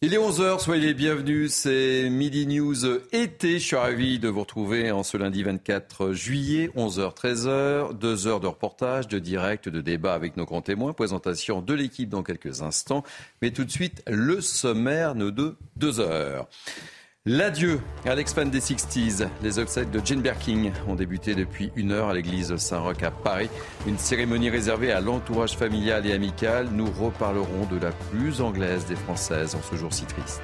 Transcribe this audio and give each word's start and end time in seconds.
Il 0.00 0.14
est 0.14 0.18
11h, 0.18 0.60
soyez 0.60 0.86
les 0.86 0.94
bienvenus, 0.94 1.52
c'est 1.52 2.08
Midi 2.08 2.46
News 2.46 2.86
été. 3.10 3.58
Je 3.58 3.66
suis 3.66 3.74
ravi 3.74 4.20
de 4.20 4.28
vous 4.28 4.42
retrouver 4.42 4.92
en 4.92 5.02
ce 5.02 5.16
lundi 5.16 5.42
24 5.42 6.12
juillet, 6.12 6.70
11h, 6.76 7.16
13h, 7.16 7.98
deux 7.98 8.28
heures 8.28 8.38
de 8.38 8.46
reportage, 8.46 9.08
de 9.08 9.18
direct, 9.18 9.68
de 9.68 9.80
débat 9.80 10.14
avec 10.14 10.36
nos 10.36 10.44
grands 10.44 10.62
témoins, 10.62 10.92
présentation 10.92 11.62
de 11.62 11.74
l'équipe 11.74 12.08
dans 12.08 12.22
quelques 12.22 12.62
instants. 12.62 13.02
Mais 13.42 13.50
tout 13.50 13.64
de 13.64 13.72
suite, 13.72 14.04
le 14.06 14.40
sommaire 14.40 15.16
de 15.16 15.56
deux 15.74 15.98
heures. 15.98 16.46
L'adieu 17.30 17.78
à 18.06 18.14
l'ex-fan 18.14 18.48
des 18.48 18.60
60s. 18.60 19.28
Les 19.42 19.58
obsèques 19.58 19.90
de 19.90 20.00
Jane 20.02 20.22
Birkin 20.22 20.72
ont 20.88 20.94
débuté 20.94 21.34
depuis 21.34 21.70
une 21.76 21.92
heure 21.92 22.08
à 22.08 22.14
l'église 22.14 22.56
Saint-Roch 22.56 23.02
à 23.02 23.10
Paris. 23.10 23.50
Une 23.86 23.98
cérémonie 23.98 24.48
réservée 24.48 24.92
à 24.92 25.02
l'entourage 25.02 25.54
familial 25.54 26.06
et 26.06 26.14
amical. 26.14 26.68
Nous 26.72 26.86
reparlerons 26.86 27.66
de 27.70 27.78
la 27.78 27.92
plus 27.92 28.40
anglaise 28.40 28.86
des 28.86 28.96
Françaises 28.96 29.54
en 29.54 29.60
ce 29.60 29.76
jour 29.76 29.92
si 29.92 30.06
triste. 30.06 30.40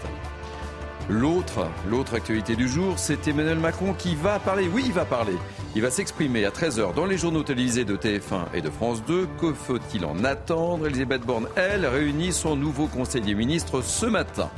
L'autre, 1.08 1.70
l'autre 1.88 2.16
actualité 2.16 2.54
du 2.54 2.68
jour, 2.68 2.98
c'est 2.98 3.28
Emmanuel 3.28 3.60
Macron 3.60 3.94
qui 3.94 4.14
va 4.14 4.38
parler. 4.38 4.68
Oui, 4.70 4.82
il 4.84 4.92
va 4.92 5.06
parler. 5.06 5.38
Il 5.74 5.80
va 5.80 5.90
s'exprimer 5.90 6.44
à 6.44 6.50
13h 6.50 6.92
dans 6.92 7.06
les 7.06 7.16
journaux 7.16 7.44
télévisés 7.44 7.86
de 7.86 7.96
TF1 7.96 8.52
et 8.52 8.60
de 8.60 8.68
France 8.68 9.02
2. 9.06 9.26
Que 9.40 9.54
faut-il 9.54 10.04
en 10.04 10.22
attendre? 10.22 10.86
Elisabeth 10.86 11.22
Borne, 11.22 11.48
elle, 11.56 11.86
réunit 11.86 12.34
son 12.34 12.56
nouveau 12.56 12.88
conseil 12.88 13.22
des 13.22 13.34
ministres 13.34 13.80
ce 13.80 14.04
matin. 14.04 14.50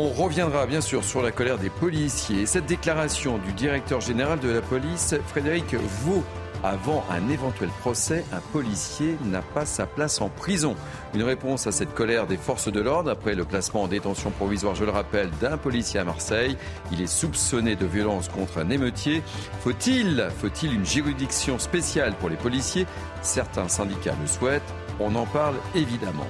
On 0.00 0.10
reviendra 0.10 0.64
bien 0.66 0.80
sûr 0.80 1.02
sur 1.02 1.22
la 1.22 1.32
colère 1.32 1.58
des 1.58 1.70
policiers. 1.70 2.46
Cette 2.46 2.66
déclaration 2.66 3.38
du 3.38 3.52
directeur 3.52 4.00
général 4.00 4.38
de 4.38 4.48
la 4.48 4.60
police, 4.60 5.16
Frédéric 5.26 5.74
Vaux, 5.74 6.22
avant 6.62 7.04
un 7.10 7.28
éventuel 7.28 7.68
procès, 7.80 8.24
un 8.32 8.38
policier 8.52 9.16
n'a 9.24 9.42
pas 9.42 9.66
sa 9.66 9.86
place 9.86 10.20
en 10.20 10.28
prison. 10.28 10.76
Une 11.14 11.24
réponse 11.24 11.66
à 11.66 11.72
cette 11.72 11.94
colère 11.94 12.28
des 12.28 12.36
forces 12.36 12.70
de 12.70 12.80
l'ordre 12.80 13.10
après 13.10 13.34
le 13.34 13.44
placement 13.44 13.82
en 13.82 13.88
détention 13.88 14.30
provisoire, 14.30 14.76
je 14.76 14.84
le 14.84 14.92
rappelle, 14.92 15.30
d'un 15.40 15.56
policier 15.56 15.98
à 15.98 16.04
Marseille. 16.04 16.56
Il 16.92 17.02
est 17.02 17.08
soupçonné 17.08 17.74
de 17.74 17.86
violence 17.86 18.28
contre 18.28 18.58
un 18.58 18.70
émeutier. 18.70 19.24
Faut-il, 19.62 20.28
faut-il 20.40 20.74
une 20.74 20.86
juridiction 20.86 21.58
spéciale 21.58 22.14
pour 22.20 22.28
les 22.28 22.36
policiers? 22.36 22.86
Certains 23.20 23.66
syndicats 23.66 24.14
le 24.20 24.28
souhaitent. 24.28 24.62
On 25.00 25.16
en 25.16 25.26
parle 25.26 25.56
évidemment. 25.74 26.28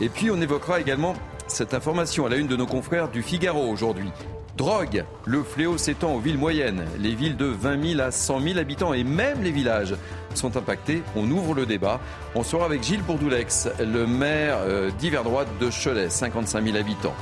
Et 0.00 0.08
puis 0.08 0.30
on 0.30 0.40
évoquera 0.40 0.78
également 0.78 1.16
cette 1.48 1.74
information 1.74 2.26
à 2.26 2.28
la 2.28 2.36
une 2.36 2.46
de 2.46 2.56
nos 2.56 2.66
confrères 2.66 3.08
du 3.08 3.22
Figaro 3.22 3.68
aujourd'hui. 3.68 4.10
Drogue, 4.56 5.04
le 5.24 5.42
fléau 5.42 5.78
s'étend 5.78 6.14
aux 6.14 6.18
villes 6.18 6.38
moyennes. 6.38 6.84
Les 6.98 7.14
villes 7.14 7.36
de 7.36 7.46
20 7.46 7.90
000 7.96 8.00
à 8.00 8.10
100 8.10 8.40
000 8.40 8.58
habitants 8.58 8.92
et 8.92 9.04
même 9.04 9.42
les 9.42 9.50
villages 9.50 9.94
sont 10.34 10.56
impactés. 10.56 11.02
On 11.16 11.30
ouvre 11.30 11.54
le 11.54 11.64
débat. 11.64 12.00
On 12.34 12.42
sera 12.42 12.66
avec 12.66 12.82
Gilles 12.82 13.02
Bourdoulex, 13.02 13.68
le 13.78 14.06
maire 14.06 14.58
euh, 14.60 14.90
d'hiver 14.98 15.24
droite 15.24 15.48
de 15.60 15.70
Cholet, 15.70 16.10
55 16.10 16.64
000 16.64 16.76
habitants. 16.76 17.14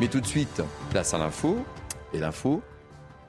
Mais 0.00 0.08
tout 0.08 0.20
de 0.20 0.26
suite, 0.26 0.62
place 0.90 1.12
à 1.12 1.18
l'info. 1.18 1.58
Et 2.12 2.18
l'info, 2.18 2.62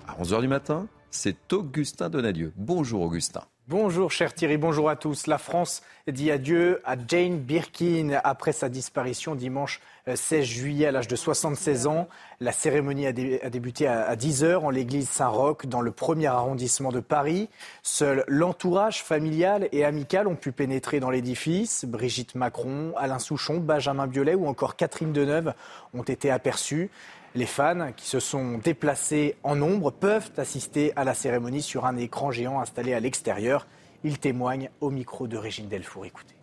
à 0.07 0.21
11h 0.21 0.41
du 0.41 0.47
matin, 0.47 0.87
c'est 1.09 1.51
Augustin 1.51 2.09
Donadieu. 2.09 2.53
Bonjour 2.55 3.01
Augustin. 3.01 3.41
Bonjour 3.69 4.11
cher 4.11 4.33
Thierry, 4.33 4.55
bonjour 4.55 4.89
à 4.89 4.95
tous. 4.95 5.27
La 5.27 5.37
France 5.37 5.81
dit 6.07 6.31
adieu 6.31 6.79
à 6.85 6.95
Jane 7.05 7.39
Birkin 7.39 8.21
après 8.23 8.53
sa 8.53 8.69
disparition 8.69 9.35
dimanche 9.35 9.81
16 10.15 10.45
juillet 10.45 10.87
à 10.87 10.91
l'âge 10.91 11.07
de 11.07 11.15
76 11.15 11.87
ans. 11.87 12.07
La 12.39 12.51
cérémonie 12.51 13.07
a, 13.07 13.11
débuté 13.11 13.87
à 13.87 14.15
10 14.15 14.43
heures 14.43 14.63
en 14.63 14.69
l'église 14.69 15.09
Saint-Roch 15.09 15.65
dans 15.65 15.81
le 15.81 15.91
premier 15.91 16.27
arrondissement 16.27 16.91
de 16.91 16.99
Paris. 16.99 17.49
Seul 17.83 18.23
l'entourage 18.27 19.03
familial 19.03 19.67
et 19.71 19.83
amical 19.83 20.27
ont 20.27 20.35
pu 20.35 20.51
pénétrer 20.51 20.99
dans 20.99 21.09
l'édifice. 21.09 21.85
Brigitte 21.85 22.35
Macron, 22.35 22.93
Alain 22.97 23.19
Souchon, 23.19 23.57
Benjamin 23.57 24.07
Biolay 24.07 24.35
ou 24.35 24.47
encore 24.47 24.75
Catherine 24.75 25.13
Deneuve 25.13 25.53
ont 25.93 26.03
été 26.03 26.31
aperçus. 26.31 26.89
Les 27.35 27.45
fans 27.45 27.91
qui 27.95 28.07
se 28.07 28.19
sont 28.19 28.57
déplacés 28.57 29.35
en 29.43 29.55
nombre 29.55 29.91
peuvent 29.91 30.31
assister 30.37 30.93
à 30.95 31.03
la 31.03 31.13
cérémonie 31.13 31.61
sur 31.61 31.85
un 31.85 31.97
écran 31.97 32.31
géant 32.31 32.59
installé 32.59 32.93
à 32.93 32.99
l'extérieur. 32.99 33.67
Ils 34.03 34.19
témoignent 34.19 34.69
au 34.81 34.89
micro 34.89 35.27
de 35.27 35.37
Régine 35.37 35.67
Delfour. 35.67 36.05
Écoutez. 36.05 36.35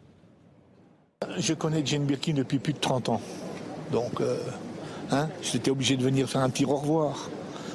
Je 1.38 1.54
connais 1.54 1.84
Jane 1.84 2.04
Birkin 2.04 2.34
depuis 2.34 2.58
plus 2.58 2.74
de 2.74 2.78
30 2.78 3.08
ans. 3.08 3.20
Donc, 3.94 4.20
euh, 4.20 4.36
hein, 5.12 5.28
j'étais 5.40 5.70
obligé 5.70 5.96
de 5.96 6.02
venir 6.02 6.28
faire 6.28 6.40
un 6.40 6.50
petit 6.50 6.64
au 6.64 6.74
revoir. 6.74 7.30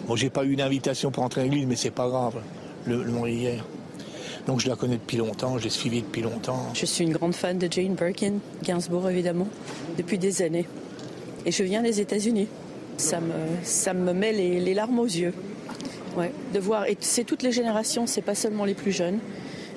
Bon, 0.05 0.17
j'ai 0.17 0.29
pas 0.29 0.43
eu 0.43 0.57
d'invitation 0.57 1.11
pour 1.11 1.23
entrer 1.23 1.41
à 1.41 1.43
l'église, 1.45 1.65
mais 1.65 1.77
c'est 1.77 1.91
pas 1.91 2.09
grave. 2.09 2.35
Le, 2.85 3.03
le 3.03 3.29
hier. 3.29 3.63
Donc, 4.45 4.59
je 4.59 4.67
la 4.67 4.75
connais 4.75 4.97
depuis 4.97 5.15
longtemps, 5.15 5.57
je 5.57 5.63
l'ai 5.63 5.69
suivie 5.69 6.01
depuis 6.01 6.21
longtemps. 6.21 6.61
Je 6.73 6.85
suis 6.85 7.05
une 7.05 7.13
grande 7.13 7.33
fan 7.33 7.57
de 7.57 7.69
Jane 7.71 7.95
Birkin, 7.95 8.33
Gainsbourg 8.63 9.09
évidemment, 9.09 9.47
depuis 9.97 10.17
des 10.17 10.41
années. 10.41 10.67
Et 11.45 11.53
je 11.53 11.63
viens 11.63 11.81
des 11.81 12.01
États-Unis. 12.01 12.49
Ça 12.97 13.21
me, 13.21 13.33
ça 13.63 13.93
me 13.93 14.11
met 14.11 14.33
les, 14.33 14.73
larmes 14.73 14.99
aux 14.99 15.05
yeux. 15.05 15.33
Ouais, 16.17 16.33
de 16.53 16.59
voir, 16.59 16.85
et 16.85 16.97
c'est 16.99 17.23
toutes 17.23 17.43
les 17.43 17.53
générations, 17.53 18.07
c'est 18.07 18.21
pas 18.21 18.35
seulement 18.35 18.65
les 18.65 18.73
plus 18.73 18.91
jeunes. 18.91 19.19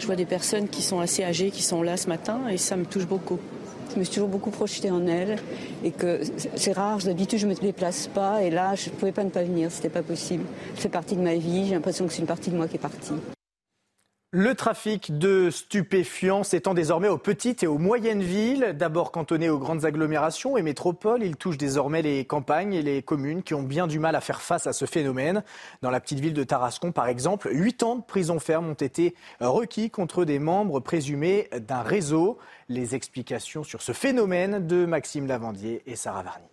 Je 0.00 0.06
vois 0.06 0.16
des 0.16 0.26
personnes 0.26 0.68
qui 0.68 0.82
sont 0.82 0.98
assez 0.98 1.22
âgées, 1.22 1.52
qui 1.52 1.62
sont 1.62 1.82
là 1.82 1.96
ce 1.96 2.08
matin, 2.08 2.40
et 2.50 2.56
ça 2.56 2.76
me 2.76 2.84
touche 2.84 3.06
beaucoup. 3.06 3.38
Je 3.94 3.98
me 3.98 4.04
suis 4.04 4.14
toujours 4.14 4.28
beaucoup 4.28 4.50
projetée 4.50 4.90
en 4.90 5.06
elle 5.06 5.38
et 5.84 5.90
que 5.90 6.20
c'est 6.56 6.72
rare, 6.72 6.98
d'habitude 6.98 7.38
je 7.38 7.46
ne 7.46 7.52
me 7.52 7.56
déplace 7.56 8.06
pas 8.06 8.42
et 8.42 8.50
là 8.50 8.74
je 8.74 8.88
ne 8.88 8.94
pouvais 8.94 9.12
pas 9.12 9.24
ne 9.24 9.30
pas 9.30 9.42
venir, 9.42 9.70
c'était 9.70 9.90
pas 9.90 10.02
possible. 10.02 10.44
Fait 10.74 10.88
partie 10.88 11.16
de 11.16 11.22
ma 11.22 11.34
vie, 11.34 11.66
j'ai 11.66 11.74
l'impression 11.74 12.06
que 12.06 12.12
c'est 12.12 12.20
une 12.20 12.26
partie 12.26 12.50
de 12.50 12.56
moi 12.56 12.68
qui 12.68 12.76
est 12.76 12.78
partie. 12.78 13.12
Le 14.34 14.54
trafic 14.54 15.18
de 15.18 15.50
stupéfiants 15.50 16.42
s'étend 16.42 16.72
désormais 16.72 17.08
aux 17.08 17.18
petites 17.18 17.62
et 17.64 17.66
aux 17.66 17.76
moyennes 17.76 18.22
villes. 18.22 18.74
D'abord 18.74 19.12
cantonné 19.12 19.50
aux 19.50 19.58
grandes 19.58 19.84
agglomérations 19.84 20.56
et 20.56 20.62
métropoles, 20.62 21.22
il 21.22 21.36
touche 21.36 21.58
désormais 21.58 22.00
les 22.00 22.24
campagnes 22.24 22.72
et 22.72 22.80
les 22.80 23.02
communes 23.02 23.42
qui 23.42 23.52
ont 23.52 23.62
bien 23.62 23.86
du 23.86 23.98
mal 23.98 24.16
à 24.16 24.22
faire 24.22 24.40
face 24.40 24.66
à 24.66 24.72
ce 24.72 24.86
phénomène. 24.86 25.44
Dans 25.82 25.90
la 25.90 26.00
petite 26.00 26.20
ville 26.20 26.32
de 26.32 26.44
Tarascon, 26.44 26.92
par 26.92 27.08
exemple, 27.08 27.50
huit 27.52 27.82
ans 27.82 27.96
de 27.96 28.02
prison 28.02 28.38
ferme 28.38 28.70
ont 28.70 28.72
été 28.72 29.14
requis 29.40 29.90
contre 29.90 30.24
des 30.24 30.38
membres 30.38 30.80
présumés 30.80 31.50
d'un 31.68 31.82
réseau. 31.82 32.38
Les 32.68 32.94
explications 32.94 33.64
sur 33.64 33.82
ce 33.82 33.92
phénomène 33.92 34.66
de 34.66 34.84
Maxime 34.86 35.26
Lavandier 35.26 35.82
et 35.86 35.96
Sarah 35.96 36.22
Varny. 36.22 36.51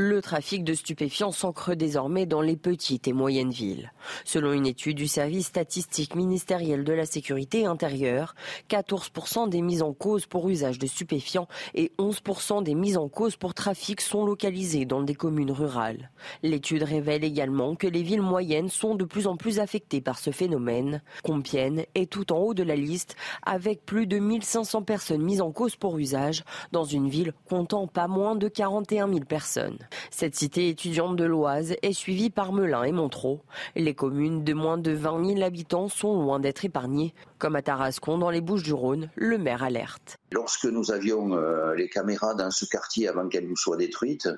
Le 0.00 0.22
trafic 0.22 0.62
de 0.62 0.74
stupéfiants 0.74 1.32
s'ancre 1.32 1.74
désormais 1.74 2.24
dans 2.24 2.40
les 2.40 2.56
petites 2.56 3.08
et 3.08 3.12
moyennes 3.12 3.50
villes. 3.50 3.92
Selon 4.24 4.52
une 4.52 4.64
étude 4.64 4.96
du 4.96 5.08
service 5.08 5.46
statistique 5.46 6.14
ministériel 6.14 6.84
de 6.84 6.92
la 6.92 7.04
sécurité 7.04 7.66
intérieure, 7.66 8.36
14% 8.70 9.48
des 9.48 9.60
mises 9.60 9.82
en 9.82 9.92
cause 9.92 10.24
pour 10.24 10.48
usage 10.48 10.78
de 10.78 10.86
stupéfiants 10.86 11.48
et 11.74 11.90
11% 11.98 12.62
des 12.62 12.76
mises 12.76 12.96
en 12.96 13.08
cause 13.08 13.34
pour 13.34 13.54
trafic 13.54 14.00
sont 14.00 14.24
localisées 14.24 14.84
dans 14.84 15.02
des 15.02 15.16
communes 15.16 15.50
rurales. 15.50 16.12
L'étude 16.44 16.84
révèle 16.84 17.24
également 17.24 17.74
que 17.74 17.88
les 17.88 18.04
villes 18.04 18.22
moyennes 18.22 18.68
sont 18.68 18.94
de 18.94 19.04
plus 19.04 19.26
en 19.26 19.36
plus 19.36 19.58
affectées 19.58 20.00
par 20.00 20.20
ce 20.20 20.30
phénomène. 20.30 21.02
Compiègne 21.24 21.86
est 21.96 22.08
tout 22.08 22.32
en 22.32 22.38
haut 22.38 22.54
de 22.54 22.62
la 22.62 22.76
liste 22.76 23.16
avec 23.44 23.84
plus 23.84 24.06
de 24.06 24.20
1500 24.20 24.82
personnes 24.82 25.22
mises 25.22 25.40
en 25.40 25.50
cause 25.50 25.74
pour 25.74 25.98
usage 25.98 26.44
dans 26.70 26.84
une 26.84 27.08
ville 27.08 27.32
comptant 27.48 27.88
pas 27.88 28.06
moins 28.06 28.36
de 28.36 28.46
41 28.46 29.08
000 29.08 29.24
personnes. 29.24 29.87
Cette 30.10 30.34
cité 30.34 30.68
étudiante 30.68 31.16
de 31.16 31.24
l'Oise 31.24 31.74
est 31.82 31.92
suivie 31.92 32.30
par 32.30 32.52
Melun 32.52 32.84
et 32.84 32.92
Montreux. 32.92 33.40
Les 33.76 33.94
communes 33.94 34.44
de 34.44 34.54
moins 34.54 34.78
de 34.78 34.92
20 34.92 35.34
000 35.34 35.42
habitants 35.42 35.88
sont 35.88 36.22
loin 36.22 36.40
d'être 36.40 36.64
épargnées. 36.64 37.14
Comme 37.38 37.56
à 37.56 37.62
Tarascon, 37.62 38.18
dans 38.18 38.30
les 38.30 38.40
Bouches 38.40 38.62
du 38.62 38.72
Rhône, 38.72 39.10
le 39.14 39.38
maire 39.38 39.62
alerte. 39.62 40.18
Lorsque 40.32 40.64
nous 40.64 40.90
avions 40.90 41.34
euh, 41.34 41.74
les 41.74 41.88
caméras 41.88 42.34
dans 42.34 42.50
ce 42.50 42.64
quartier 42.64 43.08
avant 43.08 43.28
qu'elles 43.28 43.48
nous 43.48 43.56
soient 43.56 43.76
détruites, 43.76 44.28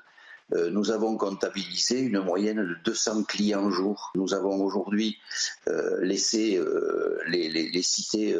euh, 0.53 0.69
nous 0.69 0.91
avons 0.91 1.15
comptabilisé 1.17 1.99
une 1.99 2.19
moyenne 2.19 2.57
de 2.57 2.75
200 2.83 3.23
clients 3.23 3.71
jour. 3.71 4.11
Nous 4.15 4.33
avons 4.33 4.63
aujourd'hui 4.63 5.17
euh, 5.67 5.99
laissé 6.01 6.61
les, 7.27 7.81
cités 7.81 8.35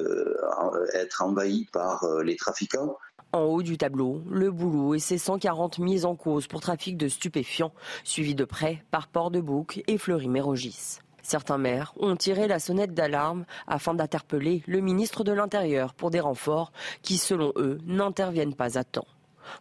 être 0.93 1.23
envahies 1.23 1.67
par 1.71 2.05
les 2.23 2.35
trafiquants. 2.35 2.97
En 3.33 3.43
haut 3.43 3.63
du 3.63 3.77
tableau, 3.77 4.21
le 4.29 4.51
boulot 4.51 4.93
et 4.93 4.99
ses 4.99 5.17
140 5.17 5.79
mises 5.79 6.03
en 6.03 6.15
cause 6.15 6.47
pour 6.47 6.59
trafic 6.59 6.97
de 6.97 7.07
stupéfiants, 7.07 7.71
suivis 8.03 8.35
de 8.35 8.43
près 8.43 8.83
par 8.91 9.07
Port-de-Bouc 9.07 9.81
et 9.87 9.97
Fleury-Mérogis. 9.97 10.99
Certains 11.21 11.57
maires 11.57 11.93
ont 11.97 12.17
tiré 12.17 12.49
la 12.49 12.59
sonnette 12.59 12.93
d'alarme 12.93 13.45
afin 13.67 13.93
d'interpeller 13.93 14.63
le 14.67 14.81
ministre 14.81 15.23
de 15.23 15.31
l'Intérieur 15.31 15.93
pour 15.93 16.11
des 16.11 16.19
renforts 16.19 16.73
qui, 17.03 17.17
selon 17.17 17.53
eux, 17.55 17.77
n'interviennent 17.85 18.55
pas 18.55 18.77
à 18.77 18.83
temps. 18.83 19.07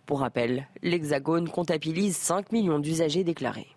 Pour 0.04 0.20
rappel, 0.20 0.66
l'Hexagone 0.82 1.48
comptabilise 1.48 2.16
5 2.16 2.50
millions 2.50 2.80
d'usagers 2.80 3.22
déclarés. 3.22 3.76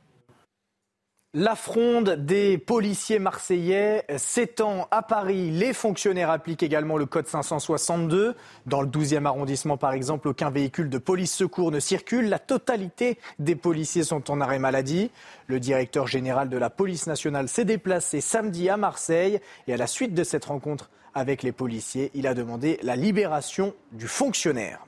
La 1.36 1.56
fronde 1.56 2.12
des 2.12 2.60
policiers 2.60 3.18
marseillais 3.18 4.06
s'étend 4.18 4.88
à 4.92 5.02
Paris. 5.02 5.50
Les 5.50 5.74
fonctionnaires 5.74 6.30
appliquent 6.30 6.62
également 6.62 6.96
le 6.96 7.08
code 7.08 7.28
562. 7.28 8.36
Dans 8.68 8.82
le 8.82 8.88
12e 8.88 9.26
arrondissement, 9.26 9.76
par 9.76 9.94
exemple, 9.94 10.28
aucun 10.28 10.52
véhicule 10.52 10.92
de 10.92 10.98
police 11.00 11.34
secours 11.34 11.72
ne 11.72 11.80
circule. 11.80 12.30
La 12.30 12.38
totalité 12.38 13.18
des 13.40 13.56
policiers 13.56 14.04
sont 14.04 14.30
en 14.30 14.42
arrêt 14.42 14.60
maladie. 14.60 15.10
Le 15.48 15.60
directeur 15.60 16.06
général 16.06 16.50
de 16.50 16.58
la 16.60 16.70
police 16.70 17.08
nationale 17.08 17.48
s'est 17.48 17.66
déplacé 17.66 18.22
samedi 18.22 18.70
à 18.70 18.78
Marseille 18.78 19.40
et 19.68 19.74
à 19.74 19.78
la 19.78 19.88
suite 19.88 20.14
de 20.14 20.24
cette 20.24 20.46
rencontre 20.46 20.92
avec 21.16 21.42
les 21.42 21.52
policiers, 21.52 22.12
il 22.14 22.28
a 22.28 22.36
demandé 22.36 22.80
la 22.84 22.96
libération 22.96 23.74
du 23.92 24.08
fonctionnaire. 24.08 24.86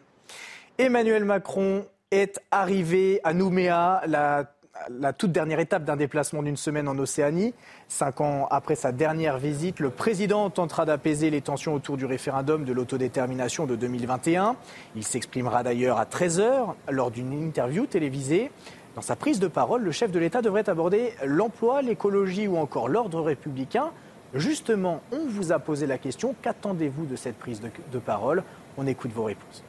Emmanuel 0.78 1.26
Macron 1.26 1.88
est 2.12 2.40
arrivé 2.52 3.20
à 3.24 3.34
Nouméa, 3.34 4.02
la, 4.06 4.55
la 4.90 5.14
toute 5.14 5.32
dernière 5.32 5.60
étape 5.60 5.84
d'un 5.84 5.96
déplacement 5.96 6.44
d'une 6.44 6.58
semaine 6.58 6.88
en 6.88 6.98
Océanie. 6.98 7.54
Cinq 7.88 8.22
ans 8.22 8.48
après 8.52 8.76
sa 8.76 8.92
dernière 8.92 9.38
visite, 9.38 9.80
le 9.80 9.90
président 9.90 10.50
tentera 10.50 10.86
d'apaiser 10.86 11.30
les 11.30 11.42
tensions 11.42 11.74
autour 11.74 11.98
du 11.98 12.06
référendum 12.06 12.66
de 12.66 12.74
l'autodétermination 12.74 13.66
de 13.66 13.76
2021. 13.76 14.56
Il 14.96 15.04
s'exprimera 15.04 15.64
d'ailleurs 15.64 15.98
à 15.98 16.06
13h 16.06 16.74
lors 16.90 17.12
d'une 17.12 17.34
interview 17.34 17.86
télévisée. 17.86 18.52
Dans 18.96 19.02
sa 19.02 19.16
prise 19.16 19.40
de 19.40 19.48
parole, 19.48 19.84
le 19.84 19.92
chef 19.92 20.12
de 20.12 20.20
l'État 20.20 20.42
devrait 20.42 20.70
aborder 20.70 21.14
l'emploi, 21.26 21.82
l'écologie 21.82 22.48
ou 22.48 22.58
encore 22.58 22.88
l'ordre 22.88 23.22
républicain. 23.22 23.92
Justement, 24.34 25.02
on 25.12 25.28
vous 25.28 25.52
a 25.52 25.60
posé 25.60 25.86
la 25.86 25.98
question, 25.98 26.36
qu'attendez-vous 26.42 27.06
de 27.06 27.16
cette 27.16 27.38
prise 27.38 27.62
de, 27.62 28.00
parole? 28.00 28.44
On 28.78 28.88
écoute 28.88 29.12
vos 29.12 29.24
réponses. 29.24 29.64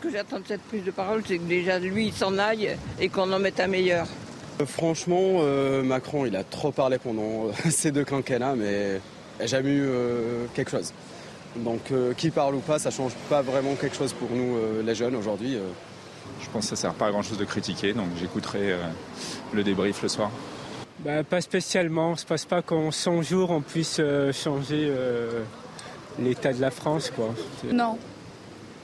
Ce 0.00 0.06
que 0.06 0.12
j'attends 0.12 0.38
de 0.38 0.46
cette 0.46 0.62
prise 0.62 0.84
de 0.84 0.90
parole, 0.92 1.22
c'est 1.26 1.38
que 1.38 1.42
déjà 1.44 1.78
lui, 1.80 2.06
il 2.06 2.12
s'en 2.12 2.38
aille 2.38 2.76
et 3.00 3.08
qu'on 3.08 3.32
en 3.32 3.38
mette 3.40 3.58
un 3.58 3.66
meilleur. 3.66 4.06
Euh, 4.60 4.66
franchement, 4.66 5.18
euh, 5.40 5.82
Macron, 5.82 6.24
il 6.24 6.36
a 6.36 6.44
trop 6.44 6.70
parlé 6.70 6.98
pendant 6.98 7.46
euh, 7.48 7.52
ces 7.70 7.90
deux 7.90 8.04
quinquennats, 8.04 8.54
mais 8.54 9.00
il 9.38 9.40
n'a 9.42 9.46
jamais 9.46 9.70
eu 9.70 9.82
euh, 9.88 10.44
quelque 10.54 10.70
chose. 10.70 10.92
Donc, 11.56 11.90
euh, 11.90 12.12
qui 12.14 12.30
parle 12.30 12.54
ou 12.54 12.60
pas, 12.60 12.78
ça 12.78 12.90
change 12.90 13.12
pas 13.28 13.42
vraiment 13.42 13.74
quelque 13.74 13.96
chose 13.96 14.12
pour 14.12 14.30
nous, 14.30 14.56
euh, 14.56 14.82
les 14.84 14.94
jeunes, 14.94 15.16
aujourd'hui. 15.16 15.56
euh. 15.56 15.62
Je 16.42 16.48
pense 16.50 16.64
que 16.70 16.76
ça 16.76 16.76
sert 16.76 16.94
pas 16.94 17.06
à 17.06 17.10
grand 17.10 17.22
chose 17.22 17.38
de 17.38 17.44
critiquer, 17.44 17.92
donc 17.92 18.06
j'écouterai 18.20 18.72
euh, 18.72 18.76
le 19.52 19.64
débrief 19.64 20.00
le 20.02 20.08
soir. 20.08 20.30
Bah, 21.00 21.24
pas 21.24 21.40
spécialement. 21.40 22.14
Je 22.14 22.24
pense 22.24 22.44
pas 22.44 22.62
qu'en 22.62 22.92
100 22.92 23.22
jours, 23.22 23.50
on 23.50 23.62
puisse 23.62 23.96
euh, 23.98 24.32
changer 24.32 24.86
euh, 24.90 25.42
l'état 26.20 26.52
de 26.52 26.60
la 26.60 26.70
France. 26.70 27.10
Quoi. 27.14 27.34
Non, 27.72 27.98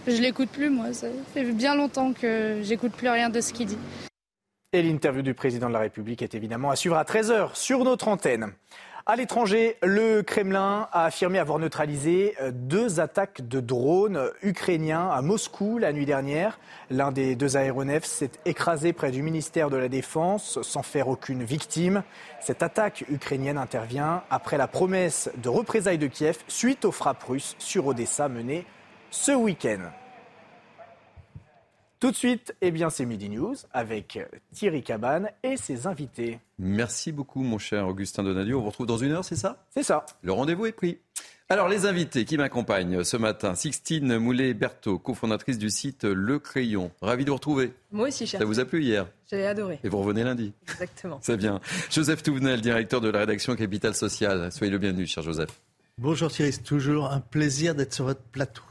je 0.06 0.21
l'écoute 0.21 0.51
plus 0.51 0.71
moi. 0.71 0.93
Ça 0.93 1.09
fait 1.33 1.45
bien 1.53 1.75
longtemps 1.75 2.12
que 2.12 2.61
j'écoute 2.62 2.93
plus 2.93 3.09
rien 3.09 3.31
de 3.31 3.41
ce 3.41 3.53
qu'il 3.53 3.67
dit. 3.67 3.79
Et 4.73 4.83
l'interview 4.83 5.23
du 5.23 5.35
président 5.35 5.69
de 5.69 5.73
la 5.73 5.79
République 5.79 6.23
est 6.23 6.35
évidemment 6.35 6.71
à 6.71 6.77
suivre 6.77 6.97
à 6.97 7.05
13h 7.05 7.55
sur 7.55 7.85
notre 7.85 8.09
antenne. 8.09 8.53
À 9.06 9.17
l'étranger, 9.17 9.77
le 9.83 10.23
Kremlin 10.23 10.89
a 10.91 11.05
affirmé 11.05 11.39
avoir 11.39 11.59
neutralisé 11.59 12.35
euh, 12.41 12.51
deux 12.55 13.01
attaques 13.01 13.47
de 13.47 13.61
drones 13.61 14.31
ukrainiens 14.43 15.11
à 15.11 15.21
Moscou 15.21 15.77
la 15.77 15.93
nuit 15.93 16.06
dernière. 16.06 16.59
L'un 16.89 17.12
des 17.12 17.37
deux 17.37 17.59
aéronefs 17.59 18.06
s'est 18.06 18.31
écrasé 18.47 18.95
près 18.95 19.11
du 19.11 19.23
ministère 19.23 19.69
de 19.69 19.77
la 19.77 19.91
Défense 19.91 20.59
sans 20.62 20.83
faire 20.83 21.09
aucune 21.09 21.45
victime. 21.45 22.03
Cette 22.41 22.62
attaque 22.62 23.05
ukrainienne 23.11 23.59
intervient 23.59 24.23
après 24.31 24.56
la 24.56 24.69
promesse 24.69 25.31
de 25.37 25.51
représailles 25.51 25.99
de 25.99 26.06
Kiev 26.06 26.39
suite 26.49 26.87
aux 26.87 26.93
frappes 26.93 27.25
russes 27.25 27.56
sur 27.59 27.87
Odessa 27.87 28.31
menées 28.31 28.65
ce 29.15 29.31
week-end. 29.31 29.93
Tout 32.01 32.11
de 32.11 32.17
suite, 32.17 32.55
eh 32.61 32.73
bien, 32.73 32.91
c'est 32.91 33.07
Midi 33.07 33.31
News 33.31 33.55
avec 33.73 34.19
Thierry 34.53 34.83
Cabane 34.83 35.31
et 35.43 35.57
ses 35.57 35.87
invités. 35.87 36.41
Merci 36.59 37.13
beaucoup, 37.13 37.43
mon 37.43 37.59
cher 37.59 37.87
Augustin 37.87 38.25
Donadieu. 38.25 38.57
On 38.57 38.61
vous 38.61 38.71
retrouve 38.71 38.87
dans 38.89 38.99
une 38.99 39.13
heure, 39.13 39.25
c'est 39.25 39.37
ça? 39.37 39.65
C'est 39.71 39.85
ça. 39.85 40.05
Le 40.23 40.33
rendez-vous 40.33 40.67
est 40.67 40.73
pris. 40.73 40.99
Alors, 41.49 41.69
les 41.69 41.87
invités 41.87 42.25
qui 42.25 42.37
m'accompagnent 42.37 43.05
ce 43.05 43.17
matin, 43.17 43.55
Sixtine 43.55 44.19
Moulet-Berthaud, 44.19 44.99
cofondatrice 44.99 45.59
du 45.59 45.71
site 45.71 46.05
Le 46.05 46.39
Crayon. 46.41 46.91
Ravi 47.01 47.25
de 47.25 47.31
vous 47.31 47.37
retrouver. 47.37 47.73
Moi 47.93 48.09
aussi, 48.09 48.27
cher. 48.27 48.41
Ça 48.41 48.47
vous 48.47 48.59
a 48.59 48.65
plu 48.65 48.83
hier? 48.83 49.07
J'ai 49.31 49.47
adoré. 49.47 49.79
Et 49.85 49.89
vous 49.89 49.99
revenez 49.99 50.25
lundi? 50.25 50.53
Exactement. 50.63 51.21
C'est 51.23 51.37
bien. 51.37 51.61
Joseph 51.91 52.23
Touvenel, 52.23 52.61
directeur 52.61 53.01
de 53.01 53.11
la 53.11 53.21
rédaction 53.21 53.55
Capital 53.55 53.95
Social. 53.95 54.51
Soyez 54.51 54.73
le 54.73 54.79
bienvenu, 54.79 55.07
cher 55.07 55.23
Joseph. 55.23 55.61
Bonjour 55.99 56.31
Thierry, 56.31 56.53
c'est 56.53 56.63
toujours 56.63 57.13
un 57.13 57.21
plaisir 57.21 57.77
d'être 57.77 57.95
sur 57.95 58.07
votre 58.07 58.23
plateau. 58.23 58.63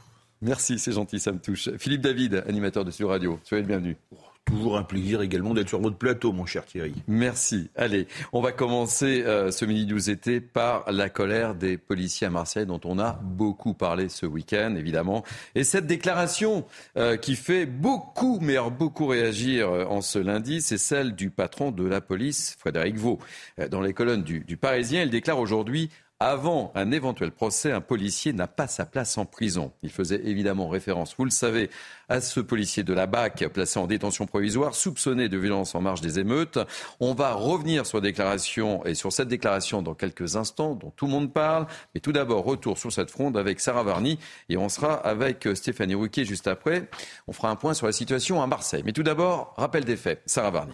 Merci, 0.44 0.78
c'est 0.78 0.92
gentil, 0.92 1.18
ça 1.18 1.32
me 1.32 1.38
touche. 1.38 1.70
Philippe 1.78 2.02
David, 2.02 2.44
animateur 2.46 2.84
de 2.84 2.90
Sud 2.90 3.06
Radio. 3.06 3.40
Soyez 3.44 3.62
le 3.62 3.68
bienvenu. 3.68 3.96
Toujours 4.44 4.76
un 4.76 4.82
plaisir 4.82 5.22
également 5.22 5.54
d'être 5.54 5.70
sur 5.70 5.80
votre 5.80 5.96
plateau, 5.96 6.32
mon 6.32 6.44
cher 6.44 6.66
Thierry. 6.66 6.92
Merci. 7.08 7.70
Allez, 7.76 8.06
on 8.34 8.42
va 8.42 8.52
commencer 8.52 9.22
euh, 9.24 9.50
ce 9.50 9.64
mini 9.64 9.86
news 9.86 10.10
été 10.10 10.42
par 10.42 10.84
la 10.92 11.08
colère 11.08 11.54
des 11.54 11.78
policiers 11.78 12.26
à 12.26 12.30
Marseille, 12.30 12.66
dont 12.66 12.80
on 12.84 12.98
a 12.98 13.18
beaucoup 13.22 13.72
parlé 13.72 14.10
ce 14.10 14.26
week-end, 14.26 14.74
évidemment. 14.76 15.24
Et 15.54 15.64
cette 15.64 15.86
déclaration 15.86 16.66
euh, 16.98 17.16
qui 17.16 17.36
fait 17.36 17.64
beaucoup, 17.64 18.38
mais 18.42 18.56
beaucoup 18.70 19.06
réagir 19.06 19.70
euh, 19.70 19.86
en 19.86 20.02
ce 20.02 20.18
lundi, 20.18 20.60
c'est 20.60 20.76
celle 20.76 21.14
du 21.14 21.30
patron 21.30 21.70
de 21.70 21.84
la 21.86 22.02
police, 22.02 22.54
Frédéric 22.58 22.98
Vaux. 22.98 23.20
Euh, 23.58 23.68
dans 23.68 23.80
les 23.80 23.94
colonnes 23.94 24.24
du, 24.24 24.40
du 24.40 24.58
Parisien, 24.58 25.04
il 25.04 25.10
déclare 25.10 25.38
aujourd'hui 25.38 25.88
avant 26.24 26.72
un 26.74 26.90
éventuel 26.90 27.32
procès, 27.32 27.70
un 27.70 27.82
policier 27.82 28.32
n'a 28.32 28.46
pas 28.46 28.66
sa 28.66 28.86
place 28.86 29.18
en 29.18 29.26
prison. 29.26 29.72
Il 29.82 29.90
faisait 29.90 30.22
évidemment 30.24 30.68
référence, 30.70 31.14
vous 31.18 31.26
le 31.26 31.30
savez, 31.30 31.68
à 32.08 32.22
ce 32.22 32.40
policier 32.40 32.82
de 32.82 32.94
la 32.94 33.06
BAC 33.06 33.46
placé 33.52 33.78
en 33.78 33.86
détention 33.86 34.24
provisoire, 34.24 34.74
soupçonné 34.74 35.28
de 35.28 35.36
violence 35.36 35.74
en 35.74 35.82
marge 35.82 36.00
des 36.00 36.18
émeutes. 36.18 36.58
On 36.98 37.12
va 37.12 37.34
revenir 37.34 37.84
sur 37.84 37.98
la 37.98 38.02
déclaration 38.02 38.82
et 38.86 38.94
sur 38.94 39.12
cette 39.12 39.28
déclaration 39.28 39.82
dans 39.82 39.94
quelques 39.94 40.36
instants, 40.36 40.74
dont 40.74 40.92
tout 40.96 41.04
le 41.04 41.12
monde 41.12 41.30
parle. 41.30 41.66
Mais 41.94 42.00
tout 42.00 42.12
d'abord, 42.12 42.44
retour 42.44 42.78
sur 42.78 42.90
cette 42.90 43.10
fronde 43.10 43.36
avec 43.36 43.60
Sarah 43.60 43.82
Varny 43.82 44.18
et 44.48 44.56
on 44.56 44.70
sera 44.70 44.94
avec 44.94 45.46
Stéphanie 45.54 45.94
Rouquet 45.94 46.24
juste 46.24 46.48
après. 46.48 46.88
On 47.28 47.34
fera 47.34 47.50
un 47.50 47.56
point 47.56 47.74
sur 47.74 47.86
la 47.86 47.92
situation 47.92 48.42
à 48.42 48.46
Marseille. 48.46 48.82
Mais 48.86 48.92
tout 48.92 49.02
d'abord, 49.02 49.52
rappel 49.58 49.84
des 49.84 49.96
faits. 49.96 50.22
Sarah 50.24 50.50
Varny. 50.50 50.72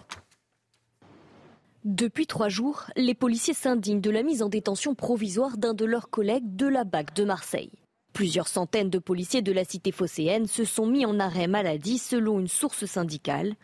Depuis 1.83 2.27
trois 2.27 2.49
jours, 2.49 2.85
les 2.95 3.15
policiers 3.15 3.55
s'indignent 3.55 4.01
de 4.01 4.11
la 4.11 4.21
mise 4.21 4.43
en 4.43 4.49
détention 4.49 4.93
provisoire 4.93 5.57
d'un 5.57 5.73
de 5.73 5.83
leurs 5.83 6.11
collègues 6.11 6.55
de 6.55 6.67
la 6.67 6.83
BAC 6.83 7.15
de 7.15 7.23
Marseille. 7.23 7.71
Plusieurs 8.13 8.47
centaines 8.47 8.91
de 8.91 8.99
policiers 8.99 9.41
de 9.41 9.51
la 9.51 9.63
cité 9.63 9.91
phocéenne 9.91 10.45
se 10.45 10.63
sont 10.63 10.85
mis 10.85 11.07
en 11.07 11.19
arrêt 11.19 11.47
maladie 11.47 11.97
selon 11.97 12.39
une 12.39 12.47
source 12.47 12.85
syndicale, 12.85 13.55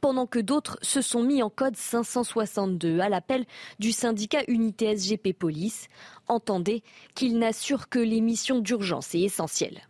pendant 0.00 0.26
que 0.26 0.38
d'autres 0.38 0.78
se 0.80 1.02
sont 1.02 1.22
mis 1.22 1.42
en 1.42 1.50
code 1.50 1.76
562 1.76 3.00
à 3.00 3.10
l'appel 3.10 3.44
du 3.78 3.92
syndicat 3.92 4.42
Unité 4.48 4.96
SGP 4.96 5.34
Police. 5.34 5.88
Entendez 6.28 6.82
qu'il 7.14 7.38
n'assure 7.38 7.90
que 7.90 7.98
les 7.98 8.22
missions 8.22 8.60
d'urgence 8.60 9.14
et 9.14 9.20
essentielles. 9.20 9.82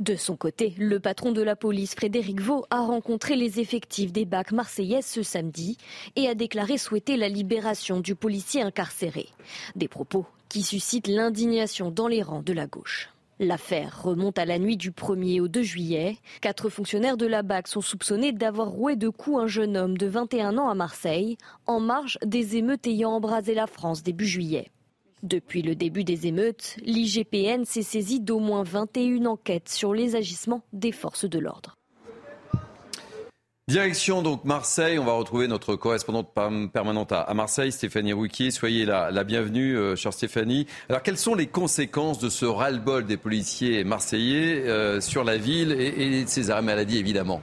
De 0.00 0.16
son 0.16 0.36
côté, 0.36 0.74
le 0.78 1.00
patron 1.00 1.32
de 1.32 1.42
la 1.42 1.56
police, 1.56 1.94
Frédéric 1.94 2.40
Vaux, 2.40 2.66
a 2.70 2.80
rencontré 2.80 3.36
les 3.36 3.60
effectifs 3.60 4.12
des 4.12 4.24
BAC 4.24 4.52
marseillaises 4.52 5.06
ce 5.06 5.22
samedi 5.22 5.76
et 6.16 6.28
a 6.28 6.34
déclaré 6.34 6.78
souhaiter 6.78 7.16
la 7.16 7.28
libération 7.28 8.00
du 8.00 8.14
policier 8.14 8.62
incarcéré. 8.62 9.28
Des 9.76 9.88
propos 9.88 10.26
qui 10.48 10.62
suscitent 10.62 11.08
l'indignation 11.08 11.90
dans 11.90 12.08
les 12.08 12.22
rangs 12.22 12.42
de 12.42 12.52
la 12.52 12.66
gauche. 12.66 13.08
L'affaire 13.38 14.02
remonte 14.02 14.38
à 14.38 14.44
la 14.44 14.58
nuit 14.58 14.76
du 14.76 14.92
1er 14.92 15.40
au 15.40 15.48
2 15.48 15.62
juillet. 15.62 16.18
Quatre 16.40 16.68
fonctionnaires 16.68 17.16
de 17.16 17.26
la 17.26 17.42
BAC 17.42 17.66
sont 17.66 17.80
soupçonnés 17.80 18.30
d'avoir 18.30 18.68
roué 18.68 18.94
de 18.94 19.08
coups 19.08 19.40
un 19.40 19.46
jeune 19.46 19.76
homme 19.76 19.96
de 19.98 20.06
21 20.06 20.58
ans 20.58 20.68
à 20.68 20.74
Marseille, 20.74 21.38
en 21.66 21.80
marge 21.80 22.18
des 22.24 22.56
émeutes 22.56 22.86
ayant 22.86 23.10
embrasé 23.12 23.54
la 23.54 23.66
France 23.66 24.02
début 24.02 24.26
juillet. 24.26 24.70
Depuis 25.22 25.62
le 25.62 25.76
début 25.76 26.02
des 26.02 26.26
émeutes, 26.26 26.76
l'IGPN 26.84 27.64
s'est 27.64 27.82
saisi 27.82 28.18
d'au 28.18 28.40
moins 28.40 28.64
21 28.64 29.26
enquêtes 29.26 29.68
sur 29.68 29.94
les 29.94 30.16
agissements 30.16 30.62
des 30.72 30.90
forces 30.90 31.26
de 31.26 31.38
l'ordre. 31.38 31.76
Direction 33.68 34.22
donc 34.22 34.44
Marseille, 34.44 34.98
on 34.98 35.04
va 35.04 35.12
retrouver 35.12 35.46
notre 35.46 35.76
correspondante 35.76 36.34
permanente 36.72 37.12
à 37.12 37.32
Marseille, 37.34 37.70
Stéphanie 37.70 38.12
Rouquier. 38.12 38.50
Soyez 38.50 38.84
la, 38.84 39.12
la 39.12 39.22
bienvenue, 39.22 39.76
euh, 39.76 39.94
chère 39.94 40.12
Stéphanie. 40.12 40.66
Alors, 40.88 41.02
quelles 41.02 41.16
sont 41.16 41.36
les 41.36 41.46
conséquences 41.46 42.18
de 42.18 42.28
ce 42.28 42.44
ras-le-bol 42.44 43.06
des 43.06 43.16
policiers 43.16 43.84
marseillais 43.84 44.64
euh, 44.66 45.00
sur 45.00 45.22
la 45.22 45.36
ville 45.36 45.70
et, 45.70 46.20
et 46.20 46.26
ses 46.26 46.50
arrêts 46.50 46.62
maladie, 46.62 46.98
évidemment? 46.98 47.40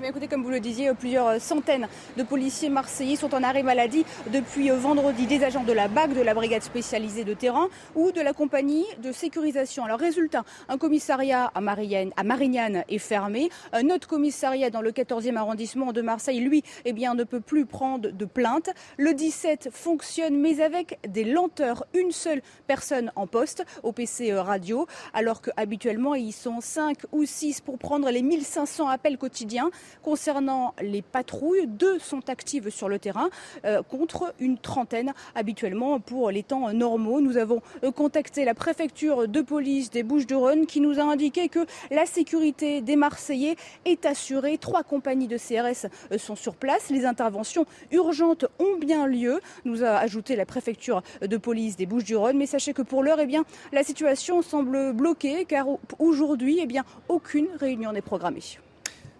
Mais 0.00 0.10
écoutez, 0.10 0.28
comme 0.28 0.44
vous 0.44 0.50
le 0.50 0.60
disiez, 0.60 0.92
plusieurs 0.94 1.40
centaines 1.40 1.88
de 2.16 2.22
policiers 2.22 2.68
marseillais 2.68 3.16
sont 3.16 3.34
en 3.34 3.42
arrêt 3.42 3.64
maladie 3.64 4.04
depuis 4.32 4.70
vendredi. 4.70 5.26
Des 5.26 5.42
agents 5.42 5.64
de 5.64 5.72
la 5.72 5.88
BAC, 5.88 6.14
de 6.14 6.20
la 6.20 6.34
brigade 6.34 6.62
spécialisée 6.62 7.24
de 7.24 7.34
terrain 7.34 7.68
ou 7.96 8.12
de 8.12 8.20
la 8.20 8.32
compagnie 8.32 8.84
de 9.02 9.10
sécurisation. 9.10 9.84
Alors 9.84 9.98
résultat, 9.98 10.44
un 10.68 10.78
commissariat 10.78 11.50
à 11.54 11.60
Marignane, 11.60 12.84
est 12.88 12.98
fermé. 12.98 13.50
Un 13.72 13.90
autre 13.90 14.06
commissariat 14.06 14.70
dans 14.70 14.82
le 14.82 14.92
14e 14.92 15.36
arrondissement 15.36 15.92
de 15.92 16.00
Marseille, 16.00 16.40
lui, 16.40 16.62
eh 16.84 16.92
bien, 16.92 17.14
ne 17.14 17.24
peut 17.24 17.40
plus 17.40 17.66
prendre 17.66 18.10
de 18.10 18.24
plainte. 18.24 18.70
Le 18.98 19.14
17 19.14 19.70
fonctionne, 19.72 20.38
mais 20.38 20.60
avec 20.60 20.98
des 21.08 21.24
lenteurs. 21.24 21.84
Une 21.94 22.12
seule 22.12 22.42
personne 22.68 23.10
en 23.16 23.26
poste 23.26 23.64
au 23.82 23.90
PC 23.90 24.32
radio, 24.34 24.86
alors 25.12 25.42
qu'habituellement, 25.42 26.14
ils 26.14 26.32
sont 26.32 26.60
5 26.60 26.98
ou 27.10 27.24
6 27.24 27.62
pour 27.62 27.78
prendre 27.78 28.08
les 28.10 28.22
1500 28.22 28.86
appels 28.88 29.18
quotidiens. 29.18 29.70
Concernant 30.02 30.74
les 30.80 31.02
patrouilles, 31.02 31.66
deux 31.66 31.98
sont 31.98 32.28
actives 32.28 32.70
sur 32.70 32.88
le 32.88 32.98
terrain 32.98 33.28
euh, 33.64 33.82
contre 33.82 34.34
une 34.38 34.58
trentaine 34.58 35.12
habituellement 35.34 36.00
pour 36.00 36.30
les 36.30 36.42
temps 36.42 36.72
normaux. 36.72 37.20
Nous 37.20 37.36
avons 37.36 37.62
euh, 37.84 37.90
contacté 37.90 38.44
la 38.44 38.54
préfecture 38.54 39.28
de 39.28 39.40
police 39.40 39.90
des 39.90 40.02
Bouches-du-Rhône 40.02 40.66
qui 40.66 40.80
nous 40.80 40.98
a 40.98 41.02
indiqué 41.02 41.48
que 41.48 41.66
la 41.90 42.06
sécurité 42.06 42.80
des 42.80 42.96
Marseillais 42.96 43.56
est 43.84 44.06
assurée. 44.06 44.58
Trois 44.58 44.82
compagnies 44.82 45.28
de 45.28 45.36
CRS 45.36 45.86
euh, 46.12 46.18
sont 46.18 46.36
sur 46.36 46.54
place. 46.54 46.90
Les 46.90 47.04
interventions 47.04 47.66
urgentes 47.90 48.46
ont 48.58 48.76
bien 48.78 49.06
lieu, 49.06 49.40
nous 49.64 49.84
a 49.84 49.90
ajouté 49.90 50.36
la 50.36 50.46
préfecture 50.46 51.02
de 51.20 51.36
police 51.36 51.76
des 51.76 51.86
Bouches-du-Rhône. 51.86 52.36
Mais 52.36 52.46
sachez 52.46 52.72
que 52.72 52.82
pour 52.82 53.02
l'heure, 53.02 53.20
eh 53.20 53.28
la 53.72 53.82
situation 53.82 54.42
semble 54.42 54.92
bloquée 54.92 55.44
car 55.44 55.66
aujourd'hui, 55.98 56.60
eh 56.62 56.78
aucune 57.08 57.48
réunion 57.58 57.92
n'est 57.92 58.02
programmée. 58.02 58.58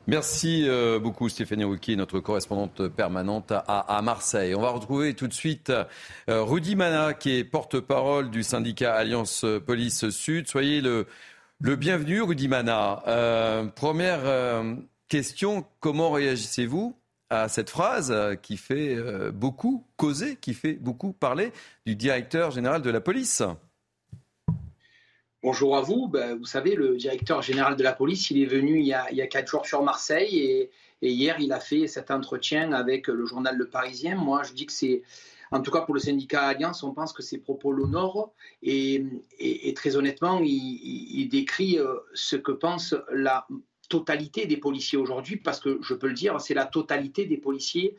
Merci 0.09 0.65
euh, 0.67 0.99
beaucoup 0.99 1.29
Stéphanie 1.29 1.65
Rouki, 1.65 1.95
notre 1.95 2.19
correspondante 2.19 2.89
permanente 2.89 3.53
à, 3.53 4.01
Marseille. 4.03 4.55
On 4.55 4.63
va 4.63 4.71
retrouver 4.71 5.13
tout 5.13 5.29
de 5.29 5.35
suite 5.35 5.69
euh, 5.69 6.43
Rudy 6.43 6.77
Mana, 6.77 7.13
qui 7.13 7.33
est 7.33 7.45
porte-parole 7.45 8.31
du 8.31 8.43
syndicat 8.43 8.95
Alliance 8.95 9.45
Police 9.67 10.09
Sud. 10.09 10.49
Soyez 10.49 10.81
le, 10.81 11.07
le 11.61 11.77
bienvenu, 11.77 12.23
Rudy 12.23 12.49
Mana. 12.49 13.03
Euh, 13.07 13.67
première 13.67 14.23
question, 15.09 15.67
comment 15.79 16.11
réagissez-vous 16.11 16.97
à 17.29 17.51
cette 17.51 17.69
phrase 17.69 18.15
qui 18.41 18.57
fait 18.57 18.97
beaucoup 19.33 19.85
causer, 19.99 20.37
qui 20.37 20.55
fait 20.55 20.73
beaucoup 20.73 21.13
parler 21.13 21.53
du 21.85 21.97
directeur 21.97 22.51
général 22.51 22.81
de 22.81 22.89
la 22.89 23.03
police? 23.03 23.43
Bonjour 25.41 25.77
à 25.77 25.83
vous. 25.83 26.09
Ben, 26.09 26.37
vous 26.37 26.47
savez, 26.47 26.75
le 26.75 26.97
directeur 26.97 27.43
général 27.43 27.77
de 27.77 27.83
la 27.85 27.93
police, 27.93 28.29
il 28.33 28.43
est 28.43 28.47
venu 28.47 28.81
il 28.81 28.87
y 28.87 28.93
a, 28.93 29.27
quatre 29.29 29.47
jours 29.47 29.65
sur 29.65 29.85
Marseille 29.85 30.37
et, 30.37 30.71
hier, 31.01 31.39
il 31.39 31.53
a 31.53 31.61
fait 31.61 31.87
cet 31.87 32.11
entretien 32.11 32.73
avec 32.73 33.07
le 33.07 33.25
journal 33.25 33.57
Le 33.57 33.69
Parisien. 33.69 34.17
Moi, 34.17 34.43
je 34.43 34.53
dis 34.53 34.67
que 34.67 34.73
c'est, 34.73 35.03
en 35.53 35.63
tout 35.63 35.71
cas 35.71 35.83
pour 35.83 35.95
le 35.95 36.01
syndicat 36.01 36.43
Alliance, 36.43 36.83
on 36.83 36.93
pense 36.93 37.13
que 37.13 37.23
ses 37.23 37.39
propos 37.39 37.71
l'honorent 37.71 38.33
et, 38.65 39.05
très 39.77 39.95
honnêtement, 39.95 40.41
il, 40.43 41.29
décrit 41.29 41.79
euh, 41.79 41.95
ce 42.15 42.35
que 42.35 42.51
pense 42.51 42.97
la 43.13 43.47
totalité 43.89 44.47
des 44.47 44.57
policiers 44.57 44.99
aujourd'hui, 44.99 45.37
parce 45.37 45.61
que 45.61 45.79
je 45.83 45.95
peux 45.95 46.09
le 46.09 46.15
dire, 46.15 46.41
c'est 46.41 46.55
la 46.55 46.67
totalité 46.67 47.27
des 47.27 47.39
policiers 47.39 47.95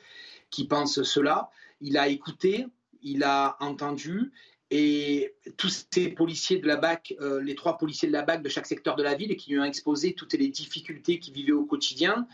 qui 0.50 0.68
pensent 0.68 1.04
cela. 1.04 1.50
Il 1.80 1.98
a 1.98 2.10
écouté, 2.10 2.68
il 3.02 3.24
a 3.24 3.56
entendu 3.62 4.34
et 4.72 5.34
tous 5.58 5.88
ces 5.92 6.10
policiers 6.10 6.60
de 6.60 6.68
la 6.68 6.76
BAC, 6.76 7.16
euh, 7.22 7.42
les 7.42 7.56
trois 7.56 7.78
policiers 7.78 8.08
de 8.08 8.14
la 8.14 8.22
BAC 8.22 8.44
de 8.44 8.50
chaque 8.50 8.68
secteur 8.68 8.96
de 8.96 9.04
la 9.04 9.16
ville, 9.16 9.36
qui 9.36 9.52
lui 9.52 9.60
ont 9.60 9.64
exposé 9.64 10.14
toutes 10.14 10.34
les 10.34 10.50
difficultés 10.50 11.20
qu'ils 11.20 11.34
vivaient 11.34 11.54
au 11.54 11.66
quotidien, 11.66 12.28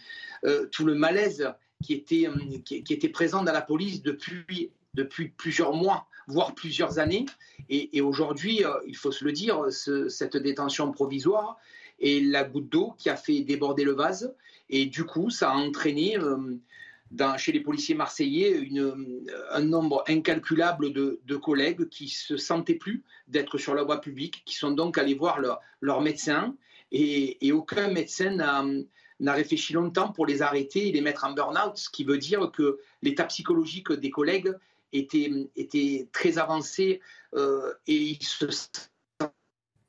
euh, 0.43 0.67
tout 0.67 0.85
le 0.85 0.95
malaise 0.95 1.53
qui 1.83 1.93
était, 1.93 2.27
euh, 2.27 2.59
qui, 2.65 2.75
était 2.75 3.09
présent 3.09 3.43
dans 3.43 3.53
la 3.53 3.61
police 3.61 4.01
depuis, 4.01 4.71
depuis 4.93 5.29
plusieurs 5.29 5.73
mois, 5.73 6.07
voire 6.27 6.55
plusieurs 6.55 6.99
années. 6.99 7.25
Et, 7.69 8.01
aujourd'hui, 8.01 8.63
il 8.87 8.97
faut 8.97 9.11
se 9.11 9.23
le 9.23 9.31
dire, 9.31 9.65
cette 9.71 10.37
détention 10.37 10.91
provisoire 10.91 11.57
est 12.01 12.23
la 12.23 12.43
goutte 12.43 12.69
d'eau 12.69 12.95
qui 12.97 13.09
a 13.09 13.15
fait 13.15 13.41
déborder 13.41 13.83
le 13.83 13.93
vase. 13.93 14.35
Et 14.69 14.87
du 14.87 15.03
coup, 15.03 15.29
ça 15.29 15.51
a 15.51 15.55
entraîné 15.55 16.17
chez 17.37 17.51
les 17.51 17.59
policiers 17.59 17.95
marseillais 17.95 18.69
un 19.51 19.61
nombre 19.61 20.03
incalculable 20.07 20.93
de, 20.93 21.35
collègues 21.35 21.89
qui 21.89 22.07
se 22.09 22.37
sentaient 22.37 22.75
plus 22.75 23.03
d'être 23.27 23.57
sur 23.57 23.75
la 23.75 23.83
voie 23.83 24.01
publique, 24.01 24.43
qui 24.45 24.55
sont 24.55 24.71
donc 24.71 24.97
allés 24.97 25.13
voir 25.13 25.39
leur, 25.81 26.01
médecin, 26.01 26.55
et, 26.91 27.51
aucun 27.51 27.89
médecin 27.89 28.31
n'a 29.19 29.33
réfléchi 29.33 29.73
longtemps 29.73 30.11
pour 30.11 30.25
les 30.25 30.41
arrêter 30.41 30.87
et 30.87 30.91
les 30.91 31.01
mettre 31.01 31.25
en 31.25 31.33
burn-out, 31.33 31.77
ce 31.77 31.89
qui 31.89 32.03
veut 32.03 32.17
dire 32.17 32.51
que 32.51 32.79
l'état 33.01 33.25
psychologique 33.25 33.91
des 33.91 34.09
collègues 34.09 34.53
était, 34.93 36.07
très 36.11 36.37
avancé 36.37 37.01
euh, 37.33 37.73
et 37.87 37.95
ils 37.95 38.23
se 38.23 38.45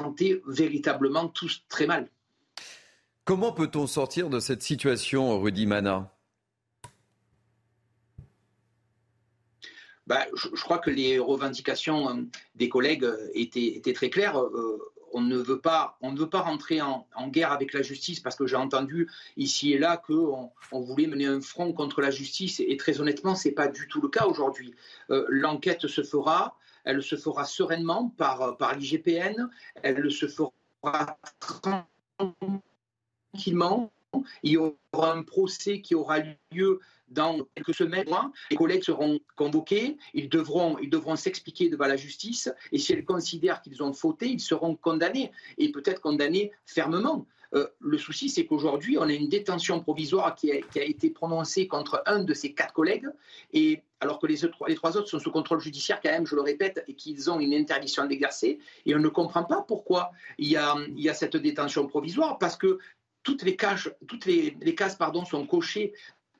sentaient 0.00 0.42
véritablement 0.46 1.28
tous 1.28 1.64
très 1.68 1.86
mal. 1.86 2.08
Comment 3.24 3.52
peut-on 3.52 3.86
sortir 3.86 4.30
de 4.30 4.38
cette 4.38 4.62
situation, 4.62 5.40
Rudy 5.40 5.66
Mana? 5.66 6.15
Bah, 10.06 10.24
je, 10.34 10.62
crois 10.62 10.78
que 10.78 10.90
les 10.90 11.18
revendications 11.18 12.08
euh, 12.10 12.22
des 12.54 12.68
collègues 12.68 13.04
euh, 13.04 13.28
étaient, 13.34 13.92
très 13.92 14.08
claires. 14.08 14.40
Euh, 14.40 14.78
on 15.12 15.20
ne 15.20 15.36
veut 15.36 15.60
pas, 15.60 15.96
on 16.00 16.12
ne 16.12 16.18
veut 16.18 16.28
pas 16.28 16.42
rentrer 16.42 16.80
en, 16.80 17.06
guerre 17.28 17.50
avec 17.50 17.72
la 17.72 17.82
justice 17.82 18.20
parce 18.20 18.36
que 18.36 18.46
j'ai 18.46 18.56
entendu 18.56 19.08
ici 19.36 19.72
et 19.72 19.78
là 19.78 19.96
qu'on 19.96 20.52
on 20.72 20.80
voulait 20.80 21.06
mener 21.06 21.26
un 21.26 21.40
front 21.40 21.72
contre 21.72 22.00
la 22.00 22.10
justice 22.10 22.60
et, 22.60 22.76
très 22.76 23.00
honnêtement, 23.00 23.34
c'est 23.34 23.52
pas 23.52 23.66
du 23.68 23.88
tout 23.88 24.00
le 24.02 24.08
cas 24.08 24.26
aujourd'hui. 24.26 24.74
L'enquête 25.08 25.86
se 25.86 26.02
fera, 26.02 26.58
elle 26.84 27.02
se 27.02 27.16
fera 27.16 27.44
sereinement 27.44 28.12
par 28.18 28.56
l'IGPN, 28.76 29.48
elle 29.82 30.10
se 30.10 30.26
fera 30.26 31.18
tranquillement. 33.32 33.90
Il 34.42 34.52
y 34.52 34.56
aura 34.56 35.12
un 35.12 35.22
procès 35.22 35.80
qui 35.80 35.94
aura 35.94 36.18
lieu 36.52 36.80
dans 37.08 37.38
quelques 37.54 37.74
semaines, 37.74 38.06
les 38.50 38.56
collègues 38.56 38.82
seront 38.82 39.18
convoqués, 39.36 39.96
ils 40.14 40.28
devront, 40.28 40.78
ils 40.78 40.90
devront 40.90 41.16
s'expliquer 41.16 41.68
devant 41.68 41.86
la 41.86 41.96
justice, 41.96 42.52
et 42.72 42.78
si 42.78 42.92
elles 42.92 43.04
considèrent 43.04 43.62
qu'ils 43.62 43.82
ont 43.82 43.92
fauté, 43.92 44.28
ils 44.28 44.40
seront 44.40 44.74
condamnés, 44.74 45.30
et 45.58 45.70
peut-être 45.70 46.00
condamnés 46.00 46.52
fermement. 46.64 47.26
Euh, 47.54 47.66
le 47.80 47.98
souci, 47.98 48.28
c'est 48.28 48.44
qu'aujourd'hui, 48.44 48.98
on 48.98 49.02
a 49.02 49.12
une 49.12 49.28
détention 49.28 49.80
provisoire 49.80 50.34
qui 50.34 50.52
a, 50.52 50.82
été 50.82 51.10
prononcée 51.10 51.68
contre 51.68 52.02
un 52.06 52.24
de 52.24 52.34
ces 52.34 52.52
quatre 52.52 52.74
collègues, 52.74 53.08
et 53.52 53.82
alors 54.00 54.18
que 54.18 54.26
les, 54.26 54.36
trois 54.74 54.96
autres 54.96 55.08
sont 55.08 55.18
sous 55.18 55.30
contrôle 55.30 55.60
judiciaire 55.60 56.00
quand 56.02 56.10
même, 56.10 56.26
je 56.26 56.34
le 56.34 56.42
répète, 56.42 56.84
et 56.88 56.94
qu'ils 56.94 57.30
ont 57.30 57.40
une 57.40 57.54
interdiction 57.54 58.04
d'exercer, 58.06 58.58
et 58.84 58.94
on 58.94 58.98
ne 58.98 59.08
comprend 59.08 59.44
pas 59.44 59.62
pourquoi 59.62 60.10
il 60.38 60.48
y 60.48 60.56
a, 60.56 61.14
cette 61.14 61.36
détention 61.36 61.86
provisoire, 61.86 62.38
parce 62.38 62.56
que 62.56 62.78
toutes 63.22 63.42
les 63.42 63.56
cases, 63.56 63.88
sont 65.28 65.46
cochées 65.46 65.92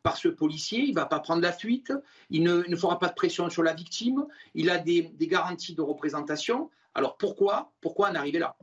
par 0.07 0.17
ce 0.17 0.29
policier, 0.29 0.85
il 0.85 0.91
ne 0.91 0.95
va 0.95 1.07
pas 1.07 1.19
prendre 1.19 1.43
la 1.43 1.51
fuite, 1.51 1.93
il 2.31 2.45
ne, 2.45 2.77
fera 2.77 3.01
pas 3.01 3.09
de 3.09 3.15
pression 3.15 3.51
sur 3.51 3.65
la 3.65 3.75
victime, 3.75 4.25
il 4.55 4.71
a 4.71 4.79
des, 4.79 5.11
garanties 5.23 5.75
de 5.75 5.83
représentation. 5.83 6.71
Alors 6.95 7.17
pourquoi, 7.17 7.73
pourquoi 7.81 8.11
en 8.11 8.15
arriver 8.15 8.39
là? 8.39 8.55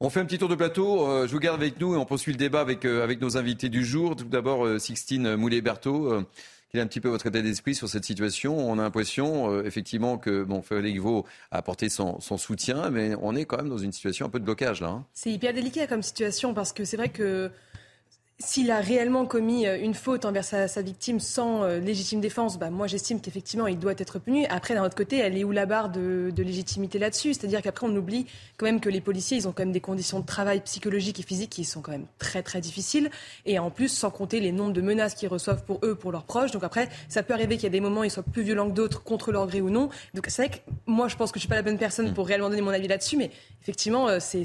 On 0.00 0.08
fait 0.08 0.20
un 0.20 0.24
petit 0.24 0.38
tour 0.38 0.48
de 0.48 0.54
plateau. 0.54 1.06
Euh, 1.06 1.26
je 1.26 1.32
vous 1.32 1.40
garde 1.40 1.60
avec 1.60 1.78
nous 1.78 1.92
et 1.92 1.98
on 1.98 2.06
poursuit 2.06 2.32
le 2.32 2.38
débat 2.38 2.60
avec, 2.60 2.86
euh, 2.86 3.04
avec 3.04 3.20
nos 3.20 3.36
invités 3.36 3.68
du 3.68 3.84
jour. 3.84 4.16
Tout 4.16 4.24
d'abord, 4.24 4.64
euh, 4.64 4.78
Sixtine 4.78 5.36
Moulet-Berthaud. 5.36 6.24
quel 6.70 6.80
est 6.80 6.82
un 6.82 6.86
petit 6.86 7.00
peu 7.00 7.10
votre 7.10 7.26
état 7.26 7.42
d'esprit 7.42 7.74
sur 7.74 7.90
cette 7.90 8.06
situation 8.06 8.56
On 8.56 8.78
a 8.78 8.82
l'impression, 8.82 9.62
effectivement, 9.64 10.16
que 10.16 10.42
bon, 10.42 10.62
Frédéric 10.62 11.00
Vaux 11.00 11.26
a 11.50 11.58
apporté 11.58 11.90
son, 11.90 12.18
soutien, 12.38 12.88
mais 12.88 13.14
on 13.20 13.36
est 13.36 13.44
quand 13.44 13.58
même 13.58 13.68
dans 13.68 13.76
une 13.76 13.92
situation 13.92 14.24
un 14.24 14.30
peu 14.30 14.40
de 14.40 14.44
blocage 14.46 14.80
là. 14.80 14.88
Hein. 14.88 15.04
C'est 15.12 15.30
hyper 15.30 15.52
délicat 15.52 15.86
comme 15.86 16.02
situation 16.02 16.54
parce 16.54 16.72
que 16.72 16.86
c'est 16.86 16.96
vrai 16.96 17.10
que 17.10 17.50
s'il 18.44 18.70
a 18.70 18.80
réellement 18.80 19.24
commis 19.24 19.66
euh, 19.66 19.78
une 19.80 19.94
faute 19.94 20.24
envers 20.24 20.44
sa, 20.44 20.66
victime 20.82 21.20
sans 21.20 21.62
euh, 21.62 21.78
légitime 21.78 22.20
défense, 22.20 22.58
bah, 22.58 22.70
moi 22.70 22.86
j'estime 22.86 23.20
qu'effectivement 23.20 23.66
il 23.66 23.78
doit 23.78 23.94
être 23.96 24.18
puni. 24.18 24.46
Après, 24.46 24.74
d'un 24.74 24.84
autre 24.84 24.96
côté, 24.96 25.18
elle 25.18 25.36
est 25.36 25.44
où 25.44 25.52
la 25.52 25.66
barre 25.66 25.90
de, 25.90 26.32
légitimité 26.36 26.98
là-dessus? 26.98 27.34
C'est-à-dire 27.34 27.62
qu'après 27.62 27.86
on 27.86 27.94
oublie 27.94 28.26
quand 28.56 28.66
même 28.66 28.80
que 28.80 28.88
les 28.88 29.00
policiers, 29.00 29.36
ils 29.36 29.46
ont 29.48 29.52
quand 29.52 29.62
même 29.62 29.72
des 29.72 29.80
conditions 29.80 30.20
de 30.20 30.26
travail 30.26 30.60
psychologiques 30.60 31.20
et 31.20 31.22
physiques 31.22 31.50
qui 31.50 31.64
sont 31.64 31.80
quand 31.80 31.92
même 31.92 32.06
très 32.18 32.42
très 32.42 32.60
difficiles. 32.60 33.10
Et 33.46 33.58
en 33.58 33.70
plus, 33.70 33.88
sans 33.88 34.10
compter 34.10 34.40
les 34.40 34.50
nombres 34.50 34.72
de 34.72 34.80
menaces 34.80 35.14
qu'ils 35.14 35.28
reçoivent 35.28 35.64
pour 35.64 35.78
eux, 35.84 35.94
pour 35.94 36.10
leurs 36.10 36.24
proches. 36.24 36.50
Donc 36.50 36.64
après, 36.64 36.88
ça 37.08 37.22
peut 37.22 37.34
arriver 37.34 37.56
qu'il 37.56 37.64
y 37.64 37.66
a 37.66 37.70
des 37.70 37.80
moments 37.80 38.00
où 38.00 38.04
ils 38.04 38.10
soient 38.10 38.22
plus 38.22 38.42
violents 38.42 38.68
que 38.68 38.74
d'autres, 38.74 39.02
contre 39.04 39.30
leur 39.30 39.46
gré 39.46 39.60
ou 39.60 39.70
non. 39.70 39.88
Donc 40.14 40.26
c'est 40.28 40.46
vrai 40.46 40.56
que 40.56 40.72
moi 40.86 41.08
je 41.08 41.16
pense 41.16 41.30
que 41.30 41.38
je 41.38 41.42
suis 41.42 41.48
pas 41.48 41.54
la 41.54 41.62
bonne 41.62 41.78
personne 41.78 42.10
mm. 42.10 42.14
pour 42.14 42.26
réellement 42.26 42.50
donner 42.50 42.62
mon 42.62 42.70
avis 42.70 42.88
là-dessus, 42.88 43.16
mais 43.16 43.30
effectivement 43.62 44.08
euh, 44.08 44.18
c'est 44.20 44.44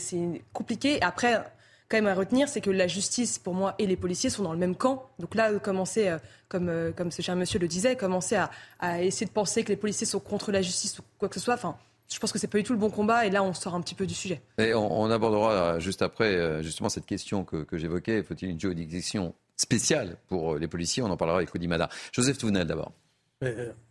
compliqué. 0.53 1.01
Après, 1.01 1.41
quand 1.89 1.97
même 1.97 2.07
à 2.07 2.13
retenir, 2.13 2.49
c'est 2.49 2.61
que 2.61 2.69
la 2.69 2.87
justice, 2.87 3.39
pour 3.39 3.53
moi, 3.53 3.75
et 3.79 3.87
les 3.87 3.95
policiers 3.95 4.29
sont 4.29 4.43
dans 4.43 4.51
le 4.51 4.59
même 4.59 4.75
camp. 4.75 5.09
Donc 5.19 5.35
là, 5.35 5.51
commencer, 5.59 6.09
euh, 6.09 6.17
comme, 6.49 6.69
euh, 6.69 6.91
comme 6.91 7.11
ce 7.11 7.21
cher 7.21 7.35
monsieur 7.35 7.59
le 7.59 7.67
disait, 7.67 7.95
commencer 7.95 8.35
à, 8.79 9.03
essayer 9.03 9.25
de 9.25 9.31
penser 9.31 9.63
que 9.63 9.69
les 9.69 9.77
policiers 9.77 10.05
sont 10.05 10.19
contre 10.19 10.51
la 10.51 10.61
justice 10.61 10.99
ou 10.99 11.03
quoi 11.17 11.29
que 11.29 11.35
ce 11.35 11.39
soit, 11.39 11.53
enfin, 11.53 11.77
je 12.09 12.19
pense 12.19 12.31
que 12.31 12.39
c'est 12.39 12.47
pas 12.47 12.57
du 12.57 12.63
tout 12.63 12.73
le 12.73 12.79
bon 12.79 12.89
combat 12.89 13.25
et 13.25 13.29
là 13.29 13.43
on 13.43 13.53
sort 13.53 13.75
un 13.75 13.81
petit 13.81 13.95
peu 13.95 14.05
du 14.05 14.13
sujet. 14.13 14.41
Et 14.57 14.73
on, 14.73 15.11
abordera 15.11 15.51
euh, 15.51 15.79
juste 15.79 16.01
après 16.01 16.63
justement 16.63 16.87
cette 16.87 17.05
question 17.05 17.43
que, 17.43 17.65
j'évoquais. 17.73 18.23
Faut-il 18.23 18.49
une 18.49 18.59
juridiction 18.59 19.33
spéciale 19.57 20.17
pour 20.27 20.57
les 20.57 20.67
policiers? 20.67 21.03
On 21.03 21.09
en 21.09 21.17
parlera 21.17 21.39
avec 21.39 21.53
Odimada. 21.53 21.89
Joseph 22.11 22.37
Touvenel 22.37 22.67
d'abord. 22.67 22.91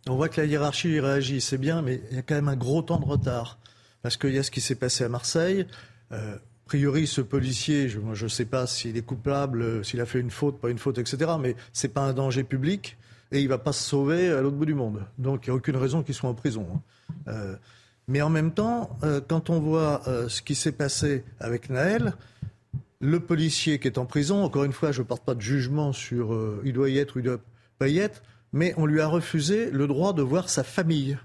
On 0.07 0.15
voit 0.15 0.29
que 0.29 0.41
la 0.41 0.47
hiérarchie 0.47 0.99
réagit, 0.99 1.41
c'est 1.41 1.57
bien, 1.57 1.81
mais 1.81 2.01
il 2.11 2.17
y 2.17 2.19
a 2.19 2.21
quand 2.21 2.35
même 2.35 2.49
un 2.49 2.55
gros 2.57 2.81
temps 2.81 2.99
de 2.99 3.05
retard. 3.05 3.59
Parce 4.01 4.17
qu'il 4.17 4.33
y 4.33 4.37
a 4.37 4.43
ce 4.43 4.51
qui 4.51 4.61
s'est 4.61 4.75
passé 4.75 5.03
à 5.03 5.09
Marseille. 5.09 5.65
A 6.67 6.75
priori, 6.75 7.07
ce 7.07 7.21
policier, 7.21 7.87
je 7.87 7.99
ne 8.01 8.27
sais 8.27 8.43
pas 8.43 8.67
s'il 8.67 8.97
est 8.97 9.01
coupable, 9.01 9.61
euh, 9.61 9.83
s'il 9.83 10.01
a 10.01 10.05
fait 10.05 10.19
une 10.19 10.29
faute, 10.29 10.59
pas 10.59 10.69
une 10.69 10.79
faute, 10.79 10.97
etc. 10.97 11.31
Mais 11.39 11.55
ce 11.71 11.87
n'est 11.87 11.93
pas 11.93 12.01
un 12.01 12.11
danger 12.11 12.43
public 12.43 12.97
et 13.31 13.39
il 13.39 13.45
ne 13.45 13.49
va 13.49 13.57
pas 13.57 13.71
se 13.71 13.81
sauver 13.81 14.27
à 14.31 14.41
l'autre 14.41 14.57
bout 14.57 14.65
du 14.65 14.73
monde. 14.73 15.05
Donc 15.17 15.47
il 15.47 15.49
n'y 15.49 15.53
a 15.53 15.55
aucune 15.55 15.77
raison 15.77 16.03
qu'il 16.03 16.13
soit 16.13 16.29
en 16.29 16.33
prison. 16.33 16.67
Hein. 16.69 16.81
Euh, 17.29 17.55
mais 18.09 18.21
en 18.21 18.29
même 18.29 18.51
temps, 18.51 18.89
euh, 19.03 19.21
quand 19.25 19.49
on 19.49 19.61
voit 19.61 20.01
ce 20.27 20.41
qui 20.41 20.55
s'est 20.55 20.73
passé 20.73 21.23
avec 21.39 21.69
Naël, 21.69 22.15
le 22.99 23.21
policier 23.21 23.79
qui 23.79 23.87
est 23.87 23.97
en 23.97 24.05
prison, 24.05 24.43
encore 24.43 24.65
une 24.65 24.73
fois, 24.73 24.91
je 24.91 25.01
ne 25.01 25.07
porte 25.07 25.23
pas 25.23 25.35
de 25.35 25.41
jugement 25.41 25.93
sur 25.93 26.37
il 26.65 26.73
doit 26.73 26.89
y 26.89 26.97
être 26.97 27.15
ou 27.15 27.19
il 27.19 27.25
doit 27.25 27.39
pas 27.79 27.87
y 27.87 27.99
être, 27.99 28.23
mais 28.51 28.73
on 28.75 28.85
lui 28.85 28.99
a 28.99 29.07
refusé 29.07 29.71
le 29.71 29.87
droit 29.87 30.11
de 30.11 30.21
voir 30.21 30.49
sa 30.49 30.65
famille. 30.65 31.17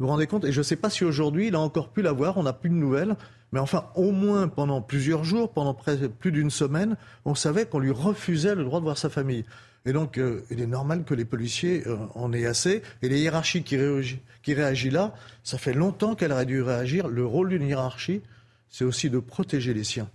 Vous 0.00 0.06
vous 0.06 0.08
rendez 0.08 0.26
compte? 0.26 0.44
Et 0.44 0.50
je 0.50 0.58
ne 0.58 0.64
sais 0.64 0.74
pas 0.74 0.90
si 0.90 1.04
aujourd'hui 1.04 1.46
il 1.46 1.54
a 1.54 1.60
encore 1.60 1.90
pu 1.90 2.02
la 2.02 2.10
voir, 2.10 2.36
on 2.36 2.42
n'a 2.42 2.52
plus 2.52 2.68
de 2.68 2.74
nouvelles. 2.74 3.14
Mais 3.56 3.62
enfin, 3.62 3.86
au 3.94 4.12
moins 4.12 4.48
pendant 4.48 4.82
plusieurs 4.82 5.24
jours, 5.24 5.50
pendant 5.50 5.72
plus 5.72 6.30
d'une 6.30 6.50
semaine, 6.50 6.98
on 7.24 7.34
savait 7.34 7.64
qu'on 7.64 7.78
lui 7.78 7.90
refusait 7.90 8.54
le 8.54 8.64
droit 8.64 8.80
de 8.80 8.84
voir 8.84 8.98
sa 8.98 9.08
famille. 9.08 9.46
Et 9.86 9.94
donc, 9.94 10.18
euh, 10.18 10.44
il 10.50 10.60
est 10.60 10.66
normal 10.66 11.04
que 11.04 11.14
les 11.14 11.24
policiers 11.24 11.82
euh, 11.86 11.96
en 12.14 12.34
aient 12.34 12.44
assez. 12.44 12.82
Et 13.00 13.08
les 13.08 13.18
hiérarchies 13.18 13.62
qui, 13.62 13.78
réagissent 13.78 14.92
là, 14.92 15.14
ça 15.42 15.56
fait 15.56 15.72
longtemps 15.72 16.14
qu'elle 16.14 16.32
aurait 16.32 16.44
dû 16.44 16.60
réagir. 16.60 17.08
Le 17.08 17.24
rôle 17.24 17.48
d'une 17.48 17.66
hiérarchie, 17.66 18.20
c'est 18.68 18.84
aussi 18.84 19.08
de 19.08 19.20
protéger 19.20 19.72
les 19.72 19.84
siens. 19.84 20.10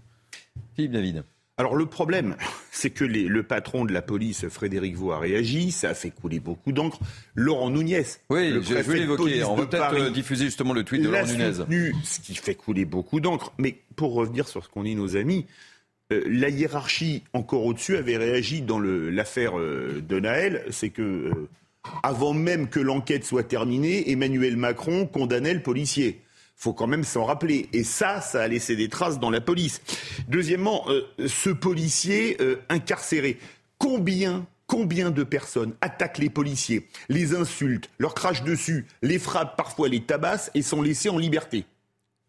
Philippe 0.75 0.91
David. 0.91 1.23
Alors 1.61 1.75
le 1.75 1.85
problème, 1.85 2.35
c'est 2.71 2.89
que 2.89 3.05
le 3.05 3.43
patron 3.43 3.85
de 3.85 3.93
la 3.93 4.01
police, 4.01 4.47
Frédéric 4.49 4.95
Vaux, 4.95 5.11
a 5.11 5.19
réagi, 5.19 5.71
ça 5.71 5.89
a 5.89 5.93
fait 5.93 6.09
couler 6.09 6.39
beaucoup 6.39 6.71
d'encre. 6.71 6.97
Laurent 7.35 7.69
Nunez, 7.69 8.03
oui, 8.31 8.49
le 8.49 8.63
je 8.63 8.73
l'évoquer. 8.73 9.43
On 9.43 9.55
va 9.55 9.67
peut-être 9.67 9.93
euh, 9.93 10.09
diffuser 10.09 10.45
justement 10.45 10.73
le 10.73 10.83
tweet 10.83 11.03
de 11.03 11.09
Laurent 11.09 11.27
Nunez. 11.27 11.53
Soutenu, 11.53 11.93
ce 12.03 12.19
qui 12.19 12.33
fait 12.33 12.55
couler 12.55 12.85
beaucoup 12.85 13.19
d'encre. 13.19 13.53
Mais 13.59 13.75
pour 13.95 14.15
revenir 14.15 14.47
sur 14.47 14.63
ce 14.63 14.69
qu'ont 14.69 14.81
dit 14.81 14.95
nos 14.95 15.15
amis, 15.15 15.45
euh, 16.11 16.23
la 16.25 16.49
hiérarchie 16.49 17.21
encore 17.33 17.63
au-dessus 17.63 17.95
avait 17.95 18.17
réagi 18.17 18.63
dans 18.63 18.79
l'affaire 18.79 19.59
euh, 19.59 20.01
de 20.01 20.19
Naël. 20.19 20.65
C'est 20.71 20.89
que 20.89 21.29
avant 22.01 22.33
même 22.33 22.69
que 22.69 22.79
l'enquête 22.79 23.23
soit 23.23 23.43
terminée, 23.43 24.09
Emmanuel 24.09 24.57
Macron 24.57 25.05
condamnait 25.05 25.53
le 25.53 25.61
policier 25.61 26.21
faut 26.61 26.73
quand 26.73 26.85
même 26.85 27.03
s'en 27.03 27.25
rappeler. 27.25 27.69
Et 27.73 27.83
ça, 27.83 28.21
ça 28.21 28.43
a 28.43 28.47
laissé 28.47 28.75
des 28.75 28.87
traces 28.87 29.19
dans 29.19 29.31
la 29.31 29.41
police. 29.41 29.81
Deuxièmement, 30.27 30.85
euh, 30.89 31.07
ce 31.25 31.49
policier 31.49 32.37
euh, 32.39 32.61
incarcéré, 32.69 33.37
combien 33.77 34.45
Combien 34.67 35.11
de 35.11 35.23
personnes 35.23 35.73
attaquent 35.81 36.19
les 36.19 36.29
policiers, 36.29 36.87
les 37.09 37.35
insultent, 37.35 37.89
leur 37.99 38.13
crachent 38.13 38.45
dessus, 38.45 38.85
les 39.01 39.19
frappent, 39.19 39.57
parfois 39.57 39.89
les 39.89 40.01
tabassent 40.01 40.49
et 40.53 40.61
sont 40.61 40.81
laissés 40.81 41.09
en 41.09 41.17
liberté? 41.17 41.65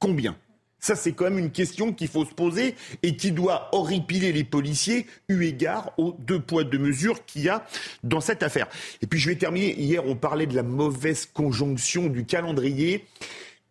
Combien? 0.00 0.36
Ça, 0.80 0.96
c'est 0.96 1.12
quand 1.12 1.26
même 1.26 1.38
une 1.38 1.52
question 1.52 1.92
qu'il 1.92 2.08
faut 2.08 2.24
se 2.24 2.34
poser 2.34 2.74
et 3.04 3.16
qui 3.16 3.30
doit 3.30 3.68
horripiler 3.70 4.32
les 4.32 4.42
policiers 4.42 5.06
eu 5.28 5.44
égard 5.44 5.92
aux 5.98 6.16
deux 6.18 6.40
poids, 6.40 6.64
deux 6.64 6.80
mesures 6.80 7.24
qu'il 7.24 7.42
y 7.42 7.48
a 7.48 7.64
dans 8.02 8.20
cette 8.20 8.42
affaire. 8.42 8.66
Et 9.02 9.06
puis, 9.06 9.20
je 9.20 9.28
vais 9.28 9.36
terminer. 9.36 9.80
Hier, 9.80 10.04
on 10.04 10.16
parlait 10.16 10.46
de 10.48 10.56
la 10.56 10.64
mauvaise 10.64 11.26
conjonction 11.26 12.08
du 12.08 12.24
calendrier. 12.24 13.06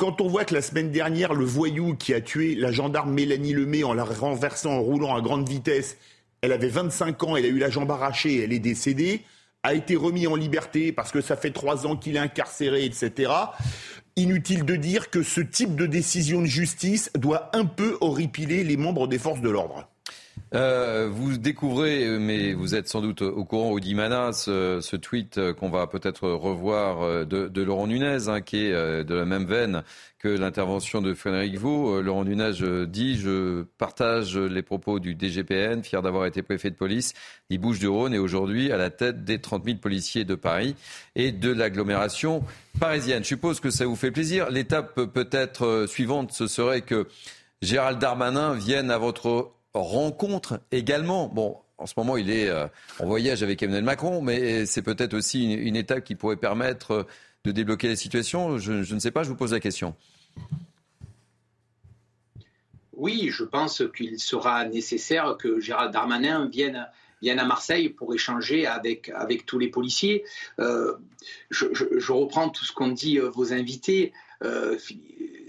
Quand 0.02 0.20
on 0.20 0.28
voit 0.28 0.46
que 0.46 0.56
la 0.56 0.64
semaine 0.64 0.90
dernière, 0.90 1.36
le 1.36 1.46
voyou 1.46 1.94
qui 1.96 2.16
a 2.16 2.22
tué 2.22 2.56
la 2.56 2.72
gendarme 2.72 3.14
Mélanie 3.14 3.54
Lemay 3.54 3.84
en 3.84 3.94
la 3.94 4.04
renversant 4.04 4.72
en 4.72 4.82
roulant 4.82 5.16
à 5.16 5.22
grande 5.22 5.48
vitesse, 5.48 5.96
elle 6.42 6.54
avait 6.54 6.70
25 6.70 7.22
ans, 7.22 7.36
elle 7.36 7.46
a 7.46 7.50
eu 7.50 7.60
la 7.60 7.70
jambe 7.70 7.92
arrachée, 7.92 8.44
elle 8.44 8.52
est 8.52 8.58
décédée, 8.58 9.22
a 9.62 9.76
été 9.76 9.96
remis 9.96 10.26
en 10.26 10.36
liberté 10.36 10.92
parce 10.92 11.12
que 11.12 11.22
ça 11.22 11.36
fait 11.36 11.52
trois 11.52 11.86
ans 11.86 11.96
qu'il 11.96 12.16
est 12.16 12.20
incarcéré, 12.20 12.84
etc. 12.84 13.32
Inutile 14.16 14.66
de 14.66 14.76
dire 14.76 15.12
que 15.12 15.22
ce 15.22 15.40
type 15.40 15.76
de 15.76 15.86
décision 15.86 16.42
de 16.42 16.48
justice 16.48 17.12
doit 17.14 17.56
un 17.56 17.66
peu 17.66 18.00
horripiler 18.02 18.64
les 18.64 18.78
membres 18.78 19.08
des 19.08 19.20
forces 19.20 19.42
de 19.42 19.52
l'ordre. 19.52 19.88
Euh, 20.54 21.08
vous 21.10 21.38
découvrez, 21.38 22.20
mais 22.20 22.52
vous 22.52 22.76
êtes 22.76 22.90
sans 22.90 23.00
doute 23.00 23.22
au 23.22 23.46
courant, 23.46 23.72
Audimana, 23.72 24.34
ce, 24.34 24.80
ce 24.82 24.98
tweet 24.98 25.40
qu'on 25.54 25.70
va 25.70 25.88
peut-être 25.88 26.28
revoir 26.30 27.04
euh, 27.04 27.24
de, 27.24 27.62
Laurent 27.62 27.88
Nunez, 27.88 28.28
hein, 28.28 28.42
qui 28.42 28.66
est 28.66 28.74
euh, 28.74 29.06
de 29.06 29.16
la 29.16 29.24
même 29.24 29.46
veine 29.46 29.84
que 30.20 30.28
l'intervention 30.28 31.02
de 31.02 31.14
Frédéric 31.14 31.58
Vaux. 31.58 32.02
Laurent 32.02 32.26
Nunez 32.26 32.86
dit 32.86 33.18
Je 33.18 33.64
partage 33.78 34.38
les 34.38 34.62
propos 34.62 35.00
du 35.00 35.16
DGPN, 35.18 35.84
fier 35.84 36.02
d'avoir 36.02 36.26
été 36.26 36.42
préfet 36.42 36.70
de 36.70 36.76
police 36.76 37.14
Il 37.50 37.58
bouge 37.58 37.80
du 37.80 37.88
Rhône 37.88 38.14
et 38.14 38.20
aujourd'hui 38.20 38.74
à 38.74 38.78
la 38.78 38.90
tête 38.90 39.24
des 39.24 39.40
30 39.40 39.64
000 39.64 39.78
policiers 39.78 40.26
de 40.26 40.36
Paris 40.36 40.76
et 41.16 41.32
de 41.32 41.50
l'agglomération 41.50 42.44
parisienne. 42.80 43.24
Je 43.24 43.30
suppose 43.30 43.62
que 43.62 43.72
ça 43.72 43.86
vous 43.86 43.96
fait 43.96 44.12
plaisir. 44.12 44.52
L'étape 44.52 45.06
peut-être 45.06 45.86
suivante, 45.88 46.34
ce 46.34 46.46
serait 46.46 46.82
que 46.82 47.08
Gérald 47.64 47.98
Darmanin 47.98 48.54
vienne 48.54 48.92
à 48.92 49.00
votre 49.00 49.52
rencontre 49.74 50.62
également. 50.72 51.28
Bon, 51.28 51.58
en 51.82 51.86
ce 51.86 51.94
moment, 51.98 52.18
il 52.18 52.30
est 52.30 52.48
euh, 52.48 52.68
en 53.00 53.06
voyage 53.06 53.44
avec 53.44 53.62
Emmanuel 53.64 53.84
Macron, 53.84 54.22
mais 54.22 54.66
c'est 54.66 54.82
peut-être 54.82 55.14
aussi 55.14 55.54
une, 55.54 55.76
étape 55.76 56.04
qui 56.04 56.16
pourrait 56.16 56.36
permettre 56.36 56.92
euh, 56.92 57.04
de 57.44 57.52
débloquer 57.52 57.88
la 57.88 57.96
situation. 57.96 58.58
Je, 58.58 58.94
ne 58.94 59.00
sais 59.00 59.12
pas, 59.12 59.24
je 59.24 59.30
vous 59.30 59.36
pose 59.36 59.54
la 59.54 59.60
question. 59.60 59.96
Oui, 62.94 63.30
je 63.32 63.44
pense 63.44 63.82
qu'il 63.96 64.20
sera 64.20 64.66
nécessaire 64.66 65.36
que 65.40 65.60
Gérald 65.60 65.92
Darmanin 65.92 66.48
vienne, 66.50 66.88
vienne 67.24 67.40
à 67.40 67.46
Marseille 67.46 67.90
pour 67.90 68.14
échanger 68.14 68.68
avec, 68.68 69.10
avec 69.10 69.48
tous 69.48 69.58
les 69.58 69.70
policiers. 69.70 70.24
Euh, 70.60 70.94
je, 71.50 72.12
reprends 72.12 72.50
tout 72.50 72.64
ce 72.64 72.74
qu'ont 72.74 72.90
dit 72.90 73.18
vos 73.18 73.54
invités 73.54 74.14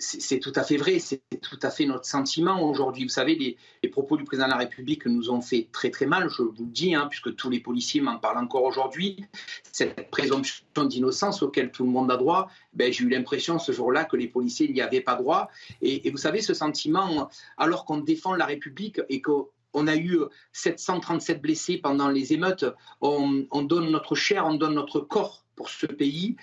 c'est 0.02 0.40
tout 0.40 0.52
à 0.56 0.64
fait 0.64 0.76
vrai, 0.76 0.98
c'est 0.98 1.22
tout 1.40 1.58
à 1.62 1.70
fait 1.70 1.86
notre 1.86 2.06
sentiment 2.06 2.68
aujourd'hui. 2.68 3.04
Vous 3.04 3.08
savez, 3.08 3.36
les, 3.82 3.88
propos 3.88 4.16
du 4.16 4.24
président 4.24 4.46
de 4.46 4.52
la 4.52 4.58
République 4.58 5.06
nous 5.06 5.30
ont 5.30 5.40
fait 5.40 5.68
très 5.70 5.90
très 5.90 6.06
mal, 6.06 6.28
je 6.28 6.42
vous 6.42 6.64
le 6.64 6.70
dis, 6.70 6.94
hein, 6.94 7.06
puisque 7.08 7.36
tous 7.36 7.50
les 7.50 7.60
policiers 7.60 8.00
m'en 8.00 8.18
parlent 8.18 8.38
encore 8.38 8.64
aujourd'hui. 8.64 9.24
Cette 9.70 10.10
présomption 10.10 10.64
d'innocence 10.84 11.42
auquel 11.42 11.70
tout 11.70 11.84
le 11.84 11.90
monde 11.90 12.10
a 12.10 12.16
droit, 12.16 12.50
ben, 12.72 12.92
j'ai 12.92 13.04
eu 13.04 13.08
l'impression 13.08 13.58
ce 13.58 13.70
jour-là 13.70 14.04
que 14.04 14.16
les 14.16 14.28
policiers 14.28 14.68
n'y 14.68 14.80
avaient 14.80 15.00
pas 15.00 15.14
droit. 15.14 15.48
Et, 15.82 16.10
vous 16.10 16.16
savez, 16.16 16.40
ce 16.40 16.54
sentiment, 16.54 17.30
alors 17.56 17.84
qu'on 17.84 17.98
défend 17.98 18.34
la 18.34 18.46
République 18.46 19.00
et 19.08 19.22
qu'on 19.22 19.86
a 19.86 19.96
eu 19.96 20.18
737 20.52 21.40
blessés 21.40 21.78
pendant 21.78 22.08
les 22.08 22.32
émeutes. 22.32 22.64
On, 23.00 23.46
on, 23.50 23.62
donne 23.62 23.90
notre 23.90 24.14
chair, 24.16 24.46
on 24.46 24.54
donne 24.54 24.74
notre 24.74 25.00
corps 25.00 25.44
pour 25.54 25.68
ce 25.68 25.86
pays 25.86 26.36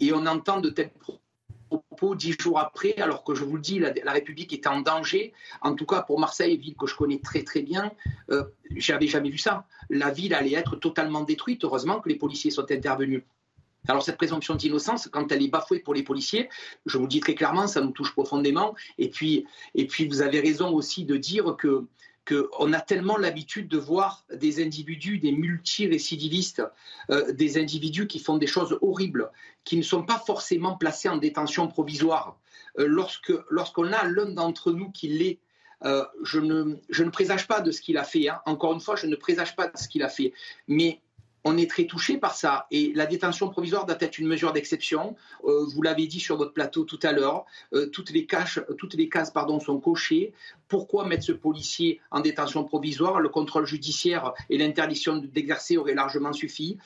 et 0.00 0.12
on 0.12 0.26
entend 0.26 0.60
de 0.60 0.70
tels 0.70 0.92
propos 1.78 2.14
dix 2.14 2.36
jours 2.38 2.58
après, 2.58 2.94
alors 2.96 3.24
que 3.24 3.34
je 3.34 3.44
vous 3.44 3.56
le 3.56 3.62
dis, 3.62 3.78
la, 3.78 4.12
République 4.12 4.52
était 4.52 4.68
en 4.68 4.80
danger. 4.80 5.32
En 5.62 5.74
tout 5.74 5.86
cas, 5.86 6.02
pour 6.02 6.18
Marseille, 6.18 6.56
ville 6.56 6.76
que 6.76 6.86
je 6.86 6.96
connais 6.96 7.20
très 7.20 7.42
très 7.42 7.62
bien, 7.62 7.92
euh, 8.30 8.44
j'avais 8.76 9.06
jamais 9.06 9.30
vu 9.30 9.38
ça. 9.38 9.66
La 9.88 10.10
ville 10.10 10.34
allait 10.34 10.54
être 10.54 10.76
totalement 10.76 11.22
détruite. 11.22 11.64
Heureusement 11.64 12.00
que 12.00 12.08
les 12.08 12.16
policiers 12.16 12.50
sont 12.50 12.70
intervenus. 12.70 13.22
Alors 13.88 14.02
cette 14.02 14.18
présomption 14.18 14.54
d'innocence, 14.54 15.08
quand 15.10 15.32
elle 15.32 15.42
est 15.42 15.48
bafouée 15.48 15.78
pour 15.78 15.94
les 15.94 16.02
policiers, 16.02 16.48
je 16.84 16.98
vous 16.98 17.04
le 17.04 17.08
dis 17.08 17.20
très 17.20 17.34
clairement, 17.34 17.66
ça 17.66 17.80
nous 17.80 17.92
touche 17.92 18.12
profondément. 18.12 18.74
Et 18.98 19.08
puis, 19.08 19.46
et 19.74 19.86
puis 19.86 20.06
vous 20.06 20.20
avez 20.20 20.40
raison 20.40 20.70
aussi 20.74 21.04
de 21.04 21.16
dire 21.16 21.56
que 21.56 21.86
qu'on 22.26 22.72
a 22.72 22.80
tellement 22.80 23.16
l'habitude 23.16 23.68
de 23.68 23.78
voir 23.78 24.24
des 24.32 24.62
individus, 24.62 25.18
des 25.18 25.32
multirécidivistes, 25.32 26.62
euh, 27.10 27.32
des 27.32 27.58
individus 27.58 28.06
qui 28.06 28.18
font 28.18 28.36
des 28.36 28.46
choses 28.46 28.78
horribles, 28.82 29.30
qui 29.64 29.76
ne 29.76 29.82
sont 29.82 30.04
pas 30.04 30.18
forcément 30.18 30.76
placés 30.76 31.08
en 31.08 31.16
détention 31.16 31.68
provisoire. 31.68 32.38
Euh, 32.78 32.86
lorsque 32.86 33.32
lorsqu'on 33.48 33.92
a 33.92 34.04
l'un 34.04 34.30
d'entre 34.30 34.72
nous 34.72 34.90
qui 34.90 35.08
l'est, 35.08 35.40
euh, 35.84 36.04
je, 36.22 36.38
ne, 36.38 36.76
je 36.90 37.04
ne 37.04 37.10
présage 37.10 37.48
pas 37.48 37.60
de 37.60 37.70
ce 37.70 37.80
qu'il 37.80 37.96
a 37.96 38.04
fait. 38.04 38.28
Hein. 38.28 38.40
Encore 38.44 38.74
une 38.74 38.80
fois, 38.80 38.96
je 38.96 39.06
ne 39.06 39.16
présage 39.16 39.56
pas 39.56 39.68
de 39.68 39.76
ce 39.76 39.88
qu'il 39.88 40.02
a 40.02 40.08
fait. 40.08 40.32
Mais 40.68 41.00
on 41.44 41.56
est 41.56 41.70
très 41.70 41.84
touché 41.84 42.18
par 42.18 42.34
ça. 42.34 42.66
Et 42.70 42.92
la 42.94 43.06
détention 43.06 43.48
provisoire 43.48 43.86
doit 43.86 43.96
être 44.00 44.18
une 44.18 44.26
mesure 44.26 44.52
d'exception. 44.52 45.16
Euh, 45.44 45.64
vous 45.72 45.82
l'avez 45.82 46.06
dit 46.06 46.20
sur 46.20 46.36
votre 46.36 46.52
plateau 46.52 46.84
tout 46.84 46.98
à 47.02 47.12
l'heure, 47.12 47.44
euh, 47.72 47.86
toutes 47.86 48.10
les, 48.10 48.26
cases 48.26 48.60
sont 49.64 49.80
cochées. 49.80 50.32
Pourquoi 50.68 51.06
mettre 51.06 51.24
ce 51.24 51.32
policier 51.32 52.00
en 52.10 52.20
détention 52.20 52.64
provisoire? 52.64 53.20
Le 53.20 53.28
contrôle 53.28 53.66
judiciaire 53.66 54.32
et 54.48 54.58
l'interdiction 54.58 55.16
d'exercer 55.16 55.76
auraient 55.76 55.94
largement 55.94 56.32
suffi. 56.32 56.78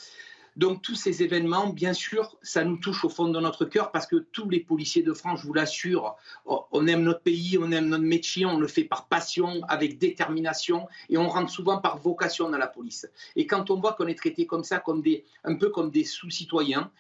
Donc 0.57 0.83
tous 0.83 0.95
ces 0.95 1.23
événements, 1.23 1.69
bien 1.69 1.93
sûr, 1.93 2.37
ça 2.43 2.65
nous 2.65 2.77
touche 2.77 3.05
au 3.05 3.09
fond 3.09 3.29
de 3.29 3.41
notre 3.41 3.65
cœur 3.65 3.91
parce 3.91 4.07
que 4.07 4.17
tous 4.17 4.49
les 4.49 4.61
policiers 4.61 5.03
de 5.03 5.13
France, 5.13 5.41
je 5.43 5.47
vous 5.47 5.55
l'assure, 5.55 6.17
on 6.47 6.87
aime 6.87 7.03
notre 7.03 7.23
pays, 7.23 7.59
on 7.61 7.73
aime 7.73 7.89
notre 7.89 8.05
métier, 8.05 8.47
on 8.47 8.59
le 8.59 8.69
fait 8.69 8.85
par 8.85 9.09
passion, 9.09 9.63
avec 9.69 9.99
détermination 9.99 10.87
et 11.09 11.19
on 11.19 11.29
rentre 11.29 11.51
souvent 11.51 11.79
par 11.79 11.99
vocation 11.99 12.51
dans 12.51 12.59
la 12.59 12.69
police. 12.69 13.09
Et 13.35 13.47
quand 13.47 13.71
on 13.71 13.81
voit 13.81 13.95
qu'on 13.95 14.07
est 14.07 14.15
traité 14.15 14.47
comme 14.47 14.65
ça, 14.65 14.79
comme 14.79 15.03
un 15.43 15.55
peu 15.57 15.71
comme 15.71 15.91
des 15.91 16.05
sous-citoyens, 16.05 16.91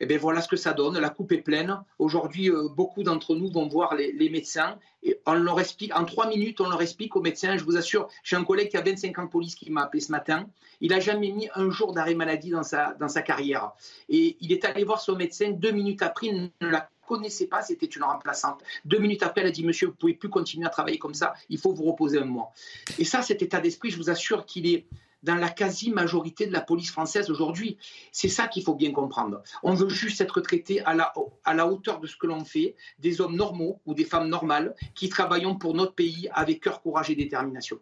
eh 0.00 0.06
bien 0.06 0.18
voilà 0.18 0.40
ce 0.40 0.48
que 0.48 0.56
ça 0.56 0.72
donne. 0.72 0.98
La 0.98 1.10
coupe 1.10 1.32
est 1.32 1.42
pleine. 1.42 1.78
Aujourd'hui, 1.98 2.50
euh, 2.50 2.68
beaucoup 2.68 3.02
d'entre 3.02 3.36
nous 3.36 3.50
vont 3.50 3.68
voir 3.68 3.94
les, 3.94 4.30
médecins 4.30 4.78
et 5.02 5.20
en 5.26 6.04
trois 6.04 6.28
minutes, 6.28 6.60
on 6.60 6.68
leur 6.68 6.80
explique 6.80 7.16
aux 7.16 7.20
médecins. 7.20 7.56
Je 7.56 7.64
vous 7.64 7.76
assure, 7.76 8.08
j'ai 8.22 8.36
un 8.36 8.44
collègue 8.44 8.70
qui 8.70 8.76
a 8.76 8.82
25 8.82 9.18
ans 9.18 9.24
de 9.24 9.30
police 9.30 9.54
qui 9.54 9.70
m'a 9.70 9.82
appelé 9.82 10.00
ce 10.00 10.10
matin. 10.10 10.46
Il 10.80 10.90
n'a 10.90 11.00
jamais 11.00 11.30
mis 11.32 11.48
un 11.54 11.70
jour 11.70 11.92
d'arrêt 11.92 12.14
maladie 12.14 12.50
dans 12.50 12.62
sa, 12.62 12.94
dans 12.94 13.08
sa 13.08 13.22
carrière. 13.22 13.72
Et 14.08 14.36
il 14.40 14.52
est 14.52 14.64
allé 14.64 14.84
voir 14.84 15.00
son 15.00 15.16
médecin 15.16 15.50
deux 15.50 15.72
minutes 15.72 16.02
après, 16.02 16.28
il 16.28 16.50
ne 16.60 16.68
la 16.68 16.88
connaissait 17.06 17.46
pas, 17.46 17.60
c'était 17.60 17.86
une 17.86 18.04
remplaçante. 18.04 18.62
Deux 18.84 18.98
minutes 18.98 19.22
après, 19.22 19.40
elle 19.42 19.48
a 19.48 19.50
dit 19.50 19.64
Monsieur, 19.64 19.88
vous 19.88 19.94
pouvez 19.94 20.14
plus 20.14 20.28
continuer 20.28 20.66
à 20.66 20.70
travailler 20.70 20.98
comme 20.98 21.14
ça, 21.14 21.34
il 21.48 21.58
faut 21.58 21.72
vous 21.72 21.84
reposer 21.84 22.18
un 22.18 22.24
mois. 22.24 22.52
Et 22.98 23.04
ça, 23.04 23.20
cet 23.20 23.42
état 23.42 23.60
d'esprit, 23.60 23.90
je 23.90 23.96
vous 23.96 24.10
assure 24.10 24.46
qu'il 24.46 24.66
est 24.66 24.86
dans 25.22 25.34
la 25.34 25.48
quasi-majorité 25.48 26.46
de 26.46 26.52
la 26.52 26.60
police 26.60 26.90
française 26.90 27.30
aujourd'hui. 27.30 27.78
C'est 28.12 28.28
ça 28.28 28.48
qu'il 28.48 28.62
faut 28.62 28.74
bien 28.74 28.92
comprendre. 28.92 29.42
On 29.62 29.74
veut 29.74 29.88
juste 29.88 30.20
être 30.20 30.40
traité 30.40 30.80
à 30.84 30.94
la, 30.94 31.66
hauteur 31.66 32.00
de 32.00 32.06
ce 32.06 32.16
que 32.16 32.26
l'on 32.26 32.44
fait, 32.44 32.74
des 32.98 33.20
hommes 33.20 33.36
normaux 33.36 33.80
ou 33.86 33.94
des 33.94 34.04
femmes 34.04 34.28
normales 34.28 34.74
qui 34.94 35.08
travaillons 35.08 35.56
pour 35.56 35.74
notre 35.74 35.94
pays 35.94 36.28
avec 36.32 36.60
cœur, 36.60 36.82
courage 36.82 37.10
et 37.10 37.14
détermination. 37.14 37.78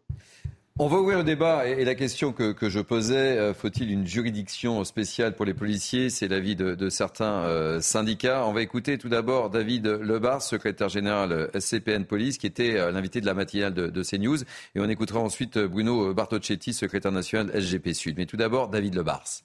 On 0.81 0.87
va 0.87 0.99
ouvrir 1.01 1.19
le 1.19 1.25
débat 1.25 1.67
et 1.67 1.85
la 1.85 1.97
question 1.97 2.33
que, 2.33 2.55
je 2.69 2.79
posais, 2.79 3.37
euh, 3.37 3.53
faut-il 3.53 3.91
une 3.91 4.07
juridiction 4.07 4.85
spéciale 4.85 5.35
pour 5.35 5.45
les 5.45 5.53
policiers? 5.53 6.09
C'est 6.09 6.29
l'avis 6.29 6.55
de, 6.55 6.89
certains 6.89 7.43
euh, 7.47 7.81
syndicats. 7.81 8.47
On 8.47 8.53
va 8.53 8.63
écouter 8.63 8.97
tout 8.97 9.09
d'abord 9.09 9.51
David 9.51 9.89
Lebar, 9.89 10.41
secrétaire 10.41 10.89
général 10.89 11.33
euh, 11.33 11.59
SCPN 11.59 12.05
Police, 12.05 12.39
qui 12.39 12.47
était 12.47 12.93
l'invité 12.93 13.21
de 13.21 13.27
la 13.27 13.35
matinale 13.35 13.75
de, 13.75 13.89
de, 13.89 14.03
CNews. 14.05 14.43
Et 14.77 14.81
on 14.81 14.89
écoutera 14.89 15.19
ensuite 15.19 15.59
Bruno 15.59 16.15
Bartocchetti, 16.15 16.73
secrétaire 16.73 17.11
national 17.11 17.51
SGP 17.61 17.93
Sud. 17.93 18.15
Mais 18.17 18.27
tout 18.27 18.37
d'abord, 18.37 18.69
David 18.69 18.95
Lebars. 18.95 19.43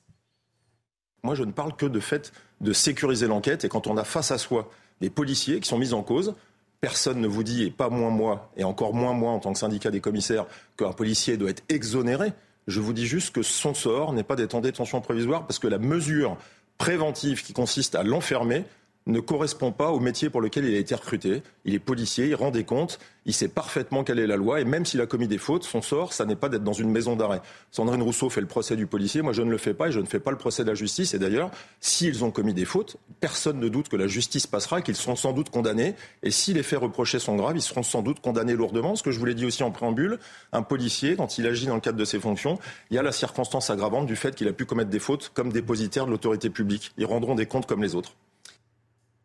Moi, 1.23 1.33
je 1.33 1.43
ne 1.43 1.51
parle 1.51 1.75
que 1.75 1.87
de 1.87 1.99
fait 1.99 2.31
de 2.61 2.73
sécuriser 2.73 3.25
l'enquête. 3.25 3.65
Et 3.65 3.69
quand 3.69 3.87
on 3.87 3.97
a 3.97 4.03
face 4.03 4.29
à 4.29 4.37
soi 4.37 4.69
des 5.01 5.09
policiers 5.09 5.59
qui 5.61 5.67
sont 5.67 5.79
mis 5.79 5.93
en 5.93 6.03
cause, 6.03 6.35
Personne 6.83 7.21
ne 7.21 7.27
vous 7.27 7.43
dit, 7.43 7.63
et 7.63 7.71
pas 7.71 7.87
moins 7.87 8.09
moi, 8.09 8.51
et 8.57 8.65
encore 8.65 8.93
moins 8.93 9.13
moi 9.13 9.31
en 9.31 9.39
tant 9.39 9.53
que 9.53 9.57
syndicat 9.57 9.89
des 9.89 10.01
commissaires, 10.01 10.45
qu'un 10.75 10.91
policier 10.91 11.37
doit 11.37 11.49
être 11.49 11.63
exonéré. 11.69 12.33
Je 12.67 12.81
vous 12.81 12.91
dis 12.91 13.07
juste 13.07 13.33
que 13.33 13.41
son 13.41 13.73
sort 13.73 14.11
n'est 14.11 14.23
pas 14.23 14.35
d'être 14.35 14.53
en 14.53 14.59
détention 14.59 14.99
provisoire 14.99 15.47
parce 15.47 15.59
que 15.59 15.67
la 15.69 15.77
mesure 15.77 16.35
préventive 16.77 17.41
qui 17.41 17.53
consiste 17.53 17.95
à 17.95 18.03
l'enfermer 18.03 18.65
ne 19.05 19.19
correspond 19.19 19.71
pas 19.71 19.91
au 19.91 19.99
métier 19.99 20.29
pour 20.29 20.41
lequel 20.41 20.65
il 20.65 20.75
a 20.75 20.79
été 20.79 20.95
recruté. 20.95 21.43
Il 21.65 21.73
est 21.73 21.79
policier, 21.79 22.27
il 22.27 22.35
rend 22.35 22.51
des 22.51 22.63
comptes, 22.63 22.99
il 23.25 23.33
sait 23.33 23.47
parfaitement 23.47 24.03
quelle 24.03 24.19
est 24.19 24.27
la 24.27 24.37
loi, 24.37 24.61
et 24.61 24.65
même 24.65 24.85
s'il 24.85 25.01
a 25.01 25.05
commis 25.05 25.27
des 25.27 25.37
fautes, 25.37 25.63
son 25.63 25.81
sort, 25.81 26.13
ça 26.13 26.25
n'est 26.25 26.35
pas 26.35 26.49
d'être 26.49 26.63
dans 26.63 26.73
une 26.73 26.89
maison 26.89 27.15
d'arrêt. 27.15 27.41
Sandrine 27.71 28.01
Rousseau 28.01 28.29
fait 28.29 28.41
le 28.41 28.47
procès 28.47 28.75
du 28.75 28.87
policier, 28.87 29.21
moi 29.21 29.33
je 29.33 29.41
ne 29.41 29.51
le 29.51 29.57
fais 29.57 29.73
pas, 29.73 29.89
et 29.89 29.91
je 29.91 29.99
ne 29.99 30.05
fais 30.05 30.19
pas 30.19 30.31
le 30.31 30.37
procès 30.37 30.63
de 30.63 30.69
la 30.69 30.75
justice. 30.75 31.13
Et 31.13 31.19
d'ailleurs, 31.19 31.51
s'ils 31.79 32.23
ont 32.23 32.31
commis 32.31 32.53
des 32.53 32.65
fautes, 32.65 32.97
personne 33.19 33.59
ne 33.59 33.67
doute 33.67 33.89
que 33.89 33.95
la 33.95 34.07
justice 34.07 34.47
passera, 34.47 34.81
qu'ils 34.81 34.95
seront 34.95 35.15
sans 35.15 35.33
doute 35.33 35.49
condamnés, 35.49 35.95
et 36.21 36.31
si 36.31 36.53
les 36.53 36.63
faits 36.63 36.79
reprochés 36.79 37.19
sont 37.19 37.35
graves, 37.35 37.57
ils 37.57 37.61
seront 37.61 37.83
sans 37.83 38.01
doute 38.01 38.19
condamnés 38.19 38.53
lourdement. 38.53 38.95
Ce 38.95 39.03
que 39.03 39.11
je 39.11 39.19
vous 39.19 39.25
l'ai 39.25 39.35
dit 39.35 39.45
aussi 39.45 39.63
en 39.63 39.71
préambule, 39.71 40.19
un 40.51 40.61
policier, 40.61 41.15
quand 41.15 41.37
il 41.37 41.47
agit 41.47 41.67
dans 41.67 41.75
le 41.75 41.81
cadre 41.81 41.97
de 41.97 42.05
ses 42.05 42.19
fonctions, 42.19 42.57
il 42.89 42.95
y 42.95 42.99
a 42.99 43.03
la 43.03 43.11
circonstance 43.11 43.69
aggravante 43.69 44.05
du 44.05 44.15
fait 44.15 44.35
qu'il 44.35 44.47
a 44.47 44.53
pu 44.53 44.65
commettre 44.65 44.89
des 44.89 44.99
fautes 44.99 45.31
comme 45.33 45.51
dépositaire 45.51 46.05
de 46.05 46.11
l'autorité 46.11 46.49
publique. 46.49 46.91
Ils 46.97 47.05
rendront 47.05 47.35
des 47.35 47.45
comptes 47.45 47.65
comme 47.65 47.81
les 47.81 47.95
autres. 47.95 48.15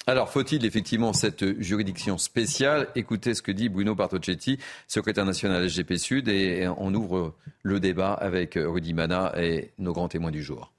Alors, 0.08 0.30
faut-il 0.30 0.64
effectivement 0.64 1.12
cette 1.12 1.60
juridiction 1.60 2.16
spéciale? 2.16 2.88
Écoutez 2.94 3.34
ce 3.34 3.42
que 3.42 3.52
dit 3.52 3.68
Bruno 3.68 3.94
Bartocchetti, 3.94 4.58
secrétaire 4.86 5.26
national 5.26 5.68
SGP 5.68 5.96
Sud, 5.96 6.28
et 6.28 6.66
on 6.78 6.94
ouvre 6.94 7.34
le 7.62 7.78
débat 7.78 8.14
avec 8.14 8.54
Rudy 8.54 8.94
Mana 8.94 9.34
et 9.36 9.70
nos 9.76 9.92
grands 9.92 10.08
témoins 10.08 10.30
du 10.30 10.42
jour. 10.42 10.72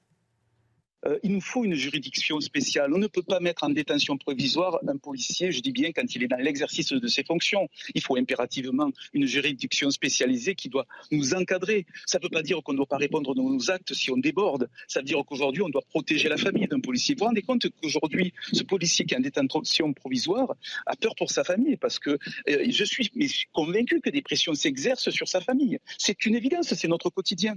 Euh, 1.06 1.18
il 1.22 1.32
nous 1.32 1.40
faut 1.40 1.64
une 1.64 1.74
juridiction 1.74 2.40
spéciale. 2.40 2.92
On 2.94 2.98
ne 2.98 3.06
peut 3.06 3.22
pas 3.22 3.40
mettre 3.40 3.64
en 3.64 3.70
détention 3.70 4.16
provisoire 4.16 4.78
un 4.86 4.96
policier, 4.96 5.52
je 5.52 5.60
dis 5.60 5.72
bien, 5.72 5.92
quand 5.92 6.14
il 6.14 6.22
est 6.22 6.28
dans 6.28 6.36
l'exercice 6.36 6.92
de 6.92 7.08
ses 7.08 7.24
fonctions. 7.24 7.68
Il 7.94 8.02
faut 8.02 8.16
impérativement 8.16 8.90
une 9.12 9.26
juridiction 9.26 9.90
spécialisée 9.90 10.54
qui 10.54 10.68
doit 10.68 10.86
nous 11.10 11.34
encadrer. 11.34 11.86
Ça 12.06 12.18
ne 12.18 12.24
veut 12.24 12.30
pas 12.30 12.42
dire 12.42 12.62
qu'on 12.62 12.72
ne 12.72 12.78
doit 12.78 12.86
pas 12.86 12.96
répondre 12.96 13.34
de 13.34 13.40
nos 13.40 13.70
actes 13.70 13.94
si 13.94 14.10
on 14.10 14.16
déborde. 14.16 14.68
Ça 14.88 15.00
veut 15.00 15.06
dire 15.06 15.22
qu'aujourd'hui, 15.26 15.62
on 15.62 15.68
doit 15.68 15.84
protéger 15.88 16.28
la 16.28 16.36
famille 16.36 16.66
d'un 16.66 16.80
policier. 16.80 17.14
Vous 17.14 17.20
vous 17.20 17.26
rendez 17.26 17.42
compte 17.42 17.66
qu'aujourd'hui, 17.80 18.32
ce 18.52 18.62
policier 18.62 19.04
qui 19.04 19.14
est 19.14 19.18
en 19.18 19.20
détention 19.20 19.92
provisoire 19.92 20.54
a 20.86 20.96
peur 20.96 21.14
pour 21.16 21.30
sa 21.30 21.44
famille 21.44 21.76
parce 21.76 21.98
que 21.98 22.10
euh, 22.10 22.66
je 22.68 22.84
suis 22.84 23.10
convaincu 23.52 24.00
que 24.00 24.10
des 24.10 24.22
pressions 24.22 24.54
s'exercent 24.54 25.10
sur 25.10 25.28
sa 25.28 25.40
famille. 25.40 25.78
C'est 25.98 26.26
une 26.26 26.34
évidence, 26.34 26.74
c'est 26.74 26.88
notre 26.88 27.10
quotidien. 27.10 27.56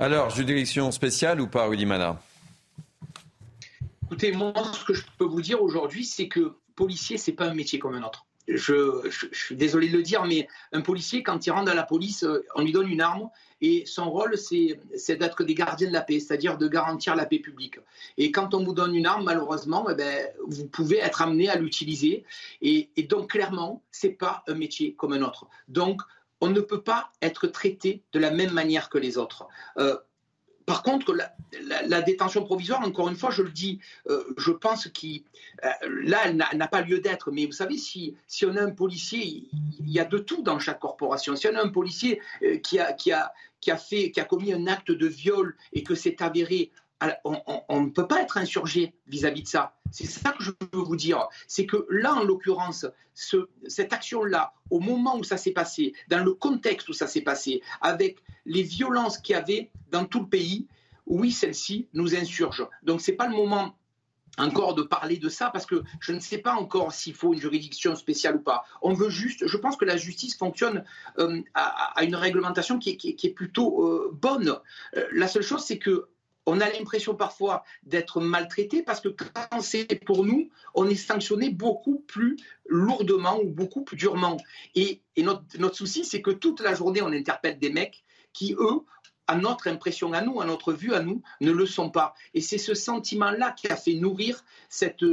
Alors, 0.00 0.30
juridiction 0.30 0.92
spéciale 0.92 1.40
ou 1.40 1.48
pas, 1.48 1.66
Rudy 1.66 1.84
Mana 1.84 2.20
Écoutez, 4.04 4.30
moi, 4.30 4.52
ce 4.72 4.84
que 4.84 4.94
je 4.94 5.02
peux 5.18 5.24
vous 5.24 5.42
dire 5.42 5.60
aujourd'hui, 5.60 6.04
c'est 6.04 6.28
que 6.28 6.54
policier, 6.76 7.18
c'est 7.18 7.32
pas 7.32 7.46
un 7.46 7.54
métier 7.54 7.80
comme 7.80 7.96
un 7.96 8.04
autre. 8.04 8.24
Je, 8.46 9.10
suis 9.32 9.56
désolé 9.56 9.88
de 9.88 9.96
le 9.96 10.04
dire, 10.04 10.24
mais 10.24 10.46
un 10.72 10.82
policier, 10.82 11.24
quand 11.24 11.44
il 11.44 11.50
rentre 11.50 11.72
à 11.72 11.74
la 11.74 11.82
police, 11.82 12.22
euh, 12.22 12.46
on 12.54 12.62
lui 12.62 12.70
donne 12.70 12.88
une 12.88 13.00
arme 13.00 13.28
et 13.60 13.84
son 13.86 14.08
rôle, 14.08 14.38
c'est 14.38 15.16
d'être 15.16 15.42
des 15.42 15.54
gardiens 15.54 15.88
de 15.88 15.92
la 15.92 16.00
paix, 16.00 16.20
c'est-à-dire 16.20 16.56
de 16.58 16.68
garantir 16.68 17.16
la 17.16 17.26
paix 17.26 17.40
publique. 17.40 17.80
Et 18.16 18.30
quand 18.30 18.54
on 18.54 18.62
vous 18.62 18.72
donne 18.72 18.94
une 18.94 19.06
arme, 19.06 19.24
malheureusement, 19.24 19.86
eh 19.90 19.94
ben, 19.94 20.28
vous 20.46 20.66
pouvez 20.66 20.98
être 20.98 21.22
amené 21.22 21.48
à 21.48 21.56
l'utiliser. 21.56 22.24
Et, 22.62 22.88
donc, 23.08 23.30
clairement, 23.30 23.82
c'est 23.90 24.10
pas 24.10 24.44
un 24.46 24.54
métier 24.54 24.94
comme 24.94 25.12
un 25.12 25.22
autre. 25.22 25.48
Donc, 25.66 26.02
on 26.40 26.50
ne 26.50 26.60
peut 26.60 26.82
pas 26.82 27.10
être 27.22 27.46
traité 27.46 28.02
de 28.12 28.18
la 28.18 28.30
même 28.30 28.52
manière 28.52 28.88
que 28.88 28.98
les 28.98 29.18
autres. 29.18 29.46
Euh, 29.78 29.96
par 30.66 30.82
contre, 30.82 31.16
la, 31.86 32.02
détention 32.02 32.44
provisoire, 32.44 32.82
encore 32.82 33.08
une 33.08 33.16
fois, 33.16 33.30
je 33.30 33.42
le 33.42 33.50
dis, 33.50 33.80
euh, 34.10 34.22
je 34.36 34.52
pense 34.52 34.86
que 34.88 35.06
euh, 35.64 35.70
là, 36.02 36.18
elle 36.26 36.36
n'a 36.36 36.68
pas 36.68 36.82
lieu 36.82 37.00
d'être. 37.00 37.30
Mais 37.30 37.46
vous 37.46 37.52
savez, 37.52 37.78
si, 37.78 38.16
si 38.26 38.44
on 38.44 38.54
a 38.54 38.62
un 38.62 38.70
policier, 38.70 39.48
il, 39.80 39.90
y 39.90 39.98
a 39.98 40.04
de 40.04 40.18
tout 40.18 40.42
dans 40.42 40.58
chaque 40.58 40.80
corporation. 40.80 41.36
Si 41.36 41.48
on 41.48 41.54
a 41.54 41.62
un 41.62 41.70
policier 41.70 42.20
qui, 42.62 42.78
a, 42.78 42.92
qui, 42.92 43.12
a, 43.12 43.32
qui, 43.62 43.70
a 43.70 43.78
fait, 43.78 44.10
qui 44.10 44.20
a 44.20 44.24
commis 44.24 44.52
un 44.52 44.66
acte 44.66 44.90
de 44.92 45.06
viol 45.06 45.56
et 45.72 45.82
que 45.82 45.94
c'est 45.94 46.20
avéré 46.20 46.70
on, 47.24 47.80
ne 47.80 47.90
peut 47.90 48.06
pas 48.06 48.22
être 48.22 48.38
insurgé 48.38 48.94
vis-à-vis 49.06 49.42
de 49.42 49.48
ça. 49.48 49.74
C'est 49.90 50.06
ça 50.06 50.32
que 50.32 50.42
je 50.42 50.50
veux 50.72 50.82
vous 50.82 50.96
dire. 50.96 51.28
C'est 51.46 51.66
que 51.66 51.86
là, 51.90 52.14
en 52.14 52.24
l'occurrence, 52.24 52.86
cette 53.14 53.92
action-là, 53.92 54.52
au 54.70 54.80
moment 54.80 55.16
où 55.16 55.24
ça 55.24 55.36
s'est 55.36 55.52
passé, 55.52 55.92
dans 56.08 56.24
le 56.24 56.34
contexte 56.34 56.88
où 56.88 56.92
ça 56.92 57.06
s'est 57.06 57.22
passé, 57.22 57.62
avec 57.80 58.18
les 58.46 58.62
violences 58.62 59.18
qu'il 59.18 59.34
y 59.34 59.38
avait 59.38 59.70
dans 59.90 60.04
tout 60.04 60.20
le 60.20 60.28
pays, 60.28 60.66
oui, 61.06 61.32
celle-ci 61.32 61.88
nous 61.94 62.14
insurge. 62.14 62.66
Donc, 62.82 63.00
ce 63.00 63.10
n'est 63.10 63.16
pas 63.16 63.28
le 63.28 63.34
moment 63.34 63.74
encore 64.38 64.74
de 64.74 64.82
parler 64.82 65.16
de 65.16 65.28
ça 65.28 65.50
parce 65.50 65.66
que 65.66 65.82
je 66.00 66.12
ne 66.12 66.20
sais 66.20 66.38
pas 66.38 66.54
encore 66.54 66.92
s'il 66.92 67.14
faut 67.14 67.34
une 67.34 67.40
juridiction 67.40 67.96
spéciale 67.96 68.36
ou 68.36 68.40
pas. 68.40 68.64
On 68.82 68.94
veut 68.94 69.10
juste, 69.10 69.46
je 69.46 69.56
pense 69.56 69.76
que 69.76 69.84
la 69.84 69.96
justice 69.96 70.36
fonctionne 70.36 70.84
euh, 71.18 71.40
à, 71.54 72.04
une 72.04 72.14
réglementation 72.14 72.78
qui 72.78 72.90
est, 72.90 73.34
plutôt 73.34 73.84
euh, 73.84 74.10
bonne. 74.12 74.56
Euh, 74.96 75.06
la 75.12 75.26
seule 75.28 75.42
chose, 75.42 75.64
c'est 75.64 75.78
que 75.78 76.08
on 76.48 76.60
a 76.60 76.70
l'impression 76.70 77.14
parfois 77.14 77.62
d'être 77.82 78.20
maltraité 78.20 78.82
parce 78.82 79.00
que 79.00 79.08
quand 79.08 79.60
c'est 79.60 79.84
pour 80.06 80.24
nous, 80.24 80.48
on 80.74 80.88
est 80.88 80.94
sanctionné 80.94 81.50
beaucoup 81.50 81.98
plus 82.06 82.36
lourdement 82.66 83.38
ou 83.38 83.50
beaucoup 83.50 83.82
plus 83.82 83.98
durement. 83.98 84.38
Et, 84.74 85.02
notre, 85.18 85.76
souci, 85.76 86.06
c'est 86.06 86.22
que 86.22 86.30
toute 86.30 86.60
la 86.60 86.74
journée, 86.74 87.02
on 87.02 87.12
interpelle 87.12 87.58
des 87.58 87.70
mecs 87.70 88.02
qui, 88.32 88.54
eux, 88.58 88.80
à 89.26 89.36
notre 89.36 89.68
impression 89.68 90.14
à 90.14 90.22
nous, 90.22 90.40
à 90.40 90.46
notre 90.46 90.72
vue 90.72 90.94
à 90.94 91.02
nous, 91.02 91.22
ne 91.42 91.52
le 91.52 91.66
sont 91.66 91.90
pas. 91.90 92.14
Et 92.32 92.40
c'est 92.40 92.56
ce 92.56 92.72
sentiment-là 92.72 93.52
qui 93.52 93.68
a 93.68 93.76
fait 93.76 93.94
nourrir 93.94 94.42
cette 94.70 95.04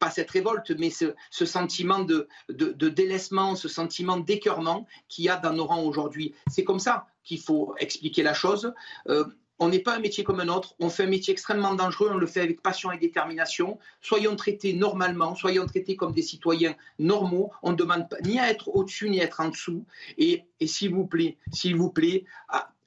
pas 0.00 0.10
cette 0.10 0.30
révolte, 0.32 0.72
mais 0.76 0.90
ce, 0.90 1.14
sentiment 1.30 2.00
de, 2.00 2.26
de, 2.48 2.88
délaissement, 2.88 3.54
ce 3.54 3.68
sentiment 3.68 4.16
d'écœurement 4.16 4.88
qu'il 5.08 5.24
y 5.24 5.28
a 5.28 5.36
dans 5.36 5.52
nos 5.52 5.66
rangs 5.66 5.84
aujourd'hui. 5.84 6.34
C'est 6.50 6.64
comme 6.64 6.80
ça 6.80 7.06
qu'il 7.22 7.40
faut 7.40 7.76
expliquer 7.78 8.24
la 8.24 8.34
chose. 8.34 8.74
Euh, 9.08 9.24
on 9.58 9.68
n'est 9.68 9.78
pas 9.78 9.96
un 9.96 10.00
métier 10.00 10.24
comme 10.24 10.40
un 10.40 10.48
autre, 10.48 10.74
on 10.80 10.88
fait 10.88 11.04
un 11.04 11.08
métier 11.08 11.32
extrêmement 11.32 11.74
dangereux, 11.74 12.10
on 12.12 12.16
le 12.16 12.26
fait 12.26 12.40
avec 12.40 12.60
passion 12.62 12.90
et 12.92 12.98
détermination. 12.98 13.78
Soyons 14.00 14.36
traités 14.36 14.72
normalement, 14.72 15.34
soyons 15.34 15.66
traités 15.66 15.96
comme 15.96 16.12
des 16.12 16.22
citoyens 16.22 16.74
normaux. 16.98 17.52
On 17.62 17.72
ne 17.72 17.76
demande 17.76 18.08
pas 18.08 18.16
ni 18.24 18.38
à 18.38 18.50
être 18.50 18.68
au-dessus 18.68 19.10
ni 19.10 19.20
à 19.20 19.24
être 19.24 19.40
en 19.40 19.48
dessous. 19.48 19.84
Et, 20.18 20.44
et 20.60 20.66
s'il 20.66 20.92
vous 20.92 21.06
plaît, 21.06 21.36
s'il 21.52 21.76
vous 21.76 21.90
plaît, 21.90 22.24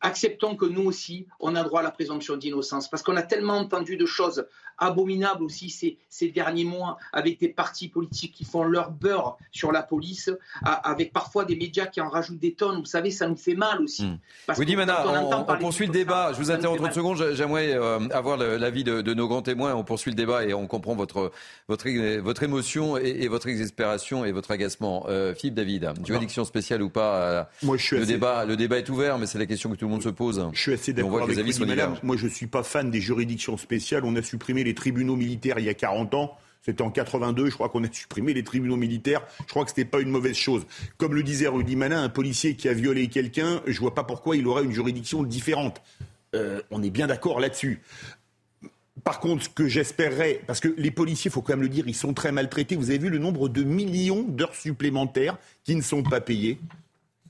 acceptons 0.02 0.56
que 0.56 0.66
nous 0.66 0.84
aussi, 0.84 1.28
on 1.40 1.56
a 1.56 1.64
droit 1.64 1.82
à 1.82 1.84
la 1.84 1.92
présomption 1.92 2.38
d'innocence. 2.38 2.90
Parce 2.90 3.04
qu'on 3.04 3.16
a 3.16 3.24
tellement 3.24 3.58
entendu 3.58 3.98
de 3.98 4.06
choses 4.06 4.46
abominables 4.78 5.44
aussi 5.44 5.70
ces, 5.70 5.98
ces, 6.10 6.30
derniers 6.30 6.64
mois, 6.64 6.98
avec 7.12 7.40
des 7.40 7.50
partis 7.50 7.88
politiques 7.88 8.34
qui 8.34 8.46
font 8.46 8.64
leur 8.64 8.92
beurre 8.92 9.38
sur 9.52 9.72
la 9.72 9.82
police, 9.82 10.30
avec 10.64 11.14
parfois 11.14 11.46
des 11.46 11.56
médias 11.56 11.88
qui 11.88 12.00
en 12.02 12.10
rajoutent 12.10 12.40
des 12.40 12.54
tonnes. 12.54 12.80
Vous 12.80 12.86
savez, 12.86 13.12
ça 13.12 13.28
nous 13.28 13.36
fait 13.36 13.56
mal 13.56 13.82
aussi. 13.82 14.06
Mmh. 14.06 14.20
oui, 14.58 14.66
dit 14.66 14.76
on, 14.78 15.32
on, 15.34 15.58
poursuit 15.58 15.88
le 15.88 15.94
débat. 15.94 16.32
Je 16.34 16.38
vous 16.38 16.52
interromps 16.52 16.80
30 16.80 16.94
secondes. 16.94 17.32
J'aimerais 17.34 17.74
euh, 17.74 18.00
avoir 18.12 18.38
l'avis 18.38 18.84
de, 18.84 19.02
de, 19.02 19.14
nos 19.14 19.28
grands 19.28 19.42
témoins. 19.42 19.74
On 19.74 19.84
poursuit 19.84 20.12
le 20.12 20.16
débat 20.16 20.46
et 20.46 20.54
on 20.54 20.68
comprend 20.68 20.96
votre, 20.96 21.32
votre, 21.68 22.20
votre 22.20 22.44
émotion 22.44 22.98
et, 22.98 23.28
votre 23.28 23.48
exaspération 23.48 24.26
et 24.26 24.32
votre 24.32 24.52
agacement. 24.52 25.06
Euh, 25.10 25.34
Philippe 25.34 25.56
David, 25.56 25.92
juridiction 26.06 26.46
spéciale 26.46 26.82
ou 26.82 26.90
pas 26.90 27.16
euh, 27.16 27.44
Moi, 27.64 27.78
je 27.78 27.84
suis 27.84 27.98
le, 27.98 28.06
débat, 28.06 28.46
le 28.46 28.56
débat 28.56 28.78
est 28.78 28.90
ouvert, 28.90 29.18
mais 29.18 29.26
c'est 29.26 29.40
la 29.40 29.46
question 29.46 29.72
que 29.72 29.76
tout 29.76 29.87
le 29.88 29.94
monde 29.94 30.04
se 30.04 30.10
pose. 30.10 30.48
Je 30.54 30.60
suis 30.60 30.74
assez 30.74 30.94
d'accord 30.94 31.24
avec 31.24 31.38
vous, 31.38 31.66
madame. 31.66 31.96
Moi, 32.04 32.18
je 32.18 32.26
ne 32.26 32.32
suis 32.32 32.48
pas 32.48 32.64
fan 32.64 32.92
des 32.92 33.02
juridictions 33.02 33.58
spéciales. 33.58 34.04
On 34.06 34.16
a 34.16 34.22
supprimé 34.22 34.64
les 34.64 34.74
tribunaux 34.74 35.16
militaires 35.16 35.60
il 35.60 35.66
y 35.66 35.70
a 35.70 35.74
40 35.74 36.14
ans. 36.14 36.38
C'était 36.62 36.82
en 36.82 36.92
82, 36.92 37.50
je 37.50 37.54
crois 37.54 37.70
qu'on 37.70 37.84
a 37.86 37.92
supprimé 37.92 38.34
les 38.34 38.44
tribunaux 38.44 38.76
militaires. 38.76 39.22
Je 39.40 39.52
crois 39.52 39.64
que 39.64 39.72
ce 39.72 39.80
n'était 39.80 39.90
pas 39.90 40.02
une 40.02 40.10
mauvaise 40.10 40.36
chose. 40.36 40.66
Comme 40.98 41.16
le 41.16 41.24
disait 41.24 41.48
Rudy 41.48 41.78
Manin, 41.78 42.04
un 42.04 42.10
policier 42.10 42.56
qui 42.56 42.68
a 42.68 42.74
violé 42.74 43.08
quelqu'un, 43.08 43.62
je 43.66 43.72
ne 43.72 43.80
vois 43.80 43.96
pas 43.96 44.04
pourquoi 44.04 44.36
il 44.36 44.46
aurait 44.48 44.66
une 44.66 44.74
juridiction 44.74 45.24
différente. 45.24 45.82
Euh, 46.36 46.62
on 46.70 46.84
est 46.84 46.90
bien 46.90 47.08
d'accord 47.08 47.40
là-dessus. 47.40 47.82
Par 49.06 49.22
contre, 49.22 49.44
ce 49.46 49.50
que 49.50 49.70
j'espérerais, 49.70 50.42
parce 50.46 50.60
que 50.60 50.74
les 50.78 50.92
policiers, 50.92 51.30
il 51.30 51.32
faut 51.32 51.42
quand 51.42 51.54
même 51.54 51.62
le 51.62 51.70
dire, 51.70 51.88
ils 51.88 51.96
sont 51.96 52.14
très 52.14 52.34
maltraités. 52.34 52.76
Vous 52.76 52.90
avez 52.90 53.00
vu 53.00 53.10
le 53.10 53.20
nombre 53.20 53.48
de 53.48 53.64
millions 53.64 54.24
d'heures 54.24 54.56
supplémentaires 54.56 55.38
qui 55.64 55.74
ne 55.74 55.82
sont 55.82 56.04
pas 56.04 56.20
payées? 56.20 56.60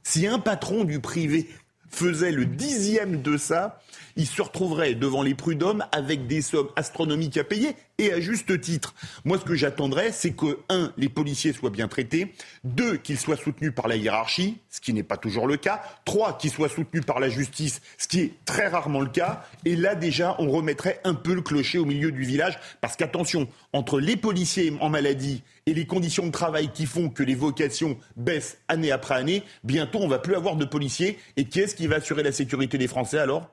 Si 0.01 0.25
un 0.25 0.39
patron 0.39 0.83
du 0.83 0.99
privé 0.99 1.47
faisait 1.89 2.31
le 2.31 2.45
dixième 2.45 3.21
de 3.21 3.37
ça, 3.37 3.81
il 4.17 4.25
se 4.25 4.41
retrouverait 4.41 4.95
devant 4.95 5.23
les 5.23 5.35
prud'hommes 5.35 5.85
avec 5.91 6.27
des 6.27 6.41
sommes 6.41 6.69
astronomiques 6.75 7.37
à 7.37 7.43
payer 7.43 7.75
et 7.99 8.11
à 8.11 8.19
juste 8.19 8.59
titre. 8.59 8.93
Moi, 9.25 9.39
ce 9.39 9.45
que 9.45 9.55
j'attendrais, 9.55 10.11
c'est 10.11 10.31
que, 10.31 10.59
un, 10.69 10.91
les 10.97 11.09
policiers 11.09 11.53
soient 11.53 11.69
bien 11.69 11.87
traités, 11.87 12.33
deux, 12.63 12.97
qu'ils 12.97 13.17
soient 13.17 13.37
soutenus 13.37 13.73
par 13.73 13.87
la 13.87 13.95
hiérarchie, 13.95 14.57
ce 14.69 14.81
qui 14.81 14.93
n'est 14.93 15.03
pas 15.03 15.17
toujours 15.17 15.47
le 15.47 15.57
cas, 15.57 15.81
trois, 16.05 16.37
qu'ils 16.37 16.51
soient 16.51 16.69
soutenus 16.69 17.05
par 17.05 17.19
la 17.19 17.29
justice, 17.29 17.81
ce 17.97 18.07
qui 18.07 18.19
est 18.19 18.33
très 18.45 18.67
rarement 18.67 19.01
le 19.01 19.09
cas, 19.09 19.43
et 19.65 19.75
là, 19.75 19.95
déjà, 19.95 20.35
on 20.39 20.49
remettrait 20.49 20.99
un 21.03 21.13
peu 21.13 21.33
le 21.33 21.41
clocher 21.41 21.77
au 21.77 21.85
milieu 21.85 22.11
du 22.11 22.23
village, 22.23 22.59
parce 22.81 22.95
qu'attention, 22.95 23.47
entre 23.73 23.99
les 23.99 24.17
policiers 24.17 24.73
en 24.81 24.89
maladie 24.89 25.43
et 25.65 25.73
les 25.73 25.85
conditions 25.85 26.25
de 26.25 26.31
travail 26.31 26.71
qui 26.71 26.85
font 26.85 27.09
que 27.09 27.23
les 27.23 27.35
vocations 27.35 27.97
baissent 28.15 28.59
année 28.67 28.91
après 28.91 29.15
année, 29.15 29.43
bientôt, 29.63 29.99
on 29.99 30.07
va 30.07 30.19
plus 30.19 30.35
avoir 30.35 30.55
de 30.55 30.65
policiers, 30.65 31.17
et 31.35 31.45
qui 31.45 31.59
est-ce 31.59 31.75
qui 31.75 31.87
va 31.87 31.97
assurer 31.97 32.23
la 32.23 32.31
sécurité 32.31 32.77
des 32.77 32.87
Français 32.87 33.19
alors? 33.19 33.49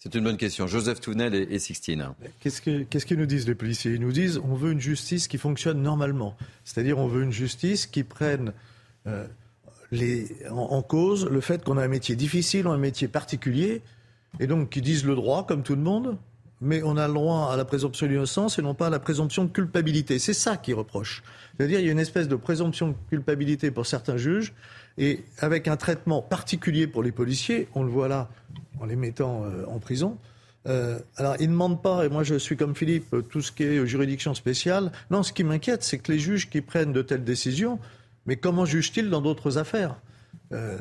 C'est 0.00 0.14
une 0.14 0.22
bonne 0.22 0.36
question. 0.36 0.68
Joseph 0.68 1.00
Tounel 1.00 1.34
et, 1.34 1.58
Sixtine. 1.58 2.10
Qu'est-ce 2.38 2.60
qu'ils 2.60 3.18
nous 3.18 3.26
disent 3.26 3.48
les 3.48 3.56
policiers? 3.56 3.92
Ils 3.92 4.00
nous 4.00 4.12
disent 4.12 4.40
on 4.44 4.54
veut 4.54 4.70
une 4.70 4.80
justice 4.80 5.26
qui 5.26 5.38
fonctionne 5.38 5.82
normalement. 5.82 6.36
C'est-à-dire 6.64 6.98
on 6.98 7.08
veut 7.08 7.24
une 7.24 7.32
justice 7.32 7.86
qui 7.86 8.04
prenne 8.04 8.52
euh, 9.08 9.26
les, 9.90 10.28
en, 10.50 10.82
cause 10.82 11.26
le 11.28 11.40
fait 11.40 11.64
qu'on 11.64 11.78
a 11.78 11.84
un 11.84 11.88
métier 11.88 12.14
difficile, 12.14 12.68
un 12.68 12.78
métier 12.78 13.08
particulier, 13.08 13.82
et 14.38 14.46
donc 14.46 14.70
qui 14.70 14.82
disent 14.82 15.04
le 15.04 15.16
droit 15.16 15.44
comme 15.46 15.64
tout 15.64 15.74
le 15.74 15.82
monde, 15.82 16.16
mais 16.60 16.80
on 16.84 16.96
a 16.96 17.08
le 17.08 17.14
droit 17.14 17.50
à 17.52 17.56
la 17.56 17.64
présomption 17.64 18.06
d'innocence 18.06 18.60
et 18.60 18.62
non 18.62 18.74
pas 18.74 18.86
à 18.86 18.90
la 18.90 19.00
présomption 19.00 19.44
de 19.44 19.50
culpabilité. 19.50 20.20
C'est 20.20 20.32
ça 20.32 20.56
qu'ils 20.56 20.74
reprochent. 20.74 21.24
C'est-à-dire 21.56 21.80
il 21.80 21.86
y 21.86 21.88
a 21.88 21.92
une 21.92 21.98
espèce 21.98 22.28
de 22.28 22.36
présomption 22.36 22.88
de 22.90 22.94
culpabilité 23.10 23.72
pour 23.72 23.84
certains 23.84 24.16
juges 24.16 24.52
et 24.96 25.24
avec 25.38 25.66
un 25.66 25.76
traitement 25.76 26.22
particulier 26.22 26.86
pour 26.86 27.02
les 27.02 27.12
policiers, 27.12 27.68
on 27.74 27.82
le 27.82 27.90
voit 27.90 28.06
là 28.06 28.28
en 28.80 28.86
les 28.86 28.96
mettant 28.96 29.44
euh, 29.44 29.64
en 29.66 29.78
prison. 29.78 30.16
Euh, 30.66 30.98
alors, 31.16 31.36
ils 31.40 31.46
ne 31.46 31.52
demandent 31.52 31.82
pas, 31.82 32.04
et 32.04 32.08
moi 32.08 32.24
je 32.24 32.34
suis 32.34 32.56
comme 32.56 32.74
Philippe, 32.74 33.14
tout 33.30 33.40
ce 33.40 33.52
qui 33.52 33.62
est 33.62 33.86
juridiction 33.86 34.34
spéciale. 34.34 34.92
Non, 35.10 35.22
ce 35.22 35.32
qui 35.32 35.44
m'inquiète, 35.44 35.82
c'est 35.82 35.98
que 35.98 36.12
les 36.12 36.18
juges 36.18 36.50
qui 36.50 36.60
prennent 36.60 36.92
de 36.92 37.02
telles 37.02 37.24
décisions, 37.24 37.78
mais 38.26 38.36
comment 38.36 38.66
jugent-ils 38.66 39.08
dans 39.08 39.22
d'autres 39.22 39.56
affaires? 39.56 39.96
Euh, 40.52 40.78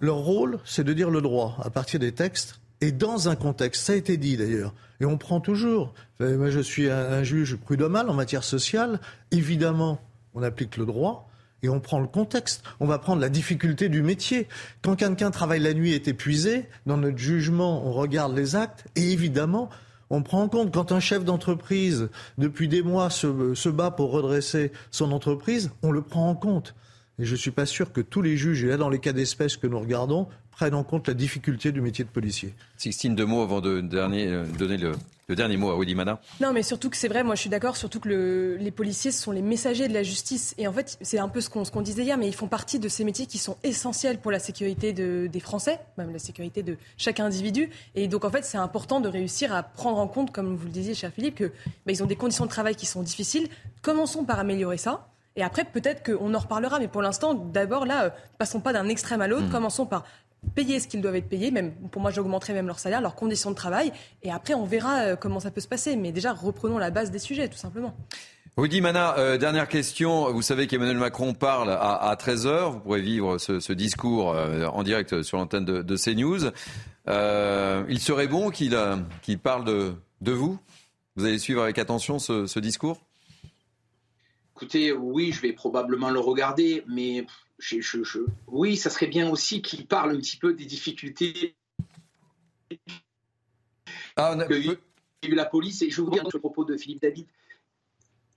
Leur 0.00 0.16
rôle, 0.16 0.58
c'est 0.64 0.84
de 0.84 0.92
dire 0.92 1.10
le 1.10 1.20
droit 1.20 1.56
à 1.62 1.70
partir 1.70 2.00
des 2.00 2.12
textes 2.12 2.60
et 2.80 2.90
dans 2.92 3.28
un 3.28 3.36
contexte. 3.36 3.84
Ça 3.84 3.92
a 3.92 3.96
été 3.96 4.16
dit 4.16 4.36
d'ailleurs. 4.36 4.74
Et 5.00 5.04
on 5.04 5.16
prend 5.16 5.40
toujours. 5.40 5.94
Moi, 6.18 6.50
je 6.50 6.60
suis 6.60 6.90
un, 6.90 6.98
un 6.98 7.22
juge 7.22 7.56
prud'homal 7.56 8.10
en 8.10 8.14
matière 8.14 8.42
sociale. 8.44 9.00
Évidemment, 9.30 10.00
on 10.34 10.42
applique 10.42 10.76
le 10.76 10.86
droit 10.86 11.29
et 11.62 11.68
on 11.68 11.80
prend 11.80 12.00
le 12.00 12.06
contexte. 12.06 12.62
On 12.80 12.86
va 12.86 12.98
prendre 12.98 13.20
la 13.20 13.28
difficulté 13.28 13.88
du 13.88 14.02
métier. 14.02 14.48
Quand 14.82 14.96
quelqu'un 14.96 15.30
travaille 15.30 15.60
la 15.60 15.74
nuit 15.74 15.92
et 15.92 15.96
est 15.96 16.08
épuisé, 16.08 16.66
dans 16.86 16.96
notre 16.96 17.18
jugement, 17.18 17.86
on 17.86 17.92
regarde 17.92 18.36
les 18.36 18.56
actes 18.56 18.84
et 18.96 19.12
évidemment, 19.12 19.70
on 20.10 20.22
prend 20.22 20.42
en 20.42 20.48
compte 20.48 20.72
quand 20.72 20.92
un 20.92 21.00
chef 21.00 21.24
d'entreprise, 21.24 22.08
depuis 22.36 22.68
des 22.68 22.82
mois, 22.82 23.10
se, 23.10 23.68
bat 23.68 23.90
pour 23.90 24.10
redresser 24.10 24.72
son 24.90 25.12
entreprise, 25.12 25.70
on 25.82 25.92
le 25.92 26.02
prend 26.02 26.28
en 26.28 26.34
compte. 26.34 26.74
Et 27.18 27.24
je 27.24 27.32
ne 27.32 27.36
suis 27.36 27.50
pas 27.50 27.66
sûr 27.66 27.92
que 27.92 28.00
tous 28.00 28.22
les 28.22 28.36
juges, 28.36 28.64
et 28.64 28.68
là 28.68 28.76
dans 28.76 28.88
les 28.88 28.98
cas 28.98 29.12
d'espèce 29.12 29.56
que 29.56 29.66
nous 29.66 29.78
regardons, 29.78 30.26
prennent 30.50 30.74
en 30.74 30.84
compte 30.84 31.06
la 31.06 31.14
difficulté 31.14 31.70
du 31.70 31.80
métier 31.80 32.04
de 32.04 32.10
policier. 32.10 32.54
Sixtine, 32.76 33.14
deux 33.14 33.26
mots 33.26 33.42
avant 33.42 33.60
de 33.60 33.80
euh, 33.80 34.46
donner 34.58 34.76
le, 34.76 34.92
le 35.30 35.36
dernier 35.36 35.56
mot 35.56 35.70
à 35.70 35.78
Willy 35.78 35.94
Mana. 35.94 36.20
Non, 36.40 36.52
mais 36.52 36.62
surtout 36.62 36.90
que 36.90 36.96
c'est 36.96 37.08
vrai, 37.08 37.22
moi 37.22 37.36
je 37.36 37.40
suis 37.40 37.50
d'accord, 37.50 37.76
surtout 37.76 38.00
que 38.00 38.58
les 38.60 38.70
policiers 38.70 39.12
sont 39.12 39.30
les 39.30 39.42
messagers 39.42 39.88
de 39.88 39.94
la 39.94 40.02
justice. 40.02 40.54
Et 40.58 40.66
en 40.66 40.72
fait, 40.72 40.98
c'est 41.00 41.18
un 41.18 41.28
peu 41.28 41.40
ce 41.40 41.48
qu'on 41.48 41.80
disait 41.82 42.02
hier, 42.02 42.18
mais 42.18 42.26
ils 42.26 42.34
font 42.34 42.48
partie 42.48 42.78
de 42.78 42.88
ces 42.88 43.04
métiers 43.04 43.26
qui 43.26 43.38
sont 43.38 43.56
essentiels 43.62 44.18
pour 44.18 44.32
la 44.32 44.40
sécurité 44.40 44.92
des 44.92 45.40
Français, 45.40 45.78
même 45.96 46.12
la 46.12 46.18
sécurité 46.18 46.62
de 46.62 46.76
chaque 46.98 47.20
individu. 47.20 47.70
Et 47.94 48.08
donc 48.08 48.24
en 48.24 48.30
fait, 48.30 48.44
c'est 48.44 48.58
important 48.58 49.00
de 49.00 49.08
réussir 49.08 49.54
à 49.54 49.62
prendre 49.62 49.98
en 49.98 50.08
compte, 50.08 50.32
comme 50.32 50.56
vous 50.56 50.66
le 50.66 50.72
disiez, 50.72 50.94
cher 50.94 51.12
Philippe, 51.12 51.36
qu'ils 51.36 51.52
bah, 51.86 51.92
ont 52.02 52.06
des 52.06 52.16
conditions 52.16 52.44
de 52.44 52.50
travail 52.50 52.74
qui 52.74 52.86
sont 52.86 53.02
difficiles. 53.02 53.48
Commençons 53.82 54.24
par 54.24 54.40
améliorer 54.40 54.78
ça. 54.78 55.06
Et 55.36 55.44
après, 55.44 55.64
peut-être 55.64 56.02
qu'on 56.04 56.34
en 56.34 56.38
reparlera. 56.38 56.80
Mais 56.80 56.88
pour 56.88 57.02
l'instant, 57.02 57.34
d'abord, 57.34 57.86
là, 57.86 58.04
euh, 58.04 58.10
passons 58.38 58.60
pas 58.60 58.72
d'un 58.72 58.88
extrême 58.88 59.20
à 59.20 59.28
l'autre. 59.28 59.46
Mmh. 59.46 59.50
Commençons 59.50 59.86
par 59.86 60.04
payer 60.54 60.80
ce 60.80 60.88
qu'ils 60.88 61.00
doivent 61.00 61.16
être 61.16 61.28
payés. 61.28 61.50
Même, 61.50 61.72
pour 61.90 62.02
moi, 62.02 62.10
j'augmenterai 62.10 62.52
même 62.52 62.66
leur 62.66 62.78
salaire, 62.78 63.00
leurs 63.00 63.14
conditions 63.14 63.50
de 63.50 63.56
travail. 63.56 63.92
Et 64.22 64.30
après, 64.30 64.54
on 64.54 64.64
verra 64.64 65.00
euh, 65.00 65.16
comment 65.16 65.40
ça 65.40 65.50
peut 65.50 65.60
se 65.60 65.68
passer. 65.68 65.96
Mais 65.96 66.12
déjà, 66.12 66.32
reprenons 66.32 66.78
la 66.78 66.90
base 66.90 67.10
des 67.10 67.18
sujets, 67.18 67.48
tout 67.48 67.58
simplement. 67.58 67.94
Rudy 68.56 68.80
Mana, 68.80 69.16
euh, 69.18 69.38
dernière 69.38 69.68
question. 69.68 70.32
Vous 70.32 70.42
savez 70.42 70.66
qu'Emmanuel 70.66 70.98
Macron 70.98 71.34
parle 71.34 71.70
à, 71.70 72.14
13h. 72.18 72.72
Vous 72.72 72.80
pourrez 72.80 73.00
vivre 73.00 73.38
ce, 73.38 73.72
discours 73.72 74.36
en 74.72 74.82
direct 74.82 75.22
sur 75.22 75.38
l'antenne 75.38 75.64
de, 75.64 75.96
CNews. 75.96 76.50
il 77.88 78.00
serait 78.00 78.26
bon 78.26 78.50
qu'il 78.50 79.38
parle 79.38 79.64
de, 79.64 80.32
vous? 80.32 80.58
Vous 81.16 81.24
allez 81.24 81.38
suivre 81.38 81.62
avec 81.62 81.78
attention 81.78 82.18
ce 82.18 82.58
discours? 82.58 83.00
Écoutez, 84.62 84.92
oui, 84.92 85.32
je 85.32 85.40
vais 85.40 85.54
probablement 85.54 86.10
le 86.10 86.20
regarder, 86.20 86.84
mais 86.86 87.24
oui, 88.46 88.76
ça 88.76 88.90
serait 88.90 89.06
bien 89.06 89.30
aussi 89.30 89.62
qu'il 89.62 89.86
parle 89.86 90.12
un 90.12 90.18
petit 90.18 90.36
peu 90.36 90.54
des 90.54 90.64
difficultés 90.64 91.54
ah, 94.16 94.36
a... 94.38 94.54
eu 95.26 95.34
la 95.34 95.44
police. 95.44 95.82
Et 95.82 95.90
je 95.90 96.00
vous 96.00 96.10
dire 96.10 96.24
ce 96.30 96.38
propos 96.38 96.64
de 96.64 96.76
Philippe 96.76 97.02
David. 97.02 97.26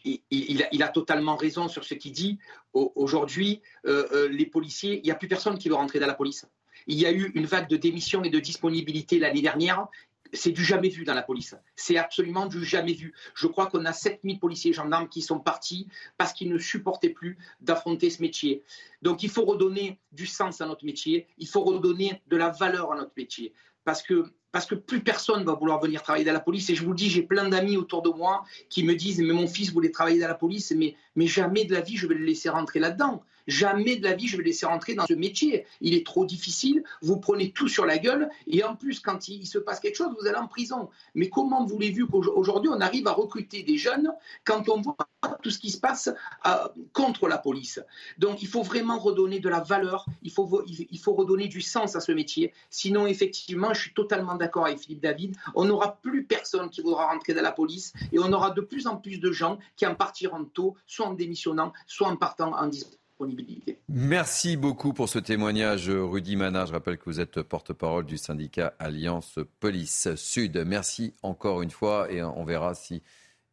Il, 0.06 0.84
a, 0.84 0.90
totalement 0.90 1.38
raison 1.38 1.70
sur 1.70 1.86
ce 1.86 1.94
qu'il 1.94 2.12
dit. 2.12 2.38
Aujourd'hui, 2.74 3.62
euh, 3.86 4.06
euh, 4.12 4.28
les 4.28 4.46
policiers, 4.46 4.98
il 4.98 5.04
n'y 5.04 5.12
a 5.12 5.16
plus 5.16 5.30
personne 5.30 5.58
qui 5.58 5.70
veut 5.70 5.76
rentrer 5.76 6.00
dans 6.00 6.08
la 6.08 6.14
police. 6.14 6.46
Il 6.88 7.00
y 7.00 7.06
a 7.06 7.12
eu 7.12 7.32
une 7.36 7.46
vague 7.46 7.70
de 7.70 7.78
démission 7.78 8.22
et 8.24 8.30
de 8.30 8.40
disponibilité 8.40 9.18
l'année 9.18 9.42
dernière 9.42 9.88
c'est 10.34 10.52
du 10.52 10.64
jamais 10.64 10.90
vu 10.90 11.04
dans 11.04 11.14
la 11.14 11.22
police. 11.22 11.56
C'est 11.76 11.98
absolument 11.98 12.48
du 12.48 12.64
jamais 12.66 12.94
vu. 12.94 13.14
Je 13.36 13.48
crois 13.48 13.68
qu'on 13.68 13.86
a 13.86 13.94
7000 13.94 14.40
policiers 14.40 14.72
et 14.72 14.74
gendarmes 14.74 15.08
qui 15.08 15.22
sont 15.22 15.40
partis 15.40 15.88
parce 16.18 16.34
qu'ils 16.34 16.50
ne 16.50 16.58
supportaient 16.58 17.10
plus 17.10 17.38
d'affronter 17.62 18.10
ce 18.10 18.22
métier. 18.22 18.64
Donc 19.02 19.24
il 19.24 19.30
faut 19.30 19.46
redonner 19.46 20.00
du 20.12 20.26
sens 20.26 20.62
à 20.62 20.66
notre 20.66 20.86
métier, 20.86 21.28
il 21.38 21.48
faut 21.48 21.64
redonner 21.64 22.22
de 22.28 22.38
la 22.38 22.50
valeur 22.50 22.92
à 22.92 22.96
notre 22.96 23.14
métier. 23.16 23.54
Parce 23.86 24.02
que, 24.02 24.34
parce 24.52 24.66
que 24.66 24.76
plus 24.76 25.02
personne 25.02 25.44
va 25.44 25.54
vouloir 25.54 25.82
venir 25.82 26.02
travailler 26.04 26.26
dans 26.26 26.34
la 26.34 26.40
police. 26.40 26.70
Et 26.70 26.76
je 26.76 26.84
vous 26.84 26.92
le 26.92 26.96
dis, 26.96 27.10
j'ai 27.10 27.24
plein 27.24 27.50
d'amis 27.50 27.76
autour 27.76 28.02
de 28.02 28.10
moi 28.10 28.44
qui 28.70 28.84
me 28.84 28.96
disent, 28.96 29.20
mais 29.20 29.34
mon 29.34 29.48
fils 29.48 29.74
voulait 29.74 29.92
travailler 29.92 30.20
dans 30.20 30.28
la 30.28 30.36
police, 30.36 30.72
mais, 30.72 30.96
mais 31.16 31.28
jamais 31.28 31.66
de 31.66 31.74
la 31.74 31.82
vie 31.82 31.98
je 31.98 32.08
vais 32.08 32.16
le 32.16 32.26
laisser 32.26 32.50
rentrer 32.50 32.80
là-dedans. 32.80 33.24
Jamais 33.48 33.98
de 33.98 34.04
la 34.04 34.14
vie 34.14 34.28
je 34.28 34.38
vais 34.38 34.44
laisser 34.44 34.66
rentrer 34.66 34.96
dans 34.96 35.06
ce 35.06 35.14
métier. 35.14 35.66
Il 35.82 35.94
est 35.94 36.06
trop 36.06 36.26
difficile, 36.26 36.84
vous 37.02 37.18
prenez 37.18 37.52
tout 37.52 37.68
sur 37.68 37.86
la 37.86 37.98
gueule, 37.98 38.30
et 38.48 38.64
en 38.64 38.76
plus, 38.76 39.00
quand 39.00 39.28
il, 39.28 39.46
se 39.46 39.58
passe 39.58 39.80
quelque 39.80 39.96
chose, 39.96 40.16
vous 40.20 40.28
allez 40.28 40.38
en 40.38 40.48
prison. 40.48 40.90
Mais 41.16 41.30
comment 41.30 41.66
voulez-vous 41.66 42.08
qu'aujourd'hui 42.08 42.70
on 42.74 42.80
arrive 42.80 43.08
à 43.08 43.12
recruter 43.12 43.64
des 43.64 43.78
jeunes 43.78 44.12
quand 44.46 44.70
on 44.70 44.82
voit 44.82 44.96
tout 45.42 45.50
ce 45.50 45.60
qui 45.60 45.72
se 45.72 45.78
passe 45.78 46.10
euh, 46.48 46.68
contre 46.94 47.28
la 47.28 47.38
police? 47.38 47.82
Donc 48.18 48.42
il 48.42 48.48
faut 48.48 48.64
vraiment 48.64 48.98
redonner 48.98 49.40
de 49.40 49.50
la 49.50 49.60
valeur, 49.60 50.06
il 50.22 50.32
faut, 50.32 50.64
il 50.68 51.00
faut 51.00 51.14
redonner 51.14 51.48
du 51.48 51.62
sens 51.62 51.96
à 51.96 52.00
ce 52.00 52.12
métier. 52.12 52.54
Sinon, 52.70 53.08
effectivement, 53.08 53.74
je 53.74 53.82
suis 53.82 53.94
totalement 53.94 54.36
d'accord 54.36 54.66
avec 54.66 54.80
Philippe 54.80 55.02
David, 55.02 55.36
on 55.56 55.66
n'aura 55.66 55.98
plus 56.02 56.24
personne 56.24 56.70
qui 56.70 56.82
voudra 56.82 57.08
rentrer 57.08 57.34
dans 57.34 57.42
la 57.42 57.52
police, 57.52 57.94
et 58.12 58.20
on 58.20 58.32
aura 58.32 58.52
de 58.52 58.62
plus 58.62 58.88
en 58.88 58.98
plus 58.98 59.20
de 59.20 59.32
gens 59.32 59.58
qui 59.76 59.86
en 59.86 59.96
partiront 59.96 60.46
tôt, 60.46 60.76
soit 60.88 61.03
en 61.04 61.14
démissionnant, 61.14 61.74
soit 61.88 62.08
en 62.08 62.16
partant 62.16 62.54
en 62.54 62.68
disponibilité. 62.68 63.80
Merci 63.88 64.58
beaucoup 64.58 64.94
pour 64.94 65.08
ce 65.08 65.20
témoignage, 65.20 65.90
Rudy 65.90 66.36
Manard. 66.36 66.68
Je 66.68 66.74
rappelle 66.74 66.98
que 66.98 67.06
vous 67.06 67.20
êtes 67.20 67.42
porte-parole 67.42 68.06
du 68.06 68.18
syndicat 68.18 68.74
Alliance 68.80 69.40
Police 69.60 70.16
Sud. 70.16 70.64
Merci 70.66 71.14
encore 71.22 71.62
une 71.62 71.72
fois 71.72 72.12
et 72.12 72.24
on 72.24 72.44
verra 72.44 72.74
si 72.76 73.02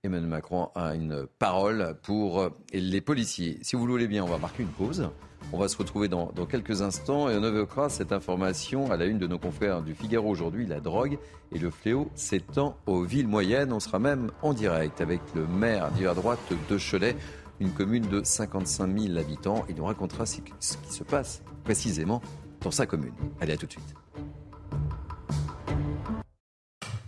Emmanuel 0.02 0.30
Macron 0.30 0.70
a 0.74 0.94
une 0.94 1.26
parole 1.38 1.94
pour 2.02 2.48
les 2.72 3.00
policiers. 3.02 3.58
Si 3.62 3.76
vous 3.76 3.86
voulez 3.86 4.08
bien, 4.08 4.24
on 4.24 4.28
va 4.28 4.38
marquer 4.38 4.62
une 4.62 4.70
pause. 4.70 5.10
On 5.52 5.58
va 5.58 5.68
se 5.68 5.76
retrouver 5.76 6.08
dans, 6.08 6.28
quelques 6.48 6.80
instants 6.80 7.28
et 7.28 7.36
on 7.36 7.42
évoquera 7.42 7.88
cette 7.88 8.12
information 8.12 8.90
à 8.90 8.96
la 8.96 9.06
une 9.06 9.18
de 9.18 9.26
nos 9.26 9.38
confrères 9.38 9.82
du 9.82 9.94
Figaro 9.94 10.28
aujourd'hui. 10.28 10.64
La 10.64 10.80
drogue 10.80 11.18
et 11.52 11.58
le 11.58 11.70
fléau 11.70 12.08
s'étend 12.14 12.76
aux 12.86 13.02
villes 13.02 13.26
moyennes. 13.26 13.72
On 13.72 13.80
sera 13.80 13.98
même 13.98 14.30
en 14.42 14.52
direct 14.52 15.00
avec 15.00 15.20
le 15.34 15.46
maire 15.46 15.90
d'hiver 15.90 16.14
droite 16.14 16.38
de 16.68 16.78
Cholet 16.78 17.16
une 17.60 17.70
commune 17.72 18.08
de 18.08 18.22
55 18.24 18.98
000 18.98 19.18
habitants. 19.18 19.64
Il 19.68 19.76
nous 19.76 19.84
racontera 19.84 20.26
ce 20.26 20.40
qui 20.40 20.52
se 20.92 21.04
passe 21.04 21.42
précisément 21.62 22.22
dans 22.62 22.70
sa 22.70 22.86
commune. 22.86 23.14
Allez, 23.40 23.52
à 23.52 23.56
tout 23.56 23.66
de 23.66 23.72
suite. 23.72 23.94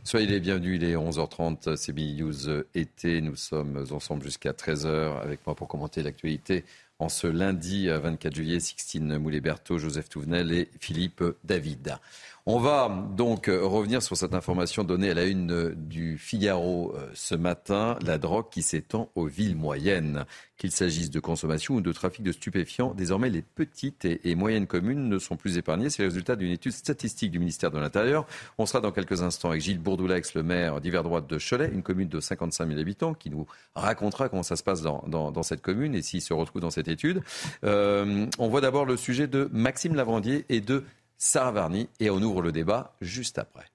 Soyez 0.04 0.26
les 0.26 0.40
bienvenus, 0.40 0.76
il 0.76 0.84
est 0.84 0.94
11h30, 0.94 1.76
c'est 1.76 1.94
News 1.94 2.64
été. 2.74 3.22
Nous 3.22 3.36
sommes 3.36 3.86
ensemble 3.90 4.22
jusqu'à 4.22 4.52
13h 4.52 5.20
avec 5.22 5.46
moi 5.46 5.54
pour 5.54 5.68
commenter 5.68 6.02
l'actualité 6.02 6.64
en 6.98 7.08
ce 7.08 7.26
lundi 7.26 7.88
24 7.88 8.34
juillet. 8.34 8.60
Sixtine 8.60 9.16
Moulet-Berthaud, 9.16 9.78
Joseph 9.78 10.08
Touvenel 10.10 10.52
et 10.52 10.68
Philippe 10.80 11.24
David. 11.44 11.96
On 12.44 12.58
va 12.58 12.88
donc 13.16 13.46
revenir 13.46 14.02
sur 14.02 14.16
cette 14.16 14.34
information 14.34 14.82
donnée 14.82 15.10
à 15.10 15.14
la 15.14 15.26
une 15.26 15.74
du 15.76 16.18
Figaro 16.18 16.92
euh, 16.96 17.08
ce 17.14 17.36
matin, 17.36 17.96
la 18.04 18.18
drogue 18.18 18.46
qui 18.50 18.62
s'étend 18.62 19.10
aux 19.14 19.26
villes 19.26 19.54
moyennes. 19.54 20.24
Qu'il 20.56 20.72
s'agisse 20.72 21.10
de 21.10 21.20
consommation 21.20 21.74
ou 21.74 21.80
de 21.80 21.92
trafic 21.92 22.24
de 22.24 22.32
stupéfiants, 22.32 22.94
désormais 22.94 23.30
les 23.30 23.42
petites 23.42 24.04
et, 24.04 24.34
moyennes 24.34 24.66
communes 24.66 25.08
ne 25.08 25.18
sont 25.18 25.36
plus 25.36 25.56
épargnées. 25.56 25.88
C'est 25.88 26.02
le 26.02 26.08
résultat 26.08 26.34
d'une 26.34 26.50
étude 26.50 26.72
statistique 26.72 27.30
du 27.30 27.38
ministère 27.38 27.70
de 27.70 27.78
l'Intérieur. 27.78 28.26
On 28.58 28.66
sera 28.66 28.80
dans 28.80 28.92
quelques 28.92 29.22
instants 29.22 29.50
avec 29.50 29.62
Gilles 29.62 29.80
Bourdoulex, 29.80 30.34
le 30.34 30.42
maire 30.42 30.80
d'hiver 30.80 31.04
droite 31.04 31.28
de 31.28 31.38
Cholet, 31.38 31.70
une 31.72 31.82
commune 31.82 32.08
de 32.08 32.18
55 32.18 32.66
000 32.66 32.80
habitants, 32.80 33.14
qui 33.14 33.30
nous 33.30 33.46
racontera 33.76 34.28
comment 34.28 34.42
ça 34.42 34.56
se 34.56 34.62
passe 34.64 34.82
dans, 34.82 35.42
cette 35.42 35.62
commune 35.62 35.94
et 35.94 36.02
s'il 36.02 36.22
se 36.22 36.32
retrouve 36.32 36.60
dans 36.60 36.70
cette 36.70 36.88
étude. 36.88 37.22
Euh, 37.64 38.26
on 38.38 38.48
voit 38.48 38.60
d'abord 38.60 38.84
le 38.84 38.96
sujet 38.96 39.26
de 39.26 39.48
Maxime 39.52 39.94
Lavrandier 39.94 40.44
et 40.48 40.60
de 40.60 40.84
Sarah 41.24 41.52
Varny 41.52 41.88
et 42.00 42.10
on 42.10 42.20
ouvre 42.20 42.42
le 42.42 42.50
débat 42.50 42.96
juste 43.00 43.38
après. 43.38 43.66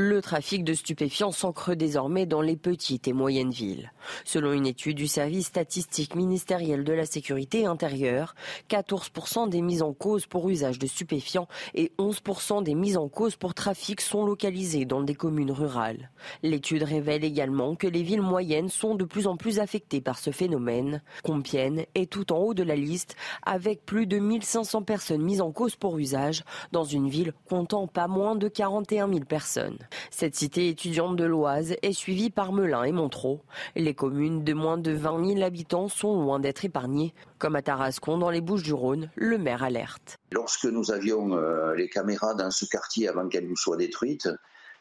Le 0.00 0.22
trafic 0.22 0.62
de 0.62 0.74
stupéfiants 0.74 1.32
s'ancre 1.32 1.74
désormais 1.74 2.24
dans 2.24 2.40
les 2.40 2.56
petites 2.56 3.08
et 3.08 3.12
moyennes 3.12 3.50
villes. 3.50 3.90
Selon 4.24 4.52
une 4.52 4.68
étude 4.68 4.96
du 4.96 5.08
service 5.08 5.46
statistique 5.46 6.14
ministériel 6.14 6.84
de 6.84 6.92
la 6.92 7.04
sécurité 7.04 7.66
intérieure, 7.66 8.36
14% 8.70 9.48
des 9.48 9.60
mises 9.60 9.82
en 9.82 9.92
cause 9.92 10.26
pour 10.26 10.48
usage 10.48 10.78
de 10.78 10.86
stupéfiants 10.86 11.48
et 11.74 11.90
11% 11.98 12.62
des 12.62 12.76
mises 12.76 12.96
en 12.96 13.08
cause 13.08 13.34
pour 13.34 13.54
trafic 13.54 14.00
sont 14.00 14.24
localisées 14.24 14.84
dans 14.84 15.02
des 15.02 15.16
communes 15.16 15.50
rurales. 15.50 16.12
L'étude 16.44 16.84
révèle 16.84 17.24
également 17.24 17.74
que 17.74 17.88
les 17.88 18.04
villes 18.04 18.22
moyennes 18.22 18.68
sont 18.68 18.94
de 18.94 19.04
plus 19.04 19.26
en 19.26 19.36
plus 19.36 19.58
affectées 19.58 20.00
par 20.00 20.20
ce 20.20 20.30
phénomène. 20.30 21.02
Compiègne 21.24 21.86
est 21.96 22.08
tout 22.08 22.32
en 22.32 22.38
haut 22.38 22.54
de 22.54 22.62
la 22.62 22.76
liste 22.76 23.16
avec 23.44 23.84
plus 23.84 24.06
de 24.06 24.20
1500 24.20 24.84
personnes 24.84 25.22
mises 25.22 25.40
en 25.40 25.50
cause 25.50 25.74
pour 25.74 25.98
usage 25.98 26.44
dans 26.70 26.84
une 26.84 27.08
ville 27.08 27.32
comptant 27.48 27.88
pas 27.88 28.06
moins 28.06 28.36
de 28.36 28.46
41 28.46 29.08
000 29.08 29.24
personnes. 29.24 29.76
Cette 30.10 30.34
cité 30.34 30.68
étudiante 30.68 31.16
de 31.16 31.24
l'Oise 31.24 31.76
est 31.82 31.92
suivie 31.92 32.30
par 32.30 32.52
Melun 32.52 32.84
et 32.84 32.92
Montreux. 32.92 33.40
Les 33.76 33.94
communes 33.94 34.44
de 34.44 34.52
moins 34.52 34.78
de 34.78 34.92
20 34.92 35.34
000 35.34 35.42
habitants 35.42 35.88
sont 35.88 36.22
loin 36.22 36.40
d'être 36.40 36.64
épargnées. 36.64 37.14
Comme 37.38 37.56
à 37.56 37.62
Tarascon, 37.62 38.18
dans 38.18 38.30
les 38.30 38.40
Bouches 38.40 38.62
du 38.62 38.72
Rhône, 38.72 39.10
le 39.14 39.38
maire 39.38 39.62
alerte. 39.62 40.18
Lorsque 40.32 40.64
nous 40.64 40.90
avions 40.90 41.36
euh, 41.36 41.74
les 41.74 41.88
caméras 41.88 42.34
dans 42.34 42.50
ce 42.50 42.64
quartier 42.64 43.08
avant 43.08 43.28
qu'elles 43.28 43.48
nous 43.48 43.56
soient 43.56 43.76
détruites, 43.76 44.28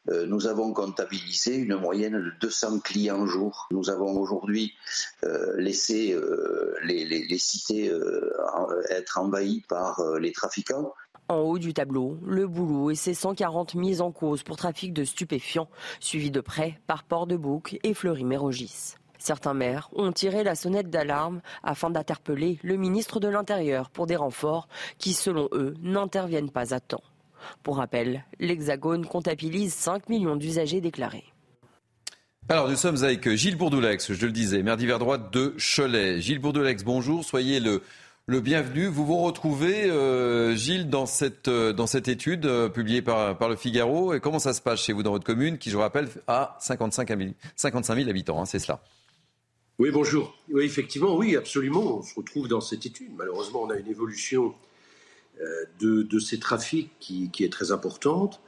euh, 0.10 0.26
nous 0.26 0.48
avons 0.48 0.74
comptabilisé 0.74 1.56
une 1.56 1.76
moyenne 1.76 2.14
de 2.14 2.32
200 2.42 2.80
clients 2.80 3.28
jour. 3.28 3.68
Nous 3.72 3.90
avons 3.90 4.20
aujourd'hui 4.20 4.74
euh, 5.24 5.54
laissé 5.58 6.18
les, 6.84 7.38
cités 7.38 7.92
être 8.90 9.20
envahies 9.20 9.64
par 9.68 10.02
les 10.20 10.32
trafiquants. 10.32 10.94
En 11.30 11.40
haut 11.40 11.60
du 11.60 11.74
tableau, 11.74 12.18
le 12.26 12.48
boulot 12.48 12.90
et 12.90 12.96
ses 12.96 13.14
140 13.14 13.76
mises 13.76 14.00
en 14.00 14.12
cause 14.12 14.44
pour 14.44 14.56
trafic 14.56 14.94
de 14.94 15.04
stupéfiants, 15.04 15.68
suivis 16.00 16.32
de 16.32 16.40
près 16.40 16.80
par 16.88 17.04
Port-de-Bouc 17.04 17.80
et 17.84 17.94
Fleury-Mérogis. 17.94 18.96
Certains 19.18 19.54
maires 19.54 19.90
ont 19.94 20.14
tiré 20.14 20.46
la 20.46 20.56
sonnette 20.56 20.90
d'alarme 20.90 21.42
afin 21.64 21.90
d'interpeller 21.90 22.60
le 22.64 22.78
ministre 22.78 23.20
de 23.20 23.28
l'Intérieur 23.28 23.90
pour 23.90 24.08
des 24.08 24.16
renforts 24.16 24.70
qui, 25.00 25.12
selon 25.14 25.50
eux, 25.52 25.74
n'interviennent 25.82 26.52
pas 26.52 26.74
à 26.74 26.80
temps. 26.80 27.04
Pour 27.62 27.78
rappel, 27.78 28.24
l'Hexagone 28.40 29.06
comptabilise 29.06 29.74
5 29.74 30.08
millions 30.08 30.38
d'usagers 30.38 30.80
déclarés. 30.80 31.26
Alors, 32.48 32.70
nous 32.70 32.78
sommes 32.78 33.04
avec 33.04 33.30
Gilles 33.36 33.58
Bourdoulex, 33.58 34.14
je 34.14 34.26
le 34.26 34.32
disais, 34.32 34.64
maire 34.64 34.78
d'hiver 34.78 35.00
droite 35.00 35.34
de 35.34 35.54
Cholet. 35.58 36.22
Gilles 36.22 36.40
Bourdoulex, 36.40 36.86
bonjour, 36.86 37.26
soyez 37.26 37.60
le, 37.60 37.82
le 38.30 38.42
bienvenu. 38.42 38.88
Vous 38.88 39.06
vous 39.06 39.20
retrouvez, 39.20 39.90
euh, 39.90 40.54
Gilles, 40.54 40.90
dans 40.90 41.06
cette, 41.06 41.48
euh, 41.48 41.72
dans 41.72 41.88
cette 41.88 42.10
étude 42.10 42.46
euh, 42.46 42.68
publiée 42.68 43.02
par, 43.02 43.38
par 43.38 43.48
le 43.48 43.56
Figaro. 43.56 44.14
Et 44.14 44.20
comment 44.20 44.38
ça 44.38 44.52
se 44.52 44.62
passe 44.62 44.82
chez 44.82 44.92
vous 44.92 45.02
dans 45.02 45.12
votre 45.12 45.26
commune, 45.26 45.58
qui, 45.58 45.70
je 45.70 45.78
rappelle, 45.78 46.10
a 46.28 46.58
55 46.60 47.08
000, 47.08 47.32
55 47.56 47.96
000 47.96 48.10
habitants, 48.10 48.42
hein, 48.42 48.46
c'est 48.46 48.60
cela? 48.60 48.84
Oui, 49.80 49.92
bonjour. 49.92 50.36
Oui, 50.52 50.66
effectivement, 50.66 51.16
oui, 51.16 51.38
absolument. 51.38 52.00
On 52.00 52.02
se 52.02 52.16
retrouve 52.16 52.50
dans 52.50 52.60
cette 52.60 52.86
étude. 52.86 53.12
Malheureusement, 53.16 53.64
on 53.64 53.70
a 53.70 53.78
une 53.78 53.88
évolution 53.88 54.54
de, 55.80 56.02
de, 56.02 56.20
ces 56.20 56.40
trafics 56.40 56.92
qui, 57.00 57.30
qui, 57.30 57.46
est 57.46 57.54
très 57.54 57.72
importante. 57.72 58.42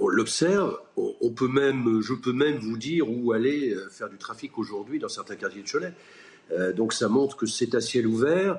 On 0.00 0.08
l'observe. 0.08 0.78
On, 0.96 1.30
peut 1.30 1.48
même, 1.48 2.02
je 2.02 2.12
peux 2.12 2.34
même 2.34 2.58
vous 2.58 2.76
dire 2.76 3.10
où 3.10 3.32
aller 3.32 3.74
faire 3.90 4.10
du 4.10 4.18
trafic 4.18 4.58
aujourd'hui 4.58 4.98
dans 4.98 5.08
certains 5.08 5.36
quartiers 5.36 5.62
de 5.62 5.68
Cholet. 5.68 5.94
donc 6.74 6.92
ça 6.92 7.08
montre 7.08 7.38
que 7.38 7.46
c'est 7.46 7.74
à 7.74 7.80
ciel 7.80 8.06
ouvert. 8.06 8.58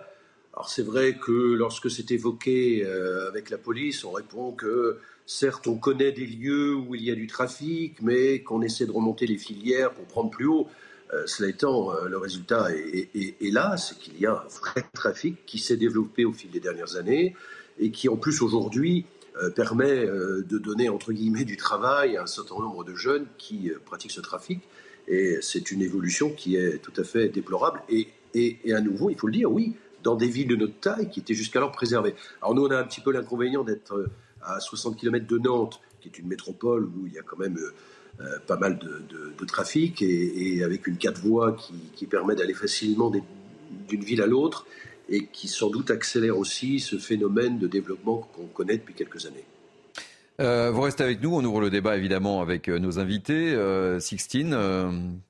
Alors 0.54 0.70
c'est 0.70 0.84
vrai 0.84 1.18
que 1.18 1.32
lorsque 1.32 1.90
c'est 1.90 2.12
évoqué 2.12 2.86
avec 3.28 3.50
la 3.50 3.58
police, 3.58 4.04
on 4.04 4.12
répond 4.12 4.52
que 4.52 5.00
certes 5.26 5.68
on 5.68 5.78
connaît 5.78 6.12
des 6.12 6.26
lieux 6.26 6.76
où 6.76 6.94
il 6.94 7.04
y 7.04 7.12
a 7.12 7.16
du 7.16 7.28
trafic, 7.28 8.02
mais 8.02 8.42
qu'on 8.42 8.62
essaie 8.62 8.86
de 8.86 8.92
remonter 8.92 9.26
les 9.28 9.38
filières 9.38 9.92
pour 9.94 10.06
prendre 10.06 10.30
plus 10.30 10.46
haut. 10.46 10.68
Euh, 11.14 11.24
cela 11.26 11.50
étant, 11.50 11.94
euh, 11.94 12.08
le 12.08 12.18
résultat 12.18 12.70
est, 12.72 13.52
là, 13.52 13.76
c'est 13.78 13.98
qu'il 13.98 14.20
y 14.20 14.26
a 14.26 14.34
un 14.34 14.48
vrai 14.48 14.86
trafic 14.94 15.46
qui 15.46 15.60
s'est 15.60 15.78
développé 15.78 16.26
au 16.26 16.32
fil 16.32 16.52
des 16.52 16.60
dernières 16.60 16.96
années 16.96 17.36
et 17.80 17.92
qui 17.92 18.08
en 18.08 18.16
plus 18.16 18.42
aujourd'hui 18.42 19.06
euh, 19.42 19.50
permet 19.50 20.06
de 20.06 20.58
donner 20.58 20.90
entre 20.90 21.14
guillemets 21.14 21.46
du 21.46 21.58
travail 21.58 22.18
à 22.18 22.24
un 22.24 22.28
certain 22.28 22.56
nombre 22.56 22.84
de 22.84 22.96
jeunes 22.96 23.28
qui 23.38 23.72
pratiquent 23.86 24.12
ce 24.12 24.22
trafic. 24.22 24.62
Et 25.08 25.38
c'est 25.42 25.72
une 25.72 25.82
évolution 25.82 26.30
qui 26.30 26.56
est 26.56 26.78
tout 26.78 26.94
à 26.98 27.04
fait 27.04 27.28
déplorable. 27.30 27.82
Et, 27.90 28.08
à 28.72 28.80
nouveau, 28.80 29.10
il 29.10 29.18
faut 29.18 29.28
le 29.28 29.34
dire, 29.34 29.52
oui, 29.52 29.76
dans 30.04 30.16
des 30.16 30.28
villes 30.28 30.48
de 30.48 30.56
notre 30.56 30.80
taille 30.80 31.10
qui 31.10 31.20
étaient 31.20 31.34
jusqu'alors 31.34 31.72
préservées. 31.72 32.16
Alors 32.42 32.56
nous, 32.56 32.66
on 32.66 32.72
a 32.72 32.78
un 32.78 32.84
petit 32.84 33.02
peu 33.02 33.12
l'inconvénient 33.12 33.64
d'être 33.64 34.10
à 34.42 34.60
60 34.60 34.98
km 34.98 35.26
de 35.28 35.38
Nantes, 35.38 35.82
qui 36.00 36.10
est 36.10 36.20
une 36.20 36.28
métropole 36.28 36.86
où 36.86 37.08
il 37.08 37.14
y 37.14 37.20
a 37.20 37.22
quand 37.22 37.38
même 37.38 37.58
euh, 38.20 38.40
pas 38.46 38.58
mal 38.58 38.78
de, 38.78 39.46
trafic 39.46 40.02
et, 40.02 40.64
avec 40.64 40.86
une 40.86 40.98
quatre 40.98 41.20
voies 41.20 41.58
qui, 41.96 42.06
permet 42.06 42.36
d'aller 42.36 42.54
facilement 42.54 43.12
d'une 43.12 44.04
ville 44.04 44.22
à 44.22 44.28
l'autre 44.28 44.68
et 45.10 45.26
qui 45.26 45.48
sans 45.48 45.70
doute 45.70 45.90
accélère 45.90 46.38
aussi 46.38 46.80
ce 46.80 46.98
phénomène 46.98 47.58
de 47.58 47.68
développement 47.68 48.30
qu'on 48.36 48.46
connaît 48.46 48.78
depuis 48.78 48.94
quelques 48.94 49.26
années. 49.26 49.44
Euh, 50.40 50.72
vous 50.72 50.82
restez 50.82 51.04
avec 51.04 51.22
nous, 51.22 51.34
on 51.36 51.44
ouvre 51.44 51.62
le 51.62 51.70
débat 51.70 51.98
évidemment 51.98 52.42
avec 52.42 52.70
euh, 52.70 52.80
nos 52.80 53.00
invités. 53.00 53.58
Sixtine, 54.00 54.56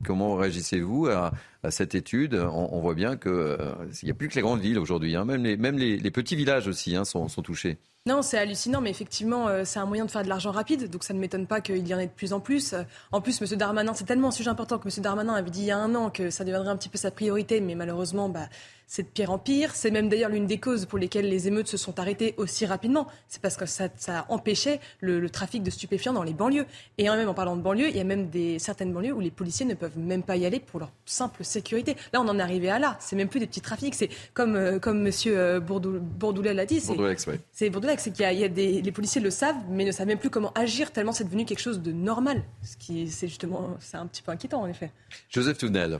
comment 0.04 0.36
réagissez-vous 0.36 1.08
à, 1.08 1.32
cette 1.70 1.96
étude 1.96 2.34
on, 2.36 2.80
voit 2.80 2.96
bien 2.96 3.18
qu'il 3.18 3.58
n'y 4.04 4.12
a 4.12 4.14
plus 4.14 4.30
que 4.30 4.36
les 4.36 4.42
grandes 4.42 4.62
villes 4.62 4.80
aujourd'hui, 4.80 5.16
hein. 5.16 5.26
même, 5.26 5.78
les, 5.78 6.12
petits 6.12 6.36
villages 6.36 6.68
aussi 6.68 6.96
hein, 6.96 7.06
sont 7.06 7.28
touchés. 7.28 7.78
Non, 8.08 8.24
c'est 8.24 8.40
hallucinant, 8.40 8.82
mais 8.82 8.90
effectivement, 8.90 9.48
euh, 9.48 9.62
c'est 9.64 9.78
un 9.78 9.86
moyen 9.86 10.06
de 10.06 10.10
faire 10.10 10.24
de 10.24 10.28
l'argent 10.28 10.50
rapide, 10.50 10.90
donc 10.90 11.04
ça 11.04 11.14
ne 11.14 11.20
m'étonne 11.20 11.46
pas 11.46 11.62
qu'il 11.62 11.88
y 11.88 11.94
en 11.94 12.00
ait 12.00 12.08
de 12.08 12.12
plus 12.12 12.34
en 12.34 12.40
plus. 12.40 12.74
En 13.12 13.22
plus, 13.22 13.40
M. 13.40 13.56
Darmanin, 13.60 13.94
c'est 13.94 14.06
tellement 14.06 14.30
un 14.30 14.32
sujet 14.32 14.50
important 14.50 14.80
que 14.80 14.88
M. 14.88 15.04
Darmanin 15.04 15.36
avait 15.36 15.52
dit 15.52 15.62
il 15.62 15.66
y 15.68 15.72
a 15.72 15.78
un 15.78 15.94
an 15.94 16.10
que 16.10 16.32
ça 16.32 16.44
deviendrait 16.44 16.72
un 16.72 16.78
petit 16.78 16.90
peu 16.90 16.98
sa 16.98 17.12
priorité, 17.12 17.62
mais 17.62 17.76
malheureusement, 17.76 18.28
bah, 18.28 18.50
c'est 18.88 19.04
de 19.04 19.08
pire 19.08 19.32
en 19.32 19.38
pire. 19.38 19.76
C'est 19.76 19.92
même 19.92 20.10
d'ailleurs 20.10 20.32
l'une 20.32 20.48
des 20.48 20.58
causes 20.60 20.88
pour 20.88 20.98
lesquelles 20.98 21.30
les 21.30 21.48
émeutes 21.48 21.68
se 21.68 21.78
sont 21.78 22.00
arrêtées 22.00 22.34
aussi 22.38 22.66
rapidement. 22.66 23.06
C'est 23.28 23.42
parce 23.42 23.56
que 23.56 23.68
ça, 23.68 23.88
ça 23.96 24.26
empêchait 24.30 24.80
le, 25.00 25.30
trafic 25.30 25.62
de 25.62 25.70
stupéfiants 25.70 26.12
dans 26.12 26.24
les 26.24 26.34
banlieues. 26.34 26.66
Et 26.98 27.04
même 27.04 27.30
en 27.30 27.36
parlant 27.36 27.56
de 27.56 27.62
banlieues, 27.62 27.88
il 27.88 27.96
y 27.96 28.02
a 28.02 28.04
même 28.04 28.30
des, 28.30 28.58
certaines 28.58 28.92
banlieues 28.92 29.14
où 29.14 29.20
les 29.20 29.30
policiers 29.32 29.68
ne 29.68 29.76
peuvent 29.76 29.98
même 29.98 30.24
pas 30.24 30.38
y 30.38 30.46
aller 30.48 30.60
pour 30.60 30.80
leur 30.80 30.92
simple 31.06 31.46
sécurité. 31.52 31.96
Là, 32.14 32.22
on 32.22 32.28
en 32.28 32.40
est 32.40 32.42
arrivé 32.42 32.70
à 32.70 32.80
là. 32.80 32.98
C'est 33.00 33.16
même 33.16 33.30
plus 33.30 33.40
des 33.40 33.48
petits 33.48 33.62
trafics. 33.62 33.96
C'est 33.96 34.10
comme, 34.34 34.56
euh, 34.56 34.80
comme 34.80 35.06
M. 35.06 35.14
Euh, 35.28 35.60
Bourdoulet 35.60 36.54
l'a 36.54 36.66
dit. 36.66 36.80
C'est 36.80 37.70
Bourdoulet, 37.70 37.96
c'est 37.98 38.12
qu'il 38.12 38.26
y 38.26 38.44
a, 38.44 38.48
des, 38.48 38.82
les 38.82 38.92
policiers 38.92 39.22
le 39.22 39.30
savent, 39.30 39.56
mais 39.70 39.86
ne 39.86 39.92
savent 39.92 40.08
même 40.08 40.20
plus 40.20 40.30
comment 40.30 40.52
agir 40.54 40.92
tellement 40.92 41.12
c'est 41.12 41.24
devenu 41.24 41.46
quelque 41.46 41.60
chose 41.60 41.82
de 41.82 41.92
normal. 41.92 42.44
Ce 42.64 42.78
qui, 42.78 43.10
c'est 43.10 43.28
justement, 43.28 43.76
c'est 43.80 43.98
un 43.98 44.08
petit 44.08 44.22
peu 44.22 44.32
inquiétant 44.32 44.62
en 44.62 44.68
effet. 44.68 44.92
Joseph 45.30 45.58
Tounel. 45.58 46.00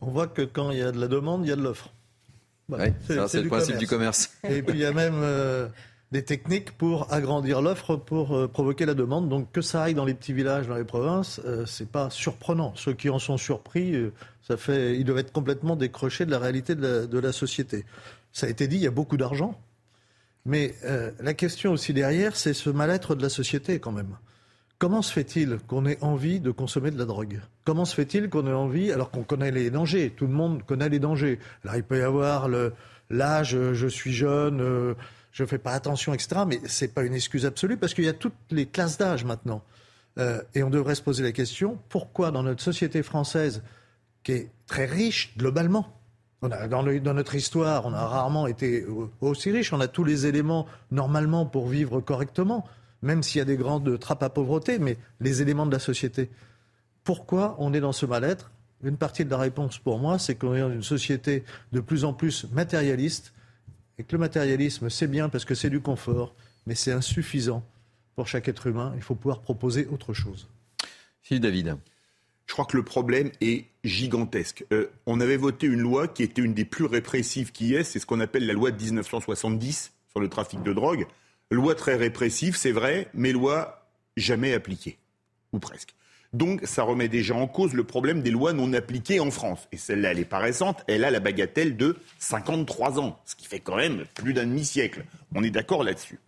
On 0.00 0.10
voit 0.10 0.28
que 0.28 0.42
quand 0.42 0.70
il 0.70 0.78
y 0.78 0.82
a 0.82 0.92
de 0.92 1.00
la 1.00 1.08
demande, 1.08 1.44
il 1.44 1.48
y 1.48 1.52
a 1.52 1.56
de 1.56 1.62
l'offre. 1.62 1.92
c'est 3.06 3.42
le 3.42 3.48
principe 3.48 3.78
du 3.78 3.86
commerce. 3.86 4.30
Et 4.44 4.62
puis 4.62 4.78
il 4.78 4.80
y 4.80 4.84
a 4.84 4.92
même 4.92 5.20
euh, 5.22 5.68
des 6.12 6.24
techniques 6.24 6.72
pour 6.72 7.12
agrandir 7.12 7.60
l'offre, 7.60 7.96
pour 7.96 8.34
euh, 8.34 8.48
provoquer 8.48 8.86
la 8.86 8.94
demande. 8.94 9.28
Donc 9.28 9.52
que 9.52 9.60
ça 9.60 9.82
aille 9.82 9.94
dans 9.94 10.04
les 10.04 10.14
petits 10.14 10.32
villages, 10.32 10.66
dans 10.66 10.76
les 10.76 10.84
provinces, 10.84 11.40
euh, 11.44 11.66
c'est 11.66 11.88
pas 11.88 12.10
surprenant. 12.10 12.72
Ceux 12.76 12.94
qui 12.94 13.10
en 13.10 13.18
sont 13.18 13.36
surpris, 13.36 13.94
ça 14.46 14.56
fait, 14.56 14.96
ils 14.96 15.04
doivent 15.04 15.18
être 15.18 15.32
complètement 15.32 15.76
décrochés 15.76 16.26
de 16.26 16.30
la 16.30 16.38
réalité 16.38 16.74
de 16.74 17.18
la, 17.18 17.32
société. 17.32 17.84
Ça 18.32 18.46
a 18.46 18.50
été 18.50 18.68
dit, 18.68 18.76
il 18.76 18.82
y 18.82 18.86
a 18.86 18.90
beaucoup 18.92 19.16
d'argent. 19.16 19.60
Mais 20.46 20.74
la 21.20 21.34
question 21.34 21.72
aussi 21.72 21.92
derrière, 21.92 22.34
c'est 22.34 22.54
ce 22.54 22.70
mal-être 22.70 23.14
de 23.14 23.22
la 23.22 23.28
société 23.28 23.80
quand 23.80 23.92
même. 23.92 24.16
Comment 24.78 25.02
se 25.02 25.12
fait-il 25.12 25.58
qu'on 25.66 25.86
ait 25.86 25.98
envie 26.02 26.38
de 26.38 26.52
consommer 26.52 26.92
de 26.92 26.98
la 26.98 27.04
drogue? 27.04 27.40
Comment 27.64 27.84
se 27.84 27.96
fait-il 27.96 28.30
qu'on 28.30 28.46
ait 28.46 28.52
envie, 28.52 28.92
alors 28.92 29.10
qu'on 29.10 29.24
connaît 29.24 29.50
les 29.50 29.70
dangers, 29.70 30.14
tout 30.16 30.28
le 30.28 30.32
monde 30.32 30.62
connaît 30.62 30.88
les 30.88 31.00
dangers. 31.00 31.40
Alors 31.64 31.74
il 31.74 31.82
peut 31.82 31.98
y 31.98 32.02
avoir 32.02 32.48
l'âge, 33.10 33.58
je 33.72 33.86
suis 33.88 34.12
jeune, 34.12 34.60
euh, 34.60 34.94
je 35.32 35.42
ne 35.42 35.48
fais 35.48 35.58
pas 35.58 35.72
attention, 35.72 36.14
etc. 36.14 36.42
Mais 36.46 36.60
ce 36.66 36.84
n'est 36.84 36.90
pas 36.90 37.02
une 37.02 37.14
excuse 37.14 37.46
absolue 37.46 37.76
parce 37.76 37.94
qu'il 37.94 38.04
y 38.04 38.08
a 38.08 38.12
toutes 38.12 38.34
les 38.50 38.66
classes 38.66 38.98
d'âge 38.98 39.24
maintenant. 39.24 39.62
Euh, 40.18 40.42
et 40.54 40.62
on 40.62 40.70
devrait 40.70 40.94
se 40.94 41.02
poser 41.02 41.22
la 41.22 41.32
question, 41.32 41.78
pourquoi 41.88 42.30
dans 42.30 42.42
notre 42.42 42.62
société 42.62 43.02
française, 43.02 43.62
qui 44.24 44.32
est 44.32 44.50
très 44.66 44.86
riche 44.86 45.36
globalement, 45.36 45.94
dans, 46.42 46.68
dans, 46.68 47.14
notre 47.14 47.34
histoire, 47.34 47.86
on 47.86 47.92
a 47.92 48.06
rarement 48.06 48.46
été 48.46 48.86
aussi 49.20 49.50
riche, 49.50 49.72
on 49.72 49.80
a 49.80 49.88
tous 49.88 50.04
les 50.04 50.26
éléments 50.26 50.66
normalement 50.92 51.46
pour 51.46 51.68
vivre 51.68 52.00
correctement 52.00 52.64
même 53.02 53.22
s'il 53.22 53.38
y 53.38 53.42
a 53.42 53.44
des 53.44 53.56
grandes 53.56 53.98
trappes 53.98 54.22
à 54.22 54.30
pauvreté, 54.30 54.78
mais 54.78 54.96
les 55.20 55.42
éléments 55.42 55.66
de 55.66 55.72
la 55.72 55.78
société. 55.78 56.30
Pourquoi 57.04 57.56
on 57.58 57.72
est 57.72 57.80
dans 57.80 57.92
ce 57.92 58.06
mal-être? 58.06 58.50
Une 58.82 58.96
partie 58.96 59.24
de 59.24 59.30
la 59.30 59.38
réponse 59.38 59.78
pour 59.78 59.98
moi, 59.98 60.18
c'est 60.18 60.34
qu'on 60.34 60.54
est 60.54 60.60
dans 60.60 60.70
une 60.70 60.82
société 60.82 61.44
de 61.72 61.80
plus 61.80 62.04
en 62.04 62.12
plus 62.12 62.46
matérialiste, 62.52 63.32
et 63.98 64.04
que 64.04 64.12
le 64.12 64.18
matérialisme, 64.18 64.88
c'est 64.90 65.08
bien 65.08 65.28
parce 65.28 65.44
que 65.44 65.54
c'est 65.54 65.70
du 65.70 65.80
confort, 65.80 66.34
mais 66.66 66.74
c'est 66.74 66.92
insuffisant 66.92 67.64
pour 68.14 68.28
chaque 68.28 68.48
être 68.48 68.66
humain. 68.66 68.92
Il 68.96 69.02
faut 69.02 69.14
pouvoir 69.14 69.40
proposer 69.40 69.86
autre 69.86 70.14
chose. 70.14 70.48
Philippe 71.22 71.42
David. 71.42 71.76
Je 72.46 72.54
crois 72.54 72.64
que 72.64 72.76
le 72.76 72.82
problème 72.82 73.30
est 73.42 73.66
gigantesque. 73.84 74.64
Euh, 74.72 74.90
on 75.04 75.20
avait 75.20 75.36
voté 75.36 75.66
une 75.66 75.80
loi 75.80 76.08
qui 76.08 76.22
était 76.22 76.40
une 76.40 76.54
des 76.54 76.64
plus 76.64 76.86
répressives 76.86 77.52
qui 77.52 77.74
est, 77.74 77.84
c'est 77.84 77.98
ce 77.98 78.06
qu'on 78.06 78.20
appelle 78.20 78.46
la 78.46 78.54
loi 78.54 78.70
de 78.70 78.82
1970 78.82 79.92
sur 80.10 80.20
le 80.20 80.28
trafic 80.28 80.62
de 80.62 80.72
drogue. 80.72 81.06
Loi 81.50 81.74
très 81.74 81.96
répressive, 81.96 82.56
c'est 82.56 82.72
vrai, 82.72 83.08
mais 83.12 83.32
loi 83.32 83.86
jamais 84.16 84.54
appliquées, 84.54 84.98
ou 85.52 85.58
presque. 85.58 85.94
Donc 86.32 86.60
ça 86.64 86.82
remet 86.82 87.08
déjà 87.08 87.34
en 87.34 87.46
cause 87.46 87.72
le 87.72 87.84
problème 87.84 88.22
des 88.22 88.30
lois 88.30 88.52
non 88.52 88.72
appliquées 88.74 89.20
en 89.20 89.30
France. 89.30 89.66
Et 89.72 89.76
celle-là, 89.76 90.10
elle 90.10 90.18
est 90.18 90.24
pas 90.24 90.38
récente, 90.38 90.84
elle 90.86 91.04
a 91.04 91.10
la 91.10 91.20
bagatelle 91.20 91.76
de 91.76 91.96
53 92.18 93.00
ans, 93.00 93.18
ce 93.24 93.34
qui 93.34 93.46
fait 93.46 93.60
quand 93.60 93.76
même 93.76 94.04
plus 94.14 94.34
d'un 94.34 94.44
demi-siècle. 94.44 95.04
On 95.34 95.42
est 95.42 95.50
d'accord 95.50 95.84
là-dessus. 95.84 96.18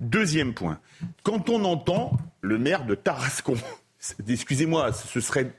Deuxième 0.00 0.52
point, 0.52 0.80
quand 1.22 1.48
on 1.48 1.64
entend 1.64 2.16
le 2.40 2.58
maire 2.58 2.84
de 2.86 2.94
Tarascon, 2.94 3.56
excusez-moi, 4.28 4.92
ce 4.92 5.20
serait 5.20 5.52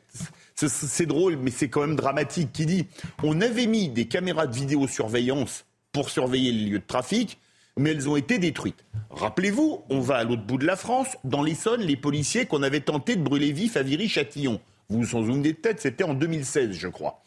c'est 0.65 1.05
drôle, 1.05 1.37
mais 1.37 1.51
c'est 1.51 1.69
quand 1.69 1.81
même 1.81 1.95
dramatique, 1.95 2.51
qui 2.51 2.65
dit 2.65 2.87
on 3.23 3.41
avait 3.41 3.67
mis 3.67 3.89
des 3.89 4.07
caméras 4.07 4.47
de 4.47 4.55
vidéosurveillance 4.55 5.65
pour 5.91 6.09
surveiller 6.09 6.51
les 6.51 6.65
lieux 6.65 6.79
de 6.79 6.85
trafic, 6.85 7.39
mais 7.77 7.91
elles 7.91 8.09
ont 8.09 8.15
été 8.15 8.39
détruites. 8.39 8.83
Rappelez-vous, 9.09 9.83
on 9.89 9.99
va 9.99 10.17
à 10.17 10.23
l'autre 10.23 10.43
bout 10.43 10.57
de 10.57 10.65
la 10.65 10.75
France, 10.75 11.17
dans 11.23 11.43
l'Essonne, 11.43 11.81
les 11.81 11.95
policiers 11.95 12.45
qu'on 12.45 12.63
avait 12.63 12.81
tenté 12.81 13.15
de 13.15 13.21
brûler 13.21 13.51
vifs 13.51 13.77
à 13.77 13.83
Viry-Châtillon. 13.83 14.59
Vous 14.89 14.99
vous 15.01 15.15
en 15.15 15.25
souvenez 15.25 15.53
peut-être, 15.53 15.81
c'était 15.81 16.03
en 16.03 16.13
2016, 16.13 16.71
je 16.73 16.87
crois 16.87 17.21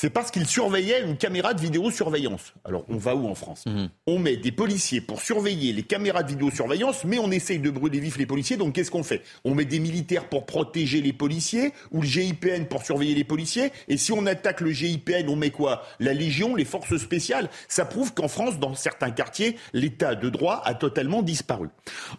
c'est 0.00 0.10
parce 0.10 0.30
qu'ils 0.30 0.46
surveillaient 0.46 1.02
une 1.02 1.16
caméra 1.16 1.54
de 1.54 1.60
vidéosurveillance. 1.60 2.54
Alors, 2.64 2.84
on 2.88 2.98
va 2.98 3.16
où 3.16 3.26
en 3.26 3.34
France 3.34 3.64
mhm. 3.66 3.90
On 4.06 4.20
met 4.20 4.36
des 4.36 4.52
policiers 4.52 5.00
pour 5.00 5.20
surveiller 5.20 5.72
les 5.72 5.82
caméras 5.82 6.22
de 6.22 6.28
vidéosurveillance, 6.28 7.02
mais 7.02 7.18
on 7.18 7.32
essaye 7.32 7.58
de 7.58 7.68
brûler 7.68 7.98
vifs 7.98 8.16
les 8.16 8.24
policiers. 8.24 8.56
Donc, 8.56 8.76
qu'est-ce 8.76 8.92
qu'on 8.92 9.02
fait? 9.02 9.24
On 9.44 9.56
met 9.56 9.64
des 9.64 9.80
militaires 9.80 10.28
pour 10.28 10.46
protéger 10.46 11.00
les 11.00 11.12
policiers, 11.12 11.72
ou 11.90 12.02
le 12.02 12.06
GIPN 12.06 12.66
pour 12.70 12.84
surveiller 12.84 13.16
les 13.16 13.24
policiers? 13.24 13.72
Et 13.88 13.96
si 13.96 14.12
on 14.12 14.24
attaque 14.26 14.60
le 14.60 14.70
GIPN, 14.70 15.28
on 15.28 15.34
met 15.34 15.50
quoi? 15.50 15.82
La 15.98 16.14
Légion, 16.14 16.54
les 16.54 16.64
forces 16.64 16.96
spéciales. 16.96 17.50
Ça 17.66 17.84
prouve 17.84 18.14
qu'en 18.14 18.28
France, 18.28 18.60
dans 18.60 18.76
certains 18.76 19.10
quartiers, 19.10 19.56
l'état 19.72 20.14
de 20.14 20.28
droit 20.28 20.62
a 20.64 20.74
totalement 20.74 21.22
disparu. 21.22 21.70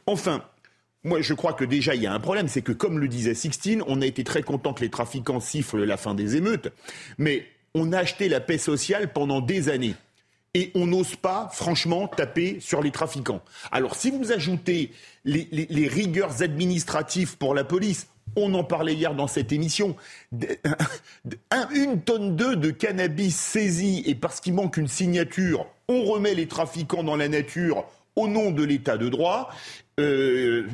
Enfin, 0.06 0.44
moi, 1.06 1.22
je 1.22 1.34
crois 1.34 1.54
que 1.54 1.64
déjà, 1.64 1.96
il 1.96 2.04
y 2.04 2.08
a 2.08 2.14
un 2.14 2.20
problème, 2.20 2.50
c'est 2.50 2.62
que, 2.62 2.74
comme 2.74 3.00
le 3.00 3.08
disait 3.08 3.36
Sixtine, 3.36 3.84
on 3.88 4.02
a 4.02 4.06
été 4.06 4.26
très 4.26 4.44
content 4.44 4.74
que 4.74 4.82
les 4.82 4.90
trafiquants 4.90 5.40
sifflent 5.40 5.86
la 5.86 5.96
fin 5.96 6.14
des 6.14 6.36
émeutes, 6.36 6.74
mais 7.18 7.48
on 7.76 7.92
a 7.94 8.00
acheté 8.00 8.30
la 8.30 8.40
paix 8.40 8.58
sociale 8.58 9.12
pendant 9.14 9.42
des 9.42 9.70
années. 9.70 9.96
Et 10.56 10.72
on 10.74 10.88
n'ose 10.88 11.16
pas, 11.16 11.50
franchement, 11.54 12.08
taper 12.08 12.60
sur 12.60 12.82
les 12.82 12.90
trafiquants. 12.92 13.42
Alors, 13.72 13.96
si 13.96 14.10
vous 14.10 14.32
ajoutez 14.32 14.92
les, 15.24 15.88
rigueurs 15.88 16.42
administratives 16.42 17.38
pour 17.38 17.54
la 17.54 17.64
police, 17.64 18.08
on 18.36 18.54
en 18.56 18.64
parlait 18.64 18.96
hier 18.96 19.14
dans 19.14 19.28
cette 19.28 19.52
émission. 19.52 19.96
une 21.76 22.02
tonne 22.02 22.36
d'œufs 22.36 22.58
de 22.58 22.72
cannabis 22.72 23.36
saisie 23.36 24.04
et 24.08 24.16
parce 24.16 24.40
qu'il 24.40 24.56
manque 24.56 24.78
une 24.78 24.88
signature, 24.88 25.68
on 25.88 26.04
remet 26.04 26.34
les 26.34 26.48
trafiquants 26.48 27.04
dans 27.04 27.16
la 27.16 27.28
nature 27.28 27.86
au 28.16 28.28
nom 28.28 28.50
de 28.50 28.64
l'état 28.64 28.98
de 28.98 29.08
droit. 29.08 29.50
Euh, 30.00 30.68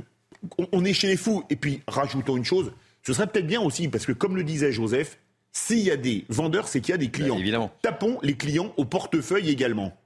on 0.71 0.85
est 0.85 0.93
chez 0.93 1.07
les 1.07 1.17
fous. 1.17 1.43
Et 1.49 1.57
puis, 1.57 1.81
rajoutons 1.87 2.37
une 2.37 2.45
chose, 2.45 2.71
ce 3.03 3.11
serait 3.11 3.27
peut-être 3.27 3.47
bien 3.47 3.61
aussi, 3.61 3.89
parce 3.89 4.05
que 4.05 4.13
comme 4.13 4.37
le 4.37 4.43
disait 4.43 4.71
Joseph, 4.71 5.17
s'il 5.55 5.79
y 5.79 5.89
a 5.89 5.95
des 5.95 6.25
vendeurs, 6.27 6.67
c'est 6.67 6.81
qu'il 6.81 6.91
y 6.91 6.95
a 6.95 6.97
des 6.97 7.09
clients. 7.09 7.37
évidemment. 7.37 7.71
Tapons 7.81 8.19
les 8.21 8.35
clients 8.35 8.73
au 8.75 8.83
portefeuille 8.83 9.49
également. 9.49 9.97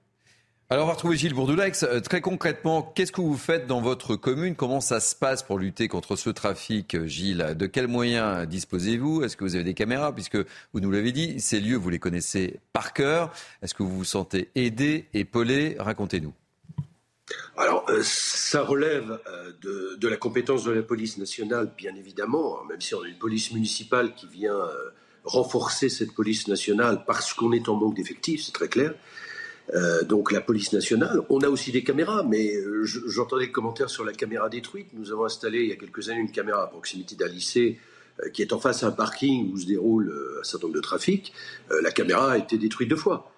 Alors, 0.70 0.84
on 0.84 0.88
va 0.88 0.94
retrouver 0.94 1.18
Gilles 1.18 1.34
Bourdoulex. 1.34 1.82
Euh, 1.82 2.00
très 2.00 2.22
concrètement, 2.22 2.84
qu'est-ce 2.84 3.12
que 3.12 3.22
vous 3.22 3.36
faites 3.36 3.66
dans 3.66 3.82
votre 3.82 4.16
commune? 4.16 4.56
Comment 4.56 4.80
ça 4.80 5.00
se 5.00 5.16
passe 5.16 5.42
pour 5.42 5.58
lutter 5.58 5.88
contre 5.88 6.16
ce 6.16 6.30
trafic, 6.30 6.94
euh, 6.94 7.08
Gilles? 7.08 7.56
De 7.58 7.66
quels 7.66 7.88
moyens 7.88 8.48
disposez-vous? 8.48 9.24
Est-ce 9.24 9.36
que 9.36 9.44
vous 9.44 9.56
avez 9.56 9.64
des 9.64 9.74
caméras? 9.74 10.14
Puisque 10.14 10.38
vous 10.38 10.80
nous 10.80 10.92
l'avez 10.92 11.12
dit, 11.12 11.42
ces 11.42 11.60
lieux, 11.60 11.78
vous 11.78 11.90
les 11.90 11.98
connaissez 11.98 12.60
par 12.72 12.94
cœur. 12.94 13.34
Est-ce 13.64 13.74
que 13.74 13.82
vous 13.82 13.98
vous 13.98 14.06
sentez 14.06 14.52
aidé, 14.54 15.08
épaulé? 15.16 15.78
Racontez-nous. 15.80 16.34
Alors, 17.58 17.90
euh, 17.90 18.02
ça 18.04 18.62
relève 18.62 19.20
de, 19.64 19.96
de, 19.96 20.08
la 20.08 20.18
compétence 20.18 20.64
de 20.64 20.72
la 20.72 20.84
police 20.84 21.18
nationale, 21.18 21.74
bien 21.76 21.96
évidemment, 21.96 22.64
même 22.66 22.82
si 22.82 22.94
on 22.94 23.02
a 23.02 23.08
une 23.08 23.18
police 23.18 23.52
municipale 23.52 24.14
qui 24.14 24.28
vient 24.28 24.54
renforcer 25.30 25.90
cette 25.90 26.14
police 26.14 26.48
nationale 26.48 27.04
parce 27.06 27.34
qu'on 27.34 27.52
est 27.52 27.70
en 27.70 27.76
manque 27.76 27.96
d'effectifs, 27.96 28.44
c'est 28.46 28.52
très 28.52 28.68
clair. 28.68 28.94
Euh, 29.76 30.04
donc 30.04 30.32
la 30.32 30.42
police 30.42 30.74
nationale, 30.74 31.22
on 31.30 31.42
a 31.42 31.50
aussi 31.50 31.72
des 31.72 31.84
caméras, 31.84 32.24
mais 32.24 32.56
euh, 32.56 32.84
j'entendais 32.84 33.46
des 33.46 33.52
commentaires 33.52 33.90
sur 33.90 34.04
la 34.04 34.14
caméra 34.14 34.50
détruite. 34.50 34.88
Nous 34.94 35.12
avons 35.12 35.26
installé 35.26 35.60
il 35.62 35.70
y 35.70 35.72
a 35.72 35.76
quelques 35.76 36.10
années 36.10 36.22
une 36.22 36.32
caméra 36.32 36.64
à 36.64 36.68
proximité 36.68 37.16
d'un 37.16 37.28
lycée 37.28 37.78
euh, 38.24 38.30
qui 38.30 38.42
est 38.42 38.52
en 38.52 38.60
face 38.60 38.84
à 38.84 38.88
un 38.88 38.92
parking 38.92 39.54
où 39.54 39.58
se 39.58 39.68
déroule 39.68 40.12
un 40.40 40.44
certain 40.44 40.68
nombre 40.68 40.78
de 40.78 40.82
trafics. 40.82 41.34
la 41.84 41.92
caméra 41.92 42.32
a 42.32 42.38
été 42.38 42.58
détruite 42.58 42.90
deux 42.90 42.96
fois. 42.96 43.32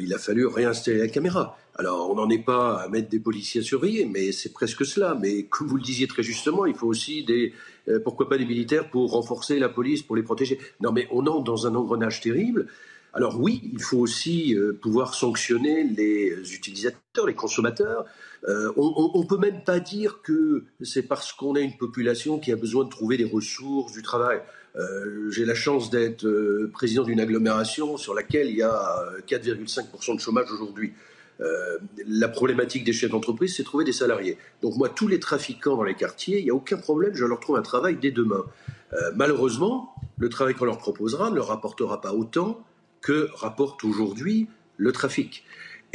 il 0.00 0.12
a 0.12 0.18
fallu 0.18 0.46
réinstaller 0.46 0.98
la 0.98 1.08
caméra. 1.08 1.56
Alors, 1.76 2.10
on 2.10 2.14
n'en 2.14 2.28
est 2.28 2.44
pas 2.44 2.82
à 2.82 2.88
mettre 2.88 3.08
des 3.08 3.18
policiers 3.18 3.62
à 3.62 3.64
surveiller, 3.64 4.04
mais 4.04 4.30
c'est 4.32 4.52
presque 4.52 4.84
cela. 4.84 5.16
Mais 5.18 5.44
comme 5.44 5.68
vous 5.68 5.76
le 5.76 5.82
disiez 5.82 6.06
très 6.06 6.22
justement, 6.22 6.66
il 6.66 6.74
faut 6.74 6.86
aussi 6.86 7.24
des, 7.24 7.54
euh, 7.88 7.98
pourquoi 8.00 8.28
pas 8.28 8.38
des 8.38 8.44
militaires 8.44 8.88
pour 8.90 9.12
renforcer 9.12 9.58
la 9.58 9.68
police, 9.68 10.02
pour 10.02 10.16
les 10.16 10.22
protéger? 10.22 10.58
Non, 10.80 10.92
mais 10.92 11.08
on 11.10 11.26
entre 11.26 11.44
dans 11.44 11.66
un 11.66 11.74
engrenage 11.74 12.20
terrible. 12.20 12.66
Alors 13.14 13.38
oui, 13.38 13.70
il 13.72 13.82
faut 13.82 13.98
aussi 13.98 14.54
euh, 14.54 14.72
pouvoir 14.72 15.14
sanctionner 15.14 15.84
les 15.84 16.54
utilisateurs, 16.54 17.26
les 17.26 17.34
consommateurs. 17.34 18.06
Euh, 18.48 18.72
on 18.76 19.20
ne 19.20 19.26
peut 19.26 19.36
même 19.36 19.62
pas 19.64 19.80
dire 19.80 20.22
que 20.22 20.64
c'est 20.80 21.02
parce 21.02 21.32
qu'on 21.32 21.54
a 21.54 21.60
une 21.60 21.76
population 21.76 22.38
qui 22.38 22.50
a 22.50 22.56
besoin 22.56 22.84
de 22.84 22.88
trouver 22.88 23.16
des 23.16 23.24
ressources, 23.24 23.92
du 23.92 24.02
travail. 24.02 24.40
J'ai 25.28 25.44
la 25.44 25.54
chance 25.54 25.90
d'être 25.90 26.26
président 26.72 27.02
d'une 27.02 27.20
agglomération 27.20 27.98
sur 27.98 28.14
laquelle 28.14 28.48
il 28.48 28.56
y 28.56 28.62
a 28.62 29.04
4,5% 29.28 30.16
de 30.16 30.20
chômage 30.20 30.50
aujourd'hui. 30.50 30.94
Euh, 31.40 31.78
la 32.06 32.28
problématique 32.28 32.84
des 32.84 32.92
chefs 32.92 33.10
d'entreprise, 33.10 33.56
c'est 33.56 33.64
trouver 33.64 33.84
des 33.84 33.92
salariés. 33.92 34.38
Donc 34.60 34.76
moi, 34.76 34.88
tous 34.88 35.08
les 35.08 35.18
trafiquants 35.18 35.76
dans 35.76 35.82
les 35.82 35.94
quartiers, 35.94 36.38
il 36.38 36.44
n'y 36.44 36.50
a 36.50 36.54
aucun 36.54 36.76
problème, 36.76 37.14
je 37.14 37.24
leur 37.24 37.40
trouve 37.40 37.56
un 37.56 37.62
travail 37.62 37.96
dès 38.00 38.10
demain. 38.10 38.44
Euh, 38.92 39.10
malheureusement, 39.16 39.94
le 40.18 40.28
travail 40.28 40.54
qu'on 40.54 40.66
leur 40.66 40.78
proposera 40.78 41.30
ne 41.30 41.36
leur 41.36 41.48
rapportera 41.48 42.00
pas 42.00 42.12
autant 42.12 42.62
que 43.00 43.28
rapporte 43.34 43.82
aujourd'hui 43.84 44.48
le 44.76 44.92
trafic. 44.92 45.44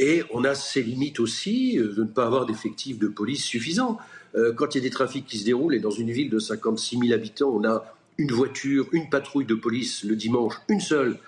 Et 0.00 0.22
on 0.32 0.44
a 0.44 0.54
ces 0.54 0.82
limites 0.82 1.20
aussi 1.20 1.78
euh, 1.78 1.94
de 1.94 2.02
ne 2.02 2.08
pas 2.08 2.26
avoir 2.26 2.44
d'effectifs 2.44 2.98
de 2.98 3.08
police 3.08 3.44
suffisants. 3.44 3.98
quand 4.56 4.74
il 4.74 4.78
y 4.78 4.80
a 4.82 4.84
des 4.84 4.90
trafics 4.90 5.26
qui 5.26 5.38
se 5.38 5.44
déroulent, 5.46 5.74
et 5.74 5.80
dans 5.80 5.90
une 5.90 6.10
ville 6.10 6.28
de 6.28 6.38
56 6.38 6.98
000 6.98 7.12
habitants, 7.12 7.50
on 7.50 7.64
a 7.64 7.94
une 8.18 8.30
voiture, 8.30 8.86
une 8.92 9.08
patrouille 9.08 9.46
de 9.46 9.54
police 9.54 10.04
le 10.04 10.16
dimanche, 10.16 10.54
une 10.68 10.80
seule, 10.80 11.18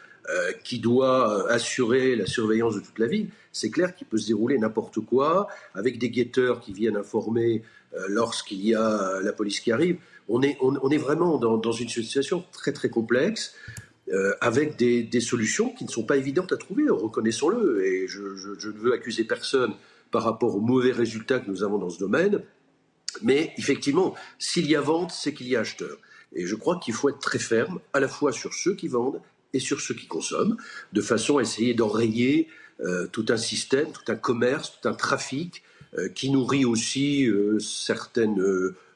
qui 0.64 0.78
doit 0.78 1.50
assurer 1.50 2.14
la 2.16 2.26
surveillance 2.26 2.74
de 2.74 2.80
toute 2.80 2.98
la 2.98 3.06
ville, 3.06 3.28
c'est 3.52 3.70
clair 3.70 3.94
qu'il 3.94 4.06
peut 4.06 4.18
se 4.18 4.28
dérouler 4.28 4.58
n'importe 4.58 5.00
quoi, 5.00 5.48
avec 5.74 5.98
des 5.98 6.10
guetteurs 6.10 6.60
qui 6.60 6.72
viennent 6.72 6.96
informer 6.96 7.62
euh, 7.94 8.06
lorsqu'il 8.08 8.64
y 8.64 8.74
a 8.74 9.20
la 9.20 9.32
police 9.32 9.60
qui 9.60 9.72
arrive. 9.72 9.98
On 10.28 10.42
est, 10.42 10.56
on, 10.60 10.90
est 10.90 10.96
vraiment 10.96 11.38
dans, 11.38 11.72
une 11.72 11.88
situation 11.88 12.44
très 12.52 12.72
très 12.72 12.88
complexe, 12.88 13.54
euh, 14.12 14.32
avec 14.40 14.76
des, 14.76 15.20
solutions 15.20 15.70
qui 15.70 15.84
ne 15.84 15.90
sont 15.90 16.04
pas 16.04 16.16
évidentes 16.16 16.52
à 16.52 16.56
trouver, 16.56 16.84
reconnaissons-le. 16.88 17.84
Et 17.84 18.06
je, 18.06 18.20
ne 18.20 18.78
veux 18.78 18.92
accuser 18.92 19.24
personne 19.24 19.74
par 20.12 20.22
rapport 20.22 20.54
aux 20.54 20.60
mauvais 20.60 20.92
résultats 20.92 21.40
que 21.40 21.50
nous 21.50 21.64
avons 21.64 21.78
dans 21.78 21.90
ce 21.90 21.98
domaine, 21.98 22.42
mais 23.22 23.52
effectivement, 23.58 24.14
s'il 24.38 24.70
y 24.70 24.76
a 24.76 24.80
vente, 24.80 25.10
c'est 25.10 25.34
qu'il 25.34 25.48
y 25.48 25.56
a 25.56 25.60
acheteur. 25.60 25.98
Et 26.32 26.46
je 26.46 26.54
crois 26.54 26.78
qu'il 26.78 26.94
faut 26.94 27.08
être 27.08 27.18
très 27.18 27.40
ferme, 27.40 27.80
à 27.92 27.98
la 27.98 28.06
fois 28.06 28.30
sur 28.30 28.54
ceux 28.54 28.76
qui 28.76 28.86
vendent 28.86 29.20
et 29.52 29.60
sur 29.60 29.80
ceux 29.80 29.94
qui 29.94 30.06
consomment, 30.06 30.56
de 30.92 31.00
façon 31.00 31.38
à 31.38 31.42
essayer 31.42 31.74
d'enrayer 31.74 32.48
euh, 32.82 33.06
tout 33.10 33.26
un 33.28 33.36
système, 33.36 33.88
tout 33.92 34.10
un 34.10 34.16
commerce, 34.16 34.72
tout 34.80 34.88
un 34.88 34.94
trafic 34.94 35.62
euh, 35.98 36.08
qui 36.08 36.30
nourrit 36.30 36.64
aussi 36.64 37.26
euh, 37.26 37.58
certaines 37.58 38.42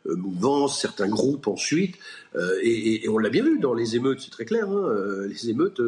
mouvances, 0.06 0.80
certains 0.80 1.08
groupes 1.08 1.48
ensuite. 1.48 1.96
Et, 2.62 3.06
on 3.08 3.18
l'a 3.18 3.30
bien 3.30 3.42
vu 3.42 3.58
dans 3.58 3.74
les 3.74 3.96
émeutes, 3.96 4.20
c'est 4.20 4.30
très 4.30 4.44
clair. 4.44 4.68
Hein, 4.68 5.26
les 5.26 5.48
émeutes, 5.48 5.80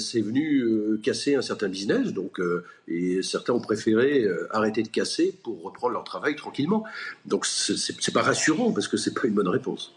c'est 0.00 0.20
venu 0.20 0.98
casser 1.04 1.36
un 1.36 1.42
certain 1.42 1.68
business, 1.68 2.12
donc 2.12 2.40
et 2.88 3.22
certains 3.22 3.52
ont 3.52 3.60
préféré 3.60 4.26
arrêter 4.50 4.82
de 4.82 4.88
casser 4.88 5.38
pour 5.44 5.62
reprendre 5.62 5.92
leur 5.92 6.02
travail 6.02 6.34
tranquillement. 6.34 6.82
Donc 7.26 7.46
c'est 7.46 8.12
pas 8.12 8.22
rassurant 8.22 8.72
parce 8.72 8.88
que 8.88 8.96
c'est 8.96 9.14
pas 9.14 9.28
une 9.28 9.34
bonne 9.34 9.46
réponse. 9.46 9.94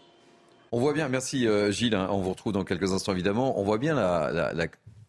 On 0.72 0.80
voit 0.80 0.92
bien, 0.92 1.08
merci 1.08 1.46
Gilles, 1.70 1.94
hein, 1.94 2.08
on 2.10 2.20
vous 2.20 2.30
retrouve 2.30 2.52
dans 2.52 2.64
quelques 2.64 2.92
instants 2.92 3.12
évidemment. 3.12 3.58
On 3.60 3.64
voit 3.64 3.78
bien 3.78 3.94
la, 3.94 4.52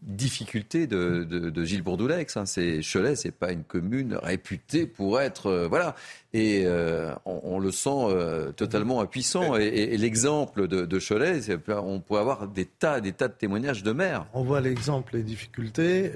difficulté 0.01 0.88
de, 0.88 1.64
Gilles 1.64 1.82
Bourdoulex. 1.82 2.38
Hein. 2.38 2.45
C'est 2.45 2.82
Cholet, 2.82 3.16
c'est 3.16 3.32
pas 3.32 3.51
une 3.51 3.64
commune 3.64 4.18
réputée 4.22 4.86
pour 4.86 5.20
être 5.20 5.47
euh, 5.47 5.68
voilà. 5.68 5.95
Et 6.34 6.64
euh, 6.66 7.14
on, 7.26 7.60
le 7.60 7.72
sent 7.72 7.89
euh, 7.89 8.51
totalement 8.51 9.01
impuissant. 9.01 9.55
Et, 9.55 9.97
l'exemple 9.97 10.68
de, 10.68 10.99
Cholet, 10.99 11.41
on 11.68 11.99
pourrait 11.99 12.22
avoir 12.22 12.47
des 12.47 12.66
tas, 12.66 13.01
des 13.01 13.14
tas 13.14 13.28
de 13.28 13.34
témoignages 13.34 13.84
de 13.84 13.91
maires. 13.91 14.26
On 14.34 14.43
voit 14.43 14.62
l'exemple, 14.62 15.16
les 15.18 15.24
difficultés. 15.24 16.12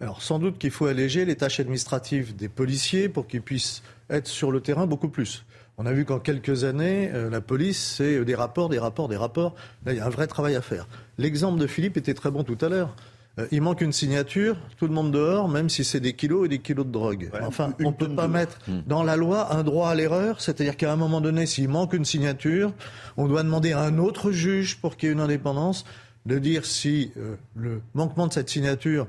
alors 0.00 0.22
sans 0.22 0.38
doute 0.38 0.58
qu'il 0.58 0.70
faut 0.70 0.86
alléger 0.86 1.24
les 1.24 1.36
tâches 1.36 1.60
administratives 1.60 2.34
des 2.36 2.48
policiers 2.48 3.08
pour 3.08 3.26
qu'ils 3.26 3.42
puissent 3.42 3.82
être 4.10 4.26
sur 4.26 4.52
le 4.52 4.60
terrain 4.60 4.86
beaucoup 4.86 5.08
plus. 5.08 5.44
On 5.78 5.86
a 5.86 5.92
vu 5.92 6.04
qu'en 6.04 6.18
quelques 6.18 6.64
années, 6.64 7.10
la 7.30 7.40
police, 7.42 7.96
c'est 7.98 8.24
des 8.24 8.34
rapports, 8.34 8.70
des 8.70 8.78
rapports, 8.78 9.08
des 9.08 9.16
rapports. 9.16 9.54
Là, 9.84 9.92
il 9.92 9.98
y 9.98 10.00
a 10.00 10.06
un 10.06 10.10
vrai 10.10 10.26
travail 10.26 10.54
à 10.56 10.62
faire. 10.62 10.88
L'exemple 11.18 11.60
de 11.60 11.66
Philippe 11.66 11.96
était 11.98 12.14
très 12.14 12.30
bon 12.30 12.44
tout 12.44 12.56
à 12.62 12.68
l'heure. 12.68 12.94
euh, 13.38 13.46
il 13.50 13.60
manque 13.60 13.82
une 13.82 13.92
signature, 13.92 14.56
tout 14.78 14.86
le 14.86 14.94
monde 14.94 15.12
dehors, 15.12 15.48
même 15.48 15.68
si 15.68 15.84
c'est 15.84 16.00
des 16.00 16.14
kilos 16.14 16.46
et 16.46 16.48
des 16.48 16.58
kilos 16.58 16.86
de 16.86 16.90
drogue. 16.90 17.30
enfin, 17.42 17.74
on 17.80 17.90
ne 17.90 17.94
peut 17.94 18.08
pas 18.08 18.28
mettre 18.28 18.58
hmm. 18.66 18.80
dans 18.86 19.02
la 19.02 19.16
loi 19.16 19.54
un 19.54 19.62
droit 19.62 19.90
à 19.90 19.94
l'erreur, 19.94 20.40
c'est-à-dire 20.40 20.76
qu'à 20.76 20.92
un 20.92 20.96
moment 20.96 21.20
donné, 21.20 21.44
s'il 21.46 21.68
manque 21.68 21.92
une 21.92 22.04
signature, 22.04 22.72
on 23.16 23.26
doit 23.26 23.42
demander 23.42 23.72
à 23.72 23.80
un 23.80 23.98
autre 23.98 24.30
juge 24.30 24.78
pour 24.78 24.96
qu'il 24.96 25.08
y 25.08 25.10
ait 25.10 25.14
une 25.14 25.20
indépendance 25.20 25.84
de 26.24 26.38
dire 26.38 26.64
si 26.64 27.12
euh, 27.18 27.36
le 27.54 27.82
manquement 27.94 28.26
de 28.26 28.32
cette 28.32 28.48
signature 28.48 29.06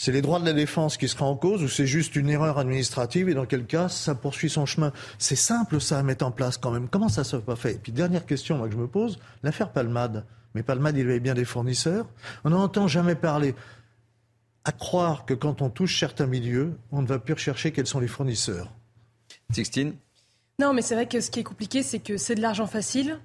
c'est 0.00 0.12
les 0.12 0.22
droits 0.22 0.38
de 0.38 0.44
la 0.44 0.52
défense 0.52 0.96
qui 0.96 1.08
seraient 1.08 1.24
en 1.24 1.34
cause 1.34 1.60
ou 1.64 1.68
c'est 1.68 1.88
juste 1.88 2.14
une 2.14 2.30
erreur 2.30 2.58
administrative 2.58 3.28
et 3.28 3.34
dans 3.34 3.46
quel 3.46 3.66
cas 3.66 3.88
ça 3.88 4.14
poursuit 4.14 4.48
son 4.48 4.64
chemin 4.64 4.92
C'est 5.18 5.34
simple 5.34 5.80
ça 5.80 5.98
à 5.98 6.04
mettre 6.04 6.24
en 6.24 6.30
place 6.30 6.56
quand 6.56 6.70
même. 6.70 6.88
Comment 6.88 7.08
ça 7.08 7.22
ne 7.22 7.26
soit 7.26 7.44
pas 7.44 7.56
fait? 7.56 7.72
Et 7.72 7.78
puis 7.78 7.90
dernière 7.90 8.24
question 8.24 8.58
moi, 8.58 8.68
que 8.68 8.74
je 8.74 8.78
me 8.78 8.86
pose, 8.86 9.18
l'affaire 9.42 9.72
Palmade. 9.72 10.24
Mais 10.54 10.62
Palmade, 10.62 10.96
il 10.96 11.04
avait 11.04 11.18
bien 11.18 11.34
des 11.34 11.44
fournisseurs. 11.44 12.06
On 12.44 12.50
n'en 12.50 12.62
entend 12.62 12.86
jamais 12.86 13.16
parler. 13.16 13.56
À 14.64 14.70
croire 14.70 15.24
que 15.24 15.34
quand 15.34 15.62
on 15.62 15.68
touche 15.68 15.98
certains 15.98 16.28
milieux, 16.28 16.78
on 16.92 17.02
ne 17.02 17.06
va 17.08 17.18
plus 17.18 17.34
rechercher 17.34 17.72
quels 17.72 17.88
sont 17.88 17.98
les 17.98 18.06
fournisseurs. 18.06 18.72
Sixtine? 19.50 19.94
Non, 20.60 20.74
mais 20.74 20.82
c'est 20.82 20.94
vrai 20.94 21.08
que 21.08 21.20
ce 21.20 21.28
qui 21.28 21.40
est 21.40 21.44
compliqué, 21.44 21.82
c'est 21.82 21.98
que 21.98 22.18
c'est 22.18 22.36
de 22.36 22.40
l'argent 22.40 22.68
facile. 22.68 23.18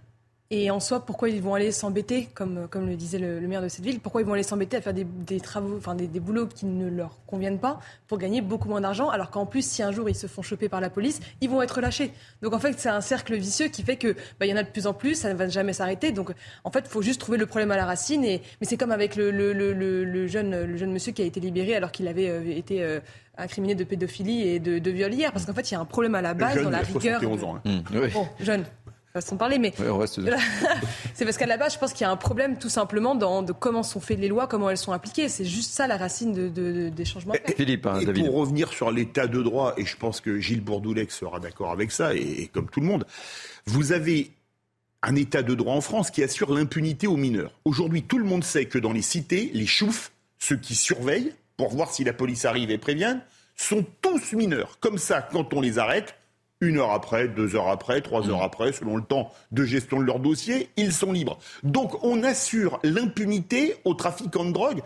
Et 0.56 0.70
en 0.70 0.80
soi, 0.80 1.04
pourquoi 1.04 1.30
ils 1.30 1.42
vont 1.42 1.56
aller 1.56 1.72
s'embêter, 1.72 2.30
comme, 2.36 2.68
comme 2.70 2.86
le 2.86 2.96
disait 2.96 3.18
le, 3.18 3.42
maire 3.48 3.64
de 3.64 3.70
cette 3.70 3.84
ville, 3.84 4.00
pourquoi 4.00 4.22
ils 4.22 4.28
vont 4.28 4.34
aller 4.34 4.44
s'embêter 4.44 4.78
à 4.78 4.82
faire 4.82 4.94
des, 4.94 5.40
travaux, 5.40 5.76
enfin 5.76 5.96
des, 5.96 6.20
boulots 6.20 6.46
qui 6.46 6.68
ne 6.68 6.88
leur 6.92 7.18
conviennent 7.26 7.58
pas 7.58 7.80
pour 8.08 8.20
gagner 8.20 8.40
beaucoup 8.40 8.70
moins 8.70 8.80
d'argent, 8.80 9.10
alors 9.10 9.32
qu'en 9.32 9.48
plus, 9.48 9.68
si 9.68 9.82
un 9.82 9.92
jour 9.92 10.08
ils 10.10 10.16
se 10.16 10.28
font 10.28 10.44
choper 10.44 10.70
par 10.70 10.80
la 10.80 10.92
police, 10.92 11.22
ils 11.42 11.50
vont 11.50 11.64
être 11.64 11.82
lâchés. 11.82 12.14
Donc 12.44 12.54
en 12.54 12.60
fait, 12.60 12.76
c'est 12.78 12.90
un 12.90 13.02
cercle 13.02 13.36
vicieux 13.36 13.70
qui 13.70 13.82
fait 13.82 13.98
que 13.98 14.14
bah, 14.40 14.46
il 14.46 14.50
y 14.50 14.54
en 14.54 14.58
a 14.58 14.62
de 14.62 14.70
plus 14.70 14.86
en 14.86 14.94
plus, 14.94 15.16
ça 15.16 15.34
ne 15.34 15.34
va 15.34 15.48
jamais 15.48 15.74
s'arrêter. 15.74 16.12
Donc 16.12 16.32
en 16.64 16.70
fait, 16.70 16.82
il 16.86 16.90
faut 16.90 17.02
juste 17.02 17.20
trouver 17.20 17.40
le 17.40 17.48
problème 17.48 17.72
à 17.72 17.76
la 17.76 17.86
racine. 17.86 18.24
Et, 18.24 18.44
mais 18.62 18.68
c'est 18.68 18.78
comme 18.78 18.92
avec 18.92 19.16
le, 19.16 19.32
le, 19.32 20.28
jeune, 20.28 20.66
le 20.66 20.78
jeune 20.78 20.92
monsieur 20.92 21.14
qui 21.14 21.24
a 21.24 21.26
été 21.26 21.40
libéré 21.40 21.76
alors 21.76 21.92
qu'il 21.92 22.08
avait 22.08 22.30
euh, 22.30 22.44
été 22.46 22.84
euh, 22.84 23.00
incriminé 23.40 23.74
de 23.74 23.84
pédophilie 23.84 24.48
et 24.48 24.60
de, 24.60 24.78
de 24.78 24.92
viol 24.92 25.12
hier, 25.12 25.32
parce 25.32 25.48
qu'en 25.48 25.54
fait, 25.56 25.72
il 25.72 25.74
y 25.74 25.78
a 25.78 25.80
un 25.80 25.86
problème 25.86 26.14
à 26.14 26.22
la 26.22 26.36
base 26.36 26.62
dans 26.62 26.70
la 26.70 26.82
rigueur. 26.82 27.24
Ans, 27.44 27.56
hein. 27.66 27.84
Bon, 28.14 28.28
jeune 28.40 28.66
façon 29.14 29.36
de 29.36 29.40
parler, 29.40 29.60
mais 29.60 29.72
c'est 31.14 31.24
parce 31.24 31.38
qu'à 31.38 31.46
la 31.46 31.58
base, 31.58 31.74
je 31.74 31.80
pense 31.80 31.94
qu'il 31.94 32.02
y 32.02 32.08
a 32.08 32.12
un 32.12 32.18
problème 32.18 32.58
tout 32.58 32.70
simplement 32.70 33.14
dans 33.14 33.44
de 33.44 33.54
comment 33.54 33.84
sont 33.84 34.00
faites 34.00 34.18
les 34.18 34.28
lois, 34.28 34.48
comment 34.48 34.72
elles 34.72 34.78
sont 34.78 34.92
appliquées. 34.92 35.30
C'est 35.30 35.46
juste 35.46 35.72
ça 35.72 35.86
la 35.86 35.98
racine 35.98 36.34
de, 36.34 36.90
des 36.90 37.06
changements. 37.06 37.36
Philippe, 37.56 37.86
hein, 37.86 38.00
et 38.00 38.12
pour 38.12 38.34
revenir 38.34 38.70
sur 38.70 38.90
l'état 38.90 39.28
de 39.28 39.44
droit, 39.44 39.76
et 39.78 39.86
je 39.86 39.96
pense 39.98 40.20
que 40.20 40.40
Gilles 40.40 40.62
Bourdoulec 40.62 41.12
sera 41.12 41.40
d'accord 41.40 41.72
avec 41.72 41.92
ça, 41.92 42.16
et, 42.16 42.50
comme 42.52 42.68
tout 42.70 42.80
le 42.80 42.88
monde, 42.88 43.06
vous 43.68 43.92
avez 43.92 44.32
un 45.04 45.16
état 45.16 45.44
de 45.44 45.54
droit 45.54 45.76
en 45.76 45.82
France 45.82 46.10
qui 46.10 46.24
assure 46.24 46.52
l'impunité 46.52 47.06
aux 47.06 47.18
mineurs. 47.18 47.52
Aujourd'hui, 47.66 48.02
tout 48.02 48.18
le 48.18 48.26
monde 48.26 48.44
sait 48.44 48.66
que 48.66 48.80
dans 48.80 48.94
les 48.94 49.04
cités, 49.04 49.52
les 49.54 49.68
choufs, 49.68 50.12
ceux 50.40 50.58
qui 50.58 50.74
surveillent 50.74 51.34
pour 51.56 51.70
voir 51.70 51.92
si 51.92 52.04
la 52.04 52.14
police 52.14 52.46
arrive 52.46 52.72
et 52.72 52.80
prévient, 52.80 53.20
sont 53.56 53.86
tous 54.02 54.34
mineurs. 54.34 54.80
Comme 54.80 54.98
ça, 54.98 55.22
quand 55.22 55.54
on 55.54 55.62
les 55.62 55.78
arrête, 55.78 56.16
une 56.68 56.78
heure 56.78 56.92
après, 56.92 57.28
deux 57.28 57.56
heures 57.56 57.70
après, 57.70 58.02
trois 58.02 58.30
heures 58.30 58.40
mm. 58.40 58.46
après, 58.46 58.72
selon 58.72 58.98
le 58.98 59.04
temps 59.04 59.32
de 59.52 59.64
gestion 59.64 60.00
de 60.00 60.06
leur 60.06 60.20
dossier, 60.20 60.70
ils 60.78 60.94
sont 60.94 61.12
libres. 61.12 61.38
Donc 61.64 62.04
on 62.04 62.24
assure 62.24 62.80
l'impunité 62.84 63.76
aux 63.86 63.94
trafiquants 63.94 64.46
de 64.46 64.52
drogue 64.52 64.82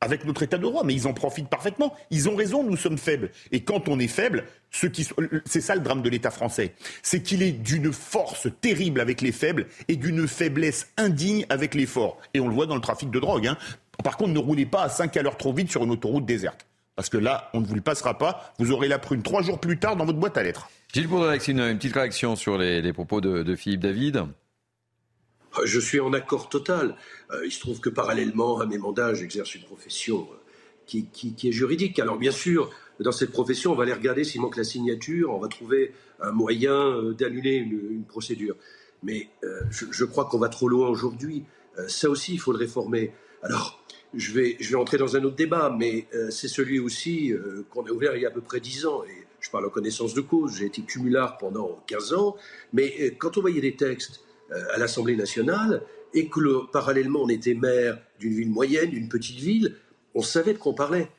avec 0.00 0.24
notre 0.24 0.42
état 0.42 0.58
de 0.58 0.62
droit, 0.62 0.84
mais 0.84 0.94
ils 0.94 1.06
en 1.06 1.12
profitent 1.12 1.48
parfaitement. 1.48 1.94
Ils 2.10 2.28
ont 2.28 2.36
raison, 2.36 2.62
nous 2.62 2.76
sommes 2.76 2.98
faibles. 2.98 3.30
Et 3.50 3.64
quand 3.64 3.88
on 3.88 3.98
est 3.98 4.08
faible, 4.08 4.44
c'est 4.70 5.60
ça 5.60 5.74
le 5.74 5.80
drame 5.80 6.02
de 6.02 6.08
l'État 6.08 6.30
français, 6.30 6.74
c'est 7.02 7.22
qu'il 7.22 7.42
est 7.42 7.52
d'une 7.52 7.92
force 7.92 8.48
terrible 8.60 9.00
avec 9.00 9.20
les 9.20 9.32
faibles 9.32 9.66
et 9.88 9.96
d'une 9.96 10.28
faiblesse 10.28 10.88
indigne 10.96 11.46
avec 11.48 11.74
les 11.74 11.86
forts. 11.86 12.18
Et 12.34 12.40
on 12.40 12.48
le 12.48 12.54
voit 12.54 12.66
dans 12.66 12.76
le 12.76 12.80
trafic 12.80 13.10
de 13.10 13.18
drogue. 13.18 13.46
Hein. 13.46 13.56
Par 14.04 14.16
contre, 14.16 14.32
ne 14.32 14.38
roulez 14.38 14.66
pas 14.66 14.82
à 14.82 14.88
5 14.88 15.16
à 15.16 15.22
l'heure 15.22 15.36
trop 15.36 15.52
vite 15.52 15.70
sur 15.70 15.82
une 15.82 15.90
autoroute 15.90 16.24
déserte. 16.24 16.66
Parce 16.94 17.08
que 17.08 17.18
là, 17.18 17.50
on 17.54 17.60
ne 17.60 17.66
vous 17.66 17.74
le 17.74 17.80
passera 17.80 18.18
pas. 18.18 18.52
Vous 18.58 18.72
aurez 18.72 18.88
la 18.88 18.98
prune 18.98 19.22
trois 19.22 19.42
jours 19.42 19.60
plus 19.60 19.78
tard 19.78 19.96
dans 19.96 20.04
votre 20.04 20.18
boîte 20.18 20.36
à 20.36 20.42
lettres. 20.42 20.68
Gilles 20.94 21.06
Bourdelac, 21.06 21.46
une, 21.48 21.60
une 21.60 21.76
petite 21.76 21.92
réaction 21.92 22.34
sur 22.34 22.56
les, 22.56 22.92
propos 22.94 23.20
de, 23.20 23.54
Philippe 23.56 23.80
David? 23.80 24.16
Euh, 24.16 25.66
je 25.66 25.80
suis 25.80 26.00
en 26.00 26.14
accord 26.14 26.48
total. 26.48 26.96
Euh, 27.30 27.44
il 27.44 27.52
se 27.52 27.60
trouve 27.60 27.78
que 27.80 27.90
parallèlement 27.90 28.58
à 28.60 28.64
mes 28.64 28.78
mandats, 28.78 29.12
j'exerce 29.12 29.54
une 29.54 29.64
profession 29.64 30.26
euh, 30.32 31.00
qui, 31.12 31.36
est 31.44 31.52
juridique. 31.52 31.98
Alors 31.98 32.16
bien 32.16 32.30
sûr, 32.30 32.70
dans 33.00 33.12
cette 33.12 33.32
profession, 33.32 33.72
on 33.72 33.74
va 33.74 33.82
aller 33.82 33.92
regarder 33.92 34.24
s'il 34.24 34.40
manque 34.40 34.56
la 34.56 34.64
signature, 34.64 35.30
on 35.30 35.38
va 35.38 35.48
trouver 35.48 35.92
un 36.20 36.32
moyen 36.32 37.12
d'annuler 37.12 37.56
une, 37.56 38.04
procédure. 38.04 38.56
Mais 39.02 39.28
je, 39.70 40.04
crois 40.04 40.24
qu'on 40.24 40.38
va 40.38 40.48
trop 40.48 40.68
loin 40.68 40.88
aujourd'hui. 40.88 41.44
ça 41.86 42.08
aussi, 42.08 42.32
il 42.32 42.40
faut 42.40 42.50
le 42.50 42.58
réformer. 42.58 43.12
Alors, 43.42 43.84
je 44.14 44.32
vais, 44.32 44.56
entrer 44.74 44.96
dans 44.96 45.16
un 45.16 45.22
autre 45.22 45.36
débat, 45.36 45.72
mais 45.78 46.08
c'est 46.30 46.48
celui 46.48 46.80
aussi 46.80 47.32
qu'on 47.70 47.84
a 47.84 47.90
ouvert 47.90 48.16
il 48.16 48.22
y 48.22 48.26
a 48.26 48.28
à 48.28 48.32
peu 48.32 48.40
près 48.40 48.58
dix 48.58 48.86
ans. 48.86 49.04
Je 49.40 49.50
parle 49.50 49.66
en 49.66 49.70
connaissance 49.70 50.14
de 50.14 50.20
cause, 50.20 50.56
j'ai 50.56 50.66
été 50.66 50.82
cumulard 50.82 51.38
pendant 51.38 51.82
15 51.86 52.12
ans, 52.14 52.36
mais 52.72 52.94
euh, 53.00 53.10
quand 53.16 53.38
on 53.38 53.40
voyait 53.40 53.60
des 53.60 53.76
textes 53.76 54.20
euh, 54.50 54.62
à 54.74 54.78
l'Assemblée 54.78 55.16
nationale 55.16 55.82
et 56.14 56.28
que 56.28 56.66
parallèlement 56.72 57.22
on 57.22 57.28
était 57.28 57.54
maire 57.54 57.98
d'une 58.18 58.34
ville 58.34 58.50
moyenne, 58.50 58.90
d'une 58.90 59.08
petite 59.08 59.38
ville, 59.38 59.76
on 60.14 60.22
savait 60.22 60.54
de 60.54 60.58
quoi 60.58 60.72
on 60.72 60.74
parlait. 60.74 61.10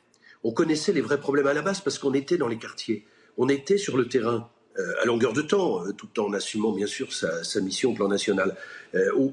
On 0.42 0.52
connaissait 0.52 0.92
les 0.92 1.00
vrais 1.00 1.20
problèmes 1.20 1.46
à 1.46 1.54
la 1.54 1.62
base 1.62 1.80
parce 1.80 1.98
qu'on 1.98 2.14
était 2.14 2.36
dans 2.36 2.48
les 2.48 2.58
quartiers, 2.58 3.04
on 3.36 3.48
était 3.48 3.78
sur 3.78 3.96
le 3.96 4.08
terrain. 4.08 4.50
Euh, 4.78 5.02
à 5.02 5.04
longueur 5.04 5.32
de 5.32 5.42
temps, 5.42 5.82
tout 5.98 6.20
en 6.20 6.32
assumant 6.32 6.70
bien 6.70 6.86
sûr 6.86 7.12
sa, 7.12 7.60
mission 7.60 7.90
au 7.90 7.94
plan 7.94 8.06
national. 8.06 8.56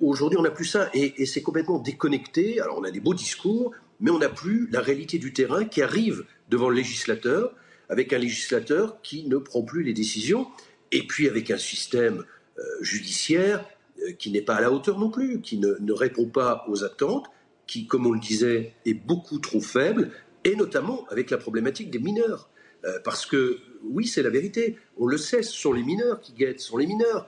Aujourd'hui, 0.02 0.38
on 0.40 0.42
n'a 0.42 0.50
plus 0.50 0.66
ça 0.66 0.90
et, 0.96 1.22
et 1.22 1.28
c'est 1.28 1.44
complètement 1.44 1.78
déconnecté. 1.78 2.60
Alors, 2.60 2.80
on 2.80 2.84
a 2.84 2.90
des 2.90 3.00
beaux 3.00 3.14
discours, 3.14 3.72
mais 4.00 4.10
on 4.10 4.18
n'a 4.18 4.30
plus 4.30 4.68
la 4.72 4.82
réalité 4.82 5.20
du 5.20 5.34
terrain 5.34 5.66
qui 5.66 5.84
arrive 5.84 6.26
devant 6.50 6.70
le 6.70 6.76
législateur 6.76 7.54
avec 7.90 8.14
un 8.14 8.18
législateur 8.18 9.02
qui 9.02 9.26
ne 9.26 9.38
prend 9.38 9.64
plus 9.64 9.84
les 9.84 9.94
décisions, 9.94 10.48
et 10.92 11.06
puis 11.06 11.28
avec 11.28 11.52
un 11.52 11.58
système 11.58 12.24
euh, 12.60 12.64
judiciaire 12.82 13.66
euh, 14.02 14.14
qui 14.14 14.32
n'est 14.32 14.42
pas 14.42 14.56
à 14.56 14.62
la 14.62 14.72
hauteur 14.72 15.00
non 15.00 15.10
plus, 15.10 15.42
qui 15.42 15.58
ne, 15.58 15.92
répond 15.92 16.26
pas 16.26 16.66
aux 16.68 16.84
attentes, 16.84 17.28
qui, 17.66 17.88
comme 17.88 18.06
on 18.06 18.12
le 18.12 18.20
disait, 18.20 18.74
est 18.86 18.94
beaucoup 18.94 19.40
trop 19.40 19.62
faible, 19.62 20.12
et 20.44 20.56
notamment 20.56 21.06
avec 21.10 21.30
la 21.30 21.38
problématique 21.38 21.92
des 21.92 22.00
mineurs. 22.00 22.50
Euh, 22.86 23.00
parce 23.04 23.26
que, 23.26 23.58
oui, 23.84 24.08
c'est 24.08 24.24
la 24.24 24.30
vérité, 24.30 24.78
on 24.98 25.08
le 25.08 25.18
sait, 25.18 25.44
ce 25.44 25.54
sont 25.54 25.74
les 25.74 25.84
mineurs 25.84 26.22
qui 26.22 26.34
guettent, 26.34 26.60
ce 26.60 26.70
sont 26.70 26.78
les 26.78 26.88
mineurs 26.88 27.28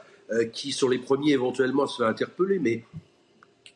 qui 0.53 0.74
sont 0.74 0.88
les 0.88 0.99
premiers 0.99 1.32
éventuellement 1.32 1.86
à 1.86 1.88
se 1.88 1.97
faire 1.97 2.05
interpeller, 2.05 2.60
mais 2.60 2.84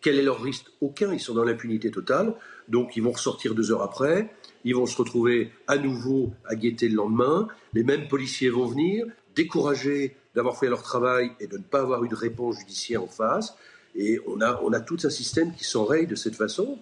quel 0.01 0.19
est 0.19 0.21
leur 0.21 0.39
risque? 0.39 0.67
Aucun, 0.81 1.11
ils 1.11 1.19
sont 1.19 1.33
dans 1.33 1.43
l'impunité 1.43 1.89
totale, 1.89 2.35
donc 2.67 2.95
ils 2.95 3.01
vont 3.01 3.11
ressortir 3.11 3.55
deux 3.55 3.71
heures 3.71 3.81
après, 3.81 4.29
ils 4.63 4.75
vont 4.75 4.85
se 4.85 4.97
retrouver 4.97 5.51
à 5.67 5.77
nouveau 5.77 6.31
à 6.45 6.55
guetter 6.55 6.87
le 6.87 6.95
lendemain. 6.95 7.47
Les 7.73 7.83
mêmes 7.83 8.07
policiers 8.07 8.49
vont 8.49 8.65
venir, 8.65 9.05
découragés 9.35 10.15
d'avoir 10.35 10.57
fait 10.57 10.67
leur 10.67 10.81
travail 10.81 11.31
et 11.39 11.47
de 11.47 11.57
ne 11.57 11.63
pas 11.63 11.81
avoir 11.81 12.03
eu 12.03 12.09
de 12.09 12.15
réponse 12.15 12.57
judiciaire 12.59 13.03
en 13.03 13.07
face. 13.07 13.55
Et 13.95 14.19
on 14.25 14.41
a, 14.41 14.59
on 14.63 14.73
a 14.73 14.79
tout 14.79 14.97
un 15.03 15.09
système 15.09 15.53
qui 15.53 15.63
s'enraye 15.63 16.07
de 16.07 16.15
cette 16.15 16.35
façon, 16.35 16.79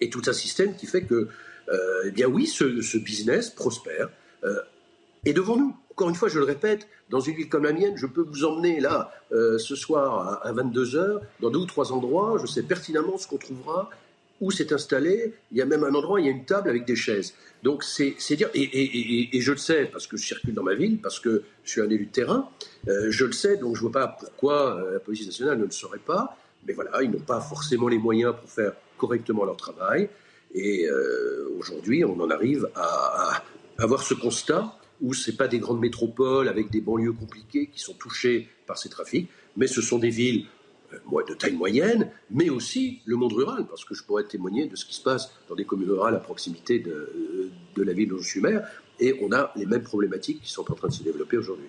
et 0.00 0.10
tout 0.10 0.22
un 0.26 0.32
système 0.32 0.76
qui 0.76 0.86
fait 0.86 1.04
que, 1.04 1.28
euh, 1.68 2.02
eh 2.04 2.10
bien 2.10 2.26
oui, 2.26 2.46
ce, 2.46 2.98
business 2.98 3.50
prospère. 3.50 4.10
Euh, 4.44 4.60
et 5.24 5.32
devant 5.32 5.56
nous, 5.56 5.74
encore 5.90 6.10
une 6.10 6.14
fois, 6.14 6.28
je 6.28 6.38
le 6.38 6.44
répète, 6.44 6.88
dans 7.08 7.20
une 7.20 7.36
ville 7.36 7.48
comme 7.48 7.64
la 7.64 7.72
mienne, 7.72 7.96
je 7.96 8.06
peux 8.06 8.20
vous 8.22 8.44
emmener 8.44 8.80
là, 8.80 9.10
euh, 9.32 9.58
ce 9.58 9.74
soir 9.74 10.42
à, 10.42 10.46
à 10.46 10.52
22h, 10.52 11.20
dans 11.40 11.50
deux 11.50 11.60
ou 11.60 11.66
trois 11.66 11.92
endroits, 11.92 12.36
je 12.40 12.46
sais 12.46 12.62
pertinemment 12.62 13.16
ce 13.16 13.26
qu'on 13.26 13.38
trouvera 13.38 13.90
où 14.40 14.50
c'est 14.50 14.72
installé. 14.72 15.34
Il 15.52 15.58
y 15.58 15.62
a 15.62 15.66
même 15.66 15.84
un 15.84 15.94
endroit, 15.94 16.20
il 16.20 16.26
y 16.26 16.28
a 16.28 16.32
une 16.32 16.44
table 16.44 16.68
avec 16.68 16.84
des 16.84 16.96
chaises. 16.96 17.34
Donc 17.62 17.84
c'est 17.84 18.14
dire, 18.36 18.50
et, 18.54 19.40
je 19.40 19.50
le 19.50 19.56
sais 19.56 19.86
parce 19.86 20.06
que 20.06 20.16
je 20.16 20.24
circule 20.24 20.54
dans 20.54 20.62
ma 20.62 20.74
ville, 20.74 20.98
parce 21.00 21.20
que 21.20 21.42
je 21.64 21.70
suis 21.70 21.80
un 21.80 21.90
élu 21.90 22.06
de 22.06 22.12
terrain, 22.12 22.48
euh, 22.88 23.10
je 23.10 23.24
le 23.24 23.32
sais, 23.32 23.56
donc 23.56 23.76
je 23.76 23.84
ne 23.84 23.90
vois 23.90 23.92
pas 23.92 24.08
pourquoi 24.08 24.76
euh, 24.76 24.92
la 24.94 25.00
police 25.00 25.26
nationale 25.26 25.58
ne 25.58 25.64
le 25.64 25.70
saurait 25.70 25.98
pas. 25.98 26.36
Mais 26.66 26.72
voilà, 26.72 27.02
ils 27.02 27.10
n'ont 27.10 27.18
pas 27.18 27.40
forcément 27.40 27.88
les 27.88 27.98
moyens 27.98 28.34
pour 28.38 28.50
faire 28.50 28.72
correctement 28.98 29.44
leur 29.44 29.56
travail. 29.56 30.08
Et 30.54 30.86
euh, 30.86 31.48
aujourd'hui, 31.58 32.04
on 32.04 32.18
en 32.20 32.30
arrive 32.30 32.68
à, 32.74 33.36
à 33.36 33.42
avoir 33.78 34.02
ce 34.02 34.14
constat 34.14 34.76
où 35.00 35.12
ce 35.12 35.30
pas 35.30 35.48
des 35.48 35.58
grandes 35.58 35.80
métropoles 35.80 36.48
avec 36.48 36.70
des 36.70 36.80
banlieues 36.80 37.12
compliquées 37.12 37.66
qui 37.66 37.80
sont 37.80 37.94
touchées 37.94 38.48
par 38.66 38.78
ces 38.78 38.88
trafics, 38.88 39.28
mais 39.56 39.66
ce 39.66 39.82
sont 39.82 39.98
des 39.98 40.10
villes 40.10 40.46
de 41.28 41.34
taille 41.34 41.54
moyenne, 41.54 42.10
mais 42.30 42.50
aussi 42.50 43.00
le 43.04 43.16
monde 43.16 43.32
rural, 43.32 43.66
parce 43.68 43.84
que 43.84 43.94
je 43.94 44.02
pourrais 44.02 44.24
témoigner 44.24 44.66
de 44.66 44.76
ce 44.76 44.84
qui 44.84 44.94
se 44.94 45.02
passe 45.02 45.32
dans 45.48 45.54
des 45.54 45.64
communes 45.64 45.90
rurales 45.90 46.14
à 46.14 46.20
proximité 46.20 46.78
de, 46.78 47.50
de 47.74 47.82
la 47.82 47.92
ville 47.92 48.12
où 48.12 48.18
je 48.18 48.28
suis 48.28 48.40
maire, 48.40 48.66
et 48.98 49.18
on 49.22 49.32
a 49.32 49.52
les 49.56 49.66
mêmes 49.66 49.82
problématiques 49.82 50.40
qui 50.42 50.50
sont 50.50 50.70
en 50.70 50.74
train 50.74 50.88
de 50.88 50.92
se 50.92 51.02
développer 51.02 51.36
aujourd'hui. 51.36 51.66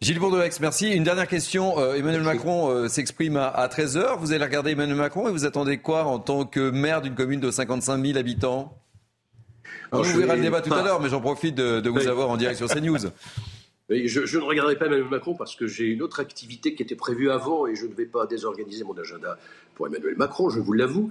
Gilles 0.00 0.18
Bourdelex, 0.18 0.60
merci. 0.60 0.92
Une 0.92 1.04
dernière 1.04 1.28
question. 1.28 1.78
Euh, 1.78 1.94
Emmanuel 1.94 2.22
Macron 2.22 2.70
euh, 2.70 2.88
s'exprime 2.88 3.36
à, 3.36 3.68
13h. 3.68 4.18
Vous 4.18 4.32
allez 4.32 4.44
regarder 4.44 4.70
Emmanuel 4.70 4.96
Macron 4.96 5.28
et 5.28 5.30
vous 5.30 5.44
attendez 5.44 5.78
quoi 5.78 6.04
en 6.04 6.18
tant 6.18 6.44
que 6.44 6.70
maire 6.70 7.02
d'une 7.02 7.14
commune 7.14 7.40
de 7.40 7.50
55 7.50 8.04
000 8.04 8.18
habitants? 8.18 8.78
On 9.92 10.00
ouvrira 10.00 10.36
le 10.36 10.42
débat 10.42 10.62
tout 10.62 10.72
à 10.72 10.82
l'heure, 10.82 11.00
mais 11.00 11.08
j'en 11.08 11.20
profite 11.20 11.54
de, 11.54 11.88
vous 11.88 12.06
avoir 12.06 12.30
en 12.30 12.36
direct 12.36 12.56
sur 12.56 12.68
CNews. 12.68 12.98
je, 13.90 14.38
ne 14.38 14.42
regarderai 14.42 14.76
pas 14.76 14.86
Emmanuel 14.86 15.08
Macron 15.08 15.34
parce 15.34 15.56
que 15.56 15.66
j'ai 15.66 15.86
une 15.86 16.02
autre 16.02 16.20
activité 16.20 16.74
qui 16.74 16.82
était 16.82 16.94
prévue 16.94 17.30
avant 17.30 17.66
et 17.66 17.74
je 17.74 17.86
ne 17.86 17.94
vais 17.94 18.06
pas 18.06 18.26
désorganiser 18.26 18.84
mon 18.84 18.96
agenda 18.96 19.38
pour 19.74 19.86
Emmanuel 19.88 20.16
Macron, 20.16 20.48
je 20.48 20.60
vous 20.60 20.72
l'avoue. 20.72 21.10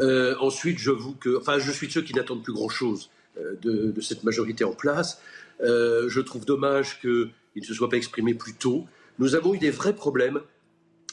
Euh, 0.00 0.36
ensuite, 0.38 0.78
je 0.78 0.90
vous 0.90 1.14
que, 1.14 1.38
enfin, 1.38 1.58
je 1.58 1.70
suis 1.72 1.88
de 1.88 1.92
ceux 1.92 2.02
qui 2.02 2.14
n'attendent 2.14 2.44
plus 2.44 2.52
grand-chose 2.52 3.10
euh, 3.38 3.56
de, 3.62 4.00
cette 4.00 4.24
majorité 4.24 4.64
en 4.64 4.72
place. 4.72 5.20
Euh, 5.60 6.08
je 6.08 6.20
trouve 6.20 6.44
dommage 6.44 7.00
qu'il 7.00 7.32
ne 7.56 7.64
se 7.64 7.74
soit 7.74 7.88
pas 7.88 7.96
exprimé 7.96 8.34
plus 8.34 8.54
tôt. 8.54 8.86
Nous 9.18 9.34
avons 9.34 9.54
eu 9.54 9.58
des 9.58 9.70
vrais 9.70 9.94
problèmes, 9.94 10.40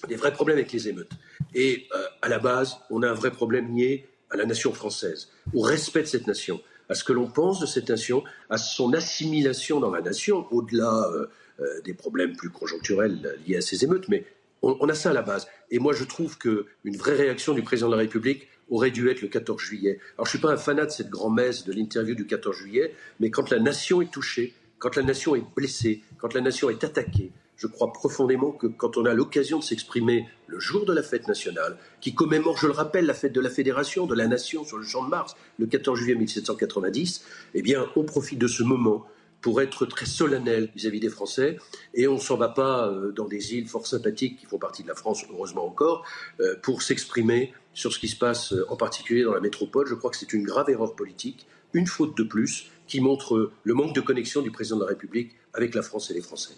des 0.08 0.16
vrais 0.16 0.32
problèmes 0.32 0.58
avec 0.58 0.72
les 0.72 0.88
émeutes. 0.88 1.12
Et 1.56 1.88
à 2.22 2.30
la 2.30 2.40
base, 2.40 2.78
on 2.90 3.02
a 3.02 3.10
un 3.10 3.14
vrai 3.14 3.32
problème 3.32 3.76
lié 3.76 4.06
à 4.30 4.38
la 4.38 4.46
nation 4.46 4.72
française, 4.72 5.30
au 5.54 5.62
respect 5.62 6.02
de 6.02 6.08
cette 6.08 6.28
nation 6.28 6.62
à 6.90 6.96
ce 6.96 7.04
que 7.04 7.14
l'on 7.14 7.28
pense 7.28 7.60
de 7.60 7.66
cette 7.66 7.90
nation, 7.90 8.24
à 8.50 8.58
son 8.58 8.94
assimilation 8.94 9.80
dans 9.80 9.92
la 9.92 10.02
nation, 10.02 10.48
au-delà 10.52 11.10
euh, 11.12 11.28
euh, 11.60 11.82
des 11.82 11.94
problèmes 11.94 12.36
plus 12.36 12.50
conjoncturels 12.50 13.38
liés 13.46 13.58
à 13.58 13.62
ces 13.62 13.84
émeutes, 13.84 14.08
mais 14.10 14.26
on, 14.62 14.78
on, 14.80 14.90
a 14.90 14.94
ça 14.94 15.12
à 15.12 15.14
la 15.14 15.22
base. 15.22 15.48
Et 15.70 15.80
moi, 15.80 15.94
je 15.94 16.04
trouve 16.04 16.38
qu'une 16.38 16.98
vraie 16.98 17.16
réaction 17.16 17.54
du 17.54 17.62
président 17.62 17.88
de 17.88 17.96
la 17.96 18.02
République 18.02 18.48
aurait 18.70 18.92
dû 18.92 19.10
être 19.10 19.22
le 19.22 19.28
14 19.28 19.62
juillet. 19.62 20.00
Alors, 20.16 20.26
je 20.26 20.30
ne 20.30 20.38
suis 20.38 20.40
pas 20.40 20.52
un 20.52 20.58
fanat 20.58 20.86
de 20.86 20.92
cette 20.92 21.10
grand-messe 21.10 21.66
de 21.66 21.74
l'interview 21.74 22.16
du 22.16 22.26
14 22.26 22.56
juillet, 22.56 22.94
mais 23.20 23.30
quand 23.32 23.50
la 23.50 23.60
nation 23.60 24.02
est 24.02 24.12
touchée, 24.12 24.54
quand 24.80 24.96
la 24.96 25.04
nation 25.04 25.36
est 25.36 25.44
blessée, 25.56 26.02
quand 26.18 26.34
la 26.34 26.42
nation 26.42 26.70
est 26.70 26.84
attaquée, 26.84 27.32
je 27.58 27.68
crois 27.68 27.92
profondément 27.92 28.52
que 28.52 28.68
quand 28.68 28.98
on 28.98 29.06
a 29.06 29.14
l'occasion 29.14 29.60
de 29.60 29.64
s'exprimer 29.64 30.28
le 30.46 30.60
jour 30.60 30.86
de 30.86 30.94
la 30.94 31.04
fête 31.04 31.28
nationale, 31.28 31.78
qui 32.00 32.14
commémore, 32.14 32.58
je 32.58 32.68
le 32.68 32.74
rappelle, 32.74 33.06
la 33.06 33.14
fête 33.14 33.34
de 33.34 33.42
la 33.42 33.50
Fédération, 33.50 34.06
de 34.06 34.16
la 34.16 34.28
Nation 34.28 34.64
sur 34.64 34.78
le 34.78 34.84
champ 34.84 35.04
de 35.04 35.10
Mars, 35.10 35.36
le 35.58 35.66
14 35.66 36.00
juillet 36.00 36.16
1790, 36.16 37.26
eh 37.56 37.62
bien, 37.62 37.88
on 37.96 38.04
profite 38.04 38.40
de 38.40 38.48
ce 38.48 38.64
moment 38.64 39.06
pour 39.42 39.62
être 39.62 39.86
très 39.86 40.06
solennel 40.06 40.70
vis-à-vis 40.76 41.00
des 41.00 41.10
Français, 41.10 41.58
et 41.94 42.08
on 42.08 42.16
ne 42.16 42.20
s'en 42.20 42.38
va 42.38 42.50
pas 42.50 42.90
euh, 42.90 43.12
dans 43.12 43.28
des 43.28 43.56
îles 43.56 43.68
fort 43.68 43.86
sympathiques 43.86 44.40
qui 44.40 44.46
font 44.46 44.58
partie 44.58 44.84
de 44.84 44.88
la 44.88 44.96
France, 44.96 45.26
heureusement 45.32 45.66
encore, 45.66 46.06
euh, 46.40 46.56
pour 46.62 46.82
s'exprimer 46.82 47.54
sur 47.74 47.94
ce 47.94 48.00
qui 48.00 48.08
se 48.08 48.18
passe 48.18 48.54
euh, 48.54 48.66
en 48.70 48.76
particulier 48.76 49.24
dans 49.24 49.34
la 49.34 49.40
métropole. 49.40 49.88
Je 49.88 49.96
crois 49.96 50.10
que 50.10 50.18
c'est 50.18 50.34
une 50.34 50.44
grave 50.44 50.70
erreur 50.70 50.96
politique, 50.96 51.46
une 51.74 51.88
faute 51.88 52.18
de 52.18 52.24
plus, 52.24 52.72
qui 52.88 53.02
montre 53.02 53.52
le 53.64 53.74
manque 53.74 53.94
de 53.94 54.02
connexion 54.02 54.42
du 54.42 54.50
président 54.50 54.78
de 54.78 54.84
la 54.84 54.88
République 54.88 55.36
avec 55.54 55.76
la 55.76 55.82
France 55.82 56.10
et 56.10 56.14
les 56.14 56.22
Français. 56.22 56.54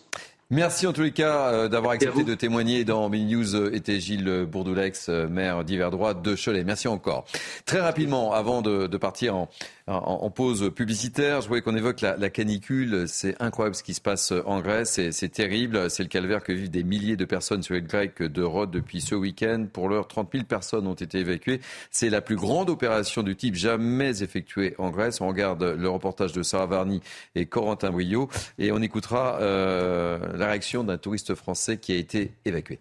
Merci 0.51 0.87
en 0.87 0.93
tous 0.93 1.03
les 1.03 1.11
cas 1.11 1.51
euh, 1.51 1.67
d'avoir 1.67 1.91
accepté 1.91 2.23
de 2.23 2.33
témoigner 2.33 2.83
dans 2.83 3.07
Mini 3.07 3.35
News 3.35 3.55
euh, 3.55 3.71
était 3.71 3.99
Gilles 3.99 4.47
Bourdoulex, 4.51 5.07
euh, 5.07 5.27
maire 5.27 5.63
d'hiver 5.63 5.91
droit 5.91 6.15
de 6.15 6.35
Cholet. 6.35 6.63
Merci 6.63 6.87
encore. 6.87 7.25
Très 7.65 7.79
rapidement, 7.79 8.33
avant 8.33 8.63
de, 8.63 8.87
de 8.87 8.97
partir 8.97 9.35
en, 9.35 9.47
en, 9.89 10.29
pause 10.29 10.71
publicitaire. 10.73 11.41
Je 11.41 11.47
voulais 11.47 11.61
qu'on 11.61 11.75
évoque 11.75 12.01
la, 12.01 12.29
canicule. 12.29 13.07
C'est 13.07 13.41
incroyable 13.41 13.75
ce 13.75 13.83
qui 13.83 13.93
se 13.93 14.01
passe 14.01 14.31
en 14.45 14.59
Grèce. 14.61 14.99
C'est 15.11 15.29
terrible. 15.29 15.89
C'est 15.89 16.03
le 16.03 16.09
calvaire 16.09 16.43
que 16.43 16.51
vivent 16.51 16.69
des 16.69 16.83
milliers 16.83 17.17
de 17.17 17.25
personnes 17.25 17.63
sur 17.63 17.75
l'île 17.75 17.87
grecque 17.87 18.21
de 18.21 18.43
Rhodes 18.43 18.71
depuis 18.71 19.01
ce 19.01 19.15
week-end. 19.15 19.65
Pour 19.71 19.89
l'heure, 19.89 20.07
30 20.07 20.29
000 20.31 20.43
personnes 20.45 20.87
ont 20.87 20.93
été 20.93 21.19
évacuées. 21.19 21.59
C'est 21.91 22.09
la 22.09 22.21
plus 22.21 22.35
grande 22.35 22.69
opération 22.69 23.23
du 23.23 23.35
type 23.35 23.55
jamais 23.55 24.21
effectuée 24.21 24.75
en 24.77 24.91
Grèce. 24.91 25.21
On 25.21 25.27
regarde 25.27 25.63
le 25.63 25.89
reportage 25.89 26.33
de 26.33 26.43
Sarah 26.43 26.67
Varny 26.67 27.01
et 27.35 27.45
Corentin 27.45 27.91
Brio 27.91 28.29
et 28.57 28.71
on 28.71 28.81
écoutera 28.81 29.39
euh, 29.41 30.19
la 30.37 30.47
réaction 30.47 30.83
d'un 30.83 30.97
touriste 30.97 31.35
français 31.35 31.77
qui 31.77 31.93
a 31.93 31.95
été 31.95 32.33
évacué. 32.45 32.79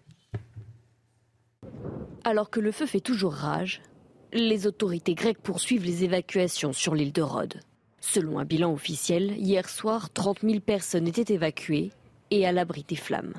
Alors 2.23 2.49
que 2.49 2.59
le 2.59 2.71
feu 2.71 2.85
fait 2.85 2.99
toujours 2.99 3.33
rage, 3.33 3.81
les 4.33 4.67
autorités 4.67 5.15
grecques 5.15 5.41
poursuivent 5.41 5.85
les 5.85 6.03
évacuations 6.03 6.73
sur 6.73 6.95
l'île 6.95 7.13
de 7.13 7.21
Rhodes. 7.21 7.59
Selon 7.99 8.39
un 8.39 8.45
bilan 8.45 8.71
officiel, 8.71 9.31
hier 9.37 9.67
soir, 9.67 10.11
30 10.11 10.41
000 10.41 10.59
personnes 10.59 11.07
étaient 11.07 11.33
évacuées 11.33 11.91
et 12.31 12.45
à 12.45 12.51
l'abri 12.51 12.85
des 12.87 12.95
flammes. 12.95 13.33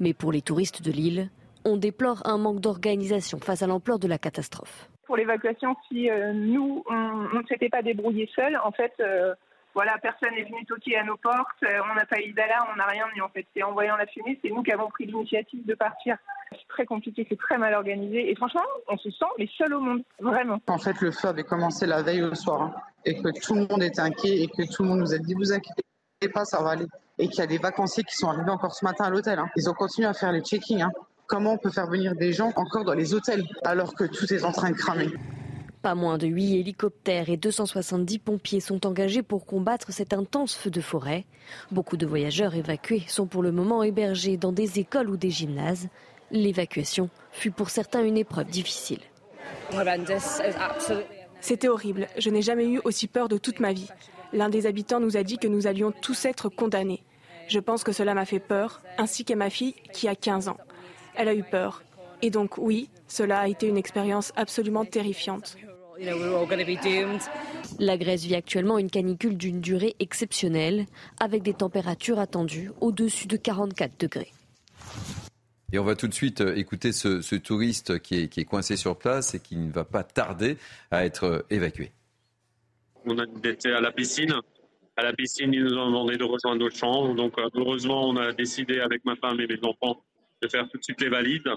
Mais 0.00 0.14
pour 0.14 0.32
les 0.32 0.42
touristes 0.42 0.82
de 0.82 0.92
l'île, 0.92 1.30
on 1.64 1.76
déplore 1.76 2.22
un 2.26 2.38
manque 2.38 2.60
d'organisation 2.60 3.38
face 3.38 3.62
à 3.62 3.66
l'ampleur 3.66 3.98
de 3.98 4.08
la 4.08 4.18
catastrophe. 4.18 4.88
Pour 5.06 5.16
l'évacuation, 5.16 5.74
si 5.88 6.10
euh, 6.10 6.32
nous, 6.32 6.84
on 6.90 7.38
ne 7.38 7.46
s'était 7.48 7.70
pas 7.70 7.82
débrouillé 7.82 8.28
seuls, 8.34 8.58
en 8.62 8.72
fait, 8.72 8.92
euh, 9.00 9.34
voilà, 9.78 9.96
personne 10.02 10.34
n'est 10.34 10.42
venu 10.42 10.66
toquer 10.66 10.96
à 10.96 11.04
nos 11.04 11.16
portes, 11.16 11.62
euh, 11.62 11.78
on 11.88 11.94
n'a 11.94 12.04
pas 12.04 12.18
eu 12.18 12.32
d'alarme, 12.32 12.66
on 12.72 12.76
n'a 12.78 12.86
rien, 12.86 13.04
mais 13.14 13.20
en 13.20 13.28
fait, 13.28 13.46
c'est 13.54 13.62
en 13.62 13.70
voyant 13.70 13.96
la 13.96 14.08
fumée, 14.08 14.36
c'est 14.42 14.50
nous 14.50 14.64
qui 14.64 14.72
avons 14.72 14.88
pris 14.88 15.06
l'initiative 15.06 15.64
de 15.64 15.74
partir. 15.76 16.16
C'est 16.50 16.66
très 16.66 16.84
compliqué, 16.84 17.24
c'est 17.28 17.38
très 17.38 17.58
mal 17.58 17.74
organisé, 17.74 18.28
et 18.28 18.34
franchement, 18.34 18.64
on 18.88 18.98
se 18.98 19.08
sent 19.08 19.30
les 19.38 19.48
seuls 19.56 19.72
au 19.74 19.80
monde, 19.80 20.02
vraiment. 20.18 20.58
En 20.66 20.78
fait, 20.78 21.00
le 21.00 21.12
feu 21.12 21.28
avait 21.28 21.44
commencé 21.44 21.86
la 21.86 22.02
veille 22.02 22.24
au 22.24 22.34
soir, 22.34 22.62
hein, 22.62 22.74
et 23.04 23.22
que 23.22 23.28
tout 23.40 23.54
le 23.54 23.68
monde 23.68 23.84
était 23.84 24.00
inquiet, 24.00 24.42
et 24.42 24.48
que 24.48 24.68
tout 24.68 24.82
le 24.82 24.88
monde 24.88 24.98
nous 24.98 25.14
a 25.14 25.18
dit, 25.18 25.34
vous 25.34 25.52
inquiétez 25.52 25.84
pas, 26.34 26.44
ça 26.44 26.60
va 26.60 26.70
aller. 26.70 26.86
Et 27.18 27.28
qu'il 27.28 27.38
y 27.38 27.42
a 27.42 27.46
des 27.46 27.58
vacanciers 27.58 28.02
qui 28.02 28.16
sont 28.16 28.30
arrivés 28.30 28.50
encore 28.50 28.74
ce 28.74 28.84
matin 28.84 29.04
à 29.04 29.10
l'hôtel. 29.10 29.38
Hein. 29.38 29.46
Ils 29.54 29.70
ont 29.70 29.74
continué 29.74 30.08
à 30.08 30.12
faire 30.12 30.32
les 30.32 30.40
check-in. 30.40 30.86
Hein. 30.86 30.90
Comment 31.28 31.52
on 31.52 31.58
peut 31.58 31.70
faire 31.70 31.86
venir 31.86 32.16
des 32.16 32.32
gens 32.32 32.50
encore 32.56 32.84
dans 32.84 32.94
les 32.94 33.14
hôtels, 33.14 33.44
alors 33.62 33.94
que 33.94 34.02
tout 34.02 34.26
est 34.34 34.42
en 34.42 34.50
train 34.50 34.70
de 34.70 34.76
cramer? 34.76 35.12
Pas 35.78 35.94
moins 35.94 36.18
de 36.18 36.26
8 36.26 36.60
hélicoptères 36.60 37.30
et 37.30 37.36
270 37.36 38.18
pompiers 38.18 38.60
sont 38.60 38.86
engagés 38.86 39.22
pour 39.22 39.46
combattre 39.46 39.92
cet 39.92 40.12
intense 40.12 40.54
feu 40.54 40.70
de 40.70 40.80
forêt. 40.80 41.24
Beaucoup 41.70 41.96
de 41.96 42.06
voyageurs 42.06 42.54
évacués 42.54 43.04
sont 43.06 43.26
pour 43.26 43.42
le 43.42 43.52
moment 43.52 43.82
hébergés 43.82 44.36
dans 44.36 44.52
des 44.52 44.78
écoles 44.78 45.08
ou 45.08 45.16
des 45.16 45.30
gymnases. 45.30 45.88
L'évacuation 46.30 47.08
fut 47.32 47.50
pour 47.50 47.70
certains 47.70 48.04
une 48.04 48.18
épreuve 48.18 48.48
difficile. 48.48 49.00
C'était 51.40 51.68
horrible. 51.68 52.08
Je 52.18 52.30
n'ai 52.30 52.42
jamais 52.42 52.66
eu 52.66 52.80
aussi 52.84 53.06
peur 53.06 53.28
de 53.28 53.38
toute 53.38 53.60
ma 53.60 53.72
vie. 53.72 53.88
L'un 54.32 54.48
des 54.48 54.66
habitants 54.66 55.00
nous 55.00 55.16
a 55.16 55.22
dit 55.22 55.38
que 55.38 55.48
nous 55.48 55.66
allions 55.66 55.92
tous 55.92 56.24
être 56.24 56.48
condamnés. 56.48 57.02
Je 57.48 57.60
pense 57.60 57.84
que 57.84 57.92
cela 57.92 58.12
m'a 58.12 58.26
fait 58.26 58.40
peur, 58.40 58.82
ainsi 58.98 59.24
qu'à 59.24 59.36
ma 59.36 59.48
fille 59.48 59.74
qui 59.92 60.08
a 60.08 60.14
15 60.14 60.48
ans. 60.48 60.58
Elle 61.14 61.28
a 61.28 61.34
eu 61.34 61.44
peur. 61.44 61.82
Et 62.22 62.30
donc 62.30 62.58
oui, 62.58 62.90
cela 63.06 63.40
a 63.40 63.48
été 63.48 63.66
une 63.66 63.76
expérience 63.76 64.32
absolument 64.36 64.84
terrifiante. 64.84 65.56
La 67.78 67.98
Grèce 67.98 68.24
vit 68.24 68.34
actuellement 68.34 68.78
une 68.78 68.90
canicule 68.90 69.36
d'une 69.36 69.60
durée 69.60 69.96
exceptionnelle, 69.98 70.86
avec 71.18 71.42
des 71.42 71.54
températures 71.54 72.18
attendues 72.18 72.70
au-dessus 72.80 73.26
de 73.26 73.36
44 73.36 74.00
degrés. 74.00 74.32
Et 75.72 75.78
on 75.78 75.84
va 75.84 75.96
tout 75.96 76.08
de 76.08 76.14
suite 76.14 76.40
euh, 76.40 76.56
écouter 76.56 76.92
ce, 76.92 77.20
ce 77.20 77.34
touriste 77.34 77.98
qui 77.98 78.22
est, 78.22 78.28
qui 78.28 78.40
est, 78.40 78.44
coincé 78.44 78.76
sur 78.76 78.96
place 78.96 79.34
et 79.34 79.40
qui 79.40 79.56
ne 79.56 79.70
va 79.70 79.84
pas 79.84 80.02
tarder 80.02 80.56
à 80.90 81.04
être 81.04 81.24
euh, 81.24 81.42
évacué. 81.50 81.90
On 83.04 83.14
était 83.44 83.72
à 83.72 83.80
la 83.80 83.92
piscine. 83.92 84.32
À 84.96 85.02
la 85.02 85.12
piscine, 85.12 85.52
ils 85.52 85.64
nous 85.64 85.76
ont 85.76 85.86
demandé 85.86 86.16
de 86.16 86.24
rejoindre 86.24 86.62
notre 86.62 86.76
chambre. 86.76 87.14
Donc, 87.14 87.38
euh, 87.38 87.50
heureusement, 87.54 88.08
on 88.08 88.16
a 88.16 88.32
décidé 88.32 88.80
avec 88.80 89.04
ma 89.04 89.14
femme 89.16 89.38
et 89.40 89.46
mes 89.46 89.58
enfants 89.62 90.02
de 90.40 90.48
faire 90.48 90.66
tout 90.70 90.78
de 90.78 90.82
suite 90.82 91.02
les 91.02 91.10
valides 91.10 91.52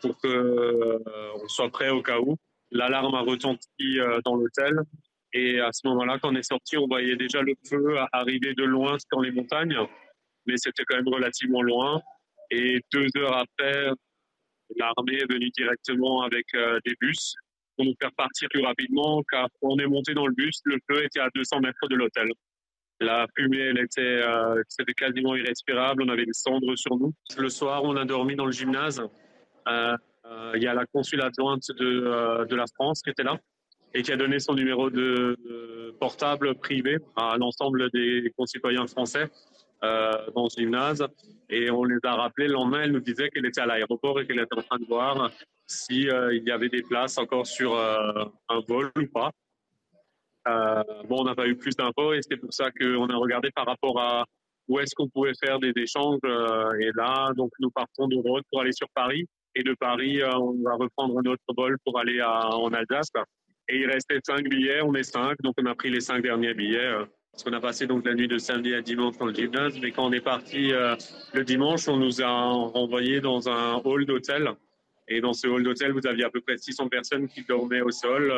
pour 0.00 0.18
qu'on 0.18 1.48
soit 1.48 1.70
prêt 1.70 1.90
au 1.90 2.02
cas 2.02 2.18
où. 2.18 2.36
L'alarme 2.70 3.14
a 3.14 3.20
retenti 3.20 4.00
euh, 4.00 4.18
dans 4.24 4.34
l'hôtel. 4.34 4.80
Et 5.34 5.60
à 5.60 5.70
ce 5.72 5.86
moment-là, 5.88 6.18
quand 6.20 6.32
on 6.32 6.36
est 6.36 6.42
sorti, 6.42 6.76
on 6.76 6.86
voyait 6.86 7.16
déjà 7.16 7.40
le 7.42 7.54
feu 7.68 7.96
arriver 8.12 8.54
de 8.54 8.64
loin 8.64 8.96
dans 9.10 9.20
les 9.20 9.30
montagnes, 9.30 9.78
mais 10.46 10.56
c'était 10.56 10.84
quand 10.84 10.96
même 10.96 11.08
relativement 11.08 11.62
loin. 11.62 12.02
Et 12.50 12.80
deux 12.92 13.06
heures 13.16 13.36
après, 13.36 13.90
l'armée 14.76 15.16
est 15.16 15.32
venue 15.32 15.50
directement 15.50 16.22
avec 16.22 16.44
euh, 16.54 16.78
des 16.84 16.94
bus 17.00 17.34
pour 17.76 17.86
nous 17.86 17.94
faire 18.00 18.12
partir 18.12 18.48
plus 18.50 18.62
rapidement, 18.62 19.22
car 19.30 19.48
on 19.62 19.78
est 19.78 19.86
monté 19.86 20.12
dans 20.12 20.26
le 20.26 20.34
bus, 20.34 20.60
le 20.64 20.78
feu 20.90 21.04
était 21.04 21.20
à 21.20 21.28
200 21.34 21.60
mètres 21.60 21.88
de 21.88 21.96
l'hôtel. 21.96 22.30
La 23.00 23.26
fumée, 23.36 23.58
elle 23.58 23.78
était, 23.78 24.00
euh, 24.00 24.62
c'était 24.68 24.92
quasiment 24.92 25.34
irrespirable. 25.34 26.04
On 26.04 26.08
avait 26.08 26.26
des 26.26 26.32
cendres 26.32 26.76
sur 26.76 26.96
nous. 26.96 27.12
Le 27.36 27.48
soir, 27.48 27.82
on 27.84 27.96
a 27.96 28.04
dormi 28.04 28.36
dans 28.36 28.46
le 28.46 28.52
gymnase. 28.52 29.02
Euh, 29.68 29.96
euh, 30.24 30.52
il 30.54 30.62
y 30.62 30.66
a 30.66 30.74
la 30.74 30.86
consul 30.86 31.20
adjointe 31.20 31.70
de, 31.78 32.04
euh, 32.06 32.44
de, 32.44 32.56
la 32.56 32.64
France 32.74 33.02
qui 33.02 33.10
était 33.10 33.22
là 33.22 33.38
et 33.94 34.02
qui 34.02 34.12
a 34.12 34.16
donné 34.16 34.38
son 34.38 34.54
numéro 34.54 34.88
de, 34.90 35.94
portable 36.00 36.54
privé 36.54 36.98
à 37.16 37.36
l'ensemble 37.36 37.90
des 37.90 38.32
concitoyens 38.36 38.86
français 38.86 39.30
dans 39.82 40.48
ce 40.48 40.60
gymnase. 40.60 41.04
Et 41.50 41.70
on 41.70 41.84
les 41.84 41.98
a 42.04 42.14
rappelés 42.14 42.46
le 42.46 42.54
lendemain. 42.54 42.82
Elle 42.84 42.92
nous 42.92 43.00
disait 43.00 43.28
qu'elle 43.28 43.44
était 43.44 43.60
à 43.60 43.66
l'aéroport 43.66 44.18
et 44.20 44.26
qu'elle 44.26 44.38
était 44.38 44.56
en 44.56 44.62
train 44.62 44.78
de 44.78 44.86
voir 44.86 45.30
s'il 45.66 46.08
si, 46.08 46.44
y 46.46 46.50
avait 46.50 46.68
des 46.68 46.82
places 46.82 47.18
encore 47.18 47.46
sur 47.46 47.76
un 47.76 48.60
vol 48.66 48.90
ou 48.96 49.06
pas. 49.12 49.30
Bon, 51.08 51.20
on 51.20 51.24
n'a 51.24 51.34
pas 51.34 51.46
eu 51.46 51.56
plus 51.56 51.76
d'infos 51.76 52.14
et 52.14 52.20
c'est 52.22 52.38
pour 52.38 52.54
ça 52.54 52.70
qu'on 52.70 53.08
a 53.08 53.16
regardé 53.16 53.50
par 53.50 53.66
rapport 53.66 54.00
à 54.00 54.24
où 54.68 54.78
est-ce 54.78 54.94
qu'on 54.94 55.08
pouvait 55.08 55.34
faire 55.44 55.58
des 55.58 55.72
échanges. 55.76 56.20
et 56.80 56.90
là, 56.96 57.32
donc, 57.36 57.50
nous 57.60 57.70
partons 57.70 58.08
de 58.08 58.16
Rhodes 58.16 58.44
pour 58.50 58.62
aller 58.62 58.72
sur 58.72 58.88
Paris. 58.94 59.26
Et 59.54 59.62
de 59.62 59.74
Paris, 59.74 60.22
euh, 60.22 60.30
on 60.36 60.62
va 60.62 60.74
reprendre 60.74 61.18
un 61.18 61.30
autre 61.30 61.42
vol 61.56 61.76
pour 61.84 61.98
aller 61.98 62.22
en 62.22 62.72
Alsace. 62.72 63.10
Et 63.68 63.80
il 63.80 63.86
restait 63.86 64.18
cinq 64.24 64.48
billets, 64.48 64.82
on 64.82 64.94
est 64.94 65.02
cinq, 65.02 65.40
donc 65.42 65.54
on 65.58 65.66
a 65.66 65.74
pris 65.74 65.90
les 65.90 66.00
cinq 66.00 66.22
derniers 66.22 66.54
billets. 66.54 66.78
Euh, 66.78 67.04
parce 67.32 67.44
qu'on 67.44 67.52
a 67.54 67.60
passé 67.60 67.86
donc 67.86 68.04
la 68.04 68.14
nuit 68.14 68.28
de 68.28 68.36
samedi 68.36 68.74
à 68.74 68.82
dimanche 68.82 69.16
dans 69.16 69.26
le 69.26 69.34
gymnase. 69.34 69.78
Mais 69.80 69.90
quand 69.90 70.06
on 70.06 70.12
est 70.12 70.20
parti 70.20 70.72
euh, 70.72 70.96
le 71.32 71.44
dimanche, 71.44 71.88
on 71.88 71.96
nous 71.96 72.20
a 72.20 72.28
renvoyés 72.28 73.20
dans 73.20 73.48
un 73.48 73.80
hall 73.84 74.04
d'hôtel. 74.04 74.50
Et 75.08 75.20
dans 75.20 75.32
ce 75.32 75.46
hall 75.46 75.62
d'hôtel, 75.62 75.92
vous 75.92 76.06
aviez 76.06 76.24
à 76.24 76.30
peu 76.30 76.40
près 76.40 76.58
600 76.58 76.88
personnes 76.88 77.28
qui 77.28 77.42
dormaient 77.44 77.80
au 77.80 77.90
sol. 77.90 78.32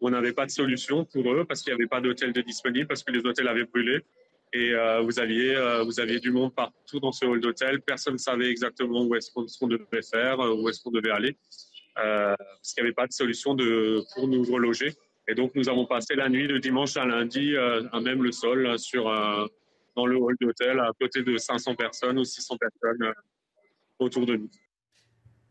on 0.00 0.10
n'avait 0.10 0.32
pas 0.32 0.46
de 0.46 0.50
solution 0.50 1.04
pour 1.04 1.30
eux 1.32 1.44
parce 1.44 1.62
qu'il 1.62 1.72
n'y 1.74 1.80
avait 1.80 1.88
pas 1.88 2.00
d'hôtel 2.00 2.32
de 2.32 2.40
disponible, 2.40 2.86
parce 2.86 3.02
que 3.02 3.12
les 3.12 3.24
hôtels 3.24 3.48
avaient 3.48 3.64
brûlé. 3.64 4.02
Et 4.56 4.72
euh, 4.72 5.02
vous, 5.02 5.20
aviez, 5.20 5.54
euh, 5.54 5.84
vous 5.84 6.00
aviez 6.00 6.18
du 6.18 6.30
monde 6.30 6.54
partout 6.54 6.98
dans 6.98 7.12
ce 7.12 7.26
hall 7.26 7.40
d'hôtel. 7.40 7.82
Personne 7.82 8.14
ne 8.14 8.18
savait 8.18 8.48
exactement 8.48 9.04
où 9.04 9.14
est-ce 9.14 9.30
qu'on 9.30 9.66
devait 9.66 10.02
faire, 10.02 10.40
euh, 10.40 10.54
où 10.54 10.66
est-ce 10.70 10.80
qu'on 10.82 10.90
devait 10.90 11.10
aller, 11.10 11.36
parce 11.94 12.72
qu'il 12.72 12.82
n'y 12.82 12.88
avait 12.88 12.94
pas 12.94 13.06
de 13.06 13.12
solution 13.12 13.54
pour 13.54 14.28
nous 14.28 14.42
reloger. 14.44 14.94
Et 15.28 15.34
donc, 15.34 15.54
nous 15.54 15.68
avons 15.68 15.84
passé 15.84 16.14
la 16.14 16.30
nuit 16.30 16.48
de 16.48 16.56
dimanche 16.56 16.96
à 16.96 17.04
lundi 17.04 17.54
à 17.56 18.00
même 18.00 18.22
le 18.22 18.32
sol 18.32 18.78
sur, 18.78 19.04
dans 19.94 20.06
le 20.06 20.16
hall 20.16 20.36
d'hôtel, 20.40 20.80
à 20.80 20.90
côté 20.98 21.22
de 21.22 21.36
500 21.36 21.74
personnes 21.74 22.18
ou 22.18 22.24
600 22.24 22.56
personnes 22.56 23.12
autour 23.98 24.24
de 24.24 24.36
nous. 24.36 24.50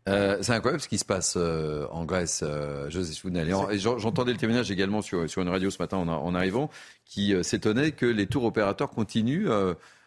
Euh, 0.07 0.37
c'est 0.41 0.53
incroyable 0.53 0.81
ce 0.81 0.87
qui 0.87 0.99
se 0.99 1.05
passe 1.05 1.33
euh, 1.35 1.87
en 1.89 2.05
Grèce, 2.05 2.41
euh. 2.43 2.89
Et 2.89 3.79
j'entendais 3.79 4.31
le 4.31 4.37
témoignage 4.37 4.69
également 4.69 5.01
sur, 5.01 5.25
une 5.37 5.49
radio 5.49 5.71
ce 5.71 5.81
matin 5.81 5.97
en, 5.97 6.07
en 6.07 6.35
arrivant, 6.35 6.69
qui 7.05 7.33
euh, 7.33 7.41
s'étonnait 7.41 7.91
que 7.91 8.05
les 8.05 8.27
tours 8.27 8.43
opérateurs 8.43 8.91
continuent 8.91 9.47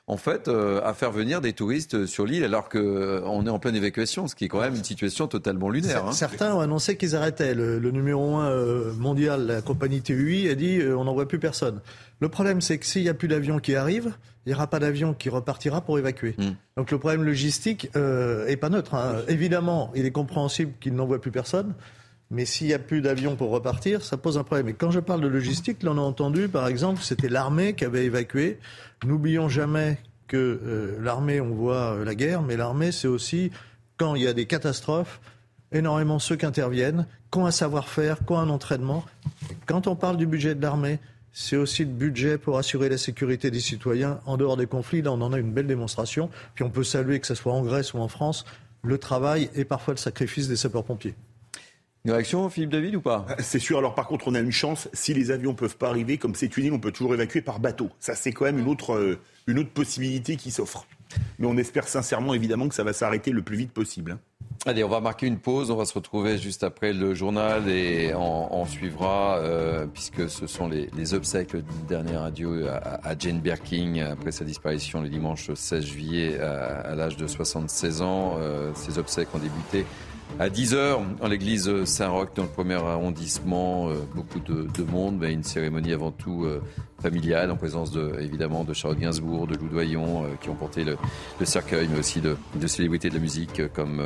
en 0.09 0.16
fait, 0.16 0.48
à 0.48 0.94
faire 0.94 1.12
venir 1.12 1.40
des 1.40 1.52
touristes 1.52 2.06
sur 2.06 2.26
l'île 2.26 2.42
alors 2.42 2.68
qu'on 2.68 3.46
est 3.46 3.50
en 3.50 3.59
pleine 3.59 3.76
évacuation, 3.76 4.26
ce 4.26 4.34
qui 4.34 4.46
est 4.46 4.48
quand 4.48 4.61
même 4.61 4.74
une 4.74 4.84
situation 4.84 5.28
totalement 5.28 5.70
lunaire. 5.70 6.06
Hein. 6.06 6.12
Certains 6.12 6.54
ont 6.54 6.61
annoncé 6.61 6.96
qu'ils 6.96 7.14
arrêtaient. 7.14 7.54
Le, 7.54 7.78
le 7.78 7.90
numéro 7.90 8.36
1 8.36 8.94
mondial, 8.94 9.46
la 9.46 9.62
compagnie 9.62 10.02
TUI, 10.02 10.48
a 10.48 10.54
dit 10.54 10.80
on 10.96 11.04
n'envoie 11.04 11.28
plus 11.28 11.38
personne. 11.38 11.80
Le 12.20 12.28
problème, 12.28 12.61
c'est 12.61 12.78
que 12.78 12.86
s'il 12.86 13.02
n'y 13.02 13.09
a 13.09 13.14
plus 13.14 13.28
d'avions 13.28 13.59
qui 13.59 13.76
arrivent, 13.76 14.12
il 14.48 14.52
n'y 14.52 14.54
aura 14.54 14.66
pas 14.66 14.78
d'avion 14.78 15.12
qui 15.12 15.28
repartira 15.28 15.82
pour 15.82 15.98
évacuer. 15.98 16.34
Hmm. 16.38 16.54
Donc 16.78 16.90
le 16.90 16.98
problème 16.98 17.22
logistique 17.22 17.90
euh, 17.96 18.46
est 18.46 18.56
pas 18.56 18.70
neutre. 18.70 18.94
Hein. 18.94 19.16
Évidemment, 19.28 19.92
il 19.94 20.06
est 20.06 20.11
compréhensible 20.11 20.72
qu'il 20.80 20.94
n'envoie 20.94 21.20
plus 21.20 21.30
personne. 21.30 21.74
Mais 22.30 22.44
s'il 22.44 22.66
n'y 22.66 22.74
a 22.74 22.78
plus 22.78 23.00
d'avions 23.00 23.36
pour 23.36 23.50
repartir, 23.50 24.02
ça 24.02 24.16
pose 24.16 24.36
un 24.36 24.44
problème. 24.44 24.68
Et 24.68 24.74
quand 24.74 24.90
je 24.90 25.00
parle 25.00 25.22
de 25.22 25.28
logistique, 25.28 25.82
là 25.82 25.92
on 25.92 25.98
a 25.98 26.02
entendu, 26.02 26.48
par 26.48 26.66
exemple, 26.68 27.00
c'était 27.02 27.28
l'armée 27.28 27.74
qui 27.74 27.84
avait 27.84 28.04
évacué. 28.04 28.58
N'oublions 29.04 29.48
jamais 29.48 29.98
que 30.26 30.36
euh, 30.36 30.98
l'armée, 31.00 31.40
on 31.40 31.54
voit 31.54 31.94
euh, 31.94 32.04
la 32.04 32.14
guerre, 32.14 32.42
mais 32.42 32.56
l'armée, 32.56 32.92
c'est 32.92 33.08
aussi 33.08 33.50
quand 33.96 34.14
il 34.14 34.22
y 34.22 34.28
a 34.28 34.34
des 34.34 34.46
catastrophes, 34.46 35.20
énormément 35.72 36.18
ceux 36.18 36.36
qui 36.36 36.46
interviennent, 36.46 37.06
qui 37.32 37.38
ont 37.38 37.46
un 37.46 37.50
savoir-faire, 37.50 38.18
qui 38.24 38.32
ont 38.32 38.38
un 38.38 38.50
entraînement. 38.50 39.04
quand 39.66 39.86
on 39.86 39.96
parle 39.96 40.18
du 40.18 40.26
budget 40.26 40.54
de 40.54 40.62
l'armée, 40.62 40.98
c'est 41.32 41.56
aussi 41.56 41.84
le 41.84 41.90
budget 41.90 42.38
pour 42.38 42.58
assurer 42.58 42.88
la 42.88 42.98
sécurité 42.98 43.50
des 43.50 43.60
citoyens 43.60 44.20
en 44.26 44.36
dehors 44.36 44.56
des 44.56 44.66
conflits. 44.66 45.02
Là, 45.02 45.12
on 45.12 45.20
en 45.20 45.32
a 45.32 45.38
une 45.38 45.52
belle 45.52 45.66
démonstration. 45.66 46.30
Puis 46.54 46.64
on 46.64 46.70
peut 46.70 46.84
saluer, 46.84 47.20
que 47.20 47.26
ce 47.26 47.34
soit 47.34 47.52
en 47.52 47.62
Grèce 47.62 47.94
ou 47.94 47.98
en 47.98 48.08
France, 48.08 48.44
le 48.82 48.98
travail 48.98 49.50
et 49.54 49.64
parfois 49.64 49.94
le 49.94 49.98
sacrifice 49.98 50.48
des 50.48 50.56
sapeurs-pompiers. 50.56 51.14
Une 52.09 52.14
réaction, 52.14 52.48
Philippe 52.48 52.70
David, 52.70 52.96
ou 52.96 53.02
pas? 53.02 53.26
Euh, 53.28 53.34
C'est 53.40 53.59
sûr. 53.59 53.76
Alors, 53.76 53.94
par 53.94 54.06
contre, 54.06 54.28
on 54.28 54.34
a 54.34 54.40
une 54.40 54.50
chance. 54.50 54.88
Si 54.94 55.12
les 55.12 55.30
avions 55.30 55.50
ne 55.50 55.56
peuvent 55.56 55.76
pas 55.76 55.90
arriver, 55.90 56.16
comme 56.16 56.34
c'est 56.34 56.56
une 56.56 56.64
île, 56.64 56.72
on 56.72 56.78
peut 56.78 56.90
toujours 56.90 57.12
évacuer 57.12 57.42
par 57.42 57.61
bateau. 57.61 57.90
Ça, 58.00 58.14
c'est 58.14 58.32
quand 58.32 58.46
même 58.46 58.59
une 58.59 58.68
autre, 58.68 58.94
euh, 58.94 59.18
une 59.46 59.59
autre 59.59 59.68
possibilité 59.68 60.36
qui 60.36 60.50
s'offre. 60.50 60.86
Mais 61.38 61.46
on 61.46 61.59
espère 61.59 61.86
sincèrement, 61.86 62.32
évidemment, 62.32 62.66
que 62.66 62.74
ça 62.74 62.82
va 62.82 62.94
s'arrêter 62.94 63.30
le 63.30 63.42
plus 63.42 63.59
vite 63.59 63.72
possible. 63.72 64.12
Hein. 64.12 64.20
Allez, 64.64 64.82
on 64.84 64.88
va 64.88 65.00
marquer 65.00 65.26
une 65.26 65.36
pause. 65.36 65.70
On 65.70 65.76
va 65.76 65.84
se 65.84 65.92
retrouver 65.92 66.38
juste 66.38 66.64
après 66.64 66.94
le 66.94 67.12
journal 67.12 67.68
et 67.68 68.14
on, 68.14 68.64
suivra, 68.64 69.36
euh, 69.36 69.84
puisque 69.86 70.30
ce 70.30 70.46
sont 70.46 70.66
les, 70.66 71.12
obsèques, 71.12 71.52
le 71.52 71.62
dernier 71.86 72.16
adieu 72.16 72.70
à, 72.70 73.18
Jane 73.18 73.40
Birkin 73.40 74.12
après 74.12 74.32
sa 74.32 74.46
disparition 74.46 75.02
le 75.02 75.11
dimanche 75.11 75.52
16 75.52 75.84
juillet 75.84 76.40
à, 76.40 76.94
l'âge 76.94 77.18
de 77.18 77.26
76 77.26 78.00
ans. 78.00 78.36
Euh, 78.38 78.72
ces 78.74 78.98
obsèques 78.98 79.28
ont 79.34 79.38
débuté 79.38 79.84
à 80.38 80.48
10h 80.48 80.98
en 81.20 81.28
l'église 81.28 81.84
Saint-Roch 81.84 82.28
dans 82.34 82.44
le 82.44 82.48
premier 82.48 82.74
arrondissement. 82.74 83.88
Euh, 83.88 83.94
beaucoup 84.14 84.40
de, 84.40 84.82
monde, 84.84 85.18
mais 85.18 85.32
une 85.32 85.42
cérémonie 85.42 85.92
avant 85.92 86.10
tout 86.10 86.46
familiale 87.02 87.50
en 87.50 87.56
présence 87.56 87.90
de, 87.90 88.18
évidemment 88.20 88.64
de 88.64 88.72
Charlotte 88.72 88.98
Gainsbourg, 88.98 89.46
de 89.46 89.56
Lou 89.56 89.68
Doyon 89.68 90.24
qui 90.40 90.48
ont 90.48 90.54
porté 90.54 90.84
le, 90.84 90.96
cercueil, 91.44 91.88
mais 91.90 91.98
aussi 91.98 92.20
de, 92.20 92.36
célébrités 92.66 93.08
de 93.10 93.14
la 93.14 93.20
musique 93.20 93.62
comme 93.72 94.00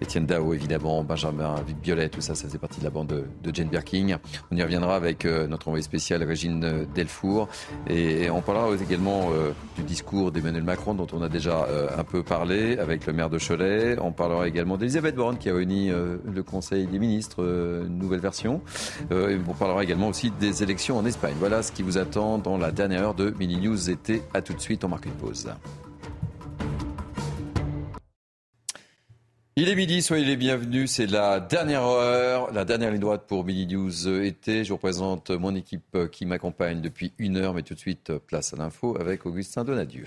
Étienne 0.00 0.24
Dao, 0.24 0.54
évidemment, 0.54 1.04
Benjamin 1.04 1.56
Violet, 1.82 2.08
tout 2.08 2.20
ça, 2.20 2.34
ça 2.34 2.46
faisait 2.46 2.58
partie 2.58 2.80
de 2.80 2.84
la 2.84 2.90
bande 2.90 3.24
de, 3.42 3.54
Jane 3.54 3.68
Birkin. 3.68 4.18
On 4.50 4.56
y 4.56 4.62
reviendra 4.62 4.96
avec 4.96 5.24
euh, 5.24 5.46
notre 5.46 5.68
envoyé 5.68 5.82
spécial 5.82 6.22
Régine 6.22 6.86
Delfour. 6.94 7.48
Et, 7.86 8.30
on 8.30 8.40
parlera 8.40 8.74
également 8.82 9.30
euh, 9.32 9.52
du 9.76 9.82
discours 9.82 10.32
d'Emmanuel 10.32 10.62
Macron, 10.62 10.94
dont 10.94 11.06
on 11.12 11.22
a 11.22 11.28
déjà 11.28 11.64
euh, 11.64 11.88
un 11.96 12.04
peu 12.04 12.22
parlé, 12.22 12.78
avec 12.78 13.06
le 13.06 13.12
maire 13.12 13.28
de 13.28 13.38
Cholet. 13.38 13.98
On 14.00 14.12
parlera 14.12 14.48
également 14.48 14.78
d'Elisabeth 14.78 15.14
Borne, 15.14 15.36
qui 15.36 15.50
a 15.50 15.54
réuni 15.54 15.90
le 15.90 16.42
Conseil 16.42 16.86
des 16.86 16.98
ministres, 16.98 17.44
nouvelle 17.88 18.20
version. 18.20 18.62
Et 19.10 19.36
on 19.46 19.54
parlera 19.54 19.82
également 19.82 20.08
aussi 20.08 20.30
des 20.30 20.62
élections 20.62 20.96
en 20.96 21.04
Espagne. 21.04 21.34
Voilà 21.38 21.62
ce 21.62 21.72
qui 21.72 21.82
vous 21.82 21.98
attend 21.98 22.38
dans 22.38 22.56
la 22.56 22.72
dernière 22.72 23.02
heure 23.02 23.14
de 23.14 23.34
Mini 23.38 23.58
News 23.58 23.90
été. 23.90 24.22
À 24.34 24.42
tout 24.42 24.54
de 24.54 24.60
suite, 24.60 24.84
on 24.84 24.88
marque 24.88 25.06
une 25.06 25.12
pause. 25.12 25.48
Il 29.56 29.68
est 29.68 29.74
midi, 29.74 30.00
soyez 30.00 30.24
les 30.24 30.36
bienvenus. 30.36 30.92
C'est 30.92 31.06
la 31.06 31.40
dernière 31.40 31.82
heure, 31.82 32.52
la 32.52 32.64
dernière 32.64 32.92
ligne 32.92 33.00
droite 33.00 33.24
pour 33.26 33.44
Midi 33.44 33.74
News 33.74 34.08
été. 34.22 34.64
Je 34.64 34.72
vous 34.72 34.78
présente 34.78 35.30
mon 35.30 35.56
équipe 35.56 35.98
qui 36.12 36.24
m'accompagne 36.24 36.80
depuis 36.80 37.12
une 37.18 37.36
heure, 37.36 37.52
mais 37.52 37.62
tout 37.62 37.74
de 37.74 37.78
suite, 37.80 38.16
place 38.18 38.54
à 38.54 38.56
l'info 38.56 38.96
avec 38.98 39.26
Augustin 39.26 39.64
Donadieu. 39.64 40.06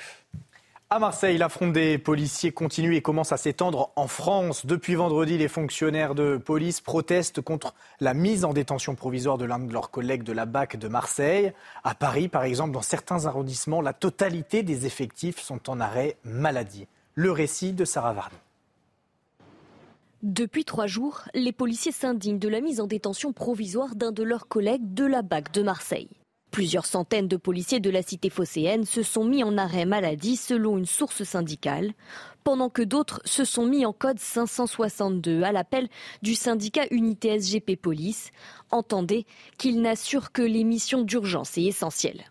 À 0.89 0.98
Marseille, 0.98 1.38
la 1.38 1.50
fronde 1.50 1.74
des 1.74 1.98
policiers 1.98 2.54
continue 2.54 2.96
et 2.96 3.02
commence 3.02 3.34
à 3.34 3.38
s'étendre 3.38 3.91
en 3.98 4.08
France. 4.08 4.66
Depuis 4.66 4.96
vendredi, 4.96 5.38
les 5.38 5.50
fonctionnaires 5.50 6.16
de 6.16 6.38
police 6.38 6.80
protestent 6.80 7.41
contre 7.41 7.74
la 8.00 8.14
mise 8.14 8.46
en 8.46 8.54
détention 8.54 8.96
provisoire 8.96 9.38
de 9.38 9.46
l'un 9.46 9.60
de 9.60 9.74
leurs 9.74 9.91
collègues 9.91 10.24
de 10.24 10.34
la 10.34 10.46
BAC 10.46 10.78
de 10.78 10.88
Marseille. 10.88 11.52
À 11.84 11.96
Paris, 11.96 12.30
par 12.30 12.44
exemple, 12.44 12.72
dans 12.72 12.82
certains 12.82 13.26
arrondissements, 13.26 13.82
la 13.82 13.94
totalité 13.94 14.64
des 14.64 14.86
effectifs 14.86 15.39
sont 15.39 15.70
en 15.70 15.82
arrêt 15.82 16.16
maladie. 16.24 16.88
Le 17.16 17.32
récit 17.32 17.74
de 17.74 17.84
Sarah 17.84 18.14
Varny. 18.14 18.38
Depuis 20.24 20.63
trois 20.63 20.88
jours, 20.88 21.24
les 21.34 21.51
policiers 21.51 21.91
s'indignent 21.91 22.39
de 22.39 22.47
la 22.47 22.61
mise 22.61 22.80
en 22.80 22.88
détention 22.88 23.34
provisoire 23.34 23.93
d'un 23.93 24.13
de 24.13 24.24
leurs 24.24 24.47
collègues 24.47 24.93
de 24.93 25.03
la 25.03 25.21
BAC 25.21 25.51
de 25.51 25.61
Marseille. 25.61 26.07
Plusieurs 26.49 26.86
centaines 26.86 27.28
de 27.28 27.36
policiers 27.36 27.82
de 27.82 27.89
la 27.89 28.01
cité 28.01 28.30
phocéenne 28.30 28.86
se 28.86 29.03
sont 29.03 29.26
mis 29.26 29.43
en 29.43 29.57
arrêt 29.57 29.84
maladie 29.84 30.38
selon 30.38 30.78
une 30.78 30.86
source 30.86 31.24
syndicale, 31.24 31.91
pendant 32.45 32.69
que 32.69 32.84
d'autres 32.84 33.19
se 33.26 33.43
sont 33.43 33.65
mis 33.65 33.86
en 33.86 33.91
code 33.91 34.17
562 34.17 35.43
à 35.43 35.51
l'appel 35.51 35.89
du 36.21 36.36
syndicat 36.36 36.86
Unité 36.89 37.38
SGP 37.38 37.76
Police. 37.76 38.32
Entendez 38.71 39.26
qu'ils 39.57 39.82
n'assurent 39.82 40.32
que 40.32 40.41
les 40.41 40.63
missions 40.63 41.01
d'urgence 41.01 41.57
et 41.57 41.63
essentielles. 41.63 42.24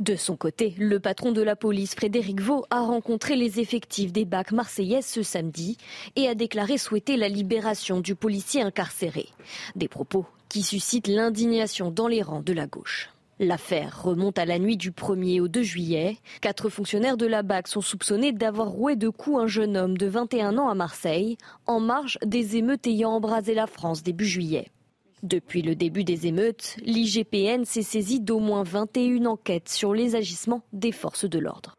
De 0.00 0.16
son 0.16 0.36
côté, 0.36 0.74
le 0.78 1.00
patron 1.00 1.32
de 1.32 1.42
la 1.42 1.56
police, 1.56 1.94
Frédéric 1.94 2.40
Vaux, 2.40 2.64
a 2.70 2.80
rencontré 2.80 3.36
les 3.36 3.60
effectifs 3.60 4.12
des 4.12 4.24
BAC 4.24 4.52
marseillaises 4.52 5.06
ce 5.06 5.22
samedi 5.22 5.76
et 6.16 6.28
a 6.28 6.34
déclaré 6.34 6.78
souhaiter 6.78 7.16
la 7.16 7.28
libération 7.28 8.00
du 8.00 8.14
policier 8.14 8.62
incarcéré. 8.62 9.28
Des 9.74 9.88
propos 9.88 10.26
qui 10.48 10.62
suscitent 10.62 11.08
l'indignation 11.08 11.90
dans 11.90 12.08
les 12.08 12.22
rangs 12.22 12.42
de 12.42 12.52
la 12.52 12.66
gauche. 12.66 13.10
L'affaire 13.38 14.02
remonte 14.02 14.38
à 14.38 14.46
la 14.46 14.58
nuit 14.58 14.78
du 14.78 14.92
1er 14.92 15.42
au 15.42 15.48
2 15.48 15.62
juillet. 15.62 16.16
Quatre 16.40 16.70
fonctionnaires 16.70 17.18
de 17.18 17.26
la 17.26 17.42
BAC 17.42 17.68
sont 17.68 17.82
soupçonnés 17.82 18.32
d'avoir 18.32 18.68
roué 18.68 18.96
de 18.96 19.10
coups 19.10 19.38
un 19.38 19.46
jeune 19.46 19.76
homme 19.76 19.98
de 19.98 20.06
21 20.06 20.56
ans 20.56 20.70
à 20.70 20.74
Marseille, 20.74 21.36
en 21.66 21.78
marge 21.78 22.18
des 22.24 22.56
émeutes 22.56 22.86
ayant 22.86 23.10
embrasé 23.10 23.52
la 23.52 23.66
France 23.66 24.02
début 24.02 24.24
juillet. 24.24 24.70
Depuis 25.26 25.62
le 25.62 25.74
début 25.74 26.04
des 26.04 26.28
émeutes, 26.28 26.76
l'IGPN 26.84 27.64
s'est 27.64 27.82
saisi 27.82 28.20
d'au 28.20 28.38
moins 28.38 28.62
21 28.62 29.26
enquêtes 29.26 29.68
sur 29.68 29.92
les 29.92 30.14
agissements 30.14 30.62
des 30.72 30.92
forces 30.92 31.24
de 31.24 31.40
l'ordre. 31.40 31.74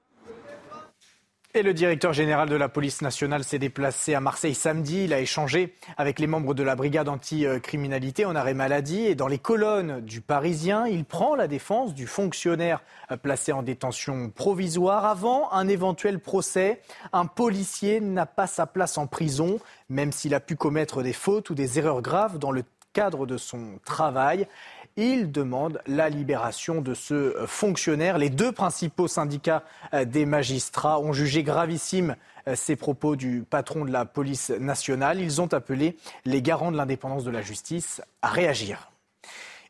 Et 1.54 1.64
le 1.64 1.74
directeur 1.74 2.12
général 2.12 2.50
de 2.50 2.56
la 2.58 2.68
police 2.68 3.02
nationale 3.02 3.46
s'est 3.46 3.58
déplacé 3.58 4.14
à 4.14 4.20
Marseille 4.20 4.54
samedi. 4.54 5.06
Il 5.06 5.14
a 5.14 5.22
échangé 5.22 5.76
avec 5.96 6.20
les 6.20 6.28
membres 6.28 6.54
de 6.54 6.62
la 6.62 6.76
brigade 6.76 7.08
anti-criminalité 7.08 8.26
en 8.26 8.36
arrêt 8.36 8.54
maladie. 8.54 9.06
Et 9.06 9.16
dans 9.16 9.30
les 9.30 9.40
colonnes 9.40 10.02
du 10.02 10.20
Parisien, 10.20 10.86
il 10.86 11.06
prend 11.06 11.36
la 11.36 11.48
défense 11.48 11.96
du 11.96 12.06
fonctionnaire 12.06 12.84
placé 13.24 13.54
en 13.54 13.64
détention 13.64 14.30
provisoire. 14.30 15.06
Avant 15.06 15.52
un 15.54 15.70
éventuel 15.70 16.20
procès, 16.20 16.82
un 17.14 17.26
policier 17.26 18.02
n'a 18.02 18.26
pas 18.26 18.46
sa 18.46 18.68
place 18.68 18.98
en 18.98 19.08
prison, 19.08 19.58
même 19.88 20.12
s'il 20.12 20.36
a 20.36 20.42
pu 20.42 20.58
commettre 20.58 21.02
des 21.02 21.14
fautes 21.14 21.50
ou 21.50 21.56
des 21.56 21.80
erreurs 21.80 22.02
graves 22.02 22.40
dans 22.40 22.52
le 22.52 22.64
cadre 22.98 23.28
de 23.28 23.38
son 23.38 23.80
travail. 23.86 24.48
Il 24.96 25.32
demande 25.32 25.80
la 25.86 26.10
libération 26.10 26.82
de 26.82 26.96
ce 26.96 27.36
fonctionnaire. 27.46 28.18
Les 28.18 28.32
deux 28.32 28.52
principaux 28.52 29.08
syndicats 29.08 29.62
euh, 29.94 30.04
des 30.04 30.26
magistrats 30.26 31.00
ont 31.00 31.14
jugé 31.14 31.44
gravissime 31.44 32.16
euh, 32.48 32.56
ces 32.56 32.76
propos 32.76 33.16
du 33.16 33.46
patron 33.48 33.86
de 33.86 33.92
la 33.92 34.06
police 34.06 34.50
nationale. 34.50 35.22
Ils 35.22 35.40
ont 35.42 35.54
appelé 35.54 35.96
les 36.26 36.42
garants 36.42 36.72
de 36.72 36.78
l'indépendance 36.78 37.24
de 37.24 37.30
la 37.30 37.44
justice 37.44 38.02
à 38.24 38.30
réagir. 38.30 38.90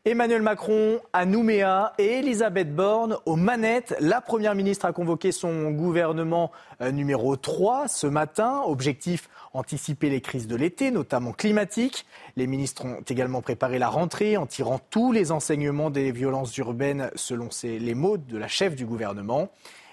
Emmanuel 0.06 0.40
Macron 0.40 1.00
à 1.12 1.26
Nouméa 1.26 1.92
et 1.98 2.20
Elisabeth 2.20 2.74
Borne 2.74 3.18
aux 3.26 3.36
manettes. 3.36 3.94
La 4.00 4.22
Première 4.22 4.54
ministre 4.54 4.86
a 4.86 4.92
convoqué 4.92 5.32
son 5.32 5.70
gouvernement 5.72 6.50
euh, 6.80 6.92
numéro 6.92 7.36
3 7.36 7.88
ce 7.88 8.06
matin. 8.06 8.62
Objectif 8.64 9.28
anticiper 9.52 10.10
les 10.10 10.20
crises 10.20 10.46
de 10.46 10.56
l'été, 10.56 10.90
notamment 10.90 11.32
climatiques. 11.32 12.06
Les 12.36 12.46
ministres 12.46 12.84
ont 12.84 13.02
également 13.08 13.42
préparé 13.42 13.78
la 13.78 13.88
rentrée 13.88 14.36
en 14.36 14.46
tirant 14.46 14.78
tous 14.90 15.12
les 15.12 15.32
enseignements 15.32 15.90
des 15.90 16.12
violences 16.12 16.56
urbaines 16.58 17.10
selon 17.14 17.48
les 17.62 17.94
mots 17.94 18.16
de 18.16 18.38
la 18.38 18.48
chef 18.48 18.74
du 18.74 18.86
gouvernement. 18.86 19.50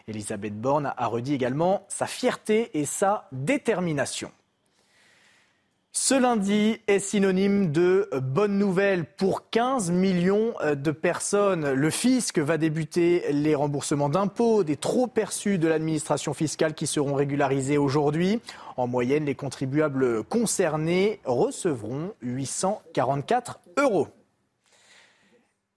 Elisabeth 0.07 0.59
Borne 0.59 0.93
a 0.95 1.07
redit 1.07 1.33
également 1.33 1.83
sa 1.87 2.05
fierté 2.05 2.77
et 2.77 2.85
sa 2.85 3.27
détermination. 3.31 4.31
Ce 5.97 6.13
lundi 6.13 6.77
est 6.87 6.99
synonyme 6.99 7.71
de 7.71 8.09
bonne 8.21 8.59
nouvelle 8.59 9.05
pour 9.05 9.49
15 9.49 9.91
millions 9.91 10.53
de 10.61 10.91
personnes. 10.91 11.71
Le 11.71 11.89
fisc 11.89 12.37
va 12.37 12.57
débuter 12.57 13.23
les 13.31 13.55
remboursements 13.55 14.09
d'impôts, 14.09 14.65
des 14.65 14.75
trop 14.75 15.07
perçus 15.07 15.57
de 15.57 15.69
l'administration 15.69 16.33
fiscale 16.33 16.73
qui 16.73 16.85
seront 16.85 17.13
régularisés 17.13 17.77
aujourd'hui. 17.77 18.41
En 18.75 18.87
moyenne, 18.87 19.23
les 19.23 19.35
contribuables 19.35 20.25
concernés 20.25 21.21
recevront 21.23 22.11
844 22.21 23.61
euros. 23.79 24.09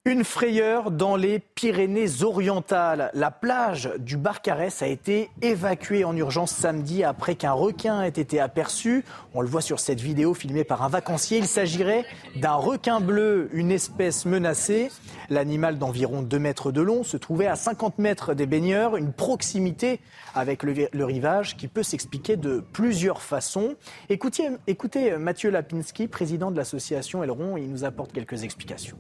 Une 0.08 0.24
frayeur 0.24 0.90
dans 0.90 1.16
les 1.16 1.38
Pyrénées-Orientales. 1.38 3.10
La 3.12 3.30
plage 3.30 3.90
du 3.98 4.16
Barcarès 4.16 4.80
a 4.80 4.86
été 4.86 5.28
évacuée 5.42 6.02
en 6.02 6.16
urgence 6.16 6.50
samedi 6.50 7.04
après 7.04 7.34
qu'un 7.34 7.52
requin 7.52 8.00
ait 8.00 8.08
été 8.08 8.40
aperçu. 8.40 9.04
On 9.34 9.42
le 9.42 9.48
voit 9.48 9.60
sur 9.60 9.80
cette 9.80 10.00
vidéo 10.00 10.32
filmée 10.32 10.64
par 10.64 10.82
un 10.82 10.88
vacancier. 10.88 11.36
Il 11.36 11.46
s'agirait 11.46 12.06
d'un 12.36 12.54
requin 12.54 13.00
bleu, 13.00 13.50
une 13.52 13.70
espèce 13.70 14.24
menacée. 14.24 14.90
L'animal 15.28 15.76
d'environ 15.76 16.22
2 16.22 16.38
mètres 16.38 16.72
de 16.72 16.80
long 16.80 17.04
se 17.04 17.18
trouvait 17.18 17.46
à 17.46 17.54
50 17.54 17.98
mètres 17.98 18.32
des 18.32 18.46
baigneurs, 18.46 18.96
une 18.96 19.12
proximité 19.12 20.00
avec 20.34 20.62
le, 20.62 21.04
rivage 21.04 21.54
qui 21.58 21.68
peut 21.68 21.82
s'expliquer 21.82 22.36
de 22.36 22.64
plusieurs 22.72 23.20
façons. 23.20 23.74
Écoutez, 24.08 24.48
écoutez 24.66 25.18
Mathieu 25.18 25.50
Lapinski, 25.50 26.08
président 26.08 26.50
de 26.50 26.56
l'association 26.56 27.22
Elron, 27.22 27.58
il 27.58 27.70
nous 27.70 27.84
apporte 27.84 28.10
quelques 28.14 28.44
explications. 28.44 28.96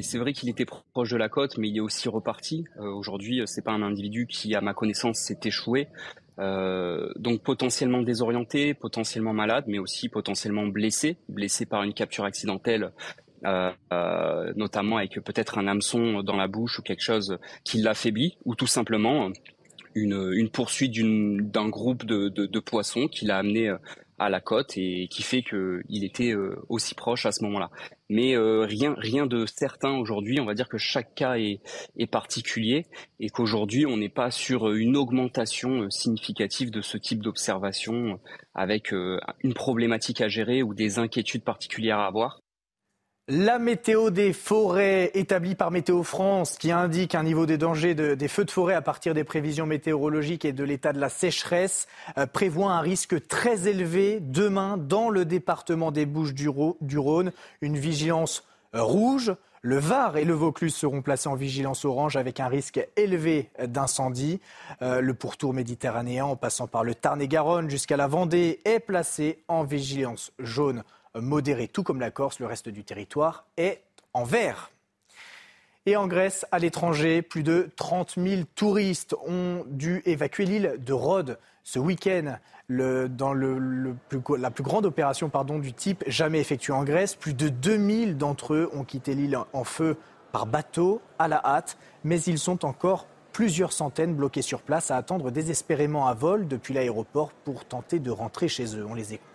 C'est 0.00 0.18
vrai 0.18 0.32
qu'il 0.32 0.48
était 0.48 0.64
proche 0.64 1.10
de 1.10 1.16
la 1.16 1.28
côte, 1.28 1.58
mais 1.58 1.68
il 1.68 1.76
est 1.76 1.80
aussi 1.80 2.08
reparti. 2.08 2.64
Euh, 2.78 2.90
aujourd'hui, 2.90 3.42
c'est 3.46 3.62
pas 3.62 3.72
un 3.72 3.82
individu 3.82 4.26
qui, 4.26 4.54
à 4.54 4.60
ma 4.60 4.74
connaissance, 4.74 5.18
s'est 5.18 5.40
échoué. 5.44 5.88
Euh, 6.38 7.12
donc 7.16 7.42
potentiellement 7.42 8.02
désorienté, 8.02 8.72
potentiellement 8.72 9.34
malade, 9.34 9.64
mais 9.66 9.78
aussi 9.78 10.08
potentiellement 10.08 10.66
blessé, 10.66 11.18
blessé 11.28 11.66
par 11.66 11.82
une 11.82 11.92
capture 11.92 12.24
accidentelle, 12.24 12.92
euh, 13.44 13.72
notamment 14.56 14.96
avec 14.96 15.20
peut-être 15.20 15.58
un 15.58 15.66
hameçon 15.66 16.22
dans 16.22 16.36
la 16.36 16.48
bouche 16.48 16.78
ou 16.78 16.82
quelque 16.82 17.02
chose 17.02 17.38
qui 17.64 17.78
l'affaiblit, 17.82 18.38
ou 18.46 18.54
tout 18.54 18.66
simplement 18.66 19.30
une, 19.94 20.48
poursuite 20.50 20.94
d'un 21.50 21.68
groupe 21.68 22.06
de, 22.06 22.28
de 22.28 22.58
poissons 22.60 23.06
qui 23.06 23.26
l'a 23.26 23.38
amené 23.38 23.74
à 24.20 24.28
la 24.28 24.40
côte 24.40 24.76
et 24.76 25.08
qui 25.08 25.22
fait 25.22 25.42
qu'il 25.42 26.04
était 26.04 26.32
euh, 26.32 26.54
aussi 26.68 26.94
proche 26.94 27.24
à 27.24 27.32
ce 27.32 27.42
moment-là. 27.44 27.70
Mais 28.10 28.36
euh, 28.36 28.66
rien, 28.66 28.94
rien 28.98 29.24
de 29.24 29.46
certain 29.46 29.96
aujourd'hui. 29.96 30.38
On 30.40 30.44
va 30.44 30.52
dire 30.52 30.68
que 30.68 30.76
chaque 30.76 31.14
cas 31.14 31.38
est, 31.38 31.60
est 31.96 32.06
particulier 32.06 32.84
et 33.18 33.30
qu'aujourd'hui 33.30 33.86
on 33.86 33.96
n'est 33.96 34.10
pas 34.10 34.30
sur 34.30 34.72
une 34.72 34.94
augmentation 34.98 35.84
euh, 35.84 35.90
significative 35.90 36.70
de 36.70 36.82
ce 36.82 36.98
type 36.98 37.22
d'observation 37.22 38.20
avec 38.54 38.92
une 38.92 39.54
problématique 39.54 40.20
à 40.20 40.28
gérer 40.28 40.62
ou 40.62 40.74
des 40.74 40.98
inquiétudes 40.98 41.42
particulières 41.42 41.98
à 41.98 42.06
avoir. 42.06 42.40
La 43.32 43.60
météo 43.60 44.10
des 44.10 44.32
forêts 44.32 45.12
établie 45.14 45.54
par 45.54 45.70
Météo 45.70 46.02
France 46.02 46.58
qui 46.58 46.72
indique 46.72 47.14
un 47.14 47.22
niveau 47.22 47.46
des 47.46 47.58
dangers 47.58 47.94
des 47.94 48.26
feux 48.26 48.44
de 48.44 48.50
forêt 48.50 48.74
à 48.74 48.82
partir 48.82 49.14
des 49.14 49.22
prévisions 49.22 49.66
météorologiques 49.66 50.44
et 50.44 50.52
de 50.52 50.64
l'état 50.64 50.92
de 50.92 50.98
la 50.98 51.08
sécheresse 51.08 51.86
euh, 52.18 52.26
prévoit 52.26 52.72
un 52.72 52.80
risque 52.80 53.28
très 53.28 53.68
élevé 53.68 54.18
demain 54.20 54.76
dans 54.76 55.10
le 55.10 55.24
département 55.24 55.92
des 55.92 56.06
Bouches 56.06 56.34
du, 56.34 56.48
Rhône. 56.48 57.30
Une 57.60 57.76
vigilance 57.78 58.42
euh, 58.74 58.82
rouge. 58.82 59.32
Le 59.62 59.78
Var 59.78 60.16
et 60.16 60.24
le 60.24 60.34
Vaucluse 60.34 60.74
seront 60.74 61.00
placés 61.00 61.28
en 61.28 61.36
vigilance 61.36 61.84
orange 61.84 62.16
avec 62.16 62.40
un 62.40 62.48
risque 62.48 62.84
élevé 62.96 63.50
d'incendie. 63.64 64.40
Euh, 64.82 65.00
le 65.00 65.14
pourtour 65.14 65.54
méditerranéen 65.54 66.24
en 66.24 66.34
passant 66.34 66.66
par 66.66 66.82
le 66.82 66.96
Tarn-et-Garonne 66.96 67.70
jusqu'à 67.70 67.96
la 67.96 68.08
Vendée 68.08 68.58
est 68.64 68.80
placé 68.80 69.44
en 69.46 69.62
vigilance 69.62 70.32
jaune 70.40 70.82
modéré, 71.14 71.68
tout 71.68 71.82
comme 71.82 72.00
la 72.00 72.10
Corse. 72.10 72.40
Le 72.40 72.46
reste 72.46 72.68
du 72.68 72.84
territoire 72.84 73.46
est 73.56 73.82
en 74.12 74.24
vert. 74.24 74.70
Et 75.86 75.96
en 75.96 76.06
Grèce, 76.06 76.44
à 76.52 76.58
l'étranger, 76.58 77.22
plus 77.22 77.42
de 77.42 77.70
30 77.76 78.16
000 78.18 78.42
touristes 78.54 79.16
ont 79.26 79.64
dû 79.66 80.02
évacuer 80.04 80.44
l'île 80.44 80.74
de 80.78 80.92
Rhodes 80.92 81.38
ce 81.64 81.78
week-end 81.78 82.36
dans 82.68 83.32
la 83.34 84.50
plus 84.50 84.62
grande 84.62 84.86
opération 84.86 85.28
pardon, 85.30 85.58
du 85.58 85.72
type 85.72 86.04
jamais 86.06 86.38
effectuée 86.38 86.72
en 86.72 86.84
Grèce. 86.84 87.14
Plus 87.14 87.34
de 87.34 87.48
2000 87.48 88.16
d'entre 88.18 88.54
eux 88.54 88.70
ont 88.74 88.84
quitté 88.84 89.14
l'île 89.14 89.38
en 89.52 89.64
feu 89.64 89.96
par 90.32 90.46
bateau 90.46 91.00
à 91.18 91.28
la 91.28 91.40
hâte, 91.44 91.78
mais 92.04 92.20
ils 92.22 92.38
sont 92.38 92.64
encore 92.64 93.06
plusieurs 93.32 93.72
centaines 93.72 94.14
bloqués 94.14 94.42
sur 94.42 94.60
place 94.60 94.90
à 94.90 94.96
attendre 94.96 95.30
désespérément 95.30 96.06
à 96.06 96.14
vol 96.14 96.46
depuis 96.46 96.74
l'aéroport 96.74 97.32
pour 97.32 97.64
tenter 97.64 97.98
de 97.98 98.10
rentrer 98.10 98.48
chez 98.48 98.76
eux. 98.76 98.84
On 98.86 98.94
les 98.94 99.14
écoute. 99.14 99.29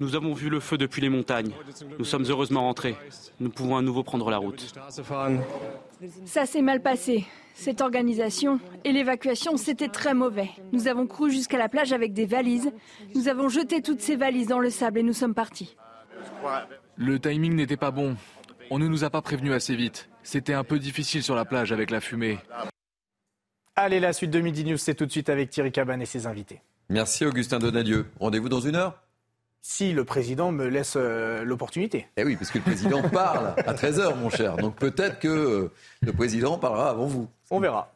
Nous 0.00 0.14
avons 0.14 0.34
vu 0.34 0.48
le 0.48 0.60
feu 0.60 0.78
depuis 0.78 1.00
les 1.00 1.08
montagnes. 1.08 1.52
Nous 1.98 2.04
sommes 2.04 2.24
heureusement 2.28 2.62
rentrés. 2.62 2.96
Nous 3.40 3.50
pouvons 3.50 3.76
à 3.76 3.82
nouveau 3.82 4.02
prendre 4.02 4.30
la 4.30 4.38
route. 4.38 4.74
Ça 6.24 6.46
s'est 6.46 6.62
mal 6.62 6.82
passé. 6.82 7.24
Cette 7.54 7.80
organisation 7.80 8.60
et 8.84 8.92
l'évacuation, 8.92 9.56
c'était 9.56 9.88
très 9.88 10.12
mauvais. 10.12 10.50
Nous 10.72 10.88
avons 10.88 11.06
cru 11.06 11.30
jusqu'à 11.30 11.56
la 11.56 11.70
plage 11.70 11.92
avec 11.92 12.12
des 12.12 12.26
valises. 12.26 12.70
Nous 13.14 13.28
avons 13.28 13.48
jeté 13.48 13.80
toutes 13.80 14.02
ces 14.02 14.16
valises 14.16 14.48
dans 14.48 14.58
le 14.58 14.68
sable 14.68 14.98
et 14.98 15.02
nous 15.02 15.14
sommes 15.14 15.34
partis. 15.34 15.74
Le 16.96 17.18
timing 17.18 17.54
n'était 17.54 17.78
pas 17.78 17.90
bon. 17.90 18.16
On 18.70 18.78
ne 18.78 18.88
nous 18.88 19.04
a 19.04 19.10
pas 19.10 19.22
prévenus 19.22 19.52
assez 19.52 19.74
vite. 19.74 20.10
C'était 20.22 20.52
un 20.52 20.64
peu 20.64 20.78
difficile 20.78 21.22
sur 21.22 21.34
la 21.34 21.44
plage 21.44 21.72
avec 21.72 21.90
la 21.90 22.00
fumée. 22.00 22.38
Allez, 23.74 24.00
la 24.00 24.12
suite 24.12 24.30
de 24.30 24.40
Midi 24.40 24.64
News, 24.64 24.76
c'est 24.76 24.94
tout 24.94 25.06
de 25.06 25.10
suite 25.10 25.28
avec 25.28 25.50
Thierry 25.50 25.72
Caban 25.72 26.00
et 26.00 26.06
ses 26.06 26.26
invités. 26.26 26.60
Merci 26.88 27.24
Augustin 27.24 27.58
Donadieu. 27.58 28.06
Rendez-vous 28.20 28.48
dans 28.48 28.60
une 28.60 28.76
heure 28.76 29.02
si 29.68 29.92
le 29.92 30.04
président 30.04 30.52
me 30.52 30.68
laisse 30.68 30.94
euh, 30.96 31.44
l'opportunité. 31.44 32.06
Eh 32.16 32.22
oui, 32.22 32.36
parce 32.36 32.52
que 32.52 32.58
le 32.58 32.64
président 32.64 33.02
parle 33.12 33.52
à 33.66 33.74
13h, 33.74 34.16
mon 34.16 34.30
cher. 34.30 34.56
Donc 34.56 34.76
peut-être 34.76 35.18
que 35.18 35.26
euh, 35.26 35.72
le 36.02 36.12
président 36.12 36.56
parlera 36.56 36.90
avant 36.90 37.06
vous. 37.06 37.28
On 37.50 37.58
verra. 37.58 37.92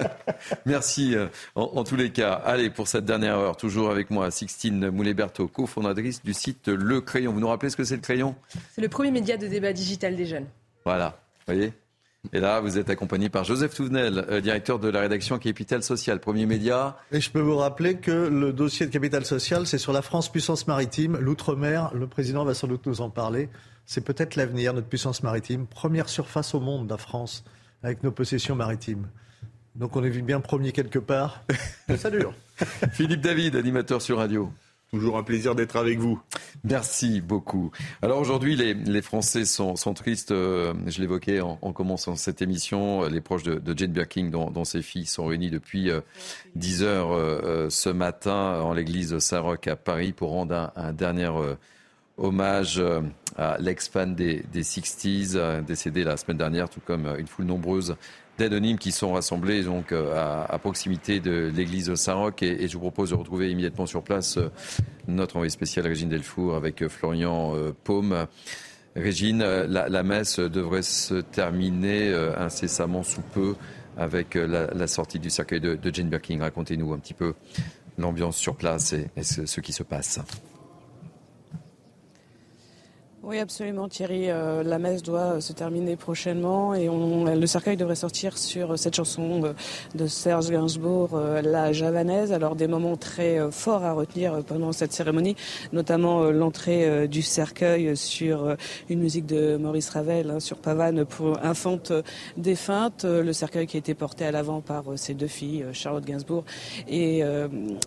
Merci 0.66 1.14
euh, 1.14 1.28
en, 1.54 1.84
tous 1.84 1.94
les 1.94 2.10
cas. 2.10 2.32
Allez, 2.32 2.68
pour 2.68 2.88
cette 2.88 3.04
dernière 3.04 3.38
heure, 3.38 3.56
toujours 3.56 3.92
avec 3.92 4.10
moi, 4.10 4.32
Sixtine 4.32 4.90
Moulet-Berthaud, 4.90 5.46
cofondatrice 5.46 6.20
du 6.24 6.34
site 6.34 6.66
Le 6.66 7.00
Crayon. 7.00 7.32
Vous 7.32 7.40
nous 7.40 7.48
rappelez 7.48 7.70
ce 7.70 7.76
que 7.76 7.84
c'est 7.84 7.96
le 7.96 8.02
Crayon? 8.02 8.34
C'est 8.72 8.82
le 8.82 8.88
premier 8.88 9.12
média 9.12 9.36
de 9.36 9.46
débat 9.46 9.72
digital 9.72 10.16
des 10.16 10.26
jeunes. 10.26 10.46
Voilà, 10.84 11.16
vous 11.46 11.54
voyez? 11.54 11.72
Et 12.32 12.40
là, 12.40 12.60
vous 12.60 12.78
êtes 12.78 12.90
accompagné 12.90 13.28
par 13.28 13.44
Joseph 13.44 13.74
Touvenel, 13.74 14.24
euh, 14.28 14.40
directeur 14.40 14.78
de 14.78 14.88
la 14.88 15.00
rédaction 15.00 15.38
Capital 15.38 15.82
Social, 15.82 16.20
premier 16.20 16.46
média. 16.46 16.96
Et 17.12 17.20
je 17.20 17.30
peux 17.30 17.40
vous 17.40 17.56
rappeler 17.56 17.96
que 17.96 18.10
le 18.10 18.52
dossier 18.52 18.86
de 18.86 18.90
Capital 18.90 19.24
Social, 19.24 19.66
c'est 19.66 19.78
sur 19.78 19.92
la 19.92 20.02
France 20.02 20.30
puissance 20.30 20.66
maritime, 20.66 21.16
l'outre-mer. 21.18 21.90
Le 21.94 22.06
président 22.06 22.44
va 22.44 22.54
sans 22.54 22.66
doute 22.66 22.86
nous 22.86 23.00
en 23.00 23.10
parler. 23.10 23.48
C'est 23.86 24.04
peut-être 24.04 24.36
l'avenir, 24.36 24.72
notre 24.72 24.88
puissance 24.88 25.22
maritime. 25.22 25.66
Première 25.66 26.08
surface 26.08 26.54
au 26.54 26.60
monde, 26.60 26.88
la 26.90 26.96
France, 26.96 27.44
avec 27.82 28.02
nos 28.02 28.10
possessions 28.10 28.56
maritimes. 28.56 29.06
Donc 29.74 29.96
on 29.96 30.04
est 30.04 30.10
bien 30.10 30.40
premier 30.40 30.72
quelque 30.72 30.98
part. 30.98 31.42
Ça 31.96 32.10
dure. 32.10 32.32
Philippe 32.92 33.20
David, 33.20 33.56
animateur 33.56 34.00
sur 34.00 34.18
radio. 34.18 34.50
Toujours 34.94 35.18
un 35.18 35.24
plaisir 35.24 35.56
d'être 35.56 35.74
avec 35.74 35.98
vous. 35.98 36.20
Merci 36.62 37.20
beaucoup. 37.20 37.72
Alors 38.00 38.20
aujourd'hui, 38.20 38.54
les, 38.54 39.02
Français 39.02 39.44
sont, 39.44 39.74
tristes. 39.92 40.30
Euh, 40.30 40.72
je 40.86 41.00
l'évoquais 41.00 41.40
en, 41.40 41.56
commençant 41.72 42.14
cette 42.14 42.42
émission. 42.42 43.02
Les 43.08 43.20
proches 43.20 43.42
de, 43.42 43.76
Jane 43.76 43.90
Birkin, 43.90 44.30
dont, 44.30 44.64
ses 44.64 44.82
filles 44.82 45.06
sont 45.06 45.26
réunis 45.26 45.50
depuis 45.50 45.90
10 46.54 46.82
euh, 46.82 46.86
heures 46.86 47.12
euh, 47.12 47.68
ce 47.70 47.88
matin 47.88 48.60
en 48.60 48.72
l'église 48.72 49.18
Saint-Roch 49.18 49.66
à 49.66 49.74
Paris 49.74 50.12
pour 50.12 50.30
rendre 50.30 50.70
un, 50.76 50.92
dernier 50.92 51.28
hommage 52.16 52.80
à 53.36 53.58
l'ex-fan 53.58 54.14
des, 54.14 54.44
des 54.52 54.62
60s, 54.62 55.64
décédé 55.64 56.04
la 56.04 56.16
semaine 56.16 56.38
dernière, 56.38 56.70
tout 56.70 56.80
comme 56.86 57.08
une 57.18 57.26
foule 57.26 57.46
nombreuse 57.46 57.96
d'anonymes 58.38 58.78
qui 58.78 58.92
sont 58.92 59.12
rassemblés 59.12 59.62
donc 59.62 59.92
euh, 59.92 60.44
à, 60.48 60.58
proximité 60.58 61.20
de 61.20 61.52
l'église 61.54 61.94
Saint-Roch. 61.94 62.42
Et, 62.42 62.68
je 62.68 62.74
vous 62.74 62.80
propose 62.80 63.10
de 63.10 63.14
retrouver 63.14 63.50
immédiatement 63.50 63.86
sur 63.86 64.02
place 64.02 64.38
euh, 64.38 64.50
notre 65.08 65.36
envoyé 65.36 65.50
spécial 65.50 65.86
Régine 65.86 66.08
Delfour 66.08 66.54
avec 66.54 66.82
euh, 66.82 66.88
Florian 66.88 67.54
Paume. 67.84 68.26
Régine, 68.96 69.42
la, 69.42 70.02
messe 70.04 70.38
devrait 70.38 70.82
se 70.82 71.14
terminer 71.14 72.14
incessamment 72.38 73.02
sous 73.02 73.22
peu 73.22 73.56
avec 73.96 74.34
la, 74.36 74.86
sortie 74.86 75.18
du 75.18 75.30
cercueil 75.30 75.60
de, 75.60 75.78
Jane 75.92 76.08
Birkin. 76.08 76.38
Racontez-nous 76.40 76.92
un 76.92 76.98
petit 76.98 77.14
peu 77.14 77.34
l'ambiance 77.98 78.36
sur 78.36 78.54
place 78.54 78.92
et, 78.92 79.22
ce, 79.24 79.60
qui 79.60 79.72
se 79.72 79.82
passe. 79.82 80.20
Oui, 83.26 83.38
absolument, 83.38 83.88
Thierry. 83.88 84.28
Euh, 84.28 84.62
la 84.62 84.78
messe 84.78 85.02
doit 85.02 85.40
se 85.40 85.54
terminer 85.54 85.96
prochainement 85.96 86.74
et 86.74 86.90
on, 86.90 87.24
le 87.24 87.46
cercueil 87.46 87.78
devrait 87.78 87.94
sortir 87.94 88.36
sur 88.36 88.78
cette 88.78 88.94
chanson 88.94 89.54
de 89.94 90.06
Serge 90.06 90.50
Gainsbourg, 90.50 91.12
euh, 91.14 91.40
La 91.40 91.72
Javanaise. 91.72 92.34
Alors, 92.34 92.54
des 92.54 92.66
moments 92.66 92.98
très 92.98 93.38
euh, 93.38 93.50
forts 93.50 93.82
à 93.82 93.94
retenir 93.94 94.44
pendant 94.44 94.72
cette 94.72 94.92
cérémonie, 94.92 95.36
notamment 95.72 96.24
l'entrée 96.24 97.08
du 97.08 97.22
cercueil 97.22 97.96
sur 97.96 98.56
une 98.90 99.00
musique 99.00 99.24
de 99.24 99.56
Maurice 99.56 99.88
Ravel, 99.88 100.30
hein, 100.30 100.40
sur 100.40 100.58
Pavane 100.58 101.06
pour 101.06 101.42
Infante 101.42 101.92
défunte. 102.36 103.04
Le 103.04 103.32
cercueil 103.32 103.66
qui 103.66 103.78
a 103.78 103.80
été 103.80 103.94
porté 103.94 104.26
à 104.26 104.32
l'avant 104.32 104.60
par 104.60 104.84
ses 104.96 105.14
deux 105.14 105.28
filles, 105.28 105.64
Charlotte 105.72 106.04
Gainsbourg 106.04 106.44
et, 106.88 107.22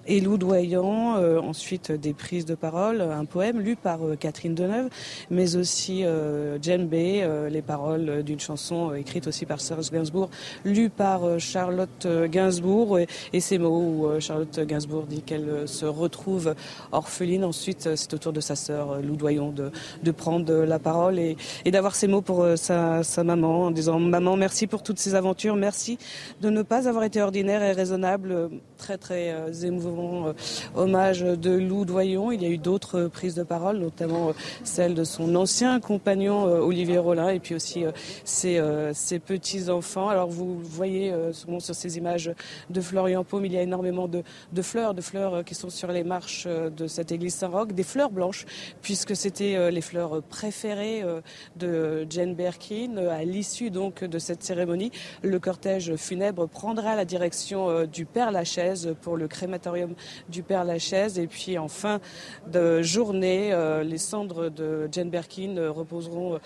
et 0.08 0.20
Lou 0.20 0.38
Doyan. 0.38 1.16
ensuite, 1.38 1.92
des 1.92 2.14
prises 2.14 2.46
de 2.46 2.56
parole, 2.56 3.02
un 3.02 3.26
poème 3.26 3.60
lu 3.60 3.76
par 3.76 4.00
Catherine 4.20 4.56
Deneuve 4.56 4.90
mais 5.30 5.56
aussi 5.56 6.04
euh, 6.04 6.58
Jane 6.62 6.88
Bay, 6.88 7.22
euh, 7.22 7.50
les 7.50 7.62
paroles 7.62 8.24
d'une 8.24 8.40
chanson 8.40 8.92
euh, 8.92 8.96
écrite 8.96 9.28
aussi 9.28 9.46
par 9.46 9.60
Serge 9.60 9.92
Gainsbourg, 9.92 10.30
lue 10.66 10.90
par 10.90 11.40
Charlotte 11.40 12.08
Gainsbourg, 12.30 13.00
et, 13.00 13.40
ces 13.40 13.58
mots 13.58 13.78
où 13.78 14.20
Charlotte 14.20 14.60
Gainsbourg 14.60 15.04
dit 15.04 15.22
qu'elle 15.22 15.68
se 15.68 15.86
retrouve 15.86 16.54
orpheline. 16.92 17.46
Ensuite, 17.46 17.96
c'est 17.96 18.14
au 18.14 18.18
tour 18.18 18.34
de 18.34 18.42
sa 18.42 18.56
sœur 18.56 19.02
Lou 19.02 19.16
Doyon 19.16 19.54
de, 19.54 20.12
prendre 20.12 20.52
la 20.54 20.80
parole 20.80 21.20
et, 21.20 21.38
d'avoir 21.66 21.96
ces 21.96 22.08
mots 22.08 22.22
pour 22.22 22.46
sa, 22.56 23.04
sa, 23.04 23.24
maman 23.24 23.66
en 23.66 23.72
disant 23.72 24.00
Maman, 24.00 24.36
merci 24.36 24.68
pour 24.68 24.84
toutes 24.84 25.00
ces 25.00 25.16
aventures, 25.16 25.56
merci 25.56 25.98
de 26.42 26.50
ne 26.50 26.62
pas 26.62 26.88
avoir 26.88 27.04
été 27.04 27.22
ordinaire 27.22 27.62
et 27.62 27.72
raisonnable. 27.72 28.50
Très, 28.78 28.98
très 28.98 29.66
émouvant 29.66 30.34
hommage 30.76 31.22
de 31.22 31.52
Lou 31.52 31.86
Doyon. 31.86 32.32
Il 32.32 32.44
y 32.44 32.46
a 32.46 32.50
eu 32.50 32.58
d'autres 32.58 33.08
prises 33.08 33.36
de 33.36 33.44
parole, 33.44 33.78
notamment 33.78 34.34
celle 34.64 34.94
de 34.94 35.04
son 35.04 35.17
ancien 35.20 35.80
compagnon 35.80 36.48
euh, 36.48 36.60
Olivier 36.60 36.98
Rollin 36.98 37.30
et 37.30 37.40
puis 37.40 37.56
aussi 37.56 37.86
euh, 37.86 37.92
ses, 38.24 38.58
euh, 38.58 38.94
ses 38.94 39.20
petits-enfants. 39.20 40.10
Alors 40.10 40.30
vous 40.30 40.60
voyez 40.60 41.14
souvent 41.32 41.60
sur 41.60 41.76
ces 41.76 41.98
images 41.98 42.32
de 42.70 42.82
Florian 42.82 43.24
Paume, 43.24 43.46
il 43.46 43.54
y 43.54 43.58
a 43.58 43.62
énormément 43.62 44.08
de, 44.08 44.24
de 44.52 44.62
fleurs, 44.62 44.94
de 44.94 45.02
fleurs 45.02 45.44
qui 45.44 45.56
sont 45.56 45.70
sur 45.70 45.92
les 45.92 46.04
marches 46.04 46.48
de 46.48 46.88
cette 46.88 47.12
église 47.12 47.36
Saint-Roch, 47.36 47.74
des 47.74 47.84
fleurs 47.84 48.12
blanches, 48.12 48.46
puisque 48.82 49.16
c'était 49.16 49.72
les 49.72 49.82
fleurs 49.82 50.22
préférées 50.24 51.04
de 51.56 52.06
Jane 52.10 52.36
Birkin. 52.36 52.98
À 52.98 53.24
l'issue 53.24 53.70
donc 53.70 54.04
de 54.04 54.20
cette 54.20 54.44
cérémonie, 54.44 54.92
le 55.22 55.40
cortège 55.40 55.96
funèbre 55.96 56.48
prendra 56.48 56.96
la 56.96 57.06
direction 57.06 57.86
du 57.86 58.06
Père 58.06 58.32
Lachaise 58.32 58.96
pour 59.02 59.18
le 59.18 59.28
crématorium 59.28 59.94
du 60.30 60.44
Père 60.44 60.64
Lachaise. 60.64 61.20
Et 61.20 61.28
puis 61.28 61.58
en 61.58 61.68
fin 61.68 62.00
de 62.52 62.82
journée, 62.82 63.56
les 63.84 63.98
cendres 63.98 64.50
de 64.50 64.88
Jane 64.92 65.07
Birkin 65.10 65.58
euh, 65.58 65.72
reposeront 65.72 66.36
euh, 66.36 66.40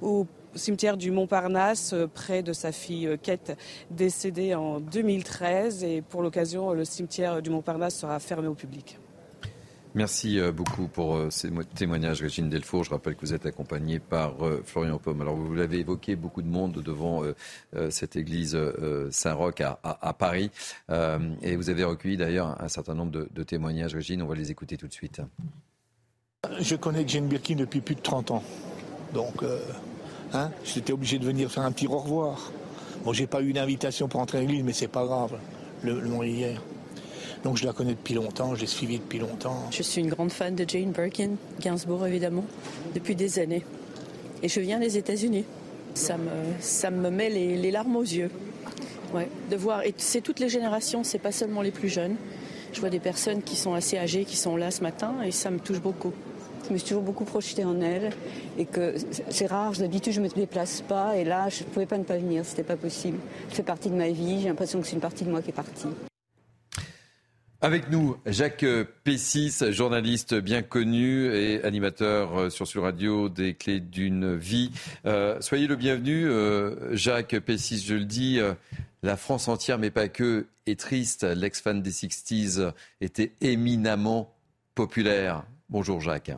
au 0.00 0.26
cimetière 0.54 0.96
du 0.96 1.10
Montparnasse, 1.10 1.92
euh, 1.92 2.06
près 2.06 2.42
de 2.42 2.52
sa 2.52 2.72
fille 2.72 3.16
Kate, 3.22 3.56
décédée 3.90 4.54
en 4.54 4.80
2013. 4.80 5.84
Et 5.84 6.02
pour 6.02 6.22
l'occasion, 6.22 6.72
le 6.72 6.84
cimetière 6.84 7.42
du 7.42 7.50
Montparnasse 7.50 7.98
sera 7.98 8.18
fermé 8.18 8.48
au 8.48 8.54
public. 8.54 8.98
Merci 9.94 10.40
beaucoup 10.56 10.88
pour 10.88 11.20
ces 11.28 11.50
témoignages, 11.74 12.22
Régine 12.22 12.48
Delfour. 12.48 12.82
Je 12.82 12.88
rappelle 12.88 13.14
que 13.14 13.20
vous 13.20 13.34
êtes 13.34 13.44
accompagnée 13.44 13.98
par 13.98 14.36
Florian 14.64 14.96
Pomme. 14.96 15.20
Alors, 15.20 15.36
vous 15.36 15.52
l'avez 15.54 15.80
évoqué, 15.80 16.16
beaucoup 16.16 16.40
de 16.40 16.48
monde 16.48 16.80
devant 16.82 17.22
cette 17.90 18.16
église 18.16 18.58
Saint-Roch 19.10 19.60
à, 19.60 20.12
Paris. 20.14 20.50
Et 21.42 21.56
vous 21.56 21.68
avez 21.68 21.84
recueilli 21.84 22.16
d'ailleurs 22.16 22.58
un 22.58 22.68
certain 22.68 22.94
nombre 22.94 23.28
de 23.30 23.42
témoignages, 23.42 23.94
Régine. 23.94 24.22
On 24.22 24.26
va 24.26 24.34
les 24.34 24.50
écouter 24.50 24.78
tout 24.78 24.88
de 24.88 24.94
suite. 24.94 25.20
Je 26.60 26.74
connais 26.74 27.06
Jane 27.06 27.28
Birkin 27.28 27.54
depuis 27.54 27.80
plus 27.80 27.94
de 27.94 28.00
30 28.00 28.32
ans. 28.32 28.42
Donc, 29.14 29.44
euh, 29.44 29.60
hein, 30.32 30.50
j'étais 30.64 30.92
obligé 30.92 31.20
de 31.20 31.24
venir 31.24 31.48
faire 31.48 31.62
un 31.62 31.70
petit 31.70 31.86
au 31.86 31.98
revoir. 31.98 32.50
Bon, 33.04 33.12
j'ai 33.12 33.28
pas 33.28 33.42
eu 33.42 33.52
d'invitation 33.52 34.08
pour 34.08 34.18
entrer 34.18 34.38
à 34.38 34.40
l'église, 34.40 34.64
mais 34.64 34.72
c'est 34.72 34.88
pas 34.88 35.04
grave, 35.04 35.38
le, 35.84 36.00
le 36.00 36.26
hier. 36.26 36.60
Donc 37.44 37.58
je 37.58 37.64
la 37.64 37.72
connais 37.72 37.94
depuis 37.94 38.14
longtemps, 38.14 38.56
je 38.56 38.60
l'ai 38.60 38.66
suivie 38.66 38.98
depuis 38.98 39.20
longtemps. 39.20 39.68
Je 39.70 39.84
suis 39.84 40.00
une 40.00 40.08
grande 40.08 40.32
fan 40.32 40.56
de 40.56 40.64
Jane 40.68 40.90
Birkin, 40.90 41.36
Gainsbourg 41.60 42.08
évidemment, 42.08 42.44
depuis 42.92 43.14
des 43.14 43.38
années. 43.38 43.64
Et 44.42 44.48
je 44.48 44.58
viens 44.58 44.80
des 44.80 44.98
États-Unis. 44.98 45.44
Ça 45.94 46.16
me, 46.16 46.30
ça 46.58 46.90
me 46.90 47.08
met 47.08 47.30
les, 47.30 47.56
les 47.56 47.70
larmes 47.70 47.94
aux 47.94 48.02
yeux. 48.02 48.32
Ouais, 49.14 49.28
de 49.48 49.54
voir, 49.54 49.84
et 49.84 49.94
c'est 49.96 50.22
toutes 50.22 50.40
les 50.40 50.48
générations, 50.48 51.04
c'est 51.04 51.18
pas 51.20 51.32
seulement 51.32 51.62
les 51.62 51.70
plus 51.70 51.88
jeunes. 51.88 52.16
Je 52.72 52.80
vois 52.80 52.90
des 52.90 53.00
personnes 53.00 53.42
qui 53.42 53.54
sont 53.54 53.74
assez 53.74 53.96
âgées, 53.96 54.24
qui 54.24 54.36
sont 54.36 54.56
là 54.56 54.72
ce 54.72 54.82
matin, 54.82 55.14
et 55.24 55.30
ça 55.30 55.50
me 55.50 55.60
touche 55.60 55.80
beaucoup. 55.80 56.12
Je 56.68 56.72
me 56.72 56.78
suis 56.78 56.88
toujours 56.88 57.02
beaucoup 57.02 57.24
projetée 57.24 57.64
en 57.64 57.80
elle 57.80 58.10
et 58.56 58.66
que 58.66 58.94
c'est 59.30 59.46
rare, 59.46 59.72
d'habitude 59.72 60.12
je 60.12 60.20
ne 60.20 60.28
me 60.28 60.32
déplace 60.32 60.80
pas 60.80 61.16
et 61.16 61.24
là 61.24 61.48
je 61.48 61.64
ne 61.64 61.68
pouvais 61.68 61.86
pas 61.86 61.98
ne 61.98 62.04
pas 62.04 62.16
venir, 62.16 62.44
c'était 62.44 62.62
pas 62.62 62.76
possible. 62.76 63.18
Ça 63.48 63.56
fait 63.56 63.62
partie 63.62 63.90
de 63.90 63.96
ma 63.96 64.08
vie, 64.10 64.40
j'ai 64.40 64.48
l'impression 64.48 64.80
que 64.80 64.86
c'est 64.86 64.94
une 64.94 65.00
partie 65.00 65.24
de 65.24 65.30
moi 65.30 65.42
qui 65.42 65.50
est 65.50 65.54
partie. 65.54 65.88
Avec 67.64 67.90
nous, 67.90 68.16
Jacques 68.26 68.66
Pessis, 69.04 69.62
journaliste 69.70 70.34
bien 70.34 70.62
connu 70.62 71.32
et 71.32 71.62
animateur 71.62 72.36
euh, 72.36 72.50
sur 72.50 72.66
Sud 72.66 72.80
Radio 72.80 73.28
des 73.28 73.54
Clés 73.54 73.78
d'une 73.78 74.34
vie. 74.34 74.72
Euh, 75.06 75.40
soyez 75.40 75.68
le 75.68 75.76
bienvenu, 75.76 76.26
euh, 76.26 76.96
Jacques 76.96 77.38
Pessis, 77.38 77.78
je 77.86 77.94
le 77.94 78.04
dis. 78.04 78.40
la 79.04 79.16
France 79.16 79.46
entière, 79.46 79.78
mais 79.78 79.92
pas 79.92 80.08
que, 80.08 80.46
est 80.66 80.78
triste. 80.78 81.22
L'ex-fan 81.22 81.82
des 81.82 81.92
60s 81.92 82.72
était 83.00 83.30
éminemment 83.40 84.34
populaire. 84.74 85.44
Bonjour 85.68 86.00
Jacques. 86.00 86.32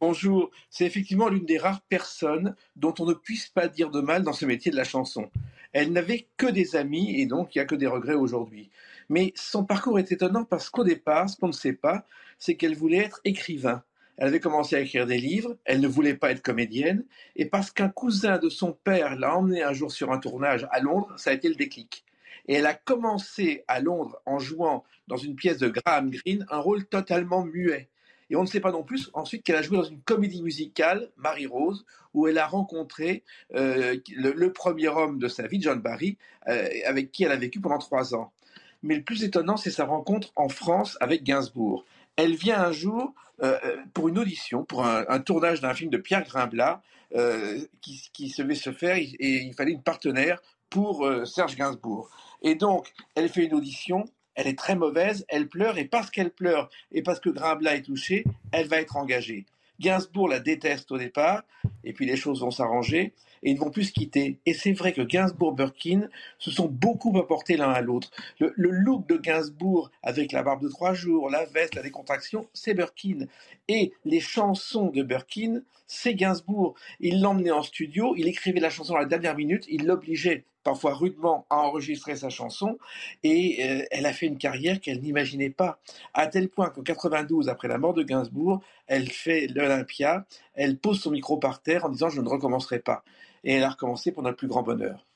Bonjour, 0.00 0.52
c'est 0.70 0.86
effectivement 0.86 1.28
l'une 1.28 1.44
des 1.44 1.58
rares 1.58 1.80
personnes 1.80 2.54
dont 2.76 2.94
on 3.00 3.04
ne 3.04 3.14
puisse 3.14 3.48
pas 3.48 3.66
dire 3.66 3.90
de 3.90 4.00
mal 4.00 4.22
dans 4.22 4.32
ce 4.32 4.46
métier 4.46 4.70
de 4.70 4.76
la 4.76 4.84
chanson. 4.84 5.28
Elle 5.72 5.92
n'avait 5.92 6.28
que 6.36 6.46
des 6.46 6.76
amis 6.76 7.20
et 7.20 7.26
donc 7.26 7.52
il 7.52 7.58
n'y 7.58 7.62
a 7.62 7.66
que 7.66 7.74
des 7.74 7.88
regrets 7.88 8.14
aujourd'hui. 8.14 8.70
Mais 9.08 9.32
son 9.34 9.64
parcours 9.64 9.98
est 9.98 10.12
étonnant 10.12 10.44
parce 10.44 10.70
qu'au 10.70 10.84
départ, 10.84 11.28
ce 11.28 11.36
qu'on 11.36 11.48
ne 11.48 11.52
sait 11.52 11.72
pas, 11.72 12.06
c'est 12.38 12.54
qu'elle 12.54 12.76
voulait 12.76 12.98
être 12.98 13.20
écrivain. 13.24 13.82
Elle 14.18 14.28
avait 14.28 14.38
commencé 14.38 14.76
à 14.76 14.80
écrire 14.80 15.04
des 15.04 15.18
livres, 15.18 15.56
elle 15.64 15.80
ne 15.80 15.88
voulait 15.88 16.14
pas 16.14 16.30
être 16.30 16.42
comédienne, 16.42 17.04
et 17.34 17.46
parce 17.46 17.72
qu'un 17.72 17.88
cousin 17.88 18.38
de 18.38 18.48
son 18.48 18.72
père 18.72 19.16
l'a 19.16 19.36
emmenée 19.36 19.64
un 19.64 19.72
jour 19.72 19.90
sur 19.90 20.12
un 20.12 20.18
tournage 20.18 20.68
à 20.70 20.78
Londres, 20.78 21.12
ça 21.16 21.30
a 21.30 21.32
été 21.32 21.48
le 21.48 21.56
déclic. 21.56 22.04
Et 22.46 22.54
elle 22.54 22.66
a 22.66 22.74
commencé 22.74 23.64
à 23.66 23.80
Londres 23.80 24.20
en 24.26 24.38
jouant 24.38 24.84
dans 25.08 25.16
une 25.16 25.34
pièce 25.34 25.58
de 25.58 25.68
Graham 25.68 26.10
Greene 26.10 26.46
un 26.50 26.58
rôle 26.58 26.86
totalement 26.86 27.44
muet. 27.44 27.88
Et 28.30 28.36
on 28.36 28.42
ne 28.42 28.46
sait 28.46 28.60
pas 28.60 28.72
non 28.72 28.82
plus 28.82 29.10
ensuite 29.14 29.42
qu'elle 29.42 29.56
a 29.56 29.62
joué 29.62 29.76
dans 29.76 29.84
une 29.84 30.00
comédie 30.00 30.42
musicale, 30.42 31.10
Marie-Rose, 31.16 31.84
où 32.14 32.26
elle 32.26 32.38
a 32.38 32.46
rencontré 32.46 33.24
euh, 33.54 33.96
le, 34.14 34.52
premier 34.52 34.88
homme 34.88 35.18
de 35.18 35.28
sa 35.28 35.46
vie, 35.46 35.60
John 35.60 35.80
Barry, 35.80 36.18
euh, 36.48 36.68
avec 36.86 37.12
qui 37.12 37.24
elle 37.24 37.32
a 37.32 37.36
vécu 37.36 37.60
pendant 37.60 37.78
trois 37.78 38.14
ans. 38.14 38.32
Mais 38.82 38.96
le 38.96 39.02
plus 39.02 39.24
étonnant, 39.24 39.56
c'est 39.56 39.70
sa 39.70 39.84
rencontre 39.84 40.32
en 40.36 40.48
France 40.48 40.96
avec 41.00 41.24
Gainsbourg. 41.24 41.84
Elle 42.16 42.34
vient 42.34 42.60
un 42.60 42.72
jour 42.72 43.14
euh, 43.42 43.58
pour 43.94 44.08
une 44.08 44.18
audition, 44.18 44.64
pour 44.64 44.84
un, 44.84 45.20
tournage 45.20 45.60
d'un 45.60 45.74
film 45.74 45.90
de 45.90 45.98
Pierre 45.98 46.24
Grimblat 46.24 46.82
qui, 47.80 48.10
qui 48.12 48.34
devait 48.36 48.54
se 48.54 48.70
faire, 48.70 48.96
et 48.96 49.16
il 49.18 49.54
fallait 49.54 49.72
une 49.72 49.82
partenaire 49.82 50.40
pour 50.68 51.08
Serge 51.24 51.56
Gainsbourg. 51.56 52.10
Et 52.42 52.54
donc, 52.54 52.92
elle 53.14 53.28
fait 53.28 53.44
une 53.44 53.54
audition, 53.54 54.04
elle 54.38 54.46
est 54.46 54.56
très 54.56 54.76
mauvaise, 54.76 55.26
elle 55.28 55.48
pleure, 55.48 55.78
et 55.78 55.84
parce 55.84 56.10
qu'elle 56.10 56.30
pleure, 56.30 56.70
et 56.92 57.02
parce 57.02 57.18
que 57.18 57.28
Grimblat 57.28 57.74
est 57.74 57.82
touché, 57.82 58.22
elle 58.52 58.68
va 58.68 58.80
être 58.80 58.96
engagée. 58.96 59.46
Gainsbourg 59.80 60.28
la 60.28 60.38
déteste 60.38 60.92
au 60.92 60.96
départ, 60.96 61.42
et 61.82 61.92
puis 61.92 62.06
les 62.06 62.14
choses 62.14 62.40
vont 62.40 62.52
s'arranger, 62.52 63.14
et 63.42 63.50
ils 63.50 63.54
ne 63.54 63.58
vont 63.58 63.70
plus 63.70 63.86
se 63.86 63.92
quitter. 63.92 64.38
Et 64.46 64.54
c'est 64.54 64.72
vrai 64.72 64.92
que 64.92 65.02
Gainsbourg-Birkin 65.02 66.08
se 66.38 66.52
sont 66.52 66.68
beaucoup 66.68 67.18
apportés 67.18 67.56
l'un 67.56 67.70
à 67.70 67.80
l'autre. 67.80 68.12
Le, 68.38 68.52
look 68.56 69.08
de 69.08 69.16
Gainsbourg, 69.16 69.90
avec 70.04 70.30
la 70.30 70.44
barbe 70.44 70.62
de 70.62 70.68
trois 70.68 70.94
jours, 70.94 71.30
la 71.30 71.44
veste, 71.44 71.74
la 71.74 71.82
décontraction, 71.82 72.46
c'est 72.54 72.74
Birkin. 72.74 73.26
Et 73.66 73.92
les 74.04 74.20
chansons 74.20 74.90
de 74.90 75.02
Birkin, 75.02 75.62
c'est 75.88 76.14
Gainsbourg. 76.14 76.76
Il 77.00 77.22
l'emmenait 77.22 77.50
en 77.50 77.62
studio, 77.62 78.14
il 78.16 78.28
écrivait 78.28 78.60
la 78.60 78.70
chanson 78.70 78.94
à 78.94 79.00
la 79.00 79.06
dernière 79.06 79.34
minute, 79.34 79.64
il 79.68 79.84
l'obligeait 79.84 80.44
parfois 80.68 80.92
rudement 80.92 81.46
à 81.48 81.56
enregistrer 81.56 82.14
sa 82.14 82.28
chanson, 82.28 82.78
et 83.22 83.64
euh, 83.64 83.86
elle 83.90 84.04
a 84.04 84.12
fait 84.12 84.26
une 84.26 84.36
carrière 84.36 84.82
qu'elle 84.82 85.00
n'imaginait 85.00 85.48
pas, 85.48 85.80
à 86.12 86.26
tel 86.26 86.50
point 86.50 86.68
qu'en 86.68 86.82
92, 86.82 87.48
après 87.48 87.68
la 87.68 87.78
mort 87.78 87.94
de 87.94 88.02
Gainsbourg, 88.02 88.60
elle 88.86 89.08
fait 89.10 89.46
l'Olympia, 89.46 90.26
elle 90.52 90.76
pose 90.76 91.00
son 91.00 91.10
micro 91.10 91.38
par 91.38 91.62
terre 91.62 91.86
en 91.86 91.88
disant 91.88 92.10
je 92.10 92.20
ne 92.20 92.28
recommencerai 92.28 92.80
pas, 92.80 93.02
et 93.44 93.54
elle 93.54 93.64
a 93.64 93.70
recommencé 93.70 94.12
pour 94.12 94.22
notre 94.22 94.36
plus 94.36 94.46
grand 94.46 94.62
bonheur. 94.62 95.06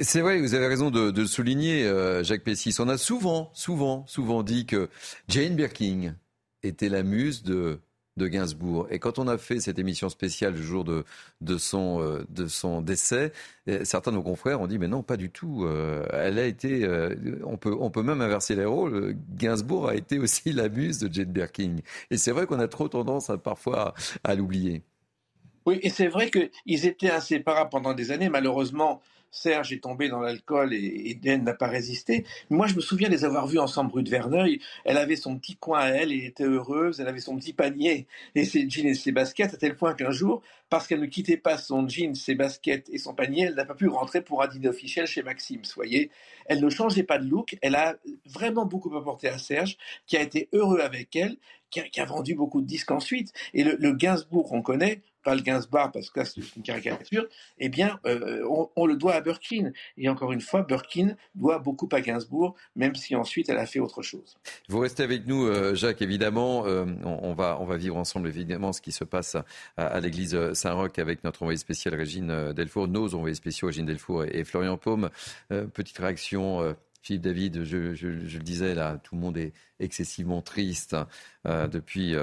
C'est 0.00 0.20
vrai, 0.20 0.38
vous 0.38 0.52
avez 0.52 0.66
raison 0.66 0.90
de, 0.90 1.10
le 1.10 1.26
souligner, 1.26 1.86
euh, 1.86 2.22
Jacques 2.22 2.44
Pessis. 2.44 2.74
On 2.80 2.88
a 2.90 2.98
souvent, 2.98 3.50
souvent, 3.54 4.04
souvent 4.06 4.42
dit 4.42 4.66
que 4.66 4.90
Jane 5.26 5.56
Birkin 5.56 6.16
était 6.62 6.90
la 6.90 7.02
muse 7.02 7.44
de 7.44 7.80
de 8.16 8.28
Gainsbourg. 8.28 8.86
Et 8.90 8.98
quand 8.98 9.18
on 9.18 9.26
a 9.26 9.38
fait 9.38 9.60
cette 9.60 9.78
émission 9.78 10.08
spéciale 10.08 10.54
le 10.54 10.62
jour 10.62 10.84
de, 10.84 11.04
de, 11.40 11.58
son, 11.58 12.00
euh, 12.00 12.24
de 12.28 12.46
son 12.46 12.80
décès, 12.80 13.32
euh, 13.68 13.84
certains 13.84 14.12
de 14.12 14.16
nos 14.16 14.22
confrères 14.22 14.60
ont 14.60 14.66
dit 14.66 14.78
mais 14.78 14.88
non, 14.88 15.02
pas 15.02 15.16
du 15.16 15.30
tout. 15.30 15.64
Euh, 15.64 16.06
elle 16.12 16.38
a 16.38 16.44
été, 16.44 16.86
on, 17.44 17.56
peut, 17.56 17.76
on 17.78 17.90
peut 17.90 18.02
même 18.02 18.20
inverser 18.20 18.54
les 18.54 18.64
rôles. 18.64 19.16
Gainsbourg 19.36 19.88
a 19.88 19.94
été 19.94 20.18
aussi 20.18 20.52
la 20.52 20.68
muse 20.68 20.98
de 20.98 21.12
Jane 21.12 21.32
Birkin. 21.32 21.76
Et 22.10 22.16
c'est 22.16 22.30
vrai 22.30 22.46
qu'on 22.46 22.60
a 22.60 22.68
trop 22.68 22.88
tendance 22.88 23.30
à, 23.30 23.38
parfois 23.38 23.94
à 24.22 24.34
l'oublier. 24.34 24.82
Oui, 25.66 25.78
et 25.82 25.88
c'est 25.88 26.08
vrai 26.08 26.30
qu'ils 26.30 26.86
étaient 26.86 27.10
inséparables 27.10 27.70
pendant 27.70 27.94
des 27.94 28.10
années. 28.10 28.28
Malheureusement, 28.28 29.00
Serge 29.34 29.72
est 29.72 29.82
tombé 29.82 30.08
dans 30.08 30.20
l'alcool 30.20 30.72
et 30.72 31.10
Eden 31.10 31.42
n'a 31.42 31.54
pas 31.54 31.66
résisté. 31.66 32.24
Moi, 32.50 32.68
je 32.68 32.76
me 32.76 32.80
souviens 32.80 33.08
les 33.08 33.24
avoir 33.24 33.48
vus 33.48 33.58
ensemble 33.58 33.92
rue 33.92 34.04
de 34.04 34.08
Verneuil. 34.08 34.60
Elle 34.84 34.96
avait 34.96 35.16
son 35.16 35.36
petit 35.36 35.56
coin 35.56 35.80
à 35.80 35.88
elle, 35.88 36.12
elle 36.12 36.24
était 36.24 36.44
heureuse, 36.44 37.00
elle 37.00 37.08
avait 37.08 37.20
son 37.20 37.36
petit 37.36 37.52
panier 37.52 38.06
et 38.36 38.44
ses 38.44 38.70
jeans 38.70 38.86
et 38.86 38.94
ses 38.94 39.10
baskets, 39.10 39.52
à 39.52 39.56
tel 39.56 39.76
point 39.76 39.94
qu'un 39.94 40.12
jour, 40.12 40.40
parce 40.70 40.86
qu'elle 40.86 41.00
ne 41.00 41.06
quittait 41.06 41.36
pas 41.36 41.58
son 41.58 41.88
jean, 41.88 42.14
ses 42.14 42.36
baskets 42.36 42.88
et 42.90 42.98
son 42.98 43.12
panier, 43.12 43.46
elle 43.46 43.54
n'a 43.54 43.64
pas 43.64 43.74
pu 43.74 43.88
rentrer 43.88 44.22
pour 44.22 44.40
un 44.40 44.46
dîner 44.46 44.68
officiel 44.68 45.06
chez 45.06 45.24
Maxime. 45.24 45.62
Voyez, 45.74 46.10
elle 46.46 46.60
ne 46.60 46.70
changeait 46.70 47.02
pas 47.02 47.18
de 47.18 47.28
look. 47.28 47.56
Elle 47.60 47.74
a 47.74 47.96
vraiment 48.26 48.66
beaucoup 48.66 48.96
apporté 48.96 49.28
à 49.28 49.38
Serge, 49.38 49.76
qui 50.06 50.16
a 50.16 50.22
été 50.22 50.48
heureux 50.52 50.78
avec 50.78 51.16
elle, 51.16 51.36
qui 51.70 52.00
a, 52.00 52.04
vendu 52.04 52.36
beaucoup 52.36 52.60
de 52.60 52.66
disques 52.66 52.92
ensuite. 52.92 53.32
Et 53.52 53.64
le, 53.64 53.76
le 53.80 53.92
Gainsbourg 53.92 54.48
qu'on 54.48 54.62
connaît, 54.62 55.02
pas 55.24 55.34
le 55.34 55.40
Gainsbourg 55.40 55.90
parce 55.92 56.10
que 56.10 56.24
c'est 56.24 56.56
une 56.56 56.62
caricature, 56.62 57.26
eh 57.58 57.68
bien, 57.68 57.98
euh, 58.06 58.46
on, 58.76 58.86
le 58.86 58.96
doit 58.96 59.14
à 59.14 59.20
Birkin. 59.20 59.72
Et 59.96 60.08
encore 60.08 60.32
une 60.32 60.40
fois, 60.40 60.62
Birkin 60.62 61.16
doit 61.34 61.58
beaucoup 61.58 61.88
à 61.92 62.00
Gainsbourg, 62.00 62.54
même 62.76 62.94
si 62.94 63.16
ensuite 63.16 63.48
elle 63.48 63.58
a 63.58 63.66
fait 63.66 63.80
autre 63.80 64.02
chose. 64.02 64.36
Vous 64.68 64.78
restez 64.78 65.02
avec 65.02 65.26
nous, 65.26 65.46
euh, 65.46 65.74
Jacques, 65.74 66.02
évidemment. 66.02 66.66
Euh, 66.66 66.84
on, 67.04 67.34
va, 67.34 67.58
on 67.60 67.64
va 67.64 67.76
vivre 67.76 67.96
ensemble, 67.96 68.28
évidemment, 68.28 68.72
ce 68.72 68.80
qui 68.80 68.92
se 68.92 69.04
passe 69.04 69.36
à, 69.76 70.00
l'église 70.00 70.52
Saint-Roch 70.52 70.98
avec 70.98 71.24
notre 71.24 71.42
envoyé 71.42 71.56
spécial 71.56 71.94
Régine 71.94 72.52
Delfour, 72.52 72.86
nos 72.86 73.14
envoyés 73.14 73.34
spéciaux 73.34 73.68
Régine 73.68 73.86
Delfour 73.86 74.24
et, 74.24 74.44
Florian 74.44 74.76
Paume. 74.76 75.10
petite 75.48 75.98
réaction. 75.98 76.76
Philippe 77.02 77.22
David, 77.22 77.64
je, 77.64 77.76
le 77.76 78.42
disais 78.42 78.74
là, 78.74 78.98
tout 79.02 79.14
le 79.14 79.20
monde 79.20 79.36
est 79.36 79.52
excessivement 79.80 80.42
triste 80.42 80.96
depuis, 81.44 82.14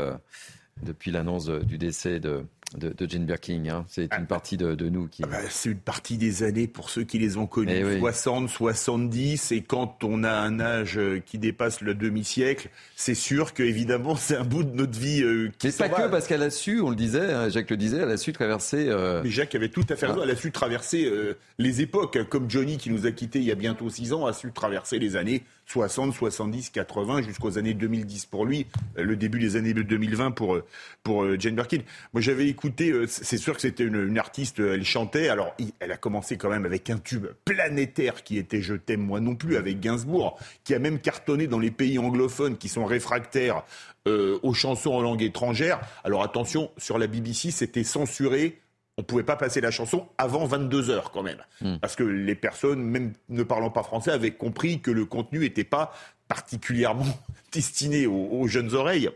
depuis 0.84 1.12
l'annonce 1.12 1.50
du 1.50 1.78
décès 1.78 2.20
de, 2.20 2.46
de, 2.78 2.90
de 2.90 3.10
Jane 3.10 3.26
Birkin. 3.26 3.64
Hein. 3.70 3.86
C'est 3.88 4.10
une 4.18 4.28
partie 4.28 4.58
de, 4.58 4.90
nous 4.90 5.08
qui. 5.08 5.24
Ah 5.24 5.28
bah, 5.28 5.38
c'est 5.50 5.70
une 5.70 5.78
partie 5.78 6.18
des 6.18 6.44
années 6.44 6.68
pour 6.68 6.90
ceux 6.90 7.04
qui 7.04 7.20
les 7.20 7.38
ont 7.38 7.48
connus. 7.48 8.00
60, 8.00 8.50
70. 8.50 9.52
Et 9.52 9.62
quand 9.62 10.04
on 10.04 10.24
a 10.24 10.32
un 10.32 10.60
âge 10.60 10.98
euh, 10.98 11.20
qui 11.26 11.38
dépasse 11.38 11.82
le 11.82 11.94
demi-siècle, 11.94 12.70
c'est 12.96 13.16
sûr 13.16 13.54
que 13.54 13.64
évidemment 13.64 14.16
c'est 14.16 14.36
un 14.36 14.44
bout 14.44 14.64
de 14.64 14.76
notre 14.76 14.98
vie 14.98 15.22
euh, 15.24 15.52
qui 15.58 15.68
Mais 15.68 15.90
pas 15.90 15.90
que 15.90 16.10
parce 16.10 16.28
qu'elle 16.28 16.44
a 16.44 16.50
su, 16.50 16.82
on 16.82 16.90
le 16.90 16.96
disait, 16.96 17.32
hein, 17.34 17.50
Jacques 17.50 17.70
le 17.70 17.78
disait, 17.78 17.98
elle 17.98 18.12
a 18.12 18.18
su 18.18 18.34
traverser. 18.34 18.88
Euh, 18.90 19.22
Mais 19.24 19.30
Jacques 19.30 19.56
avait 19.56 19.70
tout 19.70 19.86
à 19.90 19.96
fait 19.96 20.08
raison. 20.08 20.22
Elle 20.24 20.32
a 20.32 20.36
su 20.36 20.52
traverser 20.52 21.12
les 21.58 21.82
époques, 21.82 22.18
comme 22.30 22.50
Johnny 22.50 22.78
qui 22.78 22.90
nous 22.90 23.06
a 23.06 23.12
quittés 23.12 23.40
il 23.40 23.46
y 23.46 23.52
a 23.52 23.56
bientôt 23.56 23.90
6 23.90 24.14
ans, 24.14 24.26
a 24.26 24.34
su 24.34 24.52
traverser 24.52 25.00
les 25.00 25.16
années 25.16 25.44
60, 25.68 26.14
70, 26.14 26.70
80 26.70 27.22
jusqu'aux 27.22 27.58
années 27.58 27.74
2010 27.74 28.26
pour 28.26 28.46
lui, 28.46 28.66
le 28.96 29.16
début 29.16 29.40
des 29.40 29.56
années 29.56 29.74
2020 29.74 30.32
pour 30.32 30.60
pour 31.04 31.40
Jane 31.40 31.56
Birkin. 31.56 31.80
Moi 32.14 32.22
j'avais 32.22 32.48
écoutez, 32.48 32.61
euh, 32.82 33.06
c'est 33.08 33.38
sûr 33.38 33.56
que 33.56 33.62
c'était 33.62 33.84
une, 33.84 34.18
artiste, 34.18 34.60
euh, 34.60 34.74
elle 34.76 34.86
chantait. 34.86 35.30
Alors, 35.30 35.56
elle 35.80 35.92
a 35.92 35.98
commencé 35.98 36.38
quand 36.38 36.50
même 36.50 36.66
avec 36.66 36.90
un 36.90 36.98
tube 36.98 37.28
planétaire 37.46 38.24
qui 38.24 38.38
était 38.38 38.62
Je 38.62 38.76
t'aime 38.76 39.02
moi 39.02 39.20
non 39.20 39.36
plus, 39.36 39.58
avec 39.58 39.80
Gainsbourg, 39.80 40.40
qui 40.64 40.74
a 40.74 40.80
même 40.80 41.00
cartonné 41.00 41.48
dans 41.48 41.60
les 41.60 41.72
pays 41.72 42.00
anglophones 42.00 42.58
qui 42.58 42.70
sont 42.70 42.86
réfractaires 42.86 43.64
euh, 44.08 44.40
aux 44.44 44.54
chansons 44.54 44.92
en 44.92 45.02
langue 45.02 45.22
étrangère. 45.22 45.80
Alors 46.04 46.24
attention, 46.24 46.72
sur 46.78 46.98
la 46.98 47.08
BBC, 47.08 47.52
c'était 47.52 47.84
censuré. 47.84 48.60
On 48.98 49.02
ne 49.02 49.06
pouvait 49.06 49.24
pas 49.24 49.38
passer 49.38 49.62
la 49.62 49.72
chanson 49.72 50.08
avant 50.18 50.46
22 50.46 50.90
heures 50.90 51.12
quand 51.12 51.24
même. 51.24 51.40
Hmm. 51.62 51.78
Parce 51.80 51.96
que 51.96 52.04
les 52.04 52.36
personnes, 52.36 52.82
même 52.82 53.14
ne 53.30 53.44
parlant 53.44 53.70
pas 53.70 53.84
français, 53.84 54.12
avaient 54.12 54.32
compris 54.32 54.82
que 54.82 54.92
le 54.92 55.06
contenu 55.06 55.40
n'était 55.40 55.64
pas 55.64 55.94
particulièrement 56.28 57.06
destiné 57.52 58.06
aux 58.08 58.48
jeunes 58.48 58.74
oreilles. 58.74 59.10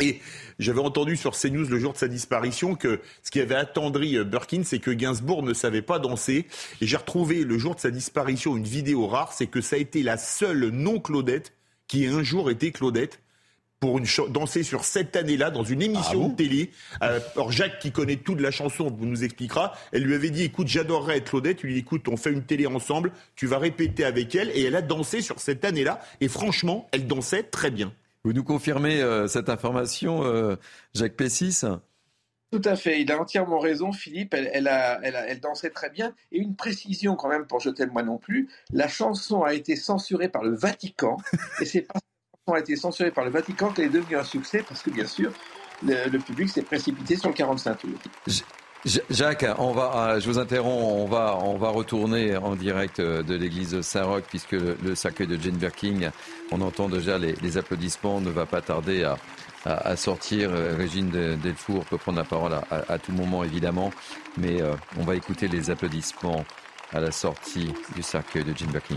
Et 0.00 0.20
j'avais 0.58 0.80
entendu 0.80 1.16
sur 1.16 1.36
CNews 1.36 1.68
le 1.68 1.78
jour 1.78 1.92
de 1.92 1.98
sa 1.98 2.08
disparition 2.08 2.74
que 2.74 3.00
ce 3.22 3.30
qui 3.30 3.40
avait 3.40 3.54
attendri 3.54 4.16
euh, 4.16 4.24
Birkin, 4.24 4.62
c'est 4.64 4.78
que 4.78 4.90
Gainsbourg 4.90 5.42
ne 5.42 5.54
savait 5.54 5.82
pas 5.82 5.98
danser. 5.98 6.46
Et 6.80 6.86
j'ai 6.86 6.96
retrouvé 6.96 7.44
le 7.44 7.58
jour 7.58 7.74
de 7.74 7.80
sa 7.80 7.90
disparition 7.90 8.56
une 8.56 8.64
vidéo 8.64 9.06
rare, 9.06 9.32
c'est 9.32 9.46
que 9.46 9.60
ça 9.60 9.76
a 9.76 9.78
été 9.78 10.02
la 10.02 10.16
seule 10.16 10.68
non-Claudette 10.68 11.52
qui 11.86 12.04
ait 12.04 12.08
un 12.08 12.22
jour 12.22 12.50
été 12.50 12.70
Claudette 12.70 13.20
pour 13.80 13.98
une 13.98 14.06
danser 14.30 14.62
sur 14.62 14.84
cette 14.84 15.14
année-là 15.14 15.50
dans 15.50 15.62
une 15.62 15.82
émission 15.82 16.26
ah 16.26 16.28
de 16.30 16.34
télé. 16.34 16.70
Euh, 17.02 17.20
alors 17.36 17.52
Jacques, 17.52 17.78
qui 17.78 17.92
connaît 17.92 18.16
tout 18.16 18.34
de 18.34 18.42
la 18.42 18.50
chanson, 18.50 18.90
vous 18.90 19.06
nous 19.06 19.22
expliquera. 19.22 19.72
Elle 19.92 20.02
lui 20.02 20.14
avait 20.14 20.30
dit, 20.30 20.44
écoute, 20.44 20.66
j'adorerais 20.66 21.18
être 21.18 21.30
Claudette. 21.30 21.58
Tu 21.58 21.68
lui 21.68 21.74
dit, 21.74 21.80
écoute, 21.80 22.08
on 22.08 22.16
fait 22.16 22.32
une 22.32 22.42
télé 22.42 22.66
ensemble. 22.66 23.12
Tu 23.36 23.46
vas 23.46 23.58
répéter 23.58 24.04
avec 24.04 24.34
elle. 24.34 24.50
Et 24.54 24.64
elle 24.64 24.74
a 24.74 24.82
dansé 24.82 25.22
sur 25.22 25.38
cette 25.38 25.64
année-là. 25.64 26.00
Et 26.20 26.28
franchement, 26.28 26.88
elle 26.92 27.06
dansait 27.06 27.44
très 27.44 27.70
bien. 27.70 27.92
Vous 28.24 28.32
nous 28.32 28.44
confirmez 28.44 29.00
euh, 29.00 29.26
cette 29.26 29.48
information, 29.48 30.24
euh, 30.24 30.56
Jacques 30.94 31.16
Pessis? 31.16 31.64
Tout 32.50 32.62
à 32.64 32.76
fait, 32.76 33.02
il 33.02 33.12
a 33.12 33.20
entièrement 33.20 33.58
raison, 33.58 33.92
Philippe. 33.92 34.34
Elle, 34.34 34.68
a, 34.68 34.98
elle, 35.02 35.40
dansait 35.40 35.70
très 35.70 35.90
bien. 35.90 36.14
Et 36.32 36.38
une 36.38 36.56
précision 36.56 37.14
quand 37.14 37.28
même 37.28 37.46
pour 37.46 37.60
Je 37.60 37.70
t'aime 37.70 37.90
moi 37.92 38.02
non 38.02 38.16
plus. 38.16 38.48
La 38.72 38.88
chanson 38.88 39.42
a 39.42 39.52
été 39.52 39.76
censurée 39.76 40.28
par 40.28 40.42
le 40.42 40.56
Vatican. 40.56 41.18
et 41.60 41.66
c'est 41.66 41.82
parce 41.82 42.00
que 42.00 42.06
la 42.06 42.38
chanson 42.38 42.56
a 42.56 42.60
été 42.60 42.76
censurée 42.76 43.10
par 43.10 43.24
le 43.24 43.30
Vatican 43.30 43.70
qu'elle 43.70 43.86
est 43.86 43.90
devenue 43.90 44.16
un 44.16 44.24
succès, 44.24 44.64
parce 44.66 44.82
que 44.82 44.90
bien 44.90 45.06
sûr, 45.06 45.32
le, 45.82 46.08
le 46.08 46.18
public 46.18 46.48
s'est 46.48 46.62
précipité 46.62 47.16
sur 47.16 47.28
le 47.28 47.34
45 47.34 47.74
tours. 47.76 47.90
Jacques, 48.84 49.44
on 49.58 49.72
va, 49.72 50.10
euh, 50.10 50.20
je 50.20 50.30
vous 50.30 50.38
interromps, 50.38 51.10
on 51.10 51.56
va, 51.58 51.68
retourner 51.70 52.36
en 52.36 52.54
direct 52.54 53.00
euh, 53.00 53.24
de 53.24 53.34
l'église 53.34 53.80
Saint-Roch 53.80 54.22
puisque 54.28 54.52
le, 54.52 54.94
cercueil 54.94 55.26
de 55.26 55.36
Jane 55.36 55.56
Birkin, 55.56 56.12
on 56.52 56.60
entend 56.60 56.88
déjà 56.88 57.18
les, 57.18 57.58
applaudissements, 57.58 58.20
ne 58.20 58.30
va 58.30 58.46
pas 58.46 58.60
tarder 58.60 59.04
à, 59.64 59.96
sortir. 59.96 60.50
Euh, 60.52 60.76
Régine 60.76 61.10
Delfour 61.42 61.84
peut 61.86 61.98
prendre 61.98 62.18
la 62.18 62.24
parole 62.24 62.52
à, 62.70 62.98
tout 62.98 63.12
moment 63.12 63.42
évidemment, 63.42 63.92
mais 64.36 64.62
on 64.96 65.02
va 65.02 65.16
écouter 65.16 65.48
les 65.48 65.70
applaudissements 65.70 66.44
à 66.92 67.00
la 67.00 67.10
sortie 67.10 67.72
du 67.96 68.02
cercueil 68.02 68.44
de 68.44 68.56
Jane 68.56 68.70
Birkin. 68.70 68.96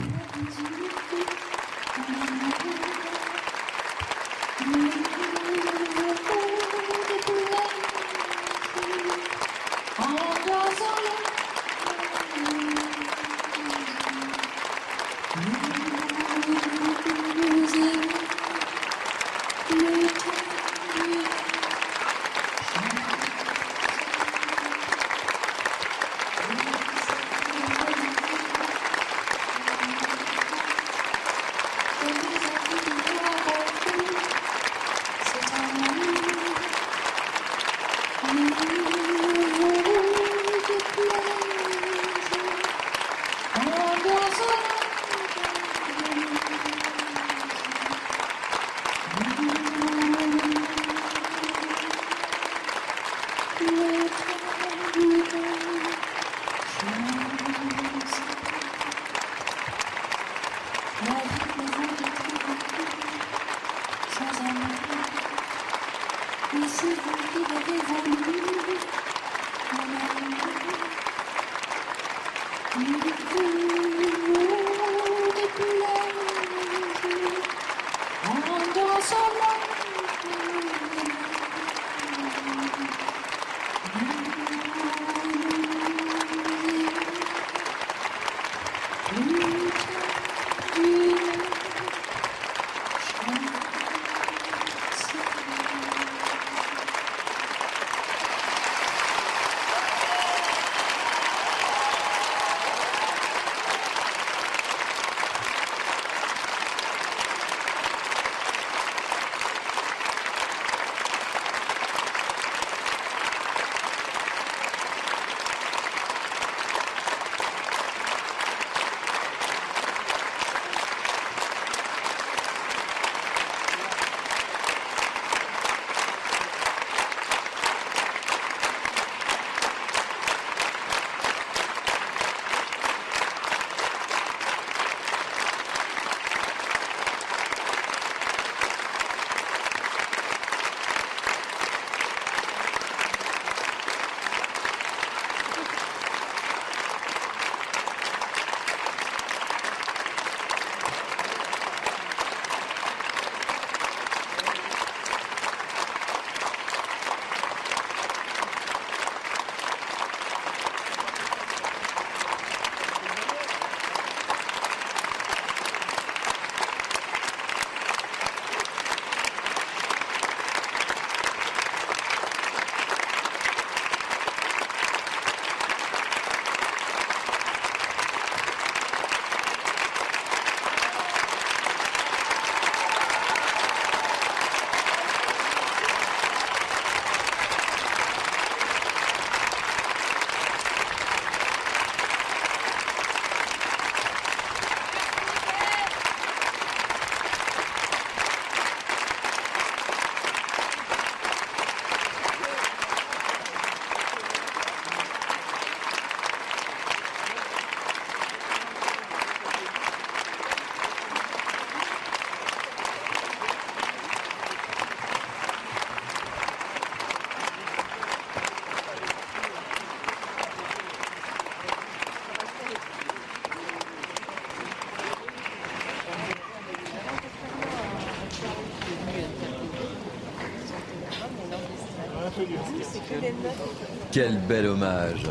Quel 234.12 234.38
bel 234.40 234.68
hommage. 234.68 235.24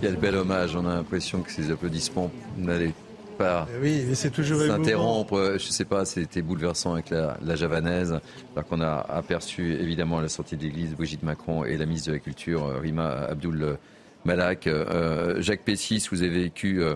Quel 0.00 0.16
bel 0.16 0.36
hommage. 0.36 0.76
On 0.76 0.86
a 0.86 0.94
l'impression 0.94 1.42
que 1.42 1.50
ces 1.50 1.70
applaudissements 1.70 2.30
n'allaient 2.56 2.94
pas 3.38 3.66
oui, 3.80 4.04
c'est 4.12 4.30
toujours 4.30 4.60
s'interrompre. 4.60 5.54
Je 5.54 5.70
sais 5.70 5.86
pas, 5.86 6.04
c'était 6.04 6.42
bouleversant 6.42 6.92
avec 6.92 7.08
la, 7.08 7.54
javanaise. 7.54 8.20
Alors 8.54 8.68
qu'on 8.68 8.82
a 8.82 9.06
aperçu 9.08 9.72
évidemment 9.72 10.18
à 10.18 10.22
la 10.22 10.28
sortie 10.28 10.58
de 10.58 10.62
l'église 10.62 10.94
Brigitte 10.94 11.22
Macron 11.22 11.64
et 11.64 11.78
la 11.78 11.86
ministre 11.86 12.08
de 12.08 12.14
la 12.14 12.18
Culture 12.18 12.80
Rima 12.80 13.08
Abdul 13.08 13.78
Malak. 14.24 14.66
Euh, 14.66 15.40
Jacques 15.40 15.64
Pessis, 15.64 16.06
vous 16.10 16.22
avez 16.22 16.42
vécu 16.42 16.82
euh, 16.82 16.94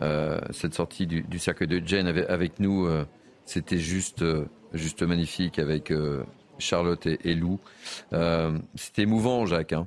euh, 0.00 0.40
cette 0.50 0.74
sortie 0.74 1.06
du, 1.06 1.38
cercle 1.38 1.66
de 1.66 1.82
Jane 1.84 2.06
avec, 2.06 2.60
nous. 2.60 2.88
C'était 3.44 3.78
juste, 3.78 4.24
juste 4.72 5.02
magnifique 5.02 5.58
avec 5.58 5.92
Charlotte 6.58 7.06
et, 7.06 7.34
Lou. 7.34 7.60
C'était 8.74 9.02
émouvant, 9.02 9.46
Jacques. 9.46 9.74
Hein. 9.74 9.86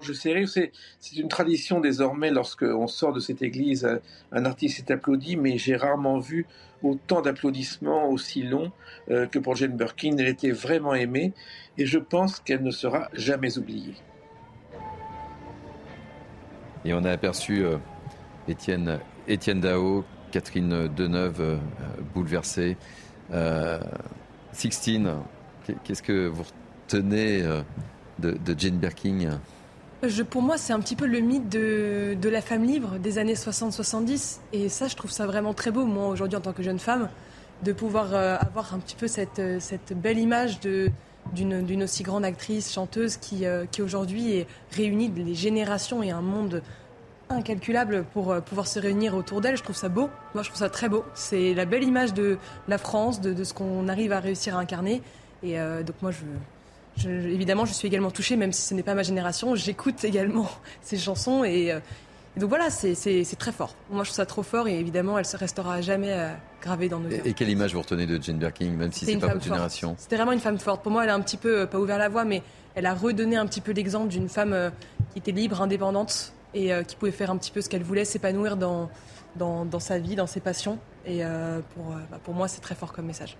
Je 0.00 0.12
sais, 0.12 0.44
c'est 0.46 1.16
une 1.16 1.28
tradition 1.28 1.80
désormais, 1.80 2.30
lorsqu'on 2.30 2.86
sort 2.86 3.12
de 3.12 3.20
cette 3.20 3.42
église, 3.42 3.88
un 4.30 4.44
artiste 4.44 4.78
est 4.78 4.92
applaudi, 4.92 5.36
mais 5.36 5.58
j'ai 5.58 5.76
rarement 5.76 6.18
vu 6.18 6.46
autant 6.82 7.20
d'applaudissements 7.20 8.08
aussi 8.08 8.44
longs 8.44 8.70
que 9.08 9.38
pour 9.40 9.56
Jane 9.56 9.76
Birkin. 9.76 10.16
Elle 10.18 10.28
était 10.28 10.52
vraiment 10.52 10.94
aimée 10.94 11.32
et 11.78 11.86
je 11.86 11.98
pense 11.98 12.38
qu'elle 12.38 12.62
ne 12.62 12.70
sera 12.70 13.08
jamais 13.12 13.58
oubliée. 13.58 13.96
Et 16.84 16.94
on 16.94 17.04
a 17.04 17.10
aperçu 17.10 17.64
euh, 17.64 17.76
Étienne, 18.46 18.98
Dao, 19.60 20.04
Catherine 20.30 20.88
Deneuve 20.88 21.40
euh, 21.40 21.56
bouleversée. 22.14 22.76
Euh, 23.32 23.78
Sixtine, 24.52 25.16
qu'est-ce 25.84 26.02
que 26.02 26.28
vous 26.28 26.44
retenez 26.86 27.42
de, 28.18 28.54
Jane 28.56 28.78
Birkin? 28.78 29.38
Pour 30.30 30.42
moi, 30.42 30.58
c'est 30.58 30.72
un 30.72 30.80
petit 30.80 30.96
peu 30.96 31.06
le 31.06 31.20
mythe 31.20 31.48
de, 31.48 32.28
la 32.28 32.40
femme 32.40 32.64
libre 32.64 32.98
des 32.98 33.18
années 33.18 33.34
60-70. 33.34 34.38
Et 34.52 34.68
ça, 34.68 34.88
je 34.88 34.96
trouve 34.96 35.10
ça 35.10 35.26
vraiment 35.26 35.54
très 35.54 35.70
beau, 35.70 35.84
moi, 35.84 36.08
aujourd'hui, 36.08 36.36
en 36.36 36.40
tant 36.40 36.52
que 36.52 36.62
jeune 36.62 36.78
femme, 36.78 37.08
de 37.64 37.72
pouvoir 37.72 38.14
avoir 38.14 38.74
un 38.74 38.78
petit 38.78 38.94
peu 38.94 39.08
cette, 39.08 39.42
cette 39.60 39.92
belle 39.92 40.18
image 40.18 40.60
d'une 41.32 41.82
aussi 41.82 42.02
grande 42.02 42.24
actrice, 42.24 42.72
chanteuse, 42.72 43.16
qui, 43.16 43.46
euh, 43.46 43.66
qui 43.70 43.82
aujourd'hui 43.82 44.46
réunit 44.72 45.12
les 45.16 45.34
générations 45.34 46.02
et 46.02 46.10
un 46.10 46.22
monde 46.22 46.62
incalculable 47.30 48.04
pour 48.12 48.32
euh, 48.32 48.40
pouvoir 48.40 48.66
se 48.66 48.78
réunir 48.78 49.14
autour 49.14 49.40
d'elle. 49.40 49.56
Je 49.56 49.62
trouve 49.62 49.76
ça 49.76 49.88
beau. 49.88 50.08
Moi, 50.34 50.42
je 50.42 50.48
trouve 50.48 50.60
ça 50.60 50.70
très 50.70 50.88
beau. 50.88 51.04
C'est 51.14 51.54
la 51.54 51.64
belle 51.64 51.84
image 51.84 52.14
de 52.14 52.38
la 52.68 52.78
France, 52.78 53.20
de, 53.20 53.44
ce 53.44 53.52
qu'on 53.54 53.88
arrive 53.88 54.12
à 54.12 54.20
réussir 54.20 54.56
à 54.56 54.60
incarner. 54.60 55.02
Et 55.42 55.60
euh, 55.60 55.82
donc, 55.82 55.96
moi, 56.02 56.10
je, 56.10 56.24
évidemment, 57.06 57.64
je 57.64 57.72
suis 57.72 57.86
également 57.86 58.10
touchée, 58.10 58.36
même 58.36 58.52
si 58.52 58.62
ce 58.62 58.74
n'est 58.74 58.82
pas 58.82 58.94
ma 58.94 59.02
génération. 59.02 59.54
J'écoute 59.54 60.04
également 60.04 60.50
ces 60.82 60.98
chansons 60.98 61.44
et, 61.44 61.74
donc 62.38 62.50
voilà, 62.50 62.70
c'est 62.70 63.36
très 63.38 63.52
fort. 63.52 63.74
Moi, 63.90 64.04
je 64.04 64.08
trouve 64.08 64.16
ça 64.16 64.26
trop 64.26 64.42
fort 64.42 64.68
et 64.68 64.78
évidemment, 64.78 65.18
elle 65.18 65.24
se 65.24 65.36
restera 65.36 65.80
jamais 65.80 66.12
euh, 66.12 66.32
gravée 66.62 66.88
dans 66.88 67.00
nos 67.00 67.10
et, 67.10 67.22
et, 67.24 67.32
quelle 67.32 67.50
image 67.50 67.74
vous 67.74 67.80
retenez 67.80 68.06
de 68.06 68.22
Jane 68.22 68.38
Birkin, 68.38 68.70
même 68.70 68.92
si 68.92 69.04
c'est 69.04 69.16
pas 69.16 69.28
votre 69.28 69.44
génération? 69.44 69.96
C'était 69.98 70.16
vraiment 70.16 70.32
une 70.32 70.40
femme 70.40 70.58
forte. 70.58 70.82
Pour 70.82 70.92
moi, 70.92 71.04
elle 71.04 71.10
a 71.10 71.14
un 71.14 71.20
petit 71.20 71.36
peu, 71.36 71.60
euh, 71.60 71.66
pas 71.66 71.78
ouvert 71.78 71.98
la 71.98 72.08
voie, 72.08 72.24
mais 72.24 72.42
elle 72.74 72.86
a 72.86 72.94
redonné 72.94 73.36
un 73.36 73.46
petit 73.46 73.60
peu 73.60 73.72
l'exemple 73.72 74.08
d'une 74.08 74.28
femme 74.28 74.52
euh, 74.52 74.70
qui 75.12 75.18
était 75.18 75.32
libre, 75.32 75.60
indépendante 75.60 76.32
et 76.54 76.72
qui 76.88 76.96
pouvait 76.96 77.12
faire 77.12 77.30
un 77.30 77.36
petit 77.36 77.50
peu 77.50 77.60
ce 77.60 77.68
qu'elle 77.68 77.82
voulait, 77.82 78.06
s'épanouir 78.06 78.56
dans, 78.56 78.88
dans, 79.36 79.80
sa 79.80 79.98
vie, 79.98 80.16
dans 80.16 80.26
ses 80.26 80.40
passions. 80.40 80.78
Et 81.04 81.20
pour, 81.74 81.94
bah, 82.10 82.18
pour 82.24 82.32
moi, 82.32 82.48
c'est 82.48 82.62
très 82.62 82.74
fort 82.74 82.90
comme 82.94 83.04
message. 83.04 83.36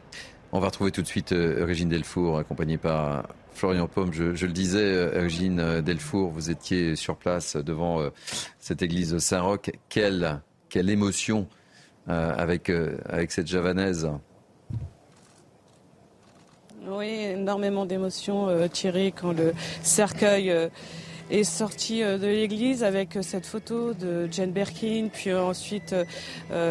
On 0.53 0.61
va 0.61 0.67
retrouver 0.67 0.91
tout 0.91 1.01
de 1.01 1.07
suite 1.07 1.31
Régine 1.31 1.89
Delfour, 1.89 2.39
accompagnée 2.39 2.77
par 2.77 3.25
Florian 3.59 3.89
Pomme, 3.89 4.13
je, 4.13 4.47
le 4.47 4.53
disais, 4.53 5.11
Eugène 5.17 5.59
euh, 5.59 5.83
Delfour, 5.83 6.31
vous 6.31 6.49
étiez 6.49 6.95
sur 6.95 7.17
place 7.17 7.57
devant 7.57 8.01
euh, 8.01 8.11
cette 8.61 8.83
église 8.83 9.19
Saint-Roch. 9.19 9.73
Quelle, 9.89 10.41
émotion 10.73 11.49
euh, 12.09 12.33
avec, 12.37 12.71
avec 12.71 13.33
cette 13.33 13.49
javanaise 13.49 14.09
Oui, 16.87 17.09
énormément 17.09 17.85
d'émotions, 17.85 18.69
Thierry, 18.69 19.13
quand 19.13 19.33
le 19.33 19.53
cercueil 19.83 20.71
est 21.31 21.45
sorti 21.45 22.03
euh, 22.03 22.19
de 22.19 22.27
l'église 22.27 22.83
avec 22.85 23.17
euh, 23.17 23.23
cette 23.23 23.47
photo 23.47 23.93
de 23.93 24.29
Jane 24.31 24.51
Birkin, 24.51 25.09
puis 25.13 25.31
euh, 25.31 25.43
ensuite 25.43 25.95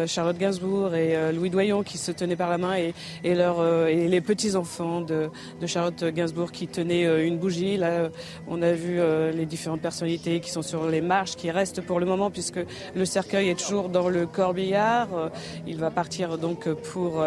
Charlotte 0.06 0.38
Gainsbourg 0.38 0.94
et 0.94 1.32
Louis 1.32 1.50
Doyon 1.50 1.82
qui 1.82 1.98
se 1.98 2.10
tenaient 2.10 2.36
par 2.36 2.50
la 2.50 2.58
main 2.58 2.76
et, 2.76 2.94
et, 3.24 3.30
et 3.32 4.08
les 4.08 4.20
petits-enfants 4.20 5.00
de, 5.00 5.30
de, 5.60 5.66
Charlotte 5.66 6.04
Gainsbourg 6.04 6.52
qui 6.52 6.66
tenaient 6.66 7.26
une 7.26 7.38
bougie. 7.38 7.76
Là, 7.76 8.08
on 8.48 8.62
a 8.62 8.72
vu 8.72 9.00
les 9.32 9.46
différentes 9.46 9.80
personnalités 9.80 10.40
qui 10.40 10.50
sont 10.50 10.62
sur 10.62 10.86
les 10.88 11.00
marches, 11.00 11.36
qui 11.36 11.50
restent 11.50 11.80
pour 11.80 12.00
le 12.00 12.06
moment 12.06 12.30
puisque 12.30 12.60
le 12.94 13.04
cercueil 13.04 13.50
est 13.50 13.58
toujours 13.58 13.88
dans 13.88 14.08
le 14.08 14.26
corbillard. 14.26 15.08
Il 15.66 15.76
va 15.76 15.90
partir 15.90 16.38
donc 16.38 16.68
pour 16.68 17.24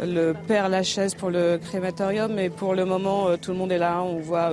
le 0.00 0.34
Père 0.46 0.68
Lachaise 0.68 1.14
pour 1.14 1.30
le 1.30 1.58
crématorium, 1.58 2.32
mais 2.34 2.50
pour 2.50 2.74
le 2.74 2.84
moment, 2.84 3.36
tout 3.36 3.52
le 3.52 3.56
monde 3.56 3.72
est 3.72 3.78
là. 3.78 4.02
On 4.02 4.18
voit, 4.18 4.52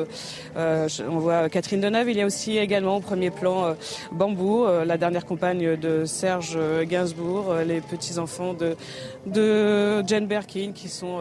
on 0.55 1.19
voit 1.19 1.49
Catherine 1.49 1.81
Deneuve 1.81 2.12
il 2.13 2.17
y 2.17 2.21
a 2.21 2.27
aussi 2.27 2.57
également 2.59 2.97
au 2.97 2.99
premier 2.99 3.31
plan 3.31 3.65
euh, 3.65 3.73
Bambou, 4.11 4.65
euh, 4.65 4.85
la 4.85 4.97
dernière 4.97 5.25
compagne 5.25 5.75
de 5.75 6.05
Serge 6.05 6.57
Gainsbourg, 6.83 7.49
euh, 7.49 7.63
les 7.63 7.81
petits-enfants 7.81 8.53
de, 8.53 8.75
de 9.25 10.05
Jane 10.05 10.27
Birkin 10.27 10.73
qui 10.75 10.89
sont 10.89 11.19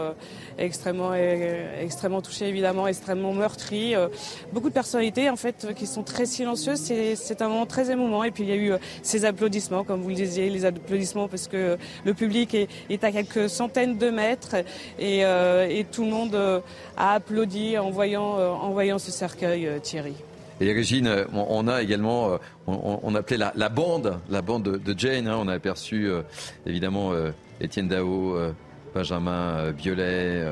extrêmement, 0.58 1.14
extrêmement 1.14 2.20
touchés 2.20 2.46
évidemment, 2.46 2.86
extrêmement 2.86 3.32
meurtris. 3.32 3.94
Beaucoup 4.52 4.68
de 4.68 4.74
personnalités 4.74 5.30
en 5.30 5.36
fait 5.36 5.68
qui 5.74 5.86
sont 5.86 6.02
très 6.02 6.26
silencieuses. 6.26 6.80
C'est 7.14 7.42
un 7.42 7.48
moment 7.48 7.66
très 7.66 7.90
émouvant. 7.90 8.24
Et 8.24 8.30
puis 8.30 8.42
il 8.44 8.48
y 8.48 8.52
a 8.52 8.56
eu 8.56 8.72
ces 9.02 9.24
applaudissements, 9.24 9.84
comme 9.84 10.02
vous 10.02 10.10
le 10.10 10.14
disiez, 10.14 10.50
les 10.50 10.64
applaudissements 10.64 11.28
parce 11.28 11.48
que 11.48 11.78
le 12.04 12.14
public 12.14 12.54
est, 12.54 12.68
est 12.90 13.04
à 13.04 13.12
quelques 13.12 13.48
centaines 13.48 13.96
de 13.96 14.10
mètres 14.10 14.56
et, 14.98 15.20
et 15.20 15.86
tout 15.90 16.04
le 16.04 16.10
monde 16.10 16.62
a 16.96 17.14
applaudi 17.14 17.78
en 17.78 17.90
voyant, 17.90 18.36
en 18.36 18.70
voyant 18.70 18.98
ce 18.98 19.10
cercueil, 19.10 19.68
Thierry. 19.82 20.14
Et 20.62 20.72
Régine, 20.72 21.10
on 21.34 21.66
a 21.66 21.82
également, 21.82 22.34
euh, 22.34 22.36
on, 22.68 23.14
appelait 23.16 23.36
la, 23.36 23.68
bande, 23.68 24.20
la 24.30 24.42
bande 24.42 24.62
de, 24.62 24.94
Jane. 24.96 25.26
Hein. 25.26 25.36
on 25.40 25.48
a 25.48 25.54
aperçu 25.54 26.06
euh, 26.06 26.22
évidemment 26.66 27.12
euh, 27.12 27.32
Étienne 27.60 27.88
Dao, 27.88 28.36
Benjamin 28.94 29.72
Biolay, 29.72 30.46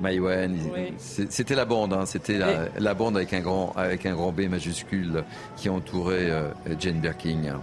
Maïwen. 0.00 0.56
C'était 0.98 1.56
la 1.56 1.64
bande, 1.64 1.94
hein. 1.94 2.06
c'était 2.06 2.38
la, 2.78 2.94
bande 2.94 3.16
avec 3.16 3.32
un 3.32 3.40
grand, 3.40 3.72
avec 3.76 4.06
un 4.06 4.14
grand 4.14 4.30
B 4.30 4.42
majuscule 4.42 5.24
qui 5.56 5.68
entourait 5.68 6.30
Jane 6.78 7.00
Birkin. 7.00 7.58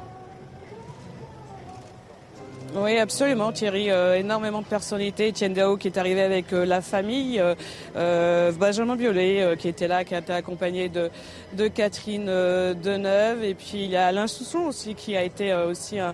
Oui, 2.74 2.98
absolument, 2.98 3.52
Thierry. 3.52 3.92
Euh, 3.92 4.16
énormément 4.16 4.62
de 4.62 4.66
personnalités. 4.66 5.32
Etienne 5.32 5.54
Dao 5.54 5.76
qui 5.76 5.90
est 5.90 5.98
arrivé 5.98 6.22
avec 6.22 6.54
euh, 6.54 6.66
la 6.66 6.80
famille. 6.82 7.38
Euh, 7.38 7.54
euh 7.98 8.54
Benjamin 8.54 8.96
Biolay 8.96 9.58
qui 9.58 9.68
était 9.68 9.90
là, 9.90 10.06
qui 10.06 10.16
a 10.16 10.20
été 10.20 10.32
accompagné 10.32 10.88
de, 10.88 11.10
de 11.54 11.68
Catherine 11.68 12.28
Deneuve. 12.28 13.44
Et 13.44 13.56
puis 13.56 13.84
il 13.84 13.90
y 13.90 13.98
a 13.98 14.08
Alain 14.08 14.28
Sousson 14.28 14.60
aussi 14.60 14.96
qui 14.96 15.18
a 15.18 15.24
été 15.24 15.54
aussi 15.54 16.00
un, 16.00 16.14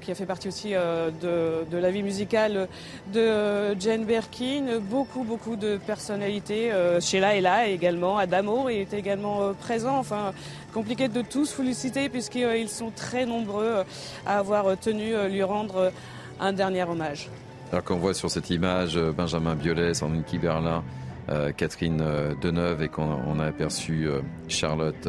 qui 0.00 0.10
a 0.10 0.14
fait 0.14 0.26
partie 0.26 0.48
aussi 0.48 0.70
de, 0.70 1.64
de, 1.70 1.76
la 1.76 1.90
vie 1.90 2.02
musicale 2.02 2.68
de 3.12 3.74
Jane 3.78 4.04
Birkin. 4.04 4.78
Beaucoup, 4.80 5.24
beaucoup 5.24 5.56
de 5.56 5.76
personnalités. 5.76 6.70
Sheila 7.00 7.36
est 7.36 7.40
là 7.40 7.66
également. 7.66 8.18
Adamo 8.18 8.68
est 8.68 8.92
également 8.94 9.52
présent. 9.54 9.98
Enfin, 9.98 10.32
compliqué 10.72 11.08
de 11.08 11.22
tous 11.22 11.52
féliciter 11.52 12.08
puisqu'ils 12.08 12.68
sont 12.68 12.90
très 12.90 13.26
nombreux 13.26 13.84
à 14.26 14.38
avoir 14.38 14.78
tenu 14.78 15.14
lui 15.28 15.42
rendre 15.42 15.92
un 16.40 16.52
dernier 16.52 16.82
hommage. 16.84 17.28
Alors 17.72 17.84
qu'on 17.84 17.96
voit 17.96 18.12
sur 18.12 18.30
cette 18.30 18.50
image 18.50 18.98
euh, 18.98 19.12
Benjamin 19.12 19.54
Biolay, 19.54 19.94
Sandrine 19.94 20.24
Kiberlin, 20.24 20.84
euh, 21.30 21.52
Catherine 21.52 22.02
euh, 22.02 22.34
Deneuve 22.42 22.82
et 22.82 22.88
qu'on 22.88 23.38
a 23.38 23.46
aperçu 23.46 24.08
Charlotte 24.48 25.08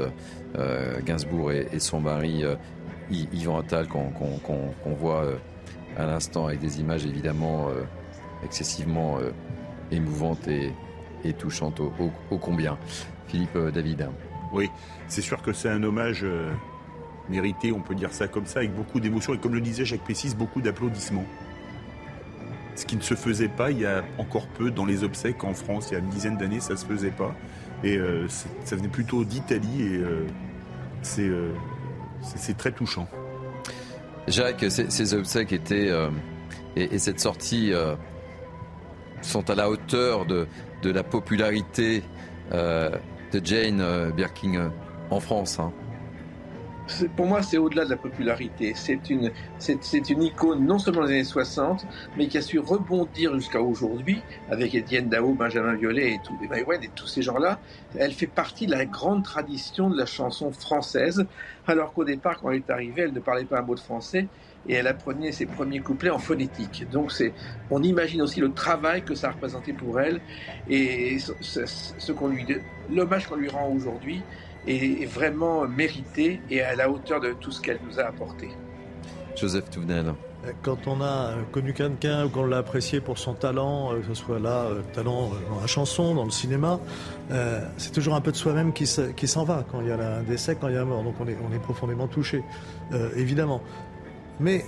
Gainsbourg 1.03 1.51
et, 1.51 1.79
son 1.79 1.99
mari 1.99 2.43
Yvan 3.09 3.59
Attal 3.59 3.87
qu'on 3.87 4.93
voit 4.93 5.25
à 5.97 6.05
l'instant 6.05 6.45
avec 6.45 6.59
des 6.59 6.79
images 6.79 7.07
évidemment 7.07 7.69
excessivement 8.43 9.17
émouvantes 9.91 10.47
et, 10.47 11.33
touchantes 11.33 11.79
au 11.79 12.37
combien. 12.37 12.77
Philippe 13.27 13.57
David. 13.73 14.07
Oui, 14.53 14.69
c'est 15.13 15.21
sûr 15.21 15.43
que 15.43 15.53
c'est 15.53 15.69
un 15.69 15.83
hommage 15.83 16.21
euh, 16.23 16.51
mérité, 17.29 17.71
on 17.71 17.81
peut 17.81 17.93
dire 17.93 18.11
ça 18.11 18.27
comme 18.27 18.47
ça, 18.47 18.59
avec 18.59 18.73
beaucoup 18.73 18.99
d'émotion 18.99 19.35
et 19.35 19.37
comme 19.37 19.53
le 19.53 19.61
disait 19.61 19.85
Jacques 19.85 20.03
Pessis, 20.03 20.35
beaucoup 20.35 20.59
d'applaudissements. 20.59 21.25
Ce 22.75 22.87
qui 22.87 22.95
ne 22.95 23.01
se 23.01 23.13
faisait 23.13 23.47
pas 23.47 23.69
il 23.69 23.81
y 23.81 23.85
a 23.85 24.03
encore 24.17 24.47
peu 24.47 24.71
dans 24.71 24.85
les 24.85 25.03
obsèques 25.03 25.43
en 25.43 25.53
France, 25.53 25.89
il 25.91 25.93
y 25.93 25.97
a 25.97 25.99
une 25.99 26.09
dizaine 26.09 26.37
d'années, 26.37 26.59
ça 26.59 26.73
ne 26.73 26.77
se 26.79 26.85
faisait 26.85 27.11
pas. 27.11 27.35
Et 27.83 27.97
euh, 27.97 28.27
ça 28.63 28.75
venait 28.75 28.87
plutôt 28.87 29.23
d'Italie 29.23 29.83
et 29.83 29.97
euh, 31.21 31.53
c'est 32.23 32.57
très 32.57 32.71
touchant. 32.71 33.07
Jacques, 34.27 34.65
ces, 34.69 35.13
obsèques 35.13 35.53
étaient. 35.53 35.91
et, 36.75 36.97
cette 36.97 37.19
sortie 37.19 37.71
sont 39.21 39.47
à 39.49 39.53
la 39.53 39.69
hauteur 39.69 40.25
de, 40.25 40.47
de 40.81 40.89
la 40.89 41.03
popularité 41.03 42.03
de 42.51 43.41
Jane 43.43 44.11
Birkin 44.15 44.71
en 45.09 45.19
France. 45.19 45.59
Hein 45.59 45.71
pour 47.15 47.25
moi, 47.25 47.41
c'est 47.41 47.57
au-delà 47.57 47.85
de 47.85 47.89
la 47.89 47.97
popularité. 47.97 48.73
C'est 48.75 49.09
une, 49.09 49.31
c'est, 49.57 50.09
une 50.09 50.23
icône 50.23 50.65
non 50.65 50.79
seulement 50.79 51.05
des 51.05 51.13
années 51.13 51.23
60, 51.23 51.85
mais 52.17 52.27
qui 52.27 52.37
a 52.37 52.41
su 52.41 52.59
rebondir 52.59 53.33
jusqu'à 53.35 53.61
aujourd'hui 53.61 54.21
avec 54.49 54.75
Étienne 54.75 55.09
Dao, 55.09 55.33
Benjamin 55.33 55.75
Violet 55.75 56.13
et 56.13 56.19
tous 56.23 56.37
les 56.41 56.85
et 56.85 56.89
tous 56.93 57.07
ces 57.07 57.21
gens-là. 57.21 57.59
Elle 57.97 58.11
fait 58.11 58.27
partie 58.27 58.65
de 58.65 58.71
la 58.71 58.85
grande 58.85 59.23
tradition 59.23 59.89
de 59.89 59.97
la 59.97 60.05
chanson 60.05 60.51
française, 60.51 61.25
alors 61.67 61.93
qu'au 61.93 62.03
départ, 62.03 62.41
quand 62.41 62.51
elle 62.51 62.57
est 62.57 62.69
arrivée, 62.69 63.03
elle 63.03 63.13
ne 63.13 63.19
parlait 63.19 63.45
pas 63.45 63.59
un 63.59 63.63
mot 63.63 63.75
de 63.75 63.79
français 63.79 64.27
et 64.67 64.75
elle 64.75 64.87
apprenait 64.87 65.31
ses 65.31 65.45
premiers 65.45 65.79
couplets 65.79 66.09
en 66.09 66.19
phonétique. 66.19 66.85
Donc 66.91 67.11
on 67.69 67.83
imagine 67.83 68.21
aussi 68.21 68.39
le 68.39 68.51
travail 68.51 69.03
que 69.03 69.15
ça 69.15 69.27
a 69.27 69.31
représenté 69.31 69.73
pour 69.73 69.99
elle 69.99 70.21
et 70.69 71.17
ce, 71.19 71.65
ce 71.65 72.11
qu'on 72.11 72.29
lui, 72.29 72.45
l'hommage 72.89 73.27
qu'on 73.27 73.35
lui 73.35 73.49
rend 73.49 73.69
aujourd'hui 73.69 74.21
est 74.67 75.05
vraiment 75.05 75.67
méritée 75.67 76.41
et 76.49 76.61
à 76.61 76.75
la 76.75 76.89
hauteur 76.89 77.19
de 77.19 77.33
tout 77.33 77.51
ce 77.51 77.61
qu'elle 77.61 77.79
nous 77.85 77.99
a 77.99 78.03
apporté. 78.03 78.49
Joseph 79.35 79.69
Touvenel. 79.69 80.13
Quand 80.61 80.87
on 80.87 81.01
a 81.01 81.35
connu 81.53 81.73
quelqu'un 81.73 82.25
ou 82.25 82.29
qu'on 82.29 82.45
l'a 82.45 82.57
apprécié 82.57 82.99
pour 82.99 83.17
son 83.17 83.33
talent, 83.33 83.93
euh, 83.93 83.99
que 83.99 84.07
ce 84.07 84.13
soit 84.13 84.39
là, 84.39 84.65
euh, 84.65 84.81
talent 84.93 85.31
euh, 85.31 85.49
dans 85.49 85.61
la 85.61 85.67
chanson, 85.67 86.15
dans 86.15 86.25
le 86.25 86.31
cinéma, 86.31 86.79
c'est 87.77 87.93
toujours 87.93 88.15
un 88.15 88.21
peu 88.21 88.31
de 88.31 88.37
soi-même 88.37 88.73
qui 88.73 88.85
s'en 88.85 89.43
va 89.45 89.65
quand 89.71 89.79
il 89.81 89.87
y 89.87 89.91
a 89.91 89.95
un 89.95 90.23
décès, 90.23 90.57
quand 90.59 90.67
il 90.67 90.75
y 90.75 90.77
a 90.77 90.81
un 90.81 90.85
mort. 90.85 91.03
Donc 91.03 91.15
on 91.19 91.27
est, 91.27 91.37
on 91.49 91.53
est 91.53 91.59
profondément 91.59 92.07
touché, 92.07 92.43
évidemment. 93.15 93.61
Mais 94.39 94.65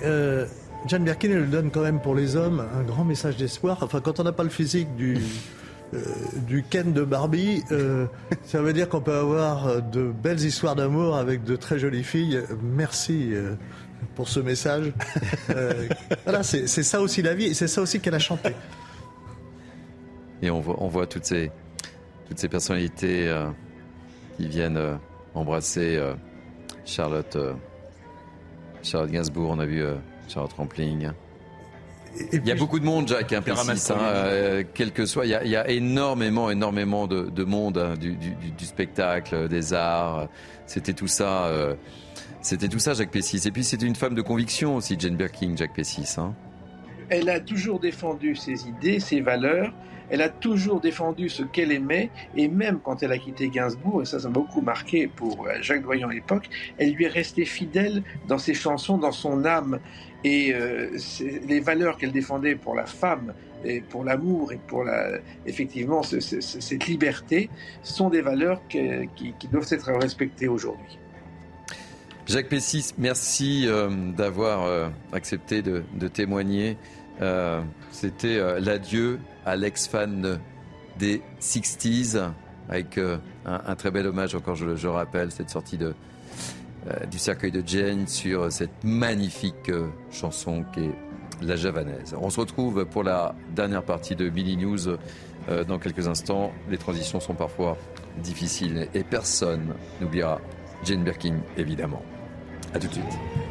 Jane 0.88 1.04
Birkin, 1.04 1.30
elle 1.32 1.50
donne 1.50 1.70
quand 1.72 1.82
même 1.82 2.00
pour 2.00 2.16
les 2.16 2.36
hommes 2.36 2.66
un 2.76 2.84
grand 2.84 3.04
message 3.04 3.38
d'espoir. 3.38 3.80
Enfin, 3.82 4.00
quand 4.02 4.20
on 4.20 4.24
n'a 4.24 4.32
pas 4.32 4.44
le 4.44 4.50
physique 4.50 4.96
du, 4.96 5.18
euh, 5.94 6.00
du 6.48 6.64
Ken 6.64 6.94
de 6.94 7.04
Barbie, 7.04 7.64
euh, 7.72 8.08
ça 8.44 8.62
veut 8.62 8.74
dire 8.74 8.90
qu'on 8.90 9.02
peut 9.02 9.16
avoir 9.16 9.68
euh, 9.68 9.80
de 9.82 10.12
belles 10.12 10.42
histoires 10.42 10.76
d'amour 10.76 11.16
avec 11.16 11.44
de 11.44 11.56
très 11.56 11.80
jolies 11.80 12.04
filles. 12.04 12.42
Merci 12.62 13.34
pour 14.16 14.28
ce 14.28 14.40
message. 14.40 14.94
voilà, 16.24 16.44
c'est 16.44 16.68
ça 16.68 17.02
aussi 17.02 17.22
la 17.22 17.36
vie, 17.36 17.54
c'est 17.54 17.68
ça 17.68 17.82
aussi 17.82 18.00
qu'elle 18.00 18.16
a 18.16 18.20
chanté. 18.20 18.52
Et 20.42 20.50
on 20.50 20.60
voit, 20.60 20.76
on 20.80 20.88
voit 20.88 21.08
toutes 21.08 21.26
ces, 21.26 21.52
toutes 22.28 22.40
ces 22.40 22.50
personnalités 22.50 23.34
qui 24.38 24.48
viennent 24.48 25.00
embrasser 25.34 26.00
Charlotte, 26.86 27.38
Charlotte 28.84 29.12
Gainsbourg. 29.12 29.50
On 29.52 29.60
a 29.60 29.66
vu 29.66 29.84
Charlotte 30.28 30.54
Rampling 30.54 31.10
il 32.32 32.46
y 32.46 32.52
a 32.52 32.56
beaucoup 32.56 32.80
de 32.80 32.86
monde, 32.86 33.08
Jacques, 33.08 33.34
hein, 33.34 33.42
hein 33.46 33.94
euh, 34.00 34.64
quel 34.74 34.92
que 34.92 35.06
soit. 35.06 35.26
Il 35.26 35.32
y, 35.32 35.56
a, 35.56 35.70
énormément, 35.70 36.50
énormément 36.50 37.08
de, 37.08 37.44
monde 37.44 37.78
hein, 37.78 37.94
du, 37.98 38.66
spectacle, 38.66 39.48
des 39.48 39.74
arts. 39.74 40.28
C'était 40.66 40.94
tout 40.94 41.08
ça. 41.08 41.46
Euh, 41.46 41.76
c'était 42.42 42.68
tout 42.68 42.80
ça, 42.80 42.94
Jacques 42.94 43.12
Pessis. 43.12 43.42
Et 43.48 43.52
puis, 43.52 43.64
c'était 43.64 43.86
une 43.86 43.96
femme 43.96 44.14
de 44.14 44.22
conviction 44.22 44.76
aussi, 44.76 44.96
Jane 45.00 45.16
Birkin, 45.16 45.56
Jacques 45.58 45.74
Pessis. 45.74 46.16
Hein. 46.18 46.34
Elle 47.10 47.30
a 47.30 47.40
toujours 47.40 47.80
défendu 47.80 48.36
ses 48.36 48.68
idées, 48.68 49.00
ses 49.00 49.22
valeurs. 49.22 49.74
Elle 50.10 50.22
a 50.22 50.30
toujours 50.30 50.80
défendu 50.82 51.30
ce 51.30 51.44
qu'elle 51.44 51.72
aimait, 51.72 52.10
et 52.36 52.48
même 52.48 52.80
quand 52.84 53.04
elle 53.04 53.12
a 53.12 53.18
quitté 53.18 53.50
Gainsbourg, 53.50 54.02
et 54.02 54.06
ça, 54.06 54.20
ça 54.20 54.28
m'a 54.28 54.34
beaucoup 54.34 54.62
marqué 54.62 55.08
pour 55.08 55.48
euh, 55.48 55.54
Jacques 55.62 55.84
Doyon 55.84 56.10
à 56.10 56.14
l'époque, 56.14 56.50
elle 56.78 56.92
lui 56.94 57.06
est 57.06 57.10
restée 57.10 57.46
fidèle 57.46 58.04
dans 58.28 58.38
ses 58.38 58.54
chansons, 58.54 58.98
dans 58.98 59.12
son 59.12 59.46
âme. 59.46 59.80
Et 60.24 60.54
euh, 60.54 60.98
les 61.48 61.60
valeurs 61.60 61.98
qu'elle 61.98 62.12
défendait 62.12 62.56
pour 62.56 62.76
la 62.76 62.86
femme, 62.86 63.34
et 63.64 63.82
pour 63.82 64.04
l'amour 64.04 64.52
et 64.52 64.60
pour 64.68 64.86
effectivement 65.46 66.04
cette 66.04 66.88
liberté 66.88 67.50
sont 67.82 68.10
des 68.10 68.22
valeurs 68.22 68.62
qui, 68.68 69.34
doivent 69.52 69.68
être 69.72 69.92
respectées 69.94 70.48
aujourd'hui. 70.48 71.00
Jacques 72.28 72.50
Pessis, 72.50 72.94
merci 72.98 73.66
euh, 73.66 73.90
d'avoir 74.16 74.92
accepté 75.14 75.62
de, 75.62 76.08
témoigner. 76.08 76.78
C'était 77.92 78.60
l'adieu 78.60 79.20
à 79.46 79.56
l'ex-fan 79.56 80.40
des 80.98 81.22
60s, 81.42 82.32
avec 82.70 83.00
un, 83.46 83.76
très 83.76 83.92
bel 83.92 84.08
hommage, 84.08 84.36
encore 84.36 84.56
je, 84.56 84.76
je 84.76 84.88
rappelle, 84.88 85.32
cette 85.32 85.50
sortie 85.50 85.78
euh, 86.88 87.06
du 87.08 87.18
cercueil 87.18 87.52
de 87.52 87.64
Jane 87.66 88.08
sur 88.08 88.52
cette 88.52 88.84
magnifique 88.84 89.70
euh, 89.70 89.88
chanson 90.12 90.64
qui 90.72 90.82
est 90.82 90.96
La 91.42 91.56
Javanaise. 91.56 92.16
On 92.22 92.30
se 92.30 92.40
retrouve 92.40 92.86
pour 92.86 93.02
la 93.02 93.34
dernière 93.56 93.82
partie 93.82 94.16
de 94.16 94.30
Billy 94.30 94.56
News 94.56 94.90
euh, 94.90 95.64
dans 95.64 95.80
quelques 95.80 96.08
instants. 96.08 96.52
Les 96.70 96.78
transitions 96.78 97.20
sont 97.20 97.34
parfois 97.34 97.76
difficiles 98.22 98.88
et 98.94 99.04
personne 99.04 99.74
n'oubliera 100.00 100.40
Jane 100.84 101.04
Birkin, 101.04 101.38
évidemment. 101.58 102.04
A 102.76 102.80
tout 102.80 102.88
de 102.88 102.94
suite. 102.94 103.45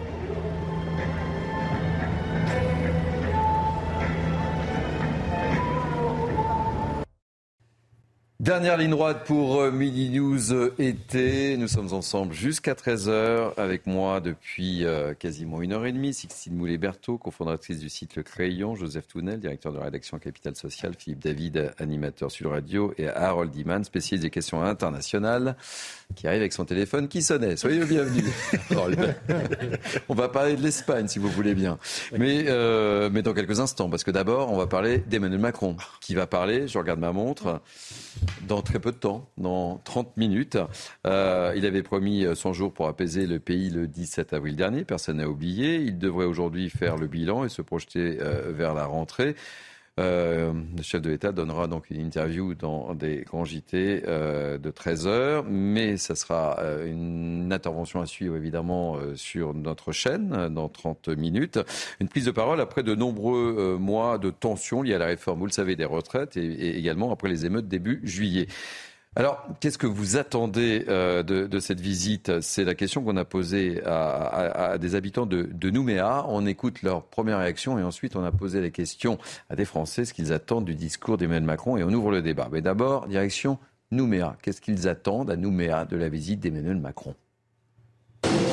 Dernière 8.45 8.77
ligne 8.77 8.91
droite 8.91 9.25
pour 9.25 9.59
euh, 9.59 9.71
Midi 9.71 10.11
News 10.11 10.53
euh, 10.53 10.75
été. 10.79 11.57
Nous 11.57 11.67
sommes 11.67 11.95
ensemble 11.95 12.35
jusqu'à 12.35 12.75
13h 12.75 13.55
avec 13.57 13.87
moi 13.87 14.21
depuis 14.21 14.85
euh, 14.85 15.15
quasiment 15.15 15.63
une 15.63 15.73
heure 15.73 15.87
et 15.87 15.93
demie. 15.93 16.13
Sixtine 16.13 16.55
Moulet-Berthaud, 16.55 17.17
cofondatrice 17.17 17.79
du 17.79 17.89
site 17.89 18.17
Le 18.17 18.23
Crayon, 18.23 18.75
Joseph 18.75 19.07
Tounel, 19.07 19.41
directeur 19.41 19.73
de 19.73 19.79
la 19.79 19.85
rédaction 19.85 20.19
Capital 20.19 20.55
Social, 20.57 20.93
Philippe 20.93 21.21
David, 21.21 21.73
animateur 21.79 22.31
sur 22.31 22.51
radio 22.51 22.93
et 22.99 23.09
Harold 23.09 23.57
Iman, 23.57 23.83
spécialiste 23.83 24.25
des 24.25 24.31
questions 24.31 24.63
internationales, 24.63 25.57
qui 26.15 26.27
arrive 26.27 26.41
avec 26.41 26.53
son 26.53 26.65
téléphone 26.65 27.09
qui 27.09 27.23
sonnait. 27.23 27.57
Soyez 27.57 27.79
le 27.79 27.87
bienvenu. 27.87 28.25
on 30.09 30.15
va 30.15 30.29
parler 30.29 30.57
de 30.57 30.63
l'Espagne 30.63 31.09
si 31.09 31.19
vous 31.19 31.29
voulez 31.29 31.55
bien. 31.55 31.79
Mais, 32.17 32.45
mais 33.11 33.23
dans 33.23 33.35
quelques 33.35 33.61
instants, 33.61 33.89
parce 33.89 34.05
que 34.05 34.11
d'abord, 34.11 34.53
on 34.53 34.57
va 34.57 34.67
parler 34.67 34.99
d'Emmanuel 34.99 35.41
Macron, 35.41 35.77
qui 36.01 36.15
va 36.15 36.27
parler, 36.27 36.69
je 36.69 36.79
regarde 36.79 37.01
ma 37.01 37.13
montre, 37.13 37.61
dans 38.47 38.63
très 38.63 38.79
peu 38.79 38.93
de 38.93 38.97
temps, 38.97 39.29
dans 39.39 39.79
30 39.85 40.17
minutes. 40.17 40.59
Euh, 41.07 41.53
il 41.57 41.67
avait 41.67 41.83
promis 41.83 42.27
son 42.35 42.53
jour 42.53 42.73
pour 42.73 42.89
apaiser 42.89 43.27
le 43.27 43.39
pays 43.39 43.71
le 43.71 43.87
17 43.87 44.33
avril 44.33 44.57
dernier, 44.57 44.85
personne 44.85 45.19
n'a 45.19 45.29
oublié. 45.29 45.77
Il 45.77 45.99
devrait 45.99 46.27
aujourd'hui 46.27 46.71
faire 46.71 46.97
le 46.97 47.07
bilan 47.07 47.45
et 47.45 47.49
se 47.49 47.63
projeter 47.63 48.19
euh, 48.21 48.53
vers 48.55 48.75
la 48.75 48.87
rentrée. 48.87 49.35
Euh, 50.01 50.53
le 50.77 50.83
chef 50.83 51.03
de 51.03 51.11
l'État 51.11 51.31
donnera 51.31 51.69
donc 51.69 51.89
une 51.89 52.01
interview 52.01 52.55
dans 52.55 52.95
des 52.95 53.25
JT 53.45 54.03
euh, 54.09 54.59
de 54.59 54.71
13 54.71 55.07
heures, 55.07 55.45
mais 55.45 55.97
ça 55.99 56.17
sera 56.17 56.59
euh, 56.59 56.87
une 56.91 57.53
intervention 57.53 58.01
à 58.01 58.07
suivre 58.07 58.35
évidemment 58.37 58.99
sur 59.15 59.55
notre 59.55 59.93
chaîne 59.93 60.49
dans 60.49 60.69
30 60.69 61.09
minutes. 61.09 61.61
Une 62.01 62.09
prise 62.09 62.25
de 62.25 62.33
parole 62.33 62.61
après 62.61 62.83
de 62.83 62.95
nombreux 62.95 63.77
mois 63.79 64.19
de 64.19 64.31
tensions 64.31 64.83
liées 64.83 64.95
à 64.95 64.99
la 64.99 65.07
réforme, 65.07 65.39
vous 65.39 65.47
le 65.47 65.53
savez, 65.53 65.77
des 65.77 65.85
retraites 65.85 66.37
et 66.37 66.77
également 66.77 67.13
après 67.13 67.29
les 67.29 67.47
émeutes 67.47 67.69
début 67.69 68.01
juillet. 68.03 68.49
Alors, 69.17 69.47
qu'est-ce 69.61 69.79
que 69.79 69.87
vous 69.87 70.17
attendez 70.17 70.87
euh, 70.89 71.23
de, 71.23 71.59
cette 71.61 71.81
visite? 71.81 72.41
C'est 72.41 72.65
la 72.65 72.75
question 72.75 73.05
qu'on 73.05 73.17
a 73.17 73.25
posée 73.25 73.81
à, 73.85 74.77
des 74.81 74.97
habitants 74.97 75.25
de, 75.25 75.49
de, 75.53 75.71
Nouméa. 75.71 76.25
On 76.29 76.47
écoute 76.47 76.83
leur 76.83 77.05
première 77.05 77.39
réaction 77.39 77.79
et 77.79 77.83
ensuite 77.85 78.17
on 78.17 78.25
a 78.25 78.33
posé 78.33 78.61
la 78.61 78.71
question 78.71 79.19
à 79.51 79.57
des 79.57 79.65
Français, 79.65 80.05
ce 80.05 80.15
qu'ils 80.15 80.33
attendent 80.33 80.65
du 80.65 80.75
discours 80.75 81.17
d'Emmanuel 81.17 81.45
Macron 81.45 81.77
et 81.77 81.85
on 81.85 81.91
ouvre 81.91 82.11
le 82.11 82.23
débat. 82.23 82.49
Mais 82.51 82.61
d'abord, 82.61 83.07
direction 83.07 83.59
Nouméa. 83.93 84.37
Qu'est-ce 84.43 84.61
qu'ils 84.61 84.89
attendent 84.89 85.31
à 85.31 85.37
Nouméa 85.37 85.85
de 85.85 85.97
la 85.97 86.09
visite 86.09 86.41
d'Emmanuel 86.41 86.79
Macron? 86.79 87.15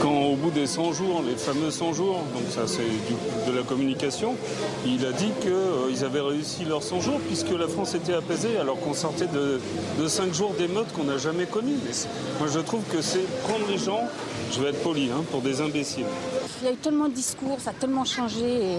Quand 0.01 0.21
au 0.21 0.35
bout 0.35 0.51
des 0.51 0.67
100 0.67 0.93
jours, 0.93 1.23
les 1.25 1.35
fameux 1.35 1.71
100 1.71 1.93
jours, 1.93 2.17
donc 2.33 2.43
ça 2.49 2.67
c'est 2.67 2.81
de 2.81 3.55
la 3.55 3.63
communication, 3.63 4.35
il 4.85 5.05
a 5.05 5.11
dit 5.11 5.31
qu'ils 5.41 5.51
euh, 5.51 6.05
avaient 6.05 6.21
réussi 6.21 6.65
leurs 6.65 6.83
100 6.83 7.01
jours 7.01 7.19
puisque 7.27 7.51
la 7.51 7.67
France 7.67 7.93
était 7.95 8.13
apaisée 8.13 8.57
alors 8.57 8.79
qu'on 8.79 8.93
sortait 8.93 9.27
de, 9.27 9.59
de 9.99 10.07
5 10.07 10.33
jours 10.33 10.53
d'émeutes 10.57 10.91
qu'on 10.93 11.03
n'a 11.03 11.17
jamais 11.17 11.45
connues. 11.45 11.77
moi 12.39 12.47
je 12.51 12.59
trouve 12.59 12.83
que 12.91 13.01
c'est 13.01 13.25
prendre 13.43 13.65
les 13.69 13.77
gens, 13.77 14.01
je 14.51 14.61
vais 14.61 14.69
être 14.69 14.81
poli, 14.83 15.09
hein, 15.11 15.23
pour 15.31 15.41
des 15.41 15.61
imbéciles. 15.61 16.05
Il 16.61 16.65
y 16.65 16.69
a 16.69 16.73
eu 16.73 16.77
tellement 16.77 17.07
de 17.07 17.13
discours, 17.13 17.59
ça 17.59 17.71
a 17.71 17.73
tellement 17.73 18.05
changé 18.05 18.45
et 18.45 18.77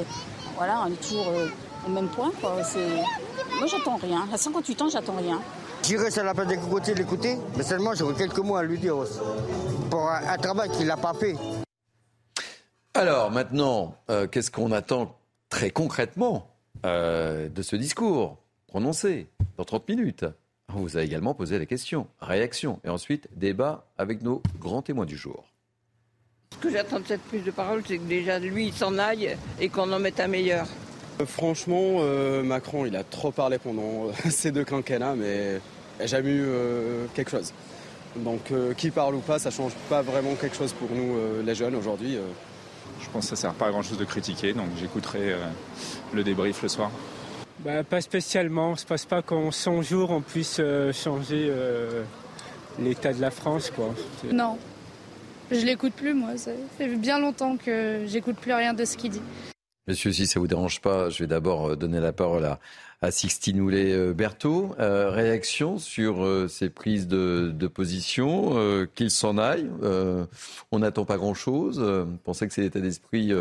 voilà, 0.56 0.84
on 0.86 0.92
est 0.92 1.00
toujours 1.00 1.28
euh, 1.28 1.46
au 1.86 1.90
même 1.90 2.08
point. 2.08 2.32
Moi 2.42 3.66
j'attends 3.66 3.96
rien. 3.96 4.26
À 4.32 4.36
58 4.36 4.82
ans, 4.82 4.88
j'attends 4.88 5.16
rien. 5.16 5.40
J'irai 5.82 6.12
sur 6.12 6.22
la 6.22 6.32
place 6.32 6.46
des 6.46 6.56
cocotiers 6.56 6.94
l'écouter, 6.94 7.36
mais 7.56 7.64
seulement 7.64 7.92
j'aurais 7.94 8.14
quelques 8.14 8.38
mots 8.38 8.56
à 8.56 8.62
lui 8.62 8.78
dire 8.78 8.96
aussi. 8.96 9.18
Pour 9.90 10.08
un, 10.08 10.38
travail 10.38 10.70
qu'il 10.70 10.86
n'a 10.86 10.96
pas 10.96 11.12
fait. 11.12 11.34
Alors 12.94 13.30
maintenant, 13.32 13.96
euh, 14.08 14.28
qu'est-ce 14.28 14.50
qu'on 14.50 14.70
attend 14.70 15.16
très 15.48 15.70
concrètement 15.70 16.48
euh, 16.86 17.48
de 17.48 17.62
ce 17.62 17.74
discours 17.74 18.38
prononcé 18.68 19.26
dans 19.58 19.64
30 19.64 19.88
minutes? 19.88 20.24
On 20.74 20.80
vous 20.80 20.96
a 20.96 21.02
également 21.02 21.34
posé 21.34 21.58
la 21.58 21.66
question. 21.66 22.06
Réaction. 22.20 22.78
Et 22.84 22.88
ensuite, 22.88 23.28
débat 23.36 23.84
avec 23.98 24.22
nos 24.22 24.40
grands 24.60 24.82
témoins 24.82 25.04
du 25.04 25.16
jour. 25.16 25.44
Ce 26.52 26.58
que 26.58 26.70
j'attends 26.70 27.00
de 27.00 27.06
cette 27.06 27.22
prise 27.22 27.44
de 27.44 27.50
parole, 27.50 27.82
c'est 27.86 27.98
que 27.98 28.04
déjà 28.04 28.38
lui, 28.38 28.68
il 28.68 28.72
s'en 28.72 28.98
aille 28.98 29.36
et 29.60 29.68
qu'on 29.68 29.92
en 29.92 29.98
mette 29.98 30.20
un 30.20 30.28
meilleur. 30.28 30.68
Franchement, 31.26 31.98
euh, 31.98 32.42
Macron, 32.42 32.86
il 32.86 32.96
a 32.96 33.04
trop 33.04 33.32
parlé 33.32 33.58
pendant 33.58 34.12
ces 34.30 34.50
deux 34.52 34.64
quinquennats, 34.64 35.14
mais 35.14 35.60
il 36.02 36.06
n'y 36.06 36.14
a 36.14 36.16
jamais 36.18 36.30
eu 36.30 36.44
euh, 36.44 37.06
quelque 37.14 37.30
chose. 37.30 37.52
Donc, 38.16 38.52
qui 38.76 38.90
parle 38.90 39.14
ou 39.14 39.20
pas, 39.20 39.38
ça 39.38 39.50
change 39.50 39.72
pas 39.88 40.02
vraiment 40.02 40.34
quelque 40.34 40.56
chose 40.56 40.74
pour 40.74 40.90
nous, 40.90 41.16
les 41.46 41.54
jeunes, 41.54 41.74
aujourd'hui. 41.74 42.18
Je 43.00 43.08
pense 43.08 43.24
que 43.24 43.36
ça 43.36 43.40
sert 43.40 43.54
pas 43.54 43.68
à 43.68 43.70
grand 43.70 43.80
chose 43.80 43.96
de 43.96 44.04
critiquer, 44.04 44.52
donc 44.52 44.66
j'écouterai 44.78 45.34
le 46.12 46.22
débrief 46.22 46.62
le 46.62 46.68
soir. 46.68 46.90
Bah, 47.60 47.82
pas 47.84 48.02
spécialement. 48.02 48.72
Ne 48.72 48.86
pense 48.86 49.06
pas 49.06 49.22
qu'en 49.22 49.50
100 49.50 49.80
jours, 49.80 50.10
on 50.10 50.20
puisse 50.20 50.60
changer 50.92 51.50
l'état 52.78 53.14
de 53.14 53.20
la 53.22 53.30
France. 53.30 53.72
Quoi. 53.74 53.94
Non, 54.30 54.58
je 55.50 55.64
l'écoute 55.64 55.92
plus, 55.92 56.14
moi. 56.14 56.36
Ça 56.36 56.50
fait 56.78 56.88
bien 56.96 57.18
longtemps 57.18 57.56
que 57.56 58.04
j'écoute 58.06 58.36
plus 58.36 58.52
rien 58.52 58.74
de 58.74 58.84
ce 58.84 58.96
qu'il 58.96 59.10
dit. 59.10 59.22
Monsieur, 59.88 60.12
si 60.12 60.26
ça 60.26 60.38
vous 60.38 60.46
dérange 60.46 60.80
pas, 60.80 61.10
je 61.10 61.24
vais 61.24 61.26
d'abord 61.26 61.70
euh, 61.70 61.76
donner 61.76 62.00
la 62.00 62.12
parole 62.12 62.44
à, 62.44 62.60
à 63.02 63.10
Sixtine 63.10 63.60
Houlet-Berthaud. 63.60 64.76
Euh, 64.78 65.10
réaction 65.10 65.78
sur 65.78 66.24
euh, 66.24 66.46
ces 66.46 66.70
prises 66.70 67.08
de, 67.08 67.66
position, 67.66 68.52
euh, 68.56 68.86
qu'il 68.94 69.10
s'en 69.10 69.38
aille. 69.38 69.68
on 70.70 70.78
n'attend 70.78 71.04
pas 71.04 71.16
grand-chose. 71.16 71.80
Vous 71.80 72.16
pensez 72.24 72.46
que 72.46 72.54
c'est 72.54 72.62
l'état 72.62 72.80
d'esprit 72.80 73.32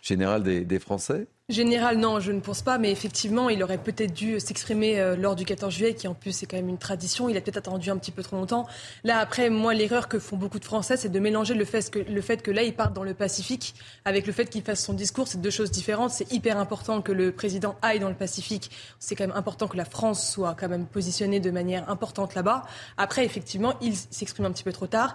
général 0.00 0.42
des 0.42 0.78
Français 0.78 1.26
Général, 1.50 1.96
non, 1.96 2.20
je 2.20 2.30
ne 2.30 2.40
pense 2.40 2.60
pas, 2.60 2.76
mais 2.76 2.90
effectivement, 2.90 3.48
il 3.48 3.62
aurait 3.62 3.78
peut-être 3.78 4.12
dû 4.12 4.38
s'exprimer 4.38 5.00
euh, 5.00 5.16
lors 5.16 5.34
du 5.34 5.46
14 5.46 5.72
juillet, 5.72 5.94
qui 5.94 6.06
en 6.06 6.12
plus 6.12 6.32
c'est 6.32 6.44
quand 6.44 6.58
même 6.58 6.68
une 6.68 6.76
tradition. 6.76 7.30
Il 7.30 7.38
a 7.38 7.40
peut-être 7.40 7.56
attendu 7.56 7.88
un 7.88 7.96
petit 7.96 8.10
peu 8.10 8.22
trop 8.22 8.36
longtemps. 8.36 8.66
Là, 9.02 9.18
après, 9.18 9.48
moi, 9.48 9.72
l'erreur 9.72 10.08
que 10.08 10.18
font 10.18 10.36
beaucoup 10.36 10.58
de 10.58 10.66
Français, 10.66 10.98
c'est 10.98 11.08
de 11.08 11.18
mélanger 11.18 11.54
le 11.54 11.64
fait, 11.64 11.90
que, 11.90 12.00
le 12.00 12.20
fait 12.20 12.42
que 12.42 12.50
là, 12.50 12.64
il 12.64 12.74
parte 12.74 12.92
dans 12.92 13.02
le 13.02 13.14
Pacifique 13.14 13.74
avec 14.04 14.26
le 14.26 14.34
fait 14.34 14.44
qu'il 14.44 14.60
fasse 14.60 14.84
son 14.84 14.92
discours. 14.92 15.26
C'est 15.26 15.40
deux 15.40 15.48
choses 15.48 15.70
différentes. 15.70 16.10
C'est 16.10 16.30
hyper 16.30 16.58
important 16.58 17.00
que 17.00 17.12
le 17.12 17.32
président 17.32 17.76
aille 17.80 17.98
dans 17.98 18.10
le 18.10 18.14
Pacifique. 18.14 18.70
C'est 18.98 19.16
quand 19.16 19.26
même 19.26 19.36
important 19.36 19.68
que 19.68 19.78
la 19.78 19.86
France 19.86 20.30
soit 20.30 20.54
quand 20.54 20.68
même 20.68 20.84
positionnée 20.84 21.40
de 21.40 21.50
manière 21.50 21.88
importante 21.88 22.34
là-bas. 22.34 22.66
Après, 22.98 23.24
effectivement, 23.24 23.72
il 23.80 23.96
s'exprime 23.96 24.44
un 24.44 24.52
petit 24.52 24.64
peu 24.64 24.72
trop 24.72 24.86
tard. 24.86 25.14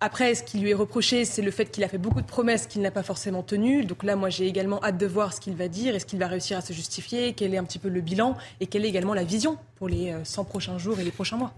Après, 0.00 0.36
ce 0.36 0.44
qui 0.44 0.60
lui 0.60 0.70
est 0.70 0.74
reproché, 0.74 1.24
c'est 1.24 1.42
le 1.42 1.50
fait 1.50 1.66
qu'il 1.66 1.82
a 1.82 1.88
fait 1.88 1.98
beaucoup 1.98 2.20
de 2.20 2.26
promesses 2.26 2.68
qu'il 2.68 2.82
n'a 2.82 2.92
pas 2.92 3.02
forcément 3.02 3.42
tenues. 3.42 3.84
Donc 3.84 4.04
là, 4.04 4.14
moi, 4.14 4.28
j'ai 4.28 4.46
également 4.46 4.82
hâte 4.84 4.96
de 4.96 5.06
voir 5.06 5.32
ce 5.32 5.40
qu'il 5.40 5.54
va 5.54 5.66
dire, 5.66 5.94
est-ce 5.96 6.06
qu'il 6.06 6.20
va 6.20 6.28
réussir 6.28 6.56
à 6.56 6.60
se 6.60 6.72
justifier, 6.72 7.32
quel 7.32 7.52
est 7.52 7.58
un 7.58 7.64
petit 7.64 7.80
peu 7.80 7.88
le 7.88 8.00
bilan 8.00 8.36
et 8.60 8.66
quelle 8.66 8.84
est 8.84 8.88
également 8.88 9.14
la 9.14 9.24
vision 9.24 9.58
pour 9.76 9.88
les 9.88 10.14
100 10.22 10.42
euh, 10.42 10.44
prochains 10.44 10.78
jours 10.78 11.00
et 11.00 11.04
les 11.04 11.10
prochains 11.10 11.36
mois. 11.36 11.52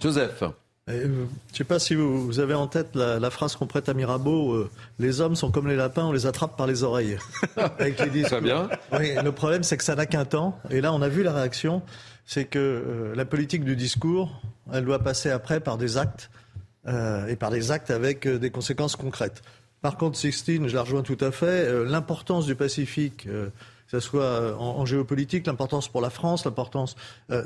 Joseph. 0.00 0.42
Euh, 0.42 0.52
je 0.88 1.06
ne 1.06 1.26
sais 1.56 1.64
pas 1.64 1.78
si 1.78 1.94
vous, 1.94 2.40
avez 2.40 2.54
en 2.54 2.66
tête 2.66 2.94
la, 2.94 3.30
phrase 3.30 3.54
qu'on 3.54 3.68
prête 3.68 3.88
à 3.88 3.94
Mirabeau 3.94 4.52
euh, 4.52 4.70
les 4.98 5.20
hommes 5.20 5.36
sont 5.36 5.52
comme 5.52 5.68
les 5.68 5.76
lapins, 5.76 6.04
on 6.06 6.12
les 6.12 6.26
attrape 6.26 6.56
par 6.58 6.66
les 6.66 6.82
oreilles. 6.82 7.16
Avec 7.78 8.00
les 8.00 8.22
Très 8.22 8.40
bien? 8.40 8.68
Oui, 8.92 9.14
le 9.22 9.32
problème, 9.32 9.62
c'est 9.62 9.76
que 9.76 9.84
ça 9.84 9.94
n'a 9.94 10.06
qu'un 10.06 10.24
temps. 10.24 10.58
Et 10.70 10.80
là, 10.80 10.92
on 10.92 11.00
a 11.00 11.08
vu 11.08 11.22
la 11.22 11.32
réaction 11.32 11.82
c'est 12.24 12.44
que 12.44 13.12
la 13.16 13.24
politique 13.24 13.64
du 13.64 13.74
discours, 13.74 14.40
elle 14.72 14.84
doit 14.84 15.00
passer 15.00 15.30
après 15.30 15.58
par 15.58 15.76
des 15.76 15.98
actes 15.98 16.30
euh, 16.88 17.28
et 17.28 17.36
par 17.36 17.52
des 17.52 17.70
actes 17.70 17.92
avec 17.92 18.26
euh, 18.26 18.40
des 18.40 18.50
conséquences 18.50 18.96
concrètes. 18.96 19.42
Par 19.82 19.96
contre, 19.96 20.18
Sixtine, 20.18 20.66
je 20.66 20.74
la 20.74 20.82
rejoins 20.82 21.02
tout 21.02 21.18
à 21.20 21.30
fait, 21.30 21.46
euh, 21.46 21.84
l'importance 21.84 22.44
du 22.44 22.56
Pacifique, 22.56 23.28
que 23.28 23.52
ce 23.86 24.00
soit 24.00 24.56
en, 24.58 24.84
géopolitique, 24.84 25.46
l'importance 25.46 25.86
pour 25.86 26.00
la 26.00 26.10
France, 26.10 26.44
l'importance, 26.44 26.96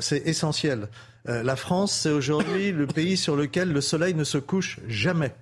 c'est 0.01 0.27
essentiel. 0.27 0.89
la 1.25 1.57
France, 1.57 1.93
c'est 1.93 2.11
aujourd'hui 2.11 2.71
le 2.71 2.87
pays 2.87 3.17
sur 3.17 3.35
lequel 3.35 3.73
le 3.73 3.81
soleil 3.81 4.15
ne 4.15 4.23
se 4.23 4.39
couche 4.39 4.79
jamais. 4.87 5.35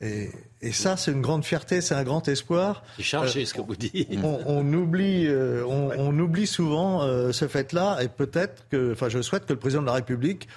Et, 0.00 0.30
ça, 0.72 0.96
c'est 0.96 1.12
une 1.12 1.20
grande 1.20 1.44
fierté, 1.44 1.82
c'est 1.82 1.94
un 1.94 2.04
grand 2.04 2.26
espoir. 2.26 2.84
C'est 2.96 3.02
chargé 3.02 3.44
ce 3.44 3.52
que 3.52 3.60
vous 3.60 3.76
dites. 3.76 4.08
On, 4.22 4.72
oublie, 4.72 5.28
on, 5.68 6.18
oublie 6.18 6.46
souvent 6.46 7.02
ce 7.30 7.46
fait-là, 7.46 7.98
et 8.00 8.08
peut-être 8.08 8.66
que, 8.70 8.92
enfin, 8.92 9.10
je 9.10 9.20
souhaite 9.20 9.44
que 9.44 9.52
le 9.52 9.58
président 9.58 9.82
de 9.82 9.88
la 9.88 9.92
République 9.92 10.48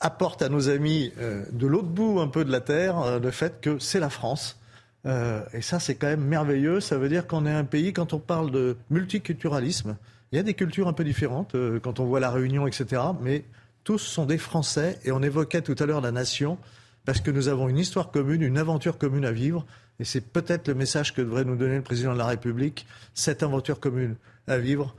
apporte 0.00 0.42
à 0.42 0.48
nos 0.48 0.68
amis 0.68 1.12
euh, 1.18 1.44
de 1.52 1.66
l'autre 1.66 1.88
bout 1.88 2.20
un 2.20 2.28
peu 2.28 2.44
de 2.44 2.52
la 2.52 2.60
Terre 2.60 3.00
euh, 3.00 3.18
le 3.18 3.30
fait 3.30 3.60
que 3.60 3.78
c'est 3.78 4.00
la 4.00 4.10
France. 4.10 4.58
Euh, 5.06 5.42
et 5.52 5.62
ça, 5.62 5.80
c'est 5.80 5.94
quand 5.94 6.06
même 6.06 6.24
merveilleux. 6.24 6.80
Ça 6.80 6.98
veut 6.98 7.08
dire 7.08 7.26
qu'on 7.26 7.46
est 7.46 7.52
un 7.52 7.64
pays, 7.64 7.92
quand 7.92 8.12
on 8.12 8.18
parle 8.18 8.50
de 8.50 8.76
multiculturalisme, 8.90 9.96
il 10.32 10.36
y 10.36 10.38
a 10.38 10.42
des 10.42 10.54
cultures 10.54 10.88
un 10.88 10.92
peu 10.92 11.04
différentes, 11.04 11.56
quand 11.82 12.00
on 12.00 12.04
voit 12.04 12.20
la 12.20 12.30
Réunion, 12.30 12.66
etc. 12.66 13.00
Mais 13.22 13.44
tous 13.82 13.96
sont 13.96 14.26
des 14.26 14.36
Français. 14.36 14.98
Et 15.06 15.12
on 15.12 15.22
évoquait 15.22 15.62
tout 15.62 15.76
à 15.78 15.86
l'heure 15.86 16.02
la 16.02 16.12
nation, 16.12 16.58
parce 17.06 17.22
que 17.22 17.30
nous 17.30 17.48
avons 17.48 17.70
une 17.70 17.78
histoire 17.78 18.10
commune, 18.10 18.42
une 18.42 18.58
aventure 18.58 18.98
commune 18.98 19.24
à 19.24 19.32
vivre. 19.32 19.64
Et 20.00 20.04
c'est 20.04 20.20
peut-être 20.20 20.68
le 20.68 20.74
message 20.74 21.14
que 21.14 21.22
devrait 21.22 21.44
nous 21.44 21.56
donner 21.56 21.76
le 21.76 21.82
président 21.82 22.12
de 22.12 22.18
la 22.18 22.26
République, 22.26 22.86
cette 23.14 23.42
aventure 23.42 23.80
commune 23.80 24.16
à 24.46 24.58
vivre. 24.58 24.94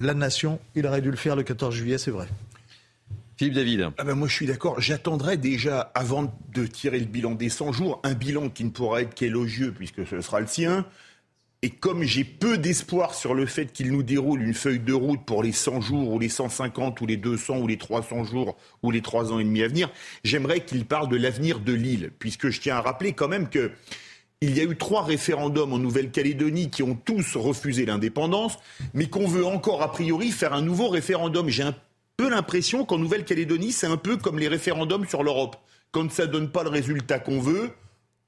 La 0.00 0.14
nation, 0.14 0.58
il 0.74 0.84
aurait 0.86 1.00
dû 1.00 1.12
le 1.12 1.16
faire 1.16 1.36
le 1.36 1.44
14 1.44 1.72
juillet, 1.72 1.98
c'est 1.98 2.10
vrai. 2.10 2.26
Philippe 3.36 3.54
David. 3.54 3.88
Ah 3.98 4.04
ben 4.04 4.14
moi 4.14 4.28
je 4.28 4.32
suis 4.32 4.46
d'accord. 4.46 4.80
J'attendrai 4.80 5.36
déjà, 5.36 5.80
avant 5.94 6.32
de 6.54 6.66
tirer 6.66 6.98
le 6.98 7.04
bilan 7.04 7.34
des 7.34 7.50
100 7.50 7.72
jours, 7.72 8.00
un 8.02 8.14
bilan 8.14 8.48
qui 8.48 8.64
ne 8.64 8.70
pourra 8.70 9.02
être 9.02 9.14
qu'élogieux 9.14 9.72
puisque 9.72 10.06
ce 10.06 10.20
sera 10.22 10.40
le 10.40 10.46
sien. 10.46 10.86
Et 11.62 11.70
comme 11.70 12.02
j'ai 12.02 12.24
peu 12.24 12.58
d'espoir 12.58 13.14
sur 13.14 13.34
le 13.34 13.44
fait 13.44 13.72
qu'il 13.72 13.90
nous 13.90 14.02
déroule 14.02 14.42
une 14.42 14.54
feuille 14.54 14.78
de 14.78 14.92
route 14.92 15.24
pour 15.24 15.42
les 15.42 15.52
100 15.52 15.80
jours 15.80 16.12
ou 16.12 16.18
les 16.18 16.28
150 16.28 17.00
ou 17.00 17.06
les 17.06 17.16
200 17.16 17.58
ou 17.58 17.66
les 17.66 17.76
300 17.76 18.24
jours 18.24 18.56
ou 18.82 18.90
les 18.90 19.02
3 19.02 19.32
ans 19.32 19.38
et 19.38 19.44
demi 19.44 19.62
à 19.62 19.68
venir, 19.68 19.90
j'aimerais 20.22 20.60
qu'il 20.60 20.84
parle 20.86 21.08
de 21.08 21.16
l'avenir 21.16 21.60
de 21.60 21.72
l'île, 21.72 22.12
puisque 22.18 22.50
je 22.50 22.60
tiens 22.60 22.76
à 22.76 22.80
rappeler 22.82 23.14
quand 23.14 23.28
même 23.28 23.48
que 23.48 23.72
il 24.42 24.54
y 24.54 24.60
a 24.60 24.64
eu 24.64 24.76
trois 24.76 25.02
référendums 25.02 25.72
en 25.72 25.78
Nouvelle-Calédonie 25.78 26.68
qui 26.68 26.82
ont 26.82 26.94
tous 26.94 27.36
refusé 27.36 27.86
l'indépendance, 27.86 28.58
mais 28.92 29.06
qu'on 29.08 29.26
veut 29.26 29.46
encore 29.46 29.82
a 29.82 29.90
priori 29.90 30.30
faire 30.30 30.52
un 30.52 30.60
nouveau 30.60 30.88
référendum. 30.88 31.48
J'ai 31.48 31.62
un 31.62 31.74
peu 32.16 32.30
l'impression 32.30 32.84
qu'en 32.84 32.98
Nouvelle-Calédonie, 32.98 33.72
c'est 33.72 33.86
un 33.86 33.96
peu 33.96 34.16
comme 34.16 34.38
les 34.38 34.48
référendums 34.48 35.06
sur 35.06 35.22
l'Europe. 35.22 35.56
Quand 35.92 36.10
ça 36.10 36.26
donne 36.26 36.50
pas 36.50 36.62
le 36.62 36.70
résultat 36.70 37.18
qu'on 37.18 37.40
veut, 37.40 37.70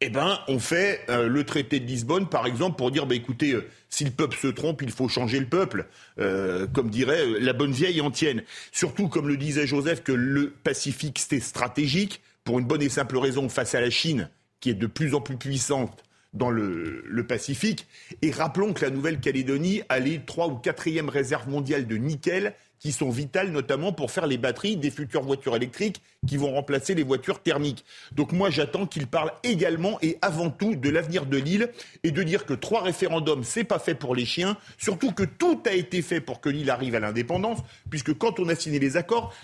eh 0.01 0.10
ben, 0.10 0.39
on 0.47 0.59
fait 0.59 1.01
euh, 1.09 1.28
le 1.28 1.44
traité 1.44 1.81
de 1.81 1.86
Lisbonne, 1.86 2.28
par 2.28 2.47
exemple, 2.47 2.77
pour 2.77 2.90
dire, 2.90 3.06
bah, 3.06 3.16
écoutez, 3.16 3.52
euh, 3.52 3.66
si 3.89 4.05
le 4.05 4.10
peuple 4.10 4.36
se 4.36 4.47
trompe, 4.47 4.82
il 4.82 4.93
faut 4.93 5.09
changer 5.09 5.40
le 5.40 5.47
peuple, 5.47 5.86
euh, 6.20 6.66
comme 6.69 6.89
dirait 6.89 7.27
la 7.40 7.52
bonne 7.52 7.73
vieille 7.73 8.01
antienne. 8.01 8.43
Surtout, 8.70 9.09
comme 9.09 9.27
le 9.27 9.36
disait 9.36 9.66
Joseph, 9.66 10.05
que 10.05 10.12
le 10.12 10.51
Pacifique, 10.51 11.19
c'était 11.19 11.40
stratégique, 11.40 12.23
pour 12.44 12.59
une 12.60 12.66
bonne 12.66 12.82
et 12.82 12.89
simple 12.89 13.19
raison, 13.19 13.48
face 13.48 13.74
à 13.74 13.81
la 13.81 13.90
Chine, 13.90 14.31
qui 14.60 14.70
est 14.70 14.74
de 14.74 14.86
plus 14.86 15.15
en 15.15 15.20
plus 15.20 15.36
puissante 15.36 16.05
dans 16.32 16.51
le, 16.51 17.02
le 17.05 17.27
Pacifique. 17.27 17.86
Et 18.23 18.31
rappelons 18.31 18.74
que 18.74 18.85
la 18.85 18.90
Nouvelle-Calédonie 18.90 19.82
a 19.89 19.98
les 19.98 20.20
trois 20.20 20.47
ou 20.47 20.56
quatrième 20.56 21.09
réserves 21.09 21.48
mondiales 21.48 21.86
de 21.89 21.97
nickel 21.97 22.55
qui 22.80 22.92
sont 22.92 23.10
vitales 23.10 23.50
notamment 23.50 23.92
pour 23.92 24.10
faire 24.10 24.26
les 24.26 24.38
batteries 24.38 24.76
des 24.76 24.90
futures 24.90 25.22
voitures 25.22 25.56
électriques 25.56 26.02
qui 26.26 26.36
vont 26.36 26.52
remplacer 26.52 26.94
les 26.94 27.02
voitures 27.02 27.42
thermiques. 27.42 27.84
Donc 28.12 28.32
moi 28.32 28.50
j'attends 28.50 28.86
qu'il 28.86 29.06
parle 29.06 29.32
également 29.42 29.98
et 30.02 30.18
avant 30.22 30.50
tout 30.50 30.74
de 30.74 30.90
l'avenir 30.90 31.26
de 31.26 31.36
l'île 31.36 31.70
et 32.02 32.10
de 32.10 32.22
dire 32.22 32.46
que 32.46 32.55
trois 32.55 32.82
référendums 32.82 33.44
c'est 33.44 33.64
pas 33.64 33.78
fait 33.78 33.94
pour 33.94 34.14
les 34.14 34.24
chiens, 34.24 34.56
surtout 34.76 35.12
que 35.12 35.24
tout 35.24 35.60
a 35.66 35.72
été 35.72 36.02
fait 36.02 36.20
pour 36.20 36.40
que 36.40 36.48
l'île 36.48 36.70
arrive 36.70 36.94
à 36.94 37.00
l'indépendance 37.00 37.59
puisque 37.90 38.16
quand 38.16 38.40
on 38.40 38.48
a 38.48 38.55
signé 38.55 38.78
les 38.78 38.96
accords, 38.96 39.34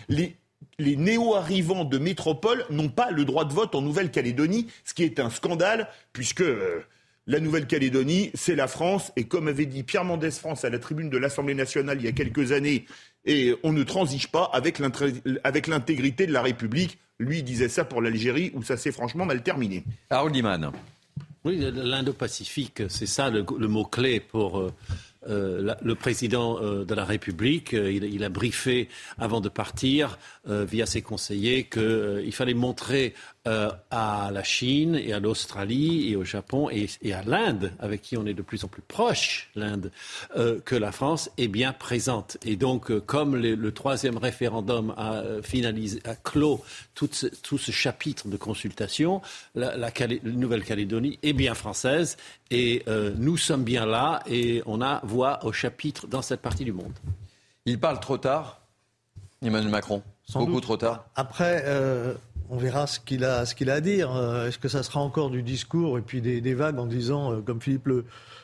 les 0.78 0.96
néo-arrivants 0.96 1.84
de 1.84 1.98
métropole 1.98 2.64
n'ont 2.70 2.88
pas 2.88 3.10
le 3.10 3.24
droit 3.24 3.44
de 3.44 3.52
vote 3.52 3.74
en 3.74 3.82
Nouvelle-Calédonie, 3.82 4.68
ce 4.84 4.94
qui 4.94 5.04
est 5.04 5.20
un 5.20 5.30
scandale, 5.30 5.88
puisque 6.12 6.40
euh, 6.40 6.84
la 7.26 7.40
Nouvelle-Calédonie, 7.40 8.30
c'est 8.34 8.54
la 8.54 8.66
France, 8.66 9.12
et 9.16 9.24
comme 9.24 9.48
avait 9.48 9.66
dit 9.66 9.82
Pierre 9.82 10.04
Mendès 10.04 10.30
France 10.30 10.64
à 10.64 10.70
la 10.70 10.78
tribune 10.78 11.10
de 11.10 11.16
l'Assemblée 11.16 11.54
nationale 11.54 11.98
il 11.98 12.04
y 12.04 12.08
a 12.08 12.12
quelques 12.12 12.52
années, 12.52 12.86
et 13.24 13.54
on 13.62 13.72
ne 13.72 13.82
transige 13.82 14.28
pas 14.28 14.50
avec 14.52 14.78
l'intégrité 14.78 16.26
de 16.26 16.32
la 16.32 16.42
République. 16.42 16.98
Lui 17.18 17.42
disait 17.42 17.68
ça 17.68 17.84
pour 17.84 18.02
l'Algérie, 18.02 18.50
où 18.54 18.62
ça 18.62 18.76
s'est 18.76 18.92
franchement 18.92 19.24
mal 19.24 19.42
terminé. 19.42 19.84
Harold 20.10 20.34
Iman. 20.34 20.72
Oui, 21.44 21.58
l'Indo-Pacifique, 21.58 22.82
c'est 22.88 23.06
ça 23.06 23.30
le, 23.30 23.68
mot-clé 23.68 24.18
pour 24.18 24.58
euh, 24.58 24.72
euh, 25.28 25.74
le 25.80 25.94
président 25.94 26.58
euh, 26.60 26.84
de 26.84 26.94
la 26.94 27.04
République, 27.04 27.74
euh, 27.74 27.90
il, 27.90 28.24
a 28.24 28.28
briefé 28.28 28.88
avant 29.18 29.40
de 29.40 29.48
partir 29.48 30.18
via 30.46 30.86
ses 30.86 31.02
conseillers 31.02 31.64
qu'il 31.64 32.32
fallait 32.32 32.54
montrer 32.54 33.14
à 33.46 34.30
la 34.32 34.42
Chine 34.42 34.94
et 34.94 35.12
à 35.12 35.20
l'Australie 35.20 36.10
et 36.10 36.16
au 36.16 36.24
Japon 36.24 36.70
et, 36.70 37.12
à 37.12 37.22
l'Inde, 37.22 37.72
avec 37.78 38.02
qui 38.02 38.16
on 38.16 38.24
est 38.26 38.34
de 38.34 38.42
plus 38.42 38.64
en 38.64 38.68
plus 38.68 38.82
proche, 38.82 39.50
l'Inde, 39.54 39.90
que 40.64 40.74
la 40.74 40.92
France 40.92 41.30
est 41.36 41.48
bien 41.48 41.72
présente. 41.72 42.38
Et 42.44 42.56
donc, 42.56 42.98
comme 43.00 43.36
le, 43.36 43.72
troisième 43.72 44.16
référendum 44.16 44.94
a 44.96 45.22
finalisé, 45.42 46.00
a 46.04 46.14
clos 46.14 46.64
tout 46.94 47.08
ce, 47.12 47.70
chapitre 47.70 48.28
de 48.28 48.36
consultation, 48.36 49.20
la, 49.54 49.76
la 49.76 49.90
Nouvelle-Calédonie 50.22 51.18
est 51.22 51.32
bien 51.34 51.54
française 51.54 52.16
et 52.50 52.84
nous 53.16 53.36
sommes 53.36 53.64
bien 53.64 53.84
là 53.84 54.22
et 54.26 54.62
on 54.66 54.80
a 54.80 55.00
voix 55.04 55.44
au 55.44 55.52
chapitre 55.52 56.06
dans 56.06 56.22
cette 56.22 56.40
partie 56.40 56.64
du 56.64 56.72
monde. 56.72 56.92
Il 57.66 57.78
parle 57.80 57.98
trop 58.00 58.18
tard, 58.18 58.60
Emmanuel 59.42 59.70
Macron. 59.70 60.02
Sans 60.26 60.40
Beaucoup 60.40 60.60
trop 60.60 60.76
tard. 60.76 61.06
Après, 61.16 61.62
euh, 61.66 62.14
on 62.50 62.56
verra 62.56 62.86
ce 62.86 63.00
qu'il 63.00 63.24
a, 63.24 63.38
à 63.40 63.80
dire. 63.80 64.14
Euh, 64.14 64.48
est-ce 64.48 64.58
que 64.58 64.68
ça 64.68 64.82
sera 64.82 65.00
encore 65.00 65.30
du 65.30 65.42
discours 65.42 65.98
et 65.98 66.02
puis 66.02 66.20
des, 66.20 66.54
vagues 66.54 66.78
en 66.78 66.86
disant, 66.86 67.32
euh, 67.32 67.40
comme 67.40 67.60
Philippe 67.60 67.88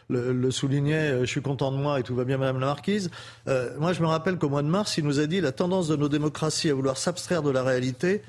le, 0.09 0.51
soulignait, 0.51 1.11
euh, 1.11 1.21
je 1.21 1.27
suis 1.27 1.43
content 1.43 1.71
de 1.71 1.77
moi 1.77 2.01
et 2.01 2.03
tout 2.03 2.15
va 2.15 2.25
bien, 2.25 2.39
Madame 2.39 2.61
la 2.61 2.67
Marquise. 2.67 3.11
moi, 3.79 3.93
je 3.93 4.01
me 4.01 4.07
rappelle 4.07 4.39
qu'au 4.39 4.49
mois 4.49 4.63
de 4.63 4.69
mars, 4.69 4.97
il 4.99 5.05
nous 5.05 5.21
a 5.21 5.27
dit 5.27 5.41
la 5.41 5.53
tendance 5.53 5.89
de 5.89 5.97
nos 5.97 6.09
démocraties 6.09 6.71
à 6.71 6.75
vouloir 6.75 6.97
s'abstraire 6.97 7.43
de 7.43 7.51
la 7.51 7.63
réalité. 7.63 8.23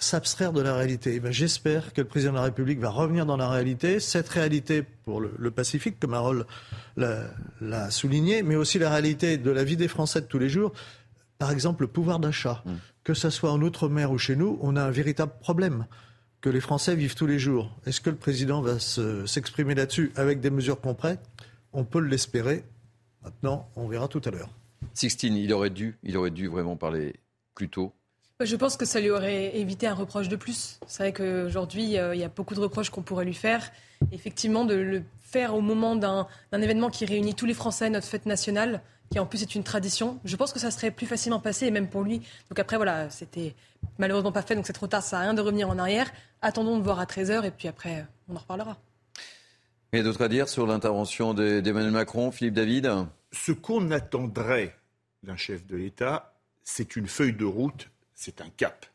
s'abstraire 0.00 0.52
de 0.52 0.62
la 0.62 0.74
réalité. 0.74 1.14
Eh 1.16 1.20
ben, 1.20 1.32
j'espère 1.32 1.92
que 1.92 2.00
le 2.00 2.06
président 2.06 2.32
de 2.32 2.36
la 2.36 2.44
République 2.44 2.78
va 2.78 2.90
revenir 2.90 3.26
dans 3.26 3.36
la 3.36 3.48
réalité. 3.50 4.00
Cette 4.00 4.28
réalité 4.28 4.84
pour 5.04 5.20
le, 5.20 5.50
Pacifique, 5.50 5.98
comme 6.00 6.14
Harold 6.14 6.46
l'a 6.96 7.90
souligné, 7.90 8.42
mais 8.42 8.56
aussi 8.56 8.78
la 8.78 8.90
réalité 8.90 9.36
de 9.36 9.50
la 9.50 9.64
vie 9.64 9.76
des 9.76 9.88
Français 9.88 10.20
de 10.20 10.26
tous 10.26 10.38
les 10.38 10.48
jours. 10.48 10.72
Par 11.38 11.52
exemple, 11.52 11.82
le 11.82 11.88
pouvoir 11.88 12.18
d'achat. 12.18 12.62
Mmh 12.64 12.72
que 13.08 13.14
ce 13.14 13.30
soit 13.30 13.50
en 13.50 13.62
Outre-mer 13.62 14.12
ou 14.12 14.18
chez 14.18 14.36
nous, 14.36 14.58
on 14.60 14.76
a 14.76 14.82
un 14.82 14.90
véritable 14.90 15.32
problème 15.40 15.86
que 16.42 16.50
les 16.50 16.60
Français 16.60 16.94
vivent 16.94 17.14
tous 17.14 17.26
les 17.26 17.38
jours. 17.38 17.74
Est-ce 17.86 18.02
que 18.02 18.10
le 18.10 18.16
président 18.16 18.60
va 18.60 18.78
s'exprimer 18.78 19.74
là-dessus 19.74 20.12
avec 20.14 20.42
des 20.42 20.50
mesures 20.50 20.78
concrètes 20.78 21.22
On 21.72 21.84
peut 21.84 22.00
l'espérer. 22.00 22.64
Maintenant, 23.24 23.66
on 23.76 23.88
verra 23.88 24.08
tout 24.08 24.20
à 24.26 24.30
l'heure. 24.30 24.50
Sixtine, 24.92 25.36
il 25.36 25.54
aurait 25.54 25.70
dû, 25.70 25.96
il 26.02 26.18
aurait 26.18 26.30
dû 26.30 26.48
vraiment 26.48 26.76
parler 26.76 27.14
plus 27.54 27.70
tôt. 27.70 27.94
Je 28.40 28.56
pense 28.56 28.76
que 28.76 28.84
ça 28.84 29.00
lui 29.00 29.08
aurait 29.08 29.56
évité 29.56 29.86
un 29.86 29.94
reproche 29.94 30.28
de 30.28 30.36
plus. 30.36 30.78
C'est 30.86 31.04
vrai 31.04 31.12
qu'aujourd'hui, 31.14 31.96
euh, 31.96 32.14
il 32.14 32.20
y 32.20 32.24
a 32.24 32.28
beaucoup 32.28 32.54
de 32.54 32.60
reproches 32.60 32.90
qu'on 32.90 33.00
pourrait 33.00 33.24
lui 33.24 33.32
faire. 33.32 33.72
Effectivement, 34.12 34.66
de 34.66 34.74
le 34.74 35.02
faire 35.22 35.54
au 35.54 35.62
moment 35.62 35.96
d'un 35.96 36.26
événement 36.52 36.90
qui 36.90 37.06
réunit 37.06 37.34
tous 37.34 37.46
les 37.46 37.54
Français, 37.54 37.88
notre 37.88 38.06
fête 38.06 38.26
nationale, 38.26 38.82
qui 39.10 39.18
en 39.18 39.26
plus 39.26 39.42
est 39.42 39.54
une 39.54 39.64
tradition. 39.64 40.18
Je 40.24 40.36
pense 40.36 40.52
que 40.52 40.58
ça 40.58 40.70
serait 40.70 40.90
plus 40.90 41.06
facilement 41.06 41.40
passé, 41.40 41.66
et 41.66 41.70
même 41.70 41.88
pour 41.88 42.02
lui. 42.02 42.20
Donc 42.50 42.58
après, 42.58 42.76
voilà, 42.76 43.10
c'était 43.10 43.54
malheureusement 43.98 44.32
pas 44.32 44.42
fait, 44.42 44.54
donc 44.54 44.66
c'est 44.66 44.72
trop 44.72 44.86
tard, 44.86 45.02
ça 45.02 45.10
sert 45.10 45.18
à 45.20 45.22
rien 45.22 45.34
de 45.34 45.40
revenir 45.40 45.70
en 45.70 45.78
arrière. 45.78 46.10
Attendons 46.42 46.78
de 46.78 46.82
voir 46.82 47.00
à 47.00 47.04
13h, 47.04 47.44
et 47.44 47.50
puis 47.50 47.68
après, 47.68 48.06
on 48.28 48.36
en 48.36 48.38
reparlera. 48.38 48.76
Et 49.92 50.02
d'autres 50.02 50.22
à 50.22 50.28
dire 50.28 50.48
sur 50.48 50.66
l'intervention 50.66 51.32
d'Emmanuel 51.32 51.90
Macron, 51.90 52.30
Philippe 52.30 52.54
David? 52.54 52.90
Ce 53.32 53.52
qu'on 53.52 53.90
attendrait 53.90 54.76
d'un 55.22 55.36
chef 55.36 55.66
de 55.66 55.76
l'État, 55.76 56.34
c'est 56.62 56.96
une 56.96 57.06
feuille 57.06 57.32
de 57.32 57.46
route, 57.46 57.88
c'est 58.14 58.40
un 58.40 58.50
cap. 58.50 58.86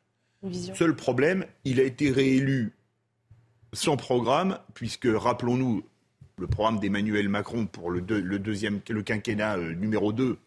Seul 0.75 0.95
problème, 0.95 1.45
il 1.63 1.79
a 1.79 1.83
été 1.83 2.11
réélu 2.11 2.73
sans 3.71 3.97
programme, 3.97 4.59
puisque, 4.75 5.07
rappelons-nous, 5.11 5.83
le 6.37 6.47
programme 6.47 6.79
d'Emmanuel 6.79 7.29
Macron 7.29 7.65
pour 7.65 7.91
le, 7.91 8.01
deuxième, 8.01 8.81
quinquennat 8.81 9.57
euh, 9.57 9.73
numéro 9.73 10.13
2, 10.13 10.37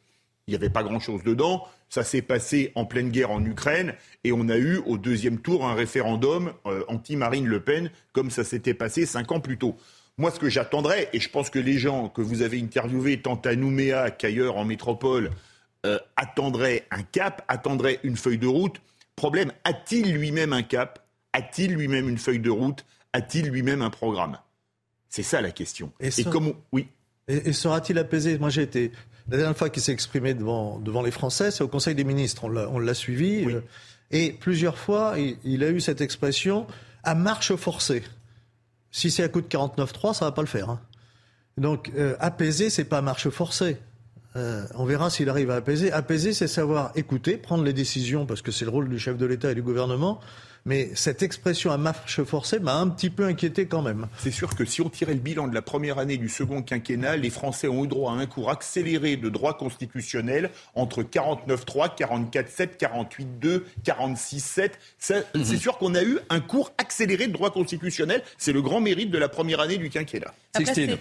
il 0.47 0.51
n'y 0.51 0.57
avait 0.57 0.71
pas 0.71 0.83
grand-chose 0.83 1.23
dedans. 1.23 1.67
Ça 1.89 2.03
s'est 2.03 2.23
passé 2.23 2.73
en 2.75 2.85
pleine 2.85 3.11
guerre 3.11 3.31
en 3.31 3.45
Ukraine 3.45 3.95
et 4.25 4.33
on 4.33 4.49
a 4.49 4.57
eu 4.57 4.79
au 4.87 4.99
deuxième 4.99 5.39
tour 5.39 5.67
un 5.67 5.75
référendum 5.75 6.53
euh, 6.67 6.85
anti-Marine 6.89 7.47
Le 7.47 7.61
Pen 7.61 7.91
comme 8.13 8.31
ça 8.31 8.45
s'était 8.45 8.75
passé 8.75 9.07
cinq 9.07 9.31
ans 9.33 9.41
plus 9.41 9.59
tôt. 9.59 9.77
Moi, 10.19 10.31
ce 10.31 10.41
que 10.41 10.49
j'attendrais, 10.49 11.11
et 11.13 11.21
je 11.21 11.29
pense 11.29 11.51
que 11.51 11.59
les 11.59 11.79
gens 11.79 12.09
que 12.09 12.23
vous 12.23 12.43
avez 12.43 12.61
interviewés 12.61 13.21
tant 13.21 13.35
à 13.45 13.55
Nouméa 13.55 14.11
qu'ailleurs 14.11 14.57
en 14.57 14.65
métropole 14.65 15.31
euh, 15.85 15.99
attendraient 16.17 16.87
un 16.91 17.03
cap, 17.03 17.45
attendraient 17.49 18.01
une 18.03 18.17
feuille 18.17 18.39
de 18.39 18.47
route. 18.47 18.81
Problème, 19.15 19.53
a-t-il 19.65 20.13
lui-même 20.13 20.53
un 20.53 20.63
cap? 20.63 21.07
A-t-il 21.33 21.75
lui-même 21.75 22.09
une 22.09 22.19
feuille 22.19 22.41
de 22.41 22.51
route? 22.51 22.87
A-t-il 23.13 23.49
lui-même 23.49 23.83
un 23.83 23.91
programme? 23.91 24.39
C'est 25.09 25.23
ça 25.23 25.41
la 25.41 25.51
question. 25.51 25.93
Et, 26.01 26.11
comment 26.25 26.53
oui. 26.73 26.89
Et, 27.29 27.53
sera-t-il 27.53 27.99
apaisé? 27.99 28.39
Moi, 28.39 28.51
j'ai 28.51 28.63
été 28.63 28.93
la 29.29 29.39
dernière 29.39 29.57
fois 29.57 29.71
qu'il 29.71 29.83
s'est 29.83 29.93
exprimé 29.93 30.35
devant, 30.35 30.79
devant 30.79 31.03
les 31.03 31.11
Français, 31.11 31.51
c'est 31.51 31.65
au 31.65 31.69
Conseil 31.69 31.95
des 31.95 32.05
ministres. 32.05 32.45
On 32.45 32.79
l'a 32.79 32.95
suivi. 32.95 33.45
Euh, 33.47 33.61
et 34.11 34.33
plusieurs 34.33 34.79
fois, 34.79 35.17
il, 35.45 35.65
a 35.65 35.71
eu 35.71 35.81
cette 35.81 36.01
expression 36.01 36.67
à 37.03 37.15
marche 37.15 37.55
forcée. 37.57 38.05
Si 38.93 39.11
c'est 39.11 39.25
à 39.25 39.29
coup 39.29 39.41
de 39.41 39.49
49-3, 39.49 40.15
ça 40.15 40.27
va 40.27 40.33
pas 40.33 40.43
le 40.43 40.49
faire. 40.49 40.71
Hein. 40.71 40.81
Donc, 41.59 41.91
euh, 41.97 42.15
apaiser, 42.21 42.71
c'est 42.71 42.85
pas 42.85 43.03
marche 43.03 43.29
forcée. 43.31 43.79
Euh, 44.37 44.65
on 44.75 44.85
verra 44.85 45.11
s'il 45.11 45.29
arrive 45.29 45.51
à 45.51 45.57
apaiser. 45.57 45.91
Apaiser, 45.91 46.33
c'est 46.33 46.47
savoir 46.47 46.93
écouter, 46.95 47.37
prendre 47.37 47.65
les 47.65 47.73
décisions, 47.73 48.27
parce 48.27 48.43
que 48.43 48.53
c'est 48.53 48.65
le 48.65 48.71
rôle 48.71 48.89
du 48.89 48.99
chef 48.99 49.17
de 49.17 49.27
l'État 49.27 49.51
et 49.51 49.55
du 49.55 49.63
gouvernement, 49.63 50.21
mais 50.67 50.91
cette 50.95 51.23
expression 51.23 51.71
à 51.71 51.79
marche 51.79 52.23
forcée 52.25 52.59
m'a 52.59 52.75
un 52.75 52.89
petit 52.89 53.09
peu 53.09 53.25
inquiété 53.25 53.67
quand 53.67 53.83
même. 53.83 54.09
C'est 54.19 54.33
sûr 54.33 54.55
que 54.55 54.65
si 54.65 54.83
on 54.83 54.91
tirait 54.91 55.15
le 55.15 55.21
bilan 55.21 55.47
de 55.47 55.55
la 55.55 55.63
première 55.63 55.99
année 55.99 56.19
du 56.19 56.29
second 56.29 56.61
quinquennat, 56.61 57.17
les 57.17 57.31
Français 57.31 57.69
ont 57.69 57.85
eu 57.85 57.89
droit 57.89 58.13
à 58.13 58.17
un 58.17 58.27
cours 58.27 58.51
accéléré 58.51 59.17
de 59.17 59.29
droit 59.29 59.57
constitutionnel 59.57 60.51
entre 60.75 61.03
49.3, 61.03 61.97
44.7, 61.97 62.77
48.2, 62.79 63.63
46.7. 63.85 64.71
C'est 64.99 65.57
sûr 65.57 65.79
qu'on 65.79 65.95
a 65.95 66.03
eu 66.03 66.19
un 66.29 66.41
cours 66.41 66.73
accéléré 66.79 67.29
de 67.29 67.33
droit 67.33 67.51
constitutionnel. 67.51 68.23
C'est 68.37 68.53
le 68.53 68.61
grand 68.61 68.81
mérite 68.81 69.11
de 69.11 69.19
la 69.19 69.29
première 69.29 69.61
année 69.61 69.79
du 69.79 69.89
quinquennat. 69.89 70.35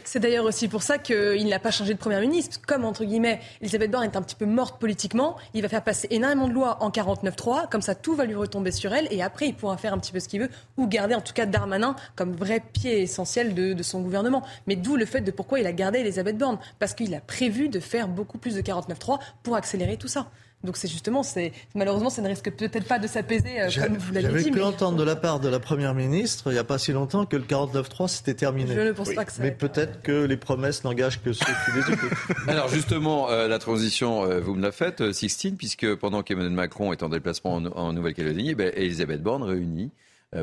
C'est 0.03 0.19
d'ailleurs 0.19 0.45
aussi 0.45 0.67
pour 0.67 0.83
ça 0.83 0.97
qu'il 0.97 1.47
n'a 1.47 1.59
pas 1.59 1.71
changé 1.71 1.93
de 1.93 1.99
Premier 1.99 2.19
ministre. 2.19 2.59
Comme, 2.67 2.85
entre 2.85 3.05
guillemets, 3.05 3.39
Elisabeth 3.61 3.89
Borne 3.89 4.03
est 4.03 4.15
un 4.15 4.21
petit 4.21 4.35
peu 4.35 4.45
morte 4.45 4.79
politiquement, 4.79 5.37
il 5.53 5.61
va 5.61 5.69
faire 5.69 5.83
passer 5.83 6.07
énormément 6.11 6.47
de 6.47 6.53
lois 6.53 6.83
en 6.83 6.89
49.3. 6.89 7.69
Comme 7.69 7.81
ça, 7.81 7.95
tout 7.95 8.15
va 8.15 8.25
lui 8.25 8.35
retomber 8.35 8.71
sur 8.71 8.93
elle. 8.93 9.07
Et 9.11 9.23
après, 9.23 9.54
pourra 9.55 9.77
faire 9.77 9.93
un 9.93 9.97
petit 9.97 10.11
peu 10.11 10.19
ce 10.19 10.27
qu'il 10.27 10.41
veut, 10.41 10.49
ou 10.77 10.87
garder 10.87 11.15
en 11.15 11.21
tout 11.21 11.33
cas 11.33 11.45
Darmanin 11.45 11.95
comme 12.15 12.33
vrai 12.33 12.61
pied 12.73 13.01
essentiel 13.01 13.53
de, 13.53 13.83
son 13.83 14.01
gouvernement. 14.01 14.43
Mais 14.67 14.75
d'où 14.75 14.95
le 14.95 15.05
fait 15.05 15.21
de 15.21 15.31
pourquoi 15.31 15.59
il 15.59 15.67
a 15.67 15.73
gardé 15.73 15.99
Elisabeth 15.99 16.37
Borne, 16.37 16.59
parce 16.79 16.93
qu'il 16.93 17.13
a 17.15 17.21
prévu 17.21 17.69
de 17.69 17.79
faire 17.79 18.07
beaucoup 18.07 18.37
plus 18.37 18.55
de 18.55 18.61
49.3 18.61 19.19
pour 19.43 19.55
accélérer 19.55 19.97
tout 19.97 20.07
ça. 20.07 20.27
Donc 20.63 20.77
c'est 20.77 20.87
justement, 20.87 21.23
c'est 21.23 21.53
malheureusement, 21.75 22.09
ça 22.09 22.21
ne 22.21 22.27
risque 22.27 22.51
peut-être 22.51 22.87
pas 22.87 22.99
de 22.99 23.07
s'apaiser 23.07 23.61
euh, 23.61 23.69
comme 23.69 23.97
vous 23.97 24.13
l'avez 24.13 24.27
dit. 24.27 24.33
J'avais 24.45 24.51
pu 24.51 24.61
entendre 24.61 24.97
de 24.97 25.03
la 25.03 25.15
part 25.15 25.39
de 25.39 25.47
la 25.47 25.59
première 25.59 25.93
ministre, 25.93 26.45
il 26.47 26.53
n'y 26.53 26.59
a 26.59 26.63
pas 26.63 26.77
si 26.77 26.91
longtemps, 26.91 27.25
que 27.25 27.37
le 27.37 27.43
49.3 27.43 28.07
c'était 28.07 28.33
terminé. 28.33 28.73
Je 28.73 28.81
ne 28.81 28.91
pense 28.91 29.13
pas 29.13 29.25
que 29.25 29.31
ça. 29.31 29.43
Mais 29.43 29.51
peut-être 29.51 30.01
que 30.01 30.25
les 30.25 30.37
promesses 30.37 30.83
n'engagent 30.83 31.21
que 31.21 31.33
ceux 31.33 31.45
qui 31.45 31.77
les 31.77 31.93
écoutent. 31.93 32.17
Alors 32.47 32.67
justement, 32.67 33.29
euh, 33.29 33.47
la 33.47 33.59
transition, 33.59 34.23
euh, 34.23 34.39
vous 34.39 34.55
me 34.55 34.61
la 34.61 34.71
faites, 34.71 35.11
Sixtine, 35.11 35.55
puisque 35.55 35.95
pendant 35.95 36.23
qu'Emmanuel 36.23 36.53
Macron 36.53 36.91
est 36.91 37.03
en 37.03 37.09
déplacement 37.09 37.53
en, 37.53 37.93
Nouvelle-Calédonie, 37.93 38.49
eh 38.51 38.55
ben, 38.55 38.71
Elisabeth 38.75 39.21
Borne 39.21 39.43
réunit 39.43 39.91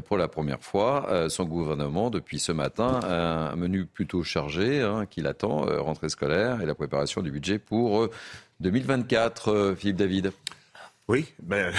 pour 0.06 0.16
la 0.16 0.26
première 0.26 0.62
fois 0.62 1.26
son 1.28 1.44
gouvernement 1.44 2.08
depuis 2.08 2.38
ce 2.38 2.50
matin. 2.52 3.00
Un 3.02 3.56
menu 3.56 3.84
plutôt 3.84 4.22
chargé 4.22 4.80
hein, 4.80 5.04
qui 5.04 5.20
l'attend, 5.20 5.66
rentrée 5.82 6.08
scolaire 6.08 6.62
et 6.62 6.66
la 6.66 6.74
préparation 6.74 7.20
du 7.20 7.30
budget 7.30 7.58
pour 7.58 8.08
2024, 8.62 9.48
euh, 9.48 9.74
Philippe 9.74 9.96
David. 9.96 10.32
Oui, 11.08 11.26
ben, 11.42 11.74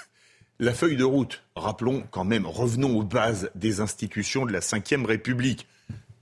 la 0.60 0.72
feuille 0.72 0.96
de 0.96 1.04
route, 1.04 1.42
rappelons 1.56 2.04
quand 2.10 2.24
même, 2.24 2.46
revenons 2.46 2.96
aux 2.96 3.02
bases 3.02 3.50
des 3.56 3.80
institutions 3.80 4.46
de 4.46 4.52
la 4.52 4.60
Ve 4.60 5.04
République. 5.04 5.66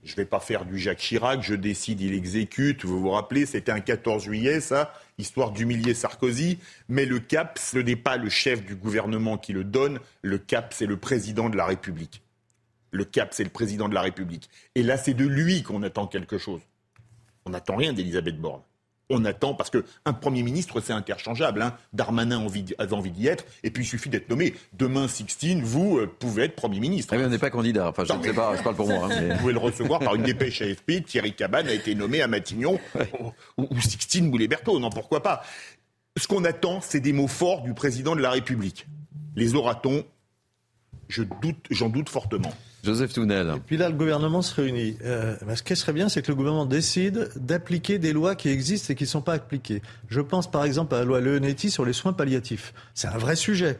Je 0.03 0.13
ne 0.13 0.15
vais 0.15 0.25
pas 0.25 0.39
faire 0.39 0.65
du 0.65 0.79
Jacques 0.79 0.97
Chirac, 0.97 1.43
je 1.43 1.53
décide, 1.53 2.01
il 2.01 2.13
exécute. 2.13 2.85
Vous 2.85 2.99
vous 2.99 3.11
rappelez, 3.11 3.45
c'était 3.45 3.71
un 3.71 3.81
14 3.81 4.23
juillet, 4.23 4.61
ça, 4.61 4.93
histoire 5.19 5.51
d'humilier 5.51 5.93
Sarkozy. 5.93 6.57
Mais 6.87 7.05
le 7.05 7.19
cap, 7.19 7.59
ce 7.59 7.77
n'est 7.77 7.95
pas 7.95 8.17
le 8.17 8.29
chef 8.29 8.65
du 8.65 8.75
gouvernement 8.75 9.37
qui 9.37 9.53
le 9.53 9.63
donne. 9.63 9.99
Le 10.23 10.39
cap, 10.39 10.73
c'est 10.73 10.87
le 10.87 10.97
président 10.97 11.49
de 11.49 11.57
la 11.57 11.65
République. 11.65 12.23
Le 12.91 13.05
cap, 13.05 13.33
c'est 13.33 13.43
le 13.43 13.51
président 13.51 13.89
de 13.89 13.93
la 13.93 14.01
République. 14.01 14.49
Et 14.73 14.81
là, 14.81 14.97
c'est 14.97 15.13
de 15.13 15.25
lui 15.25 15.61
qu'on 15.61 15.83
attend 15.83 16.07
quelque 16.07 16.39
chose. 16.39 16.61
On 17.45 17.51
n'attend 17.51 17.75
rien 17.75 17.93
d'Elisabeth 17.93 18.39
Borne 18.39 18.61
on 19.09 19.25
attend, 19.25 19.53
parce 19.53 19.69
qu'un 19.69 20.13
Premier 20.13 20.43
ministre, 20.43 20.81
c'est 20.81 20.93
interchangeable. 20.93 21.61
Hein. 21.61 21.75
Darmanin 21.93 22.45
avait 22.77 22.93
envie 22.93 23.11
d'y 23.11 23.27
être, 23.27 23.45
et 23.63 23.71
puis 23.71 23.83
il 23.83 23.87
suffit 23.87 24.09
d'être 24.09 24.29
nommé. 24.29 24.53
Demain, 24.73 25.07
Sixtine, 25.07 25.63
vous 25.63 25.97
euh, 25.97 26.07
pouvez 26.07 26.43
être 26.43 26.55
Premier 26.55 26.79
ministre. 26.79 27.15
on 27.15 27.27
n'est 27.27 27.37
pas 27.37 27.49
candidat, 27.49 27.89
enfin 27.89 28.03
je 28.05 28.13
ne 28.13 28.23
sais 28.23 28.33
pas, 28.33 28.55
je 28.55 28.63
parle 28.63 28.75
pour 28.75 28.87
moi. 28.87 29.09
Hein, 29.11 29.29
vous 29.31 29.37
pouvez 29.39 29.53
le 29.53 29.59
recevoir 29.59 29.99
par 29.99 30.15
une 30.15 30.23
dépêche 30.23 30.61
AFP, 30.61 31.03
Thierry 31.05 31.33
Cabane 31.33 31.67
a 31.67 31.73
été 31.73 31.95
nommé 31.95 32.21
à 32.21 32.27
Matignon, 32.27 32.79
ou, 33.57 33.79
Sixtine 33.81 34.29
Moulet-Berthaud, 34.29 34.79
non, 34.79 34.89
pourquoi 34.89 35.23
pas. 35.23 35.43
Ce 36.17 36.27
qu'on 36.27 36.43
attend, 36.43 36.81
c'est 36.81 36.99
des 36.99 37.13
mots 37.13 37.27
forts 37.27 37.61
du 37.61 37.73
Président 37.73 38.15
de 38.15 38.21
la 38.21 38.31
République. 38.31 38.87
Les 39.35 39.55
aura-t-on 39.55 40.03
J'en 41.07 41.23
doute, 41.41 41.69
doute 41.91 42.09
fortement. 42.09 42.53
Joseph 42.83 43.13
Tounel. 43.13 43.53
Et 43.55 43.59
puis 43.59 43.77
là, 43.77 43.89
le 43.89 43.95
gouvernement 43.95 44.41
se 44.41 44.55
réunit. 44.55 44.97
Euh, 45.03 45.35
ce 45.55 45.63
qui 45.63 45.75
serait 45.75 45.93
bien, 45.93 46.09
c'est 46.09 46.21
que 46.21 46.31
le 46.31 46.35
gouvernement 46.35 46.65
décide 46.65 47.29
d'appliquer 47.35 47.99
des 47.99 48.13
lois 48.13 48.35
qui 48.35 48.49
existent 48.49 48.93
et 48.93 48.95
qui 48.95 49.03
ne 49.03 49.09
sont 49.09 49.21
pas 49.21 49.33
appliquées. 49.33 49.81
Je 50.07 50.21
pense 50.21 50.49
par 50.49 50.63
exemple 50.63 50.95
à 50.95 50.99
la 50.99 51.05
loi 51.05 51.19
Leonetti 51.19 51.71
sur 51.71 51.85
les 51.85 51.93
soins 51.93 52.13
palliatifs. 52.13 52.73
C'est 52.93 53.07
un 53.07 53.17
vrai 53.17 53.35
sujet. 53.35 53.79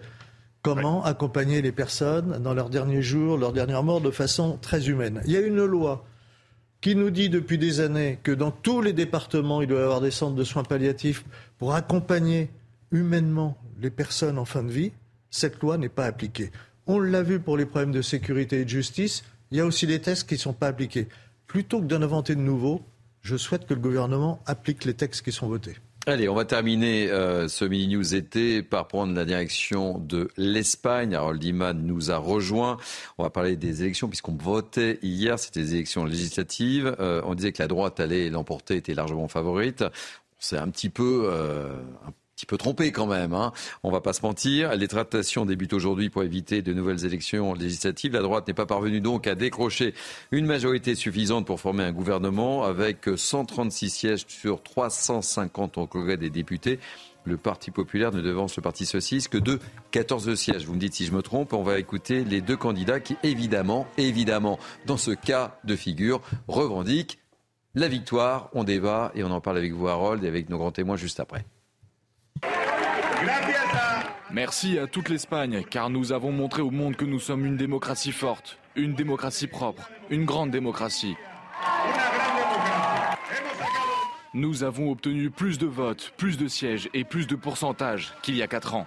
Comment 0.61 1.05
accompagner 1.05 1.61
les 1.61 1.71
personnes 1.71 2.39
dans 2.43 2.53
leurs 2.53 2.69
derniers 2.69 3.01
jours, 3.01 3.37
leurs 3.37 3.53
dernières 3.53 3.83
morts 3.83 4.01
de 4.01 4.11
façon 4.11 4.57
très 4.61 4.89
humaine 4.89 5.21
Il 5.25 5.31
y 5.31 5.37
a 5.37 5.41
une 5.41 5.63
loi 5.63 6.05
qui 6.81 6.95
nous 6.95 7.11
dit 7.11 7.29
depuis 7.29 7.57
des 7.57 7.79
années 7.79 8.19
que 8.23 8.31
dans 8.31 8.51
tous 8.51 8.81
les 8.81 8.93
départements, 8.93 9.61
il 9.61 9.67
doit 9.67 9.79
y 9.79 9.83
avoir 9.83 10.01
des 10.01 10.11
centres 10.11 10.35
de 10.35 10.43
soins 10.43 10.63
palliatifs 10.63 11.23
pour 11.57 11.73
accompagner 11.73 12.49
humainement 12.91 13.57
les 13.81 13.89
personnes 13.89 14.37
en 14.37 14.45
fin 14.45 14.63
de 14.63 14.71
vie. 14.71 14.91
Cette 15.29 15.61
loi 15.61 15.77
n'est 15.77 15.89
pas 15.89 16.05
appliquée. 16.05 16.51
On 16.91 16.97
l'a 16.97 17.21
vu 17.21 17.39
pour 17.39 17.55
les 17.55 17.67
problèmes 17.67 17.91
de 17.91 18.01
sécurité 18.01 18.61
et 18.61 18.63
de 18.63 18.69
justice. 18.69 19.23
Il 19.51 19.59
y 19.59 19.61
a 19.61 19.65
aussi 19.67 19.85
des 19.85 20.01
textes 20.01 20.27
qui 20.27 20.33
ne 20.33 20.39
sont 20.39 20.53
pas 20.53 20.65
appliqués. 20.65 21.07
Plutôt 21.45 21.81
que 21.81 21.85
d'en 21.85 22.01
inventer 22.01 22.33
de 22.33 22.41
nouveaux, 22.41 22.81
je 23.21 23.37
souhaite 23.37 23.67
que 23.67 23.75
le 23.75 23.79
gouvernement 23.79 24.41
applique 24.47 24.85
les 24.85 24.95
textes 24.95 25.23
qui 25.23 25.31
sont 25.31 25.47
votés. 25.47 25.75
Allez, 26.07 26.27
on 26.27 26.33
va 26.33 26.45
terminer 26.45 27.11
euh, 27.11 27.47
ce 27.47 27.63
mini 27.63 27.95
news 27.95 28.15
été 28.15 28.63
par 28.63 28.87
prendre 28.87 29.13
la 29.13 29.23
direction 29.23 29.99
de 29.99 30.29
l'Espagne. 30.35 31.13
Harold 31.13 31.43
Iman 31.43 31.79
nous 31.79 32.09
a 32.09 32.17
rejoint. 32.17 32.77
On 33.19 33.23
va 33.23 33.29
parler 33.29 33.55
des 33.55 33.83
élections 33.83 34.07
puisqu'on 34.07 34.35
votait 34.35 34.97
hier. 35.03 35.37
C'était 35.37 35.61
des 35.61 35.75
élections 35.75 36.05
législatives. 36.05 36.95
Euh, 36.99 37.21
on 37.23 37.35
disait 37.35 37.51
que 37.51 37.61
la 37.61 37.67
droite 37.67 37.99
allait 37.99 38.31
l'emporter, 38.31 38.77
était 38.77 38.95
largement 38.95 39.27
favorite. 39.27 39.83
C'est 40.39 40.57
un 40.57 40.69
petit 40.69 40.89
peu, 40.89 41.29
euh, 41.31 41.75
petit 42.39 42.45
peu 42.45 42.57
trompé 42.57 42.93
quand 42.93 43.05
même. 43.05 43.33
Hein. 43.33 43.51
On 43.83 43.91
va 43.91 43.99
pas 43.99 44.13
se 44.13 44.21
mentir. 44.21 44.73
Les 44.73 44.87
tractations 44.87 45.45
débutent 45.45 45.73
aujourd'hui 45.73 46.09
pour 46.09 46.23
éviter 46.23 46.61
de 46.61 46.73
nouvelles 46.73 47.03
élections 47.03 47.53
législatives. 47.53 48.13
La 48.13 48.21
droite 48.21 48.47
n'est 48.47 48.53
pas 48.53 48.65
parvenue 48.65 49.01
donc 49.01 49.27
à 49.27 49.35
décrocher 49.35 49.93
une 50.31 50.45
majorité 50.45 50.95
suffisante 50.95 51.45
pour 51.45 51.59
former 51.59 51.83
un 51.83 51.91
gouvernement 51.91 52.63
avec 52.63 53.09
136 53.13 53.89
sièges 53.89 54.25
sur 54.29 54.63
350 54.63 55.79
au 55.79 55.85
Congrès 55.85 56.15
des 56.15 56.29
députés. 56.29 56.79
Le 57.25 57.35
Parti 57.35 57.71
populaire 57.71 58.13
ne 58.13 58.21
devance 58.21 58.55
le 58.55 58.61
Parti 58.61 58.85
socialiste 58.85 59.27
que 59.27 59.37
de 59.37 59.59
14 59.91 60.33
sièges. 60.35 60.65
Vous 60.65 60.75
me 60.75 60.79
dites 60.79 60.93
si 60.93 61.05
je 61.05 61.11
me 61.11 61.21
trompe. 61.21 61.51
On 61.51 61.63
va 61.63 61.77
écouter 61.77 62.23
les 62.23 62.39
deux 62.39 62.55
candidats 62.55 63.01
qui, 63.01 63.17
évidemment, 63.21 63.85
évidemment, 63.97 64.59
dans 64.85 64.95
ce 64.95 65.11
cas 65.11 65.59
de 65.65 65.75
figure, 65.75 66.21
revendiquent 66.47 67.19
la 67.75 67.89
victoire. 67.89 68.49
On 68.53 68.63
débat 68.63 69.11
et 69.13 69.25
on 69.25 69.31
en 69.31 69.41
parle 69.41 69.57
avec 69.57 69.73
vous, 69.73 69.89
Harold, 69.89 70.23
et 70.23 70.27
avec 70.29 70.49
nos 70.49 70.57
grands 70.57 70.71
témoins 70.71 70.95
juste 70.95 71.19
après. 71.19 71.45
Merci 74.31 74.77
à 74.77 74.85
toute 74.85 75.09
l'Espagne, 75.09 75.63
car 75.67 75.89
nous 75.89 76.11
avons 76.11 76.31
montré 76.31 76.61
au 76.61 76.69
monde 76.69 76.95
que 76.95 77.05
nous 77.05 77.19
sommes 77.19 77.47
une 77.47 77.57
démocratie 77.57 78.11
forte, 78.11 78.59
une 78.75 78.93
démocratie 78.93 79.47
propre, 79.47 79.89
une 80.11 80.25
grande 80.25 80.51
démocratie. 80.51 81.15
Nous 84.35 84.63
avons 84.63 84.91
obtenu 84.91 85.31
plus 85.31 85.57
de 85.57 85.65
votes, 85.65 86.13
plus 86.15 86.37
de 86.37 86.47
sièges 86.47 86.89
et 86.93 87.03
plus 87.03 87.25
de 87.25 87.35
pourcentages 87.35 88.13
qu'il 88.21 88.35
y 88.35 88.43
a 88.43 88.47
quatre 88.47 88.75
ans. 88.75 88.85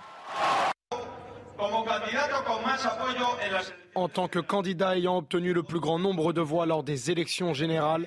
En 3.94 4.08
tant 4.08 4.28
que 4.28 4.38
candidat 4.38 4.96
ayant 4.96 5.18
obtenu 5.18 5.52
le 5.52 5.64
plus 5.64 5.80
grand 5.80 5.98
nombre 5.98 6.32
de 6.32 6.40
voix 6.40 6.66
lors 6.66 6.84
des 6.84 7.10
élections 7.10 7.52
générales, 7.52 8.06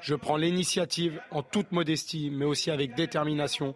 je 0.00 0.14
prends 0.14 0.36
l'initiative, 0.36 1.20
en 1.30 1.42
toute 1.42 1.72
modestie, 1.72 2.30
mais 2.30 2.44
aussi 2.44 2.70
avec 2.70 2.94
détermination, 2.94 3.74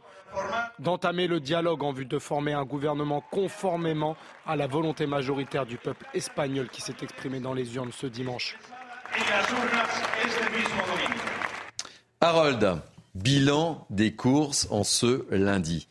d'entamer 0.78 1.26
le 1.26 1.40
dialogue 1.40 1.82
en 1.82 1.92
vue 1.92 2.04
de 2.04 2.18
former 2.18 2.52
un 2.52 2.64
gouvernement 2.64 3.22
conformément 3.30 4.16
à 4.46 4.56
la 4.56 4.66
volonté 4.66 5.06
majoritaire 5.06 5.66
du 5.66 5.76
peuple 5.76 6.06
espagnol 6.14 6.68
qui 6.68 6.82
s'est 6.82 6.96
exprimé 7.02 7.40
dans 7.40 7.54
les 7.54 7.74
urnes 7.76 7.92
ce 7.92 8.06
dimanche. 8.06 8.56
Harold, 12.20 12.80
bilan 13.14 13.86
des 13.90 14.14
courses 14.14 14.66
en 14.70 14.84
ce 14.84 15.26
lundi. 15.30 15.88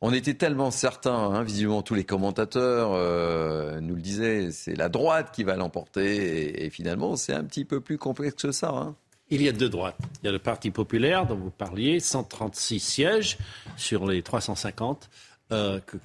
On 0.00 0.12
était 0.12 0.34
tellement 0.34 0.70
certains, 0.70 1.12
hein, 1.12 1.42
visiblement 1.42 1.82
tous 1.82 1.94
les 1.94 2.04
commentateurs 2.04 2.90
euh, 2.92 3.80
nous 3.80 3.96
le 3.96 4.00
disaient, 4.00 4.52
c'est 4.52 4.76
la 4.76 4.88
droite 4.88 5.32
qui 5.32 5.42
va 5.42 5.56
l'emporter. 5.56 6.64
Et, 6.64 6.70
finalement, 6.70 7.16
c'est 7.16 7.32
un 7.32 7.42
petit 7.42 7.64
peu 7.64 7.80
plus 7.80 7.98
complexe 7.98 8.40
que 8.40 8.52
ça. 8.52 8.70
Hein. 8.70 8.94
Il 9.30 9.42
y 9.42 9.48
a 9.48 9.52
deux 9.52 9.68
droites. 9.68 9.96
Il 10.22 10.26
y 10.26 10.28
a 10.28 10.32
le 10.32 10.38
Parti 10.38 10.70
populaire 10.70 11.26
dont 11.26 11.34
vous 11.34 11.50
parliez, 11.50 11.98
136 11.98 12.78
sièges 12.78 13.38
sur 13.76 14.06
les 14.06 14.22
350 14.22 15.10
euh, 15.50 15.80
que, 15.80 15.96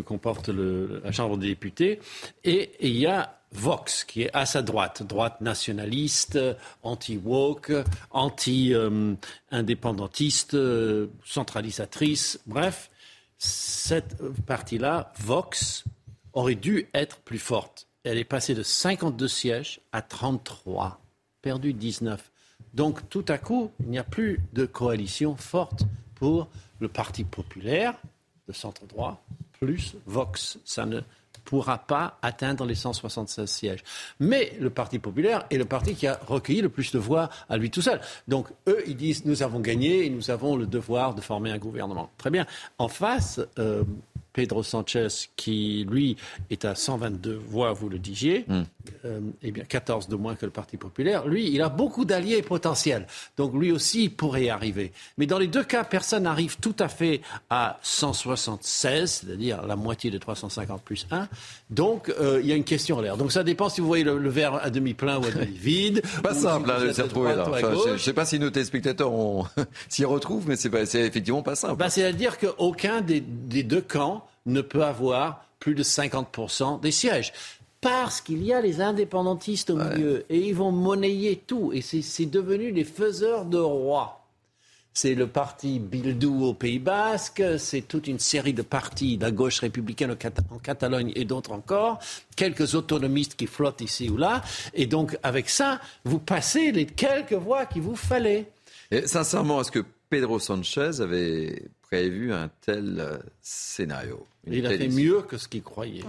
comporte 0.00 0.50
la 0.50 1.10
Chambre 1.10 1.38
des 1.38 1.46
députés. 1.46 2.00
Et, 2.44 2.72
il 2.80 2.98
y 2.98 3.06
a 3.06 3.40
Vox, 3.52 4.04
qui 4.04 4.20
est 4.22 4.30
à 4.34 4.44
sa 4.44 4.60
droite, 4.60 5.02
droite 5.02 5.40
nationaliste, 5.40 6.38
anti-woke, 6.82 7.72
anti-indépendantiste, 8.10 10.52
euh, 10.54 11.06
centralisatrice, 11.24 12.40
bref 12.46 12.90
cette 13.38 14.16
partie-là, 14.46 15.12
Vox, 15.18 15.84
aurait 16.32 16.54
dû 16.54 16.88
être 16.94 17.18
plus 17.20 17.38
forte. 17.38 17.86
Elle 18.02 18.18
est 18.18 18.24
passée 18.24 18.54
de 18.54 18.62
52 18.62 19.28
sièges 19.28 19.80
à 19.92 20.02
33, 20.02 21.00
perdu 21.42 21.72
19. 21.72 22.30
Donc 22.74 23.08
tout 23.08 23.24
à 23.28 23.38
coup, 23.38 23.70
il 23.80 23.88
n'y 23.88 23.98
a 23.98 24.04
plus 24.04 24.40
de 24.52 24.66
coalition 24.66 25.36
forte 25.36 25.84
pour 26.14 26.48
le 26.80 26.88
Parti 26.88 27.24
populaire 27.24 27.94
de 28.48 28.52
centre 28.52 28.86
droit 28.86 29.24
plus 29.52 29.94
Vox. 30.06 30.58
Ça 30.64 30.84
ne 30.84 31.00
pourra 31.44 31.78
pas 31.78 32.18
atteindre 32.22 32.64
les 32.64 32.74
176 32.74 33.48
sièges. 33.48 33.84
Mais 34.20 34.52
le 34.60 34.70
Parti 34.70 34.98
populaire 34.98 35.46
est 35.50 35.56
le 35.56 35.64
parti 35.64 35.94
qui 35.94 36.06
a 36.06 36.18
recueilli 36.26 36.60
le 36.60 36.68
plus 36.68 36.92
de 36.92 36.98
voix 36.98 37.28
à 37.48 37.56
lui 37.56 37.70
tout 37.70 37.82
seul. 37.82 38.00
Donc 38.28 38.48
eux, 38.68 38.82
ils 38.86 38.96
disent 38.96 39.24
nous 39.24 39.42
avons 39.42 39.60
gagné 39.60 40.06
et 40.06 40.10
nous 40.10 40.30
avons 40.30 40.56
le 40.56 40.66
devoir 40.66 41.14
de 41.14 41.20
former 41.20 41.50
un 41.50 41.58
gouvernement. 41.58 42.10
Très 42.18 42.30
bien. 42.30 42.46
En 42.78 42.88
face, 42.88 43.40
euh, 43.58 43.84
Pedro 44.34 44.62
Sanchez, 44.62 45.08
qui 45.36 45.86
lui 45.88 46.16
est 46.50 46.64
à 46.64 46.74
122 46.74 47.34
voix, 47.34 47.72
vous 47.72 47.88
le 47.88 47.98
disiez, 47.98 48.44
hmm. 48.48 48.62
euh, 49.04 49.20
eh 49.42 49.52
bien 49.52 49.64
14 49.64 50.08
de 50.08 50.16
moins 50.16 50.34
que 50.34 50.44
le 50.44 50.50
Parti 50.50 50.76
populaire, 50.76 51.26
lui, 51.26 51.50
il 51.50 51.62
a 51.62 51.68
beaucoup 51.68 52.04
d'alliés 52.04 52.42
potentiels. 52.42 53.06
Donc 53.36 53.54
lui 53.54 53.72
aussi, 53.72 54.04
il 54.04 54.10
pourrait 54.10 54.44
y 54.44 54.50
arriver. 54.50 54.92
Mais 55.18 55.26
dans 55.26 55.38
les 55.38 55.46
deux 55.46 55.62
cas, 55.62 55.84
personne 55.84 56.24
n'arrive 56.24 56.58
tout 56.58 56.74
à 56.80 56.88
fait 56.88 57.20
à 57.48 57.78
176, 57.82 59.24
c'est-à-dire 59.24 59.64
la 59.66 59.76
moitié 59.76 60.10
de 60.10 60.18
350 60.18 60.82
plus 60.82 61.06
1. 61.12 61.28
Donc 61.70 62.08
euh, 62.08 62.40
il 62.42 62.48
y 62.48 62.52
a 62.52 62.56
une 62.56 62.64
question 62.64 62.96
en 62.96 63.00
l'air. 63.00 63.16
Donc 63.16 63.30
ça 63.30 63.44
dépend 63.44 63.68
si 63.68 63.80
vous 63.80 63.86
voyez 63.86 64.04
le, 64.04 64.28
verre 64.28 64.54
à 64.54 64.70
demi 64.70 64.94
plein 64.94 65.18
ou 65.20 65.24
à 65.24 65.30
demi 65.30 65.56
vide. 65.56 66.02
pas 66.24 66.34
simple 66.34 66.70
hein, 66.70 66.84
de 66.84 66.92
s'y 66.92 67.02
retrouver 67.02 67.36
là. 67.36 67.46
je 67.86 67.92
ne 67.92 67.96
sais 67.98 68.12
pas 68.12 68.24
si 68.24 68.40
nos 68.40 68.50
téléspectateurs 68.50 69.12
s'y 69.88 70.04
retrouvent, 70.04 70.48
mais 70.48 70.56
c'est 70.56 71.00
effectivement 71.06 71.42
pas 71.42 71.54
simple. 71.54 71.76
Bah, 71.76 71.88
C'est-à-dire 71.88 72.38
qu'aucun 72.38 73.00
des 73.00 73.20
deux 73.20 73.80
camps 73.80 74.23
ne 74.46 74.60
peut 74.60 74.84
avoir 74.84 75.46
plus 75.58 75.74
de 75.74 75.82
50% 75.82 76.80
des 76.80 76.90
sièges. 76.90 77.32
Parce 77.80 78.20
qu'il 78.20 78.42
y 78.42 78.52
a 78.52 78.60
les 78.60 78.80
indépendantistes 78.80 79.70
au 79.70 79.76
milieu 79.76 80.24
et 80.30 80.38
ils 80.38 80.54
vont 80.54 80.72
monnayer 80.72 81.36
tout. 81.36 81.70
Et 81.72 81.82
c'est 81.82 82.26
devenu 82.26 82.70
les 82.70 82.84
faiseurs 82.84 83.44
de 83.44 83.58
rois. 83.58 84.20
C'est 84.96 85.14
le 85.16 85.26
parti 85.26 85.80
Bildou 85.80 86.44
au 86.44 86.54
Pays 86.54 86.78
Basque, 86.78 87.42
c'est 87.58 87.82
toute 87.82 88.06
une 88.06 88.20
série 88.20 88.52
de 88.52 88.62
partis 88.62 89.18
de 89.18 89.24
la 89.24 89.32
gauche 89.32 89.58
républicaine 89.58 90.16
en 90.50 90.58
Catalogne 90.58 91.12
et 91.16 91.24
d'autres 91.24 91.50
encore, 91.50 91.98
quelques 92.36 92.76
autonomistes 92.76 93.34
qui 93.34 93.48
flottent 93.48 93.80
ici 93.80 94.08
ou 94.08 94.16
là. 94.16 94.42
Et 94.72 94.86
donc, 94.86 95.18
avec 95.24 95.50
ça, 95.50 95.80
vous 96.04 96.20
passez 96.20 96.70
les 96.70 96.86
quelques 96.86 97.32
voix 97.32 97.66
qu'il 97.66 97.82
vous 97.82 97.96
fallait. 97.96 98.52
Et 98.92 99.06
sincèrement, 99.08 99.60
est-ce 99.60 99.72
que 99.72 99.84
Pedro 100.08 100.38
Sanchez 100.38 101.00
avait 101.00 101.64
prévu 101.94 102.32
un 102.32 102.50
tel 102.60 102.96
euh, 102.98 103.18
scénario 103.40 104.26
Il 104.46 104.66
a 104.66 104.70
fait 104.70 104.88
mieux 104.88 105.22
que 105.22 105.38
ce 105.38 105.48
qu'il 105.48 105.62
croyait. 105.62 106.04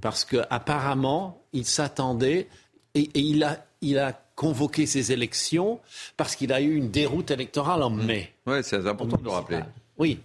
Parce 0.00 0.24
qu'apparemment, 0.24 1.42
il 1.52 1.64
s'attendait 1.64 2.48
et, 2.94 3.08
il, 3.14 3.44
a, 3.44 3.64
il 3.80 3.98
a 3.98 4.12
convoqué 4.34 4.86
ces 4.86 5.12
élections 5.12 5.80
parce 6.16 6.34
qu'il 6.34 6.52
a 6.52 6.60
eu 6.60 6.74
une 6.74 6.90
déroute 6.90 7.30
électorale 7.30 7.82
en 7.82 7.90
mmh. 7.90 8.04
mai. 8.04 8.32
Oui, 8.46 8.56
c'est 8.62 8.86
important 8.86 9.16
de 9.16 9.24
le 9.24 9.30
rappeler. 9.30 9.60
Oui, 9.98 10.20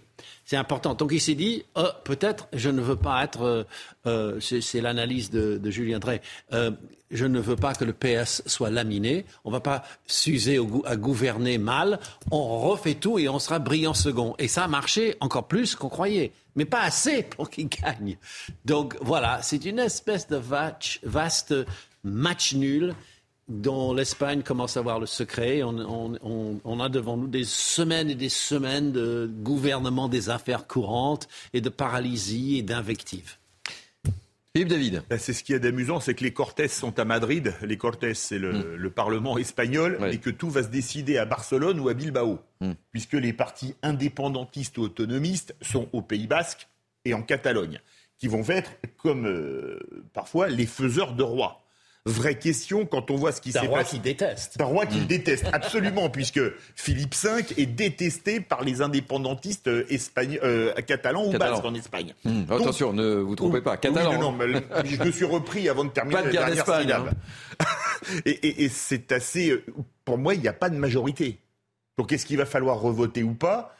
c'est 0.48 0.56
important. 0.56 0.94
Donc 0.94 1.10
il 1.12 1.20
s'est 1.20 1.34
dit, 1.34 1.62
oh, 1.74 1.88
peut-être 2.04 2.48
je 2.54 2.70
ne 2.70 2.80
veux 2.80 2.96
pas 2.96 3.22
être, 3.22 3.42
euh, 3.42 3.64
euh, 4.06 4.40
c'est 4.40 4.80
l'analyse 4.80 5.28
de, 5.30 5.60
Julien 5.70 5.98
Drey, 5.98 6.22
euh, 6.54 6.70
je 7.10 7.26
ne 7.26 7.38
veux 7.38 7.54
pas 7.54 7.74
que 7.74 7.84
le 7.84 7.92
PS 7.92 8.42
soit 8.46 8.70
laminé, 8.70 9.26
on 9.44 9.50
ne 9.50 9.56
va 9.56 9.60
pas 9.60 9.84
s'user 10.06 10.58
à 10.86 10.96
gouverner 10.96 11.58
mal, 11.58 12.00
on 12.30 12.60
refait 12.60 12.94
tout 12.94 13.18
et 13.18 13.28
on 13.28 13.38
sera 13.38 13.58
brillant 13.58 13.92
second. 13.92 14.34
Et 14.38 14.48
ça 14.48 14.64
a 14.64 14.68
marché 14.68 15.16
encore 15.20 15.48
plus 15.48 15.74
qu'on 15.74 15.90
croyait, 15.90 16.32
mais 16.56 16.64
pas 16.64 16.80
assez 16.80 17.24
pour 17.24 17.50
qu'il 17.50 17.68
gagne. 17.68 18.16
Donc 18.64 18.96
voilà, 19.02 19.40
c'est 19.42 19.66
une 19.66 19.78
espèce 19.78 20.28
de 20.28 20.40
vaste 21.02 21.54
match 22.04 22.54
nul 22.54 22.94
dont 23.48 23.94
l'Espagne 23.94 24.42
commence 24.42 24.76
à 24.76 24.82
voir 24.82 25.00
le 25.00 25.06
secret. 25.06 25.62
On, 25.62 26.80
a 26.80 26.88
devant 26.88 27.16
nous 27.16 27.28
des 27.28 27.44
semaines 27.44 28.10
et 28.10 28.14
des 28.14 28.28
semaines 28.28 28.92
de 28.92 29.30
gouvernement 29.42 30.08
des 30.08 30.30
affaires 30.30 30.66
courantes 30.66 31.28
et 31.54 31.60
de 31.60 31.68
paralysie 31.68 32.58
et 32.58 32.62
d'invectives. 32.62 33.36
Philippe 34.54 34.68
David. 34.68 35.02
Ben, 35.08 35.18
c'est 35.18 35.32
ce 35.32 35.44
qui 35.44 35.52
est 35.52 35.60
d'amusant, 35.60 36.00
c'est 36.00 36.14
que 36.14 36.24
les 36.24 36.32
Cortés 36.32 36.68
sont 36.68 36.98
à 36.98 37.04
Madrid. 37.04 37.54
Les 37.62 37.76
Cortés, 37.76 38.14
c'est 38.14 38.38
le, 38.38 38.76
hmm. 38.76 38.90
Parlement 38.90 39.38
espagnol, 39.38 39.98
et 40.10 40.18
que 40.18 40.30
tout 40.30 40.50
va 40.50 40.62
se 40.62 40.68
décider 40.68 41.18
à 41.18 41.24
Barcelone 41.24 41.78
ou 41.78 41.88
à 41.88 41.94
Bilbao, 41.94 42.40
hmm. 42.60 42.72
puisque 42.90 43.12
les 43.12 43.32
partis 43.32 43.74
indépendantistes 43.82 44.78
ou 44.78 44.82
autonomistes 44.82 45.54
sont 45.60 45.88
au 45.92 46.02
Pays 46.02 46.26
Basque 46.26 46.66
et 47.04 47.14
en 47.14 47.22
Catalogne, 47.22 47.80
qui 48.18 48.26
vont 48.26 48.42
être 48.48 48.72
comme 48.96 49.26
euh, 49.26 49.78
parfois 50.12 50.48
les 50.48 50.66
faiseurs 50.66 51.14
de 51.14 51.22
rois 51.22 51.62
vraie 52.06 52.38
question 52.38 52.86
quand 52.86 53.10
on 53.10 53.16
voit 53.16 53.32
ce 53.32 53.40
qui 53.40 53.52
s'est 53.52 53.58
passé. 53.60 53.68
Un 53.68 53.70
roi 53.70 53.84
qui 53.84 53.98
déteste. 53.98 54.60
Un 54.60 54.64
roi 54.64 54.86
qui 54.86 55.00
déteste, 55.00 55.46
absolument, 55.52 56.10
puisque 56.10 56.40
Philippe 56.74 57.14
V 57.14 57.44
est 57.56 57.66
détesté 57.66 58.40
par 58.40 58.62
les 58.62 58.80
indépendantistes 58.82 59.68
euh, 59.68 59.86
espagnols, 59.90 60.40
euh, 60.42 60.74
catalans 60.82 61.26
ou 61.26 61.36
basques 61.36 61.64
en 61.64 61.74
Espagne. 61.74 62.14
Hmm. 62.24 62.44
attention, 62.50 62.92
ne 62.92 63.16
vous 63.16 63.36
trompez 63.36 63.60
pas, 63.60 63.76
catalan. 63.76 64.18
non, 64.18 64.32
non, 64.32 64.46
je 64.84 65.02
me 65.02 65.10
suis 65.10 65.24
repris 65.24 65.68
avant 65.68 65.84
de 65.84 65.90
terminer 65.90 66.22
pas 66.22 66.28
de 66.28 66.34
la 66.34 66.50
dernière 66.50 67.00
hein. 67.00 67.64
et, 68.24 68.64
et 68.64 68.68
c'est 68.68 69.12
assez... 69.12 69.64
Pour 70.04 70.18
moi, 70.18 70.34
il 70.34 70.40
n'y 70.40 70.48
a 70.48 70.52
pas 70.54 70.70
de 70.70 70.76
majorité 70.76 71.38
Donc 71.98 72.12
est-ce 72.12 72.24
qu'il 72.24 72.38
va 72.38 72.46
falloir 72.46 72.80
revoter 72.80 73.22
ou 73.22 73.34
pas? 73.34 73.74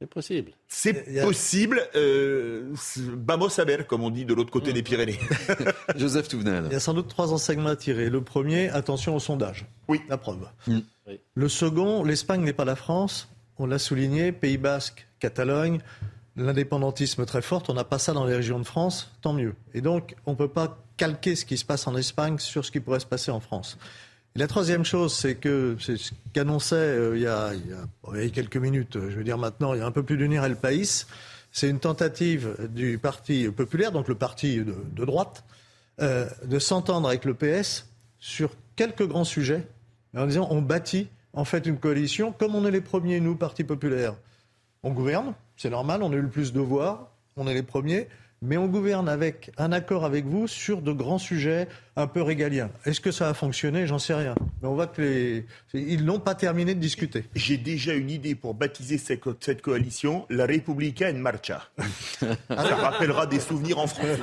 C'est 0.00 0.08
possible. 0.08 0.52
C'est 0.66 1.22
possible. 1.22 1.80
Euh, 1.94 2.74
vamos 2.96 3.60
a 3.60 3.64
ver, 3.64 3.86
comme 3.86 4.02
on 4.02 4.10
dit 4.10 4.24
de 4.24 4.34
l'autre 4.34 4.50
côté 4.50 4.72
des 4.72 4.82
Pyrénées. 4.82 5.18
Joseph 5.96 6.28
Touvenel. 6.28 6.64
Il 6.66 6.72
y 6.72 6.76
a 6.76 6.80
sans 6.80 6.94
doute 6.94 7.08
trois 7.08 7.32
enseignements 7.32 7.70
à 7.70 7.76
tirer. 7.76 8.10
Le 8.10 8.20
premier, 8.20 8.68
attention 8.70 9.14
au 9.14 9.20
sondage. 9.20 9.66
Oui. 9.88 10.00
La 10.08 10.18
preuve. 10.18 10.46
Mm. 10.66 10.78
Le 11.34 11.48
second, 11.48 12.02
l'Espagne 12.02 12.42
n'est 12.42 12.52
pas 12.52 12.64
la 12.64 12.76
France. 12.76 13.28
On 13.58 13.66
l'a 13.66 13.78
souligné, 13.78 14.32
Pays 14.32 14.58
Basque, 14.58 15.06
Catalogne, 15.20 15.80
l'indépendantisme 16.36 17.24
très 17.24 17.42
fort. 17.42 17.62
On 17.68 17.74
n'a 17.74 17.84
pas 17.84 17.98
ça 17.98 18.12
dans 18.12 18.24
les 18.24 18.34
régions 18.34 18.58
de 18.58 18.64
France, 18.64 19.12
tant 19.22 19.32
mieux. 19.32 19.54
Et 19.74 19.80
donc, 19.80 20.16
on 20.26 20.32
ne 20.32 20.36
peut 20.36 20.48
pas 20.48 20.78
calquer 20.96 21.36
ce 21.36 21.44
qui 21.44 21.56
se 21.56 21.64
passe 21.64 21.86
en 21.86 21.96
Espagne 21.96 22.38
sur 22.38 22.64
ce 22.64 22.70
qui 22.70 22.80
pourrait 22.80 23.00
se 23.00 23.06
passer 23.06 23.30
en 23.30 23.40
France. 23.40 23.78
Et 24.36 24.40
la 24.40 24.48
troisième 24.48 24.84
chose, 24.84 25.14
c'est 25.14 25.36
que 25.36 25.76
c'est 25.78 25.96
ce 25.96 26.10
qu'annonçait 26.32 26.74
euh, 26.74 27.16
il, 27.16 27.22
y 27.22 27.28
a, 27.28 27.52
quelques 28.30 28.56
minutes, 28.56 28.94
je 28.94 29.16
veux 29.16 29.22
dire 29.22 29.38
maintenant, 29.38 29.74
il 29.74 29.78
y 29.78 29.80
a 29.80 29.86
un 29.86 29.92
peu 29.92 30.02
plus 30.02 30.16
d'une 30.16 30.32
heure, 30.32 30.44
El 30.44 30.56
País. 30.56 31.06
C'est 31.52 31.70
une 31.70 31.78
tentative 31.78 32.56
du 32.74 32.98
Parti 32.98 33.48
populaire, 33.48 33.92
donc 33.92 34.08
le 34.08 34.16
parti 34.16 34.56
de, 34.56 34.74
de 34.90 35.04
droite, 35.04 35.44
euh, 36.00 36.28
de 36.44 36.58
s'entendre 36.58 37.06
avec 37.06 37.24
le 37.24 37.34
PS 37.34 37.86
sur 38.18 38.50
quelques 38.74 39.06
grands 39.06 39.22
sujets, 39.22 39.68
en 40.16 40.26
disant 40.26 40.48
on 40.50 40.62
bâtit 40.62 41.06
en 41.32 41.44
fait 41.44 41.64
une 41.64 41.78
coalition, 41.78 42.32
comme 42.32 42.56
on 42.56 42.66
est 42.66 42.72
les 42.72 42.80
premiers, 42.80 43.20
nous, 43.20 43.36
Parti 43.36 43.62
populaire. 43.62 44.16
On 44.82 44.90
gouverne, 44.90 45.34
c'est 45.56 45.70
normal, 45.70 46.02
on 46.02 46.12
a 46.12 46.16
eu 46.16 46.22
le 46.22 46.28
plus 46.28 46.52
de 46.52 46.58
voix, 46.58 47.14
on 47.36 47.46
est 47.46 47.54
les 47.54 47.62
premiers, 47.62 48.08
mais 48.42 48.56
on 48.56 48.66
gouverne 48.66 49.08
avec 49.08 49.52
un 49.58 49.70
accord 49.70 50.04
avec 50.04 50.26
vous 50.26 50.48
sur 50.48 50.82
de 50.82 50.90
grands 50.90 51.18
sujets 51.18 51.68
un 51.96 52.06
peu 52.06 52.22
régaliens. 52.22 52.70
Est-ce 52.84 53.00
que 53.00 53.12
ça 53.12 53.28
a 53.28 53.34
fonctionné? 53.34 53.86
J'en 53.86 53.98
sais 53.98 54.14
rien. 54.14 54.34
Mais 54.62 54.68
on 54.68 54.74
voit 54.74 54.86
que 54.88 55.00
les... 55.02 55.46
ils 55.74 56.04
n'ont 56.04 56.18
pas 56.18 56.34
terminé 56.34 56.74
de 56.74 56.80
discuter. 56.80 57.24
J'ai 57.34 57.56
déjà 57.56 57.94
une 57.94 58.10
idée 58.10 58.34
pour 58.34 58.54
baptiser 58.54 58.98
cette, 58.98 59.22
cette 59.40 59.62
coalition, 59.62 60.26
la 60.30 60.46
Repubblica 60.46 61.08
en 61.10 61.14
Marcha. 61.14 61.62
ça 62.48 62.74
rappellera 62.76 63.26
des 63.26 63.40
souvenirs 63.40 63.78
en 63.78 63.86
France. 63.86 64.18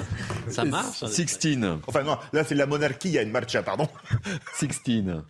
Ça 0.50 0.66
marche. 0.66 1.06
Sixtine. 1.06 1.80
Enfin 1.88 2.04
non, 2.04 2.18
là 2.34 2.44
c'est 2.44 2.56
la 2.56 2.66
monarchie 2.66 3.18
en 3.20 3.28
Marcha, 3.28 3.64
pardon. 3.64 3.88
Sixtine. 4.54 5.24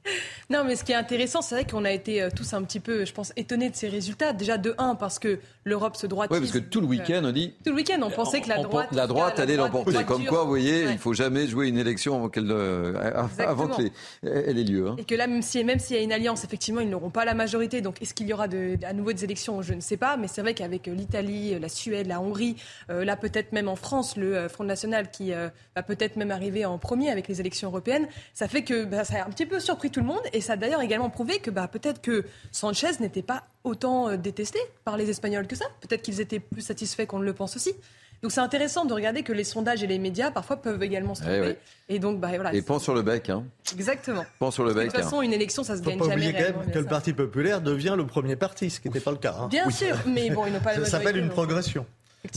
Non, 0.50 0.64
mais 0.66 0.76
ce 0.76 0.84
qui 0.84 0.92
est 0.92 0.96
intéressant, 0.96 1.42
c'est 1.42 1.56
vrai 1.56 1.66
qu'on 1.66 1.86
a 1.86 1.92
été 1.92 2.22
euh, 2.22 2.30
tous 2.36 2.54
un 2.54 2.64
petit 2.64 2.80
peu, 2.80 3.06
je 3.06 3.14
pense, 3.14 3.32
étonnés 3.38 3.70
de 3.70 3.76
ces 3.76 3.88
résultats. 3.88 4.34
Déjà 4.34 4.58
de 4.58 4.76
1, 4.78 4.96
parce 4.96 5.18
que 5.20 5.40
l'Europe 5.64 5.96
se 5.96 6.08
droitise. 6.08 6.36
Oui, 6.36 6.42
parce 6.42 6.52
que 6.52 6.58
tout 6.60 6.82
le 6.82 6.88
week-end, 6.88 7.22
on 7.24 7.32
dit. 7.32 7.54
Tout 7.64 7.70
le 7.72 7.78
week-end, 7.78 8.00
on 8.02 8.10
pensait 8.10 8.42
que 8.42 8.50
la 8.50 8.62
droite. 8.62 8.90
La 8.92 9.08
droite 9.08 9.40
allait 9.40 9.56
l'emporter. 9.56 10.04
Comme 10.04 10.26
quoi, 10.26 10.44
vous 10.44 10.50
voyez, 10.50 10.86
Ouais. 10.86 10.94
il 10.94 10.98
faut 10.98 11.14
jamais 11.14 11.48
jouer 11.48 11.68
une 11.68 11.78
élection 11.78 12.16
qu'elle 12.32 12.50
euh, 12.52 12.94
avant 13.40 13.68
que 13.68 13.82
les- 13.84 13.92
elle 14.24 14.58
ait 14.58 14.64
lieu. 14.64 14.88
hein. 14.88 14.96
Et 14.98 15.04
que 15.06 15.16
là, 15.16 15.28
même 15.28 15.42
si 15.42 15.64
même 15.64 15.80
s'il 15.80 15.96
y 15.96 16.00
a 16.00 16.02
une 16.02 16.12
alliance, 16.14 16.44
effectivement, 16.44 16.82
ils 16.82 16.90
n'auront 16.90 17.10
pas 17.10 17.26
la 17.26 17.34
majorité. 17.34 17.82
Donc, 17.82 18.02
est-ce 18.02 18.14
qu'il 18.14 18.28
y 18.28 18.34
aura 18.34 18.48
de, 18.48 18.78
à 18.84 18.94
nouveau 18.94 19.14
des 19.14 19.24
élections 19.24 19.62
Je 19.62 19.74
ne 19.74 19.82
sais 19.82 19.98
pas. 19.98 20.18
Mais 20.18 20.28
c'est 20.28 20.42
vrai 20.42 20.54
qu'avec 20.54 20.88
euh, 20.88 20.94
l'Italie, 20.94 21.54
euh, 21.54 21.60
la 21.60 21.70
Suède, 21.70 22.08
la 22.08 22.22
Hongrie, 22.22 22.56
euh, 22.90 23.04
là 23.06 23.16
peut-être 23.16 23.52
même 23.52 23.68
en 23.68 23.76
France, 23.76 24.18
le 24.18 24.48
Front 24.48 24.64
National 24.64 25.12
qui 25.12 25.34
euh, 25.34 25.50
va 25.76 25.84
peut-être 25.84 26.16
même 26.16 26.32
arriver 26.32 26.66
en 26.66 26.78
premier 26.78 27.10
avec 27.12 27.28
les 27.28 27.40
élections 27.40 27.70
européennes, 27.70 28.08
ça 28.34 28.48
fait 28.48 28.64
que 28.64 28.86
bah, 28.86 29.04
ça 29.04 29.24
a 29.24 29.28
un 29.28 29.30
petit 29.30 29.46
peu 29.46 29.60
surpris 29.60 29.92
tout 29.92 30.00
le 30.00 30.06
monde. 30.08 30.22
Et 30.34 30.42
ça 30.42 30.54
a 30.54 30.56
d'ailleurs 30.56 30.82
également 30.82 31.10
prouvé 31.10 31.40
que 31.40 31.52
bah, 31.52 31.68
peut-être 31.68 32.02
que 32.02 32.26
Sanchez 32.52 32.92
n'était 33.00 33.22
pas 33.22 33.44
autant 33.64 34.16
détesté 34.18 34.60
par 34.84 34.98
les 34.98 35.10
Espagnols 35.10 35.48
que 35.48 35.56
ça. 35.56 35.66
Peut-être 35.82 36.02
qu'ils 36.02 36.22
étaient 36.22 36.40
plus 36.40 36.62
satisfaits 36.62 37.06
qu'on 37.06 37.20
ne 37.20 37.26
le 37.26 37.34
pense 37.34 37.56
aussi. 37.56 37.74
Donc 38.22 38.32
c'est 38.32 38.40
intéressant 38.40 38.86
de 38.86 38.94
regarder 38.94 39.24
que 39.24 39.34
les 39.34 39.44
sondages 39.44 39.82
et 39.84 39.88
les 39.88 39.98
médias 39.98 40.30
parfois 40.30 40.58
peuvent 40.58 40.82
également 40.84 41.16
se 41.16 41.22
Eh 41.22 41.26
tromper. 41.26 41.40
ouais. 41.42 41.58
Et 41.90 41.98
donc 42.00 42.20
bah 42.20 42.30
voilà. 42.36 42.54
Et 42.54 42.62
pan 42.62 42.78
sur 42.78 42.94
le 42.94 43.02
bec. 43.02 43.30
Hein. 43.32 43.44
Exactement. 43.74 44.24
Pan 44.38 44.52
sur 44.52 44.64
le 44.64 44.74
De 44.74 44.80
bec. 44.80 44.92
toute 44.94 45.02
façon, 45.02 45.20
hein. 45.20 45.24
une 45.24 45.34
élection, 45.34 45.64
ça 45.64 45.76
se 45.76 45.82
Il 45.82 45.86
ne 45.86 45.90
gagne 45.90 45.98
faut 46.00 46.06
pas 46.06 46.12
jamais 46.12 46.28
oublier 46.30 46.44
quand 46.54 46.60
même 46.60 46.72
que 46.72 46.80
le 46.80 46.86
Parti 46.86 47.14
populaire 47.14 47.62
devient 47.62 47.96
le 47.98 48.06
premier 48.06 48.36
parti, 48.36 48.70
ce 48.70 48.80
qui 48.80 48.90
n'était 48.90 49.00
pas 49.00 49.12
le 49.12 49.18
cas. 49.18 49.36
hein. 49.40 49.48
Bien 49.48 49.70
sûr, 49.72 49.96
mais 50.06 50.30
bon, 50.30 50.46
ils 50.46 50.54
n'ont 50.54 50.60
pas 50.60 50.76
Ça 50.76 50.86
s'appelle 50.86 51.18
une 51.18 51.26
donc. 51.26 51.34
progression. 51.34 51.86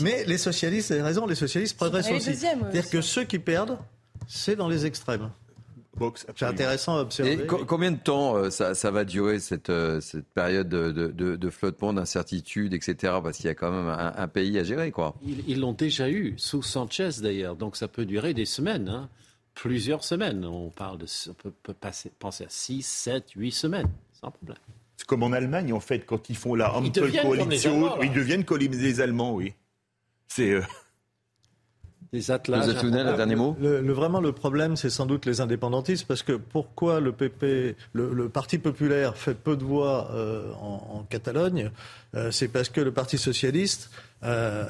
Mais 0.00 0.24
les 0.24 0.38
socialistes, 0.38 0.88
vous 0.88 0.94
avez 0.94 1.02
raison, 1.02 1.26
les 1.26 1.34
socialistes 1.34 1.76
progressent 1.76 2.10
aussi. 2.10 2.30
euh, 2.30 2.34
C'est-à-dire 2.34 2.88
que 2.88 3.02
ceux 3.02 3.24
qui 3.24 3.38
perdent, 3.38 3.76
c'est 4.26 4.56
dans 4.56 4.68
les 4.68 4.86
extrêmes. 4.86 5.28
C'est 6.34 6.44
intéressant 6.44 6.96
à 6.98 7.00
observer. 7.02 7.32
Et 7.32 7.46
co- 7.46 7.64
combien 7.64 7.92
de 7.92 7.98
temps 7.98 8.36
euh, 8.36 8.50
ça, 8.50 8.74
ça 8.74 8.90
va 8.90 9.04
durer 9.04 9.38
cette, 9.40 9.70
euh, 9.70 10.00
cette 10.00 10.26
période 10.26 10.68
de, 10.68 10.90
de, 10.90 11.08
de, 11.08 11.36
de 11.36 11.50
flottement, 11.50 11.92
d'incertitude, 11.92 12.74
etc. 12.74 13.14
Parce 13.22 13.36
qu'il 13.36 13.46
y 13.46 13.50
a 13.50 13.54
quand 13.54 13.70
même 13.70 13.88
un, 13.88 14.12
un 14.16 14.28
pays 14.28 14.58
à 14.58 14.64
gérer, 14.64 14.90
quoi. 14.90 15.14
Ils 15.46 15.60
l'ont 15.60 15.72
déjà 15.72 16.08
eu, 16.10 16.34
sous 16.36 16.62
Sanchez 16.62 17.10
d'ailleurs, 17.22 17.56
donc 17.56 17.76
ça 17.76 17.88
peut 17.88 18.04
durer 18.04 18.34
des 18.34 18.44
semaines, 18.46 18.88
hein. 18.88 19.08
plusieurs 19.54 20.04
semaines. 20.04 20.44
On, 20.44 20.70
parle 20.70 20.98
de, 20.98 21.06
on 21.30 21.34
peut, 21.34 21.52
peut 21.62 21.74
passer, 21.74 22.10
penser 22.18 22.44
à 22.44 22.48
6, 22.48 22.82
7, 22.84 23.30
8 23.36 23.52
semaines, 23.52 23.88
sans 24.20 24.30
problème. 24.30 24.58
C'est 24.96 25.06
comme 25.06 25.22
en 25.22 25.32
Allemagne, 25.32 25.72
en 25.72 25.80
fait, 25.80 26.00
quand 26.06 26.30
ils 26.30 26.36
font 26.36 26.54
la 26.54 26.72
Ampel 26.74 27.10
Coalition, 27.22 28.00
ils 28.02 28.12
deviennent 28.12 28.44
comme 28.44 28.58
les 28.60 29.00
Allemands, 29.00 29.34
oui. 29.34 29.52
C'est. 30.28 30.50
euh, 30.50 30.62
Des 32.14 32.30
attelages. 32.30 32.66
Joseph 32.66 32.80
Touvenel, 32.80 33.08
un 33.08 33.16
dernier 33.16 33.34
mot 33.34 33.56
Le, 33.60 33.80
le- 33.80 33.92
vraiment, 33.92 34.20
le 34.20 34.30
problème, 34.30 34.76
c'est 34.76 34.88
sans 34.88 35.04
doute 35.04 35.26
les 35.26 35.40
indépendantistes, 35.40 36.06
parce 36.06 36.22
que 36.22 36.32
pourquoi 36.32 37.00
le 37.00 37.10
PP, 37.10 37.74
le, 37.92 38.14
le 38.14 38.28
Parti 38.28 38.58
populaire 38.58 39.16
fait 39.16 39.34
peu 39.34 39.56
de 39.56 39.64
voix 39.64 40.10
euh, 40.12 40.50
en, 40.60 40.98
en 40.98 41.02
Catalogne 41.10 41.70
Euh, 42.14 42.30
C'est 42.30 42.46
parce 42.48 42.68
que 42.68 42.80
le 42.80 42.92
Parti 42.92 43.18
socialiste 43.18 43.90
euh, 44.22 44.64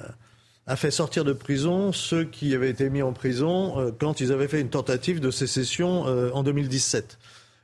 a 0.67 0.77
fait 0.77 0.91
sortir 0.91 1.25
de 1.25 1.35
prison 1.35 1.93
ceux 1.93 2.25
qui 2.25 2.55
avaient 2.55 2.71
été 2.71 2.89
mis 2.89 3.03
en 3.03 3.13
prison 3.13 3.79
euh, 3.79 3.91
quand 3.97 4.23
ils 4.23 4.33
avaient 4.33 4.49
fait 4.49 4.63
une 4.63 4.71
tentative 4.71 5.21
de 5.21 5.31
sécession 5.31 6.07
euh, 6.07 6.31
en 6.33 6.43
2017. 6.43 7.19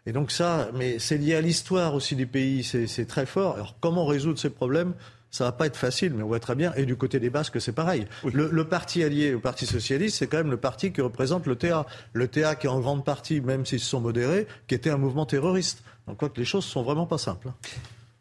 Et 0.07 0.13
donc 0.13 0.31
ça, 0.31 0.69
mais 0.75 0.99
c'est 0.99 1.17
lié 1.17 1.35
à 1.37 1.41
l'histoire 1.41 1.95
aussi 1.95 2.15
du 2.17 2.27
pays, 2.27 2.65
c'est 2.65 2.87
c'est 2.87 3.07
très 3.07 3.25
fort. 3.25 3.55
Alors 3.55 3.77
comment 3.81 4.05
résoudre 4.05 4.39
ces 4.39 4.51
problèmes? 4.51 4.93
Ça 5.31 5.45
va 5.45 5.53
pas 5.53 5.67
être 5.67 5.77
facile, 5.77 6.13
mais 6.15 6.23
on 6.23 6.27
voit 6.27 6.41
très 6.41 6.55
bien. 6.55 6.73
Et 6.77 6.85
du 6.87 6.97
côté 6.97 7.21
des 7.21 7.31
Basques, 7.31 7.61
c'est 7.61 7.73
pareil. 7.73 8.07
Le, 8.33 8.49
le 8.51 8.65
parti 8.65 9.03
allié 9.05 9.35
au 9.35 9.41
Parti 9.41 9.67
socialiste, 9.67 10.17
c'est 10.19 10.27
quand 10.27 10.39
même 10.39 10.51
le 10.51 10.57
parti 10.57 10.93
qui 10.93 11.01
représente 11.01 11.47
le 11.47 11.57
TA. 11.57 11.87
Le 12.13 12.27
TA 12.29 12.55
qui 12.57 12.67
est 12.67 12.71
en 12.71 12.81
grande 12.81 13.05
partie, 13.05 13.41
même 13.41 13.65
s'ils 13.67 13.81
se 13.81 13.87
sont 13.91 14.01
modérés, 14.01 14.47
qui 14.67 14.75
était 14.75 14.91
un 14.91 14.97
mouvement 14.99 15.27
terroriste. 15.27 15.83
Donc, 16.09 16.17
quoi 16.17 16.29
que 16.29 16.39
les 16.39 16.45
choses 16.45 16.65
sont 16.65 16.83
vraiment 16.83 17.07
pas 17.07 17.19
simples. 17.19 17.49
hein. 17.49 17.55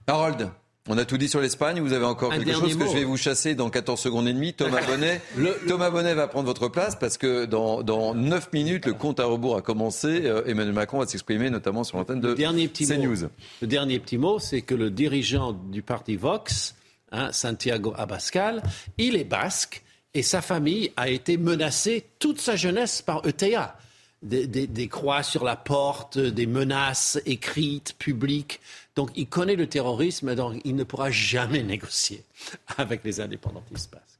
Harold, 0.07 0.49
on 0.88 0.98
a 0.98 1.06
tout 1.06 1.18
dit 1.18 1.27
sur 1.27 1.40
l'Espagne. 1.40 1.80
Vous 1.81 1.94
avez 1.94 2.06
encore 2.06 2.31
Un 2.31 2.38
quelque 2.40 2.53
chose 2.53 2.76
que 2.77 2.86
je 2.88 2.94
vais 2.94 3.03
vous 3.03 3.18
chasser 3.18 3.53
dans 3.53 3.69
14 3.69 3.99
secondes 3.99 4.27
et 4.27 4.34
demie. 4.34 4.53
Thomas 4.53 4.81
Bonnet, 4.88 5.22
Thomas 5.68 5.90
Bonnet 5.91 6.14
va 6.15 6.27
prendre 6.27 6.45
votre 6.48 6.68
place 6.68 6.95
parce 6.95 7.18
que 7.18 7.45
dans, 7.45 7.84
dans 7.84 8.15
9 8.15 8.52
minutes, 8.53 8.86
le 8.88 8.94
compte 8.94 9.19
à 9.19 9.26
rebours 9.26 9.56
a 9.57 9.61
commencé. 9.61 10.22
Euh, 10.26 10.44
Emmanuel 10.45 10.73
Macron 10.73 10.99
va 10.99 11.06
s'exprimer 11.07 11.49
notamment 11.49 11.84
sur 11.84 11.98
l'antenne 11.98 12.22
de 12.22 12.34
dernier 12.34 12.68
petit 12.68 12.88
CNews. 12.88 13.23
mot. 13.23 13.30
Le 13.61 13.68
dernier 13.68 13.99
petit 13.99 14.18
mot, 14.18 14.40
c'est 14.40 14.61
que 14.61 14.73
le 14.76 14.90
dirigeant 14.90 15.53
du 15.53 15.81
parti 15.84 16.15
Vox, 16.15 16.76
hein, 17.11 17.31
Santiago 17.31 17.94
Abascal, 17.98 18.61
il 18.98 19.15
est 19.15 19.23
basque 19.23 19.84
et 20.14 20.23
sa 20.23 20.41
famille 20.41 20.91
a 20.98 21.10
été 21.10 21.38
menacée 21.38 22.06
toute 22.19 22.40
sa 22.40 22.56
jeunesse 22.56 23.02
par 23.02 23.26
ETA. 23.26 23.77
Des, 24.22 24.88
croix 24.90 25.23
sur 25.23 25.45
la 25.45 25.56
porte, 25.56 26.18
des 26.18 26.45
menaces 26.45 27.22
écrites, 27.26 27.95
publiques. 27.98 28.60
Donc 28.98 29.11
il 29.15 29.27
connaît 29.27 29.56
le 29.56 29.68
terrorisme, 29.68 30.36
donc 30.36 30.60
il 30.65 30.76
ne 30.76 30.84
pourra 30.84 31.10
jamais 31.10 31.64
négocier 31.64 32.26
avec 32.77 33.06
les 33.06 33.22
indépendantistes 33.22 33.90
basques. 33.90 34.19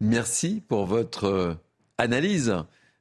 Merci 0.00 0.62
pour 0.68 0.86
votre 0.86 1.24
euh, 1.24 1.54
analyse. 1.98 2.54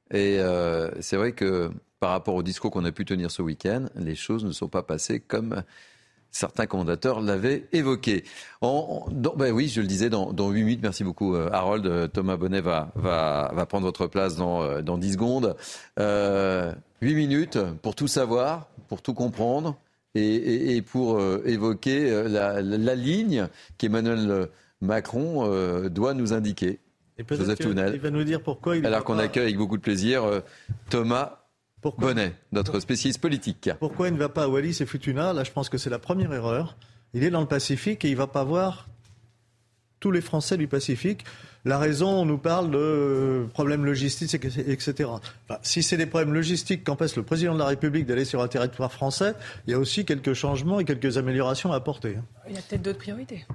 Et 0.10 0.40
euh, 0.40 0.90
c'est 1.02 1.18
vrai 1.18 1.34
que 1.34 1.72
par 2.00 2.10
rapport 2.10 2.36
au 2.36 2.44
discours 2.44 2.72
qu'on 2.72 2.86
a 2.86 2.92
pu 2.92 3.06
tenir 3.06 3.30
ce 3.30 3.44
week-end, 3.44 3.86
les 3.96 4.16
choses 4.16 4.44
ne 4.44 4.52
sont 4.52 4.70
pas 4.70 4.84
passées 4.84 5.20
comme 5.20 5.64
certains 6.34 6.66
commentateurs 6.66 7.22
l'avaient 7.22 7.68
évoqué. 7.72 8.26
En, 8.60 9.06
dans- 9.12 9.36
ben 9.36 9.54
oui, 9.54 9.70
je 9.70 9.80
le 9.80 9.88
disais, 9.88 10.10
dans, 10.10 10.34
dans 10.34 10.50
8 10.50 10.64
minutes, 10.64 10.80
merci 10.84 11.04
beaucoup 11.06 11.36
euh, 11.36 11.48
Harold. 11.54 11.86
Euh, 11.86 12.08
Thomas 12.08 12.36
Bonnet 12.36 12.60
va, 12.60 12.92
va, 12.96 13.52
va 13.54 13.66
prendre 13.66 13.86
votre 13.86 14.08
place 14.08 14.36
dans, 14.36 14.62
euh, 14.64 14.82
dans 14.82 14.98
10 14.98 15.14
secondes. 15.14 15.56
Euh, 16.00 16.74
8 17.02 17.16
minutes 17.16 17.58
pour 17.82 17.96
tout 17.96 18.08
savoir, 18.08 18.68
pour 18.90 19.02
tout 19.02 19.14
comprendre 19.14 19.78
et, 20.16 20.22
et- 20.26 20.76
et 20.76 20.82
pour 20.82 21.18
euh, 21.20 21.42
évoquer 21.46 22.24
la, 22.28 22.62
ligne 22.96 23.48
qu'Emmanuel 23.78 24.48
Macron 24.82 25.46
euh, 25.48 25.88
doit 25.90 26.14
nous 26.14 26.34
indiquer. 26.34 26.80
Et 27.20 27.24
Joseph 27.30 27.60
Tounel. 27.60 27.94
il 27.94 28.02
va 28.02 28.10
nous 28.10 28.24
dire 28.24 28.42
pourquoi 28.42 28.76
il 28.76 28.86
Alors 28.88 29.04
qu'on 29.04 29.20
accueille 29.20 29.44
avec 29.44 29.58
beaucoup 29.58 29.78
de 29.78 29.84
plaisir 29.84 30.24
euh, 30.24 30.40
Thomas 31.92 32.14
Bonnet, 32.14 32.34
notre 32.52 32.80
spécialiste 32.80 33.20
politique. 33.20 33.70
Pourquoi 33.80 34.08
il 34.08 34.14
ne 34.14 34.20
va 34.20 34.30
pas 34.30 34.44
à 34.44 34.48
Wallis 34.48 34.78
et 34.82 34.86
Futuna 34.86 35.34
Là, 35.34 35.44
je 35.44 35.52
pense 35.52 35.70
que 35.70 35.78
c'est 35.78 35.90
la 35.90 36.00
première 36.00 36.34
erreur. 36.34 36.78
Il 37.14 37.24
est 37.24 37.30
dans 37.30 37.42
le 37.42 37.48
Pacifique 37.48 38.06
et 38.06 38.10
il 38.10 38.14
ne 38.14 38.18
va 38.18 38.28
pas 38.28 38.44
voir 38.44 38.88
tous 40.00 40.12
les 40.12 40.22
Français 40.22 40.58
du 40.58 40.68
Pacifique. 40.68 41.24
La 41.66 41.78
raison, 41.78 42.10
on 42.10 42.26
nous 42.26 42.38
parle 42.38 42.72
de 42.72 42.78
euh, 42.78 43.46
problèmes 43.54 43.86
logistiques, 43.86 44.34
etc. 44.36 45.10
Enfin, 45.10 45.60
si 45.62 45.82
c'est 45.82 45.96
des 45.96 46.06
problèmes 46.06 46.34
logistiques 46.34 46.84
qu'empêche 46.84 47.16
le 47.16 47.24
président 47.24 47.54
de 47.54 47.60
la 47.60 47.68
République 47.68 48.06
d'aller 48.06 48.26
sur 48.26 48.42
un 48.42 48.50
territoire 48.50 48.92
français, 48.92 49.34
il 49.66 49.72
y 49.72 49.74
a 49.74 49.80
aussi 49.80 50.04
quelques 50.04 50.34
changements 50.34 50.82
et 50.82 50.86
quelques 50.86 51.18
améliorations 51.18 51.72
à 51.72 51.78
apporter. 51.78 52.18
Il 52.50 52.56
y 52.56 52.58
a 52.58 52.62
peut-être 52.62 52.82
d'autres 52.82 53.00
priorités. 53.00 53.46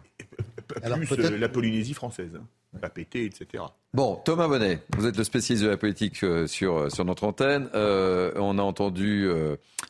Plus 0.69 1.07
peut-être- 1.09 1.33
euh, 1.33 1.39
la 1.39 1.49
Polynésie 1.49 1.95
française. 1.95 2.31
hein. 2.37 2.45
Pas 2.83 2.91
péter, 2.91 3.25
etc. 3.25 3.65
Bon, 3.95 4.17
Thomas 4.27 4.47
Bonnet, 4.47 4.81
vous 4.99 5.07
êtes 5.07 5.17
le 5.17 5.25
spécialiste 5.25 5.65
de 5.65 5.71
la 5.71 5.79
politique 5.79 6.23
euh, 6.23 6.47
sur, 6.47 6.77
euh, 6.77 6.91
sur 6.91 7.07
notre 7.07 7.25
antenne. 7.25 7.71
Euh, 7.75 8.31
on 8.37 8.59
a 8.59 8.63
entendu 8.63 9.27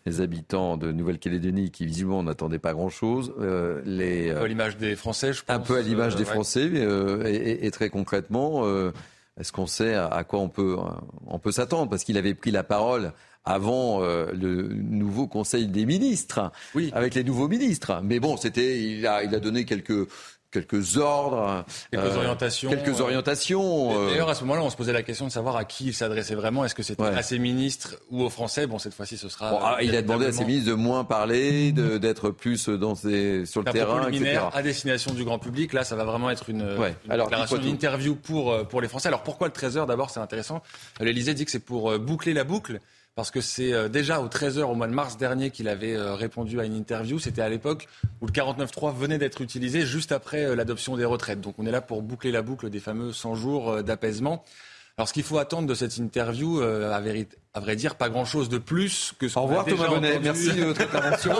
les 0.07 0.21
habitants 0.21 0.77
de 0.77 0.93
Nouvelle-Calédonie 0.93 1.73
qui 1.73 1.87
visiblement 1.87 2.23
n'attendaient 2.23 2.61
pas 2.61 2.73
grand-chose. 2.75 3.35
les, 3.85 4.31
un 4.31 4.35
peu 4.39 4.45
à 4.45 4.49
l'image 4.49 4.77
des 4.77 4.95
Français, 4.95 5.33
je 5.33 5.43
pense. 5.45 5.57
Un 5.57 5.59
peu 5.59 5.77
à 5.77 5.83
l'image 5.83 6.15
des 6.15 6.25
Français. 6.25 6.67
Et, 7.27 7.67
et, 7.67 7.71
très 7.73 7.91
concrètement, 7.91 8.65
est-ce 9.39 9.51
qu'on 9.53 9.67
sait 9.67 9.95
à, 9.97 10.23
quoi 10.23 10.39
on 10.39 10.49
peut, 10.49 10.77
on 11.27 11.39
peut 11.41 11.53
s'attendre? 11.53 11.91
Parce 11.91 12.05
qu'il 12.05 12.17
avait 12.17 12.35
pris 12.35 12.53
la 12.53 12.63
parole 12.63 13.13
avant 13.45 14.01
le 14.01 14.69
nouveau 14.73 15.27
Conseil 15.27 15.67
des 15.67 15.85
ministres, 15.85 16.53
oui. 16.77 16.91
avec 16.95 17.15
les 17.15 17.25
nouveaux 17.25 17.49
ministres. 17.49 18.01
Mais 18.05 18.21
bon, 18.21 18.37
c'était, 18.37 18.81
il 18.83 19.05
a, 19.07 19.25
il 19.25 19.35
a 19.35 19.41
donné 19.41 19.65
quelques 19.65 20.09
quelques 20.51 20.97
ordres, 20.97 21.65
quelques 21.91 22.05
euh, 22.05 22.17
orientations. 22.17 22.71
Quelques 22.71 23.01
orientations. 23.01 23.99
Euh. 23.99 24.11
D'ailleurs, 24.11 24.29
à 24.29 24.35
ce 24.35 24.43
moment-là, 24.43 24.63
on 24.63 24.71
se 24.71 24.77
posait 24.77 24.93
la 24.93 25.03
question 25.03 25.27
de 25.27 25.33
savoir 25.33 25.57
à 25.57 25.65
qui 25.65 25.87
il 25.87 25.95
s'adressait 25.95 26.35
vraiment. 26.35 26.65
Est-ce 26.65 26.75
que 26.75 26.83
c'était 26.83 27.03
à 27.03 27.23
ses 27.23 27.39
ministres 27.39 27.97
ou 28.11 28.23
aux 28.23 28.31
Français? 28.31 28.67
Bon, 28.67 28.79
cette 28.79 28.95
fois-ci, 28.95 29.17
ce 29.17 29.29
sera. 29.29 29.59
Ah, 29.63 29.83
il 29.83 29.95
a 29.95 30.03
demandé 30.03 30.27
à 30.27 30.33
ses 30.33 30.45
ministres 30.45 30.71
de 30.71 30.75
moins 30.75 31.05
parler, 31.05 31.73
d'être 31.73 32.31
plus 32.31 32.69
dans 32.69 32.95
ses, 32.95 33.47
sur 33.47 33.63
le 33.63 33.71
terrain, 33.71 34.09
etc. 34.09 34.41
À 34.53 34.63
destination 34.63 35.13
du 35.13 35.25
grand 35.25 35.39
public, 35.39 35.73
là, 35.73 35.85
ça 35.85 35.97
va 35.97 36.05
vraiment 36.05 36.31
être 36.31 36.51
une, 36.51 36.63
une 36.63 37.13
Alors, 37.13 37.29
déclaration, 37.29 37.57
une 37.59 37.69
interview 37.69 38.15
pour 38.15 38.53
euh, 38.53 38.65
pour 38.65 38.81
les 38.81 38.89
Français. 38.89 39.09
Alors 39.09 39.23
pourquoi 39.23 39.49
le 39.49 39.53
13 39.53 39.79
h 39.79 39.87
D'abord, 39.87 40.11
c'est 40.11 40.21
intéressant. 40.21 40.63
L'Élysée 41.01 41.35
dit 41.35 41.45
que 41.45 41.51
c'est 41.51 41.59
pour 41.59 41.99
boucler 41.99 42.33
la 42.33 42.45
boucle 42.45 42.81
parce 43.19 43.33
que 43.33 43.41
c'est 43.41 43.73
euh, 43.73 43.89
déjà 43.89 44.21
aux 44.21 44.29
13h 44.29 44.63
au 44.63 44.77
mois 44.77 44.87
de 44.87 44.95
mars 44.95 45.17
dernier 45.17 45.51
qu'il 45.51 45.67
avait 45.67 45.97
euh, 45.97 46.15
répondu 46.15 46.61
à 46.61 46.65
une 46.65 46.77
interview. 46.77 47.19
C'était 47.19 47.43
à 47.43 47.49
l'époque 47.49 47.89
où 48.21 48.27
le 48.27 48.33
49.3 48.33 48.95
venait 48.95 49.19
d'être 49.19 49.41
utilisé 49.41 49.85
juste 49.85 50.13
après 50.13 50.45
euh, 50.45 50.55
l'adoption 50.55 50.97
des 50.97 51.05
retraites. 51.05 51.41
Donc 51.41 51.57
on 51.59 51.67
est 51.67 51.73
là 51.73 51.81
pour 51.81 52.03
boucler 52.03 52.31
la 52.31 52.43
boucle 52.43 52.71
des 52.71 52.79
fameux 52.79 53.13
100 53.13 53.35
jours 53.35 53.83
d'apaisement. 53.83 54.45
Alors 54.99 55.09
ce 55.09 55.13
qu'il 55.13 55.23
faut 55.23 55.39
attendre 55.39 55.67
de 55.67 55.75
cette 55.75 55.97
interview, 55.97 56.61
à, 56.61 56.97
à, 56.97 57.61
vrai 57.61 57.77
dire, 57.77 57.95
pas 57.95 58.09
grand-chose 58.09 58.49
de 58.49 58.59
plus 58.59 59.15
que 59.19 59.29
ce 59.29 59.39
Au 59.39 59.43
revoir 59.43 59.65
Thomas 59.65 59.89
Bonnet, 59.89 60.19
merci 60.21 60.53
de 60.53 60.65
votre 60.65 60.83
intervention. 60.83 61.33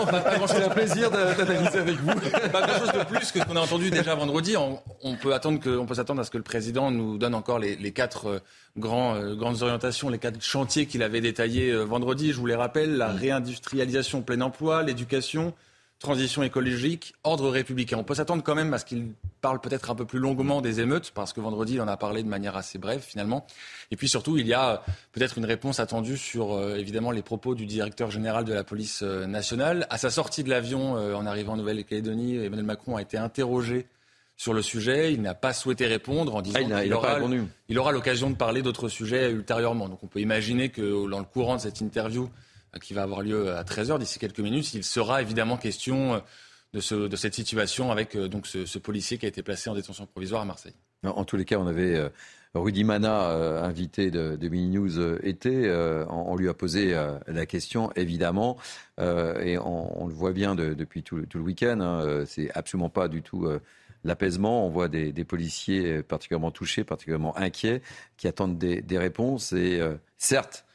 C'est 0.47 0.63
un 0.63 0.69
plaisir 0.69 1.11
d'analyser 1.11 1.77
avec 1.77 1.97
vous. 1.97 2.15
pas 2.51 2.65
grand-chose 2.65 2.93
de 2.93 3.03
plus 3.03 3.31
que 3.31 3.39
ce 3.39 3.45
qu'on 3.45 3.57
a 3.57 3.61
entendu 3.61 3.91
déjà 3.91 4.15
vendredi. 4.15 4.55
On, 4.55 5.15
peut 5.17 5.33
attendre 5.33 5.59
que, 5.59 5.69
on 5.69 5.85
peut 5.85 5.95
s'attendre 5.95 6.21
à 6.21 6.23
ce 6.23 6.31
que 6.31 6.37
le 6.37 6.43
président 6.43 6.89
nous 6.89 7.17
donne 7.17 7.35
encore 7.35 7.59
les, 7.59 7.75
les 7.75 7.91
quatre 7.91 8.41
Grand, 8.77 9.15
euh, 9.15 9.35
grandes 9.35 9.61
orientations, 9.63 10.09
les 10.09 10.19
quatre 10.19 10.41
chantiers 10.41 10.85
qu'il 10.85 11.01
avait 11.01 11.21
détaillés 11.21 11.71
euh, 11.71 11.83
vendredi, 11.83 12.31
je 12.31 12.37
vous 12.37 12.45
les 12.45 12.55
rappelle, 12.55 12.97
la 12.97 13.07
réindustrialisation, 13.07 14.21
plein 14.21 14.41
emploi, 14.41 14.83
l'éducation, 14.83 15.53
transition 15.99 16.43
écologique, 16.43 17.13
ordre 17.23 17.49
républicain. 17.49 17.97
On 17.97 18.03
peut 18.03 18.15
s'attendre 18.15 18.41
quand 18.43 18.55
même 18.55 18.73
à 18.73 18.79
ce 18.79 18.85
qu'il 18.85 19.11
parle 19.41 19.59
peut-être 19.59 19.91
un 19.91 19.95
peu 19.95 20.05
plus 20.05 20.19
longuement 20.19 20.61
des 20.61 20.79
émeutes, 20.79 21.11
parce 21.13 21.33
que 21.33 21.41
vendredi, 21.41 21.75
il 21.75 21.81
en 21.81 21.87
a 21.87 21.97
parlé 21.97 22.23
de 22.23 22.27
manière 22.27 22.55
assez 22.55 22.77
brève 22.77 23.01
finalement. 23.01 23.45
Et 23.91 23.95
puis 23.95 24.07
surtout, 24.07 24.37
il 24.37 24.47
y 24.47 24.53
a 24.53 24.69
euh, 24.71 24.77
peut-être 25.11 25.37
une 25.37 25.45
réponse 25.45 25.79
attendue 25.79 26.17
sur 26.17 26.59
évidemment 26.75 27.11
les 27.11 27.21
propos 27.21 27.53
du 27.53 27.65
directeur 27.65 28.11
général 28.11 28.45
de 28.45 28.53
la 28.53 28.63
police 28.63 29.01
nationale. 29.01 29.87
À 29.89 29.97
sa 29.97 30.09
sortie 30.09 30.43
de 30.43 30.49
l'avion 30.49 30.93
en 30.93 31.25
arrivant 31.25 31.53
en 31.53 31.57
Nouvelle-Calédonie, 31.57 32.37
Emmanuel 32.37 32.65
Macron 32.65 32.95
a 32.95 33.01
été 33.01 33.17
interrogé 33.17 33.87
sur 34.39 34.53
le 34.53 34.61
sujet. 34.63 35.13
Il 35.13 35.21
n'a 35.21 35.35
pas 35.35 35.53
souhaité 35.53 35.85
répondre 35.85 36.33
en 36.33 36.41
disant 36.41 36.59
ah, 36.71 36.81
qu'il 36.81 36.93
aura, 37.77 37.91
l'occasion 37.91 38.29
de 38.31 38.35
parler 38.35 38.63
d'autres 38.63 38.87
sujets 38.87 39.29
ultérieurement. 39.29 39.89
Donc 39.89 39.99
on 40.01 40.07
peut 40.07 40.21
imaginer 40.21 40.69
que 40.69 41.07
dans 41.09 41.19
le 41.19 41.25
courant 41.25 41.57
de 41.57 41.61
cette 41.61 41.81
interview 41.81 42.23
euh, 42.23 42.27
qui 42.81 42.93
va 42.93 43.03
avoir 43.03 43.21
lieu 43.21 43.53
à 43.53 43.63
13h 43.63 43.99
d'ici 43.99 44.19
quelques 44.19 44.39
minutes, 44.39 44.73
il 44.73 44.83
sera 44.83 45.21
évidemment 45.21 45.57
question 45.57 46.15
euh, 46.15 46.19
de, 46.73 46.79
ce, 46.79 46.95
de 47.07 47.15
cette 47.15 47.33
situation 47.33 47.91
avec 47.91 48.15
euh, 48.15 48.27
donc 48.27 48.45
ce, 48.45 48.77
policier 48.77 49.17
qui 49.17 49.25
a 49.25 49.29
été 49.29 49.41
placé 49.41 49.69
en 49.69 49.75
détention 49.75 50.05
provisoire 50.05 50.41
à 50.41 50.45
Marseille. 50.45 50.75
En 51.03 51.23
tous 51.23 51.37
les 51.37 51.45
cas, 51.45 51.57
on 51.57 51.65
avait 51.65 52.11
Rudy 52.53 52.83
Mana, 52.83 53.29
invité 53.63 54.11
de, 54.11 54.35
de 54.35 54.49
Mini 54.49 54.77
News 54.77 55.17
été, 55.23 55.71
on, 56.09 56.35
lui 56.35 56.49
a 56.49 56.53
posé 56.53 56.93
la 57.25 57.45
question, 57.45 57.89
évidemment, 57.95 58.57
et 58.99 59.57
on, 59.57 60.07
le 60.07 60.13
voit 60.13 60.33
bien 60.33 60.55
depuis 60.55 61.01
tout, 61.01 61.15
le 61.15 61.39
week-end. 61.39 61.79
Hein, 61.79 62.25
c'est 62.25 62.51
absolument 62.51 62.89
pas 62.89 63.07
du 63.07 63.21
tout 63.21 63.47
l'apaisement. 64.03 64.65
On 64.65 64.69
voit 64.69 64.87
des, 64.87 65.23
policiers 65.23 66.03
particulièrement 66.03 66.51
touchés, 66.51 66.83
particulièrement 66.83 67.37
inquiets, 67.37 67.81
qui 68.17 68.27
attendent 68.27 68.57
des, 68.57 68.97
réponses. 68.97 69.53
Et 69.53 69.79
euh, 69.79 69.95
certes, 70.17 70.65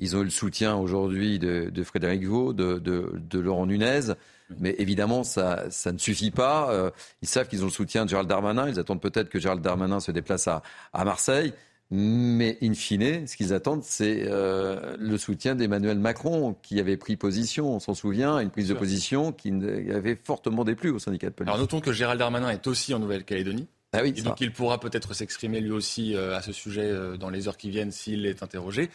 ils 0.00 0.16
ont 0.16 0.20
eu 0.20 0.24
le 0.24 0.30
soutien 0.30 0.76
aujourd'hui 0.76 1.38
de, 1.38 1.82
Frédéric 1.82 2.24
Vaux, 2.24 2.52
de, 2.52 3.38
Laurent 3.38 3.66
Nunez. 3.66 4.12
Mais 4.60 4.74
évidemment, 4.78 5.24
ça, 5.24 5.66
ne 5.92 5.98
suffit 5.98 6.30
pas. 6.30 6.72
Euh, 6.72 6.90
ils 7.20 7.28
savent 7.28 7.48
qu'ils 7.48 7.62
ont 7.62 7.66
le 7.66 7.70
soutien 7.70 8.04
de 8.04 8.10
Gérald 8.10 8.28
Darmanin. 8.28 8.68
Ils 8.68 8.78
attendent 8.78 9.02
peut-être 9.02 9.28
que 9.28 9.38
Gérald 9.38 9.60
Darmanin 9.60 10.00
se 10.00 10.10
déplace 10.10 10.48
à 10.48 10.62
Marseille. 11.04 11.52
Mais 11.90 12.58
in 12.62 12.74
fine, 12.74 13.26
ce 13.26 13.36
qu'ils 13.36 13.54
attendent, 13.54 13.82
c'est 13.82 14.24
euh, 14.26 14.94
le 14.98 15.16
soutien 15.16 15.54
d'Emmanuel 15.54 15.98
Macron, 15.98 16.54
qui 16.62 16.80
avait 16.80 16.98
pris 16.98 17.16
position, 17.16 17.74
on 17.74 17.80
s'en 17.80 17.94
souvient, 17.94 18.38
une 18.40 18.50
prise 18.50 18.68
de 18.68 18.74
position 18.74 19.32
qui 19.32 19.50
avait 19.90 20.18
fortement 20.22 20.64
déplu 20.64 20.90
au 20.90 20.98
syndicat 20.98 21.30
de 21.30 21.34
police. 21.34 21.48
Alors 21.48 21.58
notons 21.58 21.80
que 21.80 21.92
Gérald 21.92 22.18
Darmanin 22.18 22.50
est 22.50 22.66
aussi 22.66 22.92
en 22.92 22.98
Nouvelle-Calédonie. 22.98 23.68
Ah 23.94 24.00
oui, 24.02 24.12
et 24.14 24.20
donc 24.20 24.38
il 24.42 24.52
pourra 24.52 24.78
peut-être 24.78 25.14
s'exprimer 25.14 25.60
lui 25.60 25.70
aussi 25.70 26.14
euh, 26.14 26.36
à 26.36 26.42
ce 26.42 26.52
sujet 26.52 26.84
euh, 26.84 27.16
dans 27.16 27.30
les 27.30 27.48
heures 27.48 27.56
qui 27.56 27.70
viennent 27.70 27.90
s'il 27.90 28.26
est 28.26 28.42
interrogé. 28.42 28.90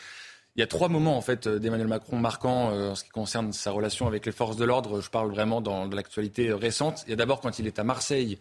Il 0.55 0.59
y 0.59 0.63
a 0.63 0.67
trois 0.67 0.87
moments 0.87 1.17
en 1.17 1.21
fait 1.21 1.47
d'Emmanuel 1.47 1.87
Macron 1.87 2.17
marquants 2.17 2.71
en 2.71 2.95
ce 2.95 3.03
qui 3.03 3.09
concerne 3.09 3.51
sa 3.53 3.71
relation 3.71 4.05
avec 4.05 4.25
les 4.25 4.31
forces 4.31 4.55
de 4.55 4.65
l'ordre. 4.65 5.01
Je 5.01 5.09
parle 5.09 5.31
vraiment 5.31 5.61
dans 5.61 5.87
l'actualité 5.87 6.53
récente. 6.53 7.03
Il 7.07 7.09
y 7.09 7.13
a 7.13 7.15
d'abord 7.15 7.41
quand 7.41 7.57
il 7.57 7.65
est 7.65 7.79
à 7.79 7.83
Marseille 7.83 8.37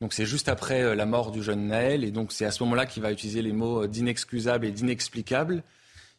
donc 0.00 0.12
c'est 0.12 0.26
juste 0.26 0.48
après 0.48 0.82
euh, 0.82 0.94
la 0.94 1.06
mort 1.06 1.30
du 1.30 1.42
jeune 1.42 1.68
Naël, 1.68 2.04
et 2.04 2.10
donc 2.10 2.32
c'est 2.32 2.44
à 2.44 2.50
ce 2.50 2.62
moment-là 2.64 2.86
qu'il 2.86 3.02
va 3.02 3.12
utiliser 3.12 3.42
les 3.42 3.52
mots 3.52 3.84
euh, 3.84 3.88
d'inexcusable 3.88 4.66
et 4.66 4.70
d'inexplicable. 4.70 5.62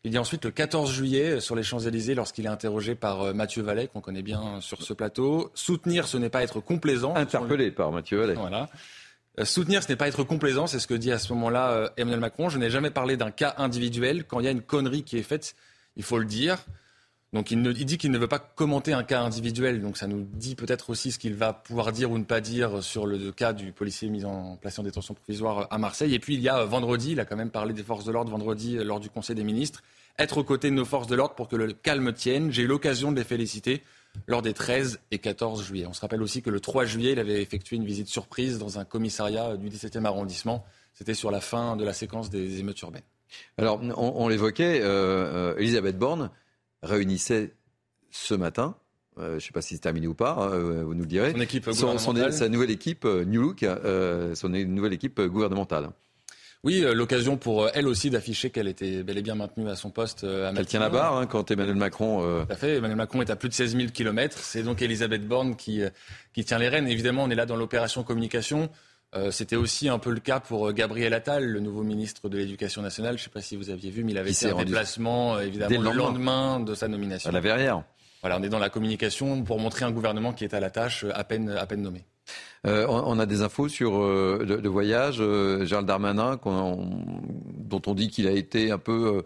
Il 0.04 0.14
y 0.14 0.18
a 0.18 0.22
ensuite 0.22 0.46
le 0.46 0.52
14 0.52 0.92
juillet 0.92 1.32
euh, 1.34 1.40
sur 1.40 1.56
les 1.56 1.64
Champs-Élysées 1.64 2.16
lorsqu'il 2.16 2.46
est 2.46 2.50
interrogé 2.50 2.96
par 2.96 3.36
Mathieu 3.36 3.62
Vallet, 3.62 3.88
qu'on 3.88 4.02
connaît 4.02 4.24
bien 4.24 4.62
sur 4.62 4.82
ce 4.82 4.94
plateau. 4.94 5.52
Soutenir, 5.54 6.08
ce 6.08 6.18
n'est 6.18 6.30
pas 6.30 6.42
être 6.42 6.60
complaisant. 6.60 7.16
Interpellé 7.16 7.70
par 7.70 7.92
Mathieu 7.92 8.18
Vallet. 8.20 8.34
Voilà. 8.34 8.68
Soutenir, 9.44 9.84
ce 9.84 9.90
n'est 9.90 9.96
pas 9.96 10.08
être 10.08 10.24
complaisant, 10.24 10.66
c'est 10.66 10.80
ce 10.80 10.88
que 10.88 10.96
dit 10.96 11.12
à 11.12 11.20
ce 11.20 11.32
moment-là 11.34 11.92
Emmanuel 11.98 12.20
Macron. 12.20 12.50
Je 12.50 12.58
n'ai 12.58 12.70
jamais 12.70 12.90
parlé 12.90 13.18
d'un 13.18 13.32
cas 13.32 13.54
individuel. 13.58 14.26
Quand 14.26 14.40
il 14.40 14.46
y 14.46 14.48
a 14.48 14.52
une 14.52 14.64
connerie 14.64 15.04
qui 15.04 15.18
est 15.18 15.24
faite, 15.24 15.56
il 15.96 16.04
faut 16.04 16.18
le 16.18 16.26
dire. 16.26 16.58
Donc 17.34 17.52
il, 17.52 17.62
dit 17.62 17.98
qu'il 17.98 18.12
ne 18.12 18.18
veut 18.18 18.30
pas 18.30 18.40
commenter 18.40 18.94
un 18.94 19.04
cas 19.04 19.20
individuel, 19.22 19.82
donc 19.82 19.98
ça 19.98 20.08
nous 20.08 20.26
dit 20.34 20.56
peut-être 20.56 20.90
aussi 20.90 21.12
ce 21.12 21.20
qu'il 21.20 21.34
va 21.34 21.52
pouvoir 21.52 21.92
dire 21.92 22.10
ou 22.10 22.18
ne 22.18 22.24
pas 22.24 22.40
dire 22.40 22.82
sur 22.82 23.06
le 23.06 23.34
cas 23.34 23.52
du 23.52 23.74
policier 23.74 24.10
mis 24.10 24.24
en 24.24 24.56
place 24.56 24.80
en 24.80 24.84
détention 24.84 25.14
provisoire 25.14 25.68
à 25.70 25.78
Marseille. 25.78 26.16
Et 26.16 26.20
puis 26.20 26.36
il 26.36 26.42
y 26.42 26.48
a 26.48 26.60
euh, 26.60 26.66
vendredi, 26.66 27.12
il 27.12 27.20
a 27.20 27.26
quand 27.26 27.36
même 27.36 27.50
parlé 27.50 27.74
des 27.74 27.84
forces 27.84 28.06
de 28.06 28.14
l'ordre 28.14 28.32
vendredi 28.32 28.78
euh, 28.78 28.86
lors 28.86 29.02
du 29.02 29.10
Conseil 29.10 29.36
des 29.36 29.44
ministres, 29.44 29.84
être 30.18 30.38
aux 30.38 30.46
côtés 30.46 30.70
de 30.70 30.76
nos 30.76 30.86
forces 30.86 31.08
de 31.08 31.16
l'ordre 31.16 31.36
pour 31.36 31.50
que 31.50 31.58
le 31.58 31.74
calme 31.74 32.14
tienne. 32.14 32.50
J'ai 32.50 32.64
eu 32.64 32.68
l'occasion 32.68 33.12
de 33.12 33.18
les 33.18 33.26
féliciter 33.26 33.84
lors 34.26 34.42
des 34.42 34.54
13 34.54 35.00
et 35.12 35.20
14 35.20 35.64
juillet. 35.64 35.86
On 35.88 35.94
se 35.94 36.02
rappelle 36.02 36.22
aussi 36.22 36.42
que 36.42 36.50
le 36.50 36.60
3 36.60 36.86
juillet, 36.86 37.12
il 37.14 37.20
avait 37.20 37.42
effectué 37.42 37.76
une 37.76 37.86
visite 37.86 38.08
surprise 38.08 38.58
dans 38.58 38.80
un 38.80 38.86
commissariat 38.86 39.58
du 39.58 39.70
17e 39.70 40.06
arrondissement. 40.06 40.66
C'était 40.94 41.14
sur 41.14 41.32
la 41.32 41.42
fin 41.42 41.76
de 41.76 41.84
la 41.86 41.94
séquence 41.94 42.30
des 42.30 42.60
émeutes 42.60 42.82
urbaines. 42.82 43.04
Alors, 43.58 43.82
on, 43.98 44.28
l'évoquait, 44.30 44.80
euh, 44.82 45.56
Elisabeth 45.58 45.98
Borne 45.98 46.32
réunissait 46.82 47.54
ce 48.12 48.34
matin. 48.34 48.76
Euh, 49.20 49.32
je 49.32 49.36
ne 49.36 49.40
sais 49.40 49.52
pas 49.52 49.62
si 49.62 49.74
c'est 49.74 49.82
terminé 49.82 50.08
ou 50.08 50.14
pas, 50.14 50.34
hein, 50.34 50.52
euh, 50.54 50.84
vous 50.84 50.94
nous 50.94 51.02
le 51.02 51.08
direz. 51.08 51.32
Son 51.34 51.42
équipe 51.42 51.72
sa 52.32 52.50
nouvelle 52.50 52.70
équipe 52.70 53.06
euh, 53.06 53.26
New 53.26 53.42
Look, 53.42 53.66
son 54.36 54.50
nouvelle 54.50 54.94
équipe 54.94 55.20
gouvernementale. 55.22 55.90
Oui, 56.64 56.82
l'occasion 56.94 57.38
pour 57.38 57.70
elle 57.74 57.88
aussi 57.88 58.10
d'afficher 58.10 58.50
qu'elle 58.50 58.68
était 58.68 59.04
bel 59.04 59.18
et 59.18 59.22
bien 59.22 59.36
maintenue 59.36 59.70
à 59.70 59.76
son 59.76 59.90
poste. 59.90 60.24
À 60.24 60.52
elle 60.56 60.66
tient 60.66 60.80
la 60.80 60.90
barre 60.90 61.16
hein, 61.16 61.26
quand 61.28 61.50
Emmanuel 61.50 61.76
Macron. 61.76 62.20
Tout 62.46 62.52
à 62.52 62.56
fait. 62.56 62.78
Emmanuel 62.78 62.98
Macron 62.98 63.22
est 63.22 63.30
à 63.30 63.36
plus 63.36 63.50
de 63.50 63.54
16 63.54 63.78
000 63.78 63.90
kilomètres. 63.90 64.38
C'est 64.38 64.64
donc 64.64 64.82
Elisabeth 64.82 65.28
Borne 65.28 65.56
qui, 65.56 65.82
qui 66.34 66.44
tient 66.44 66.58
les 66.58 66.68
rênes. 66.68 66.88
Évidemment, 66.88 67.24
on 67.24 67.30
est 67.30 67.36
là 67.36 67.46
dans 67.46 67.56
l'opération 67.56 68.04
communication. 68.04 68.70
Euh, 69.16 69.32
c'était 69.32 69.56
aussi 69.56 69.88
un 69.88 70.00
peu 70.00 70.12
le 70.12 70.20
cas 70.20 70.40
pour 70.40 70.68
euh, 70.68 70.74
Gabriel 70.74 71.14
Attal, 71.14 71.46
le 71.46 71.60
nouveau 71.62 71.84
ministre 71.84 72.28
de 72.28 72.38
l'Éducation 72.38 72.82
nationale. 72.82 73.18
Je 73.18 73.22
ne 73.22 73.24
sais 73.26 73.30
pas 73.30 73.42
si 73.42 73.56
vous 73.56 73.70
aviez 73.70 73.90
vu, 73.90 74.04
mais 74.04 74.12
il 74.12 74.18
avait 74.18 74.34
fait 74.34 74.52
un 74.52 74.56
déplacement, 74.58 75.36
euh, 75.36 75.42
évidemment, 75.42 75.82
le 75.82 75.92
lendemain. 75.92 76.60
de 76.60 76.76
sa 76.76 76.88
nomination. 76.90 77.30
À 77.30 77.34
la 77.34 77.40
verrière. 77.40 77.84
Voilà, 78.22 78.38
on 78.38 78.44
est 78.44 78.50
dans 78.50 78.60
la 78.60 78.70
communication 78.70 79.44
pour 79.44 79.60
montrer 79.60 79.86
un 79.86 79.92
gouvernement 79.92 80.34
qui 80.34 80.44
est 80.44 80.54
à 80.54 80.60
la 80.60 80.70
tâche 80.70 81.06
à 81.14 81.24
peine, 81.24 81.50
à 81.50 81.66
peine 81.66 81.82
nommé. 81.82 82.04
Euh, 82.66 82.86
on, 82.90 83.20
a 83.20 83.26
des 83.26 83.44
infos 83.44 83.70
sur 83.70 84.02
euh, 84.02 84.44
le, 84.46 84.70
voyage. 84.70 85.18
Euh, 85.20 85.66
Gérald 85.66 85.88
Darmanin, 85.88 86.40
dont 86.44 87.82
on 87.86 87.94
dit 87.94 88.10
qu'il 88.10 88.28
a 88.28 88.32
été 88.32 88.72
un 88.72 88.78
peu, 88.78 89.24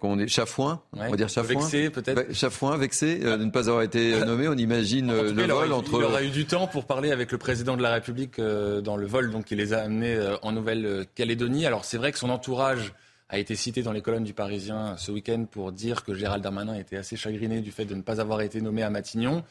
qu'on 0.00 0.18
est 0.18 0.28
chafouin, 0.28 0.82
on 0.92 1.10
va 1.10 1.16
dire 1.16 1.28
chafouin. 1.28 1.60
Vexé 1.60 1.90
peut-être. 1.90 2.34
Chafouin, 2.34 2.76
vexé 2.76 3.18
de 3.18 3.36
ne 3.36 3.50
pas 3.50 3.68
avoir 3.68 3.82
été 3.82 4.18
nommé. 4.24 4.48
On 4.48 4.56
imagine 4.56 5.12
le 5.12 5.46
vol 5.46 5.72
entre. 5.72 5.98
Il 5.98 6.04
aura 6.04 6.22
eu 6.22 6.30
du 6.30 6.46
temps 6.46 6.66
pour 6.66 6.84
parler 6.84 7.12
avec 7.12 7.32
le 7.32 7.38
président 7.38 7.76
de 7.76 7.82
la 7.82 7.92
République 7.92 8.40
dans 8.40 8.96
le 8.96 9.06
vol, 9.06 9.30
donc 9.30 9.50
il 9.50 9.58
les 9.58 9.72
a 9.72 9.82
amenés 9.82 10.18
en 10.42 10.52
Nouvelle-Calédonie. 10.52 11.66
Alors 11.66 11.84
c'est 11.84 11.98
vrai 11.98 12.12
que 12.12 12.18
son 12.18 12.30
entourage 12.30 12.92
a 13.30 13.38
été 13.38 13.54
cité 13.54 13.82
dans 13.82 13.92
les 13.92 14.00
colonnes 14.00 14.24
du 14.24 14.32
Parisien 14.32 14.96
ce 14.96 15.12
week-end 15.12 15.44
pour 15.50 15.70
dire 15.70 16.02
que 16.02 16.14
Gérald 16.14 16.42
Darmanin 16.42 16.74
était 16.74 16.96
assez 16.96 17.16
chagriné 17.16 17.60
du 17.60 17.72
fait 17.72 17.84
de 17.84 17.94
ne 17.94 18.00
pas 18.00 18.20
avoir 18.20 18.40
été 18.40 18.60
nommé 18.62 18.82
à 18.82 18.90
Matignon. 18.90 19.44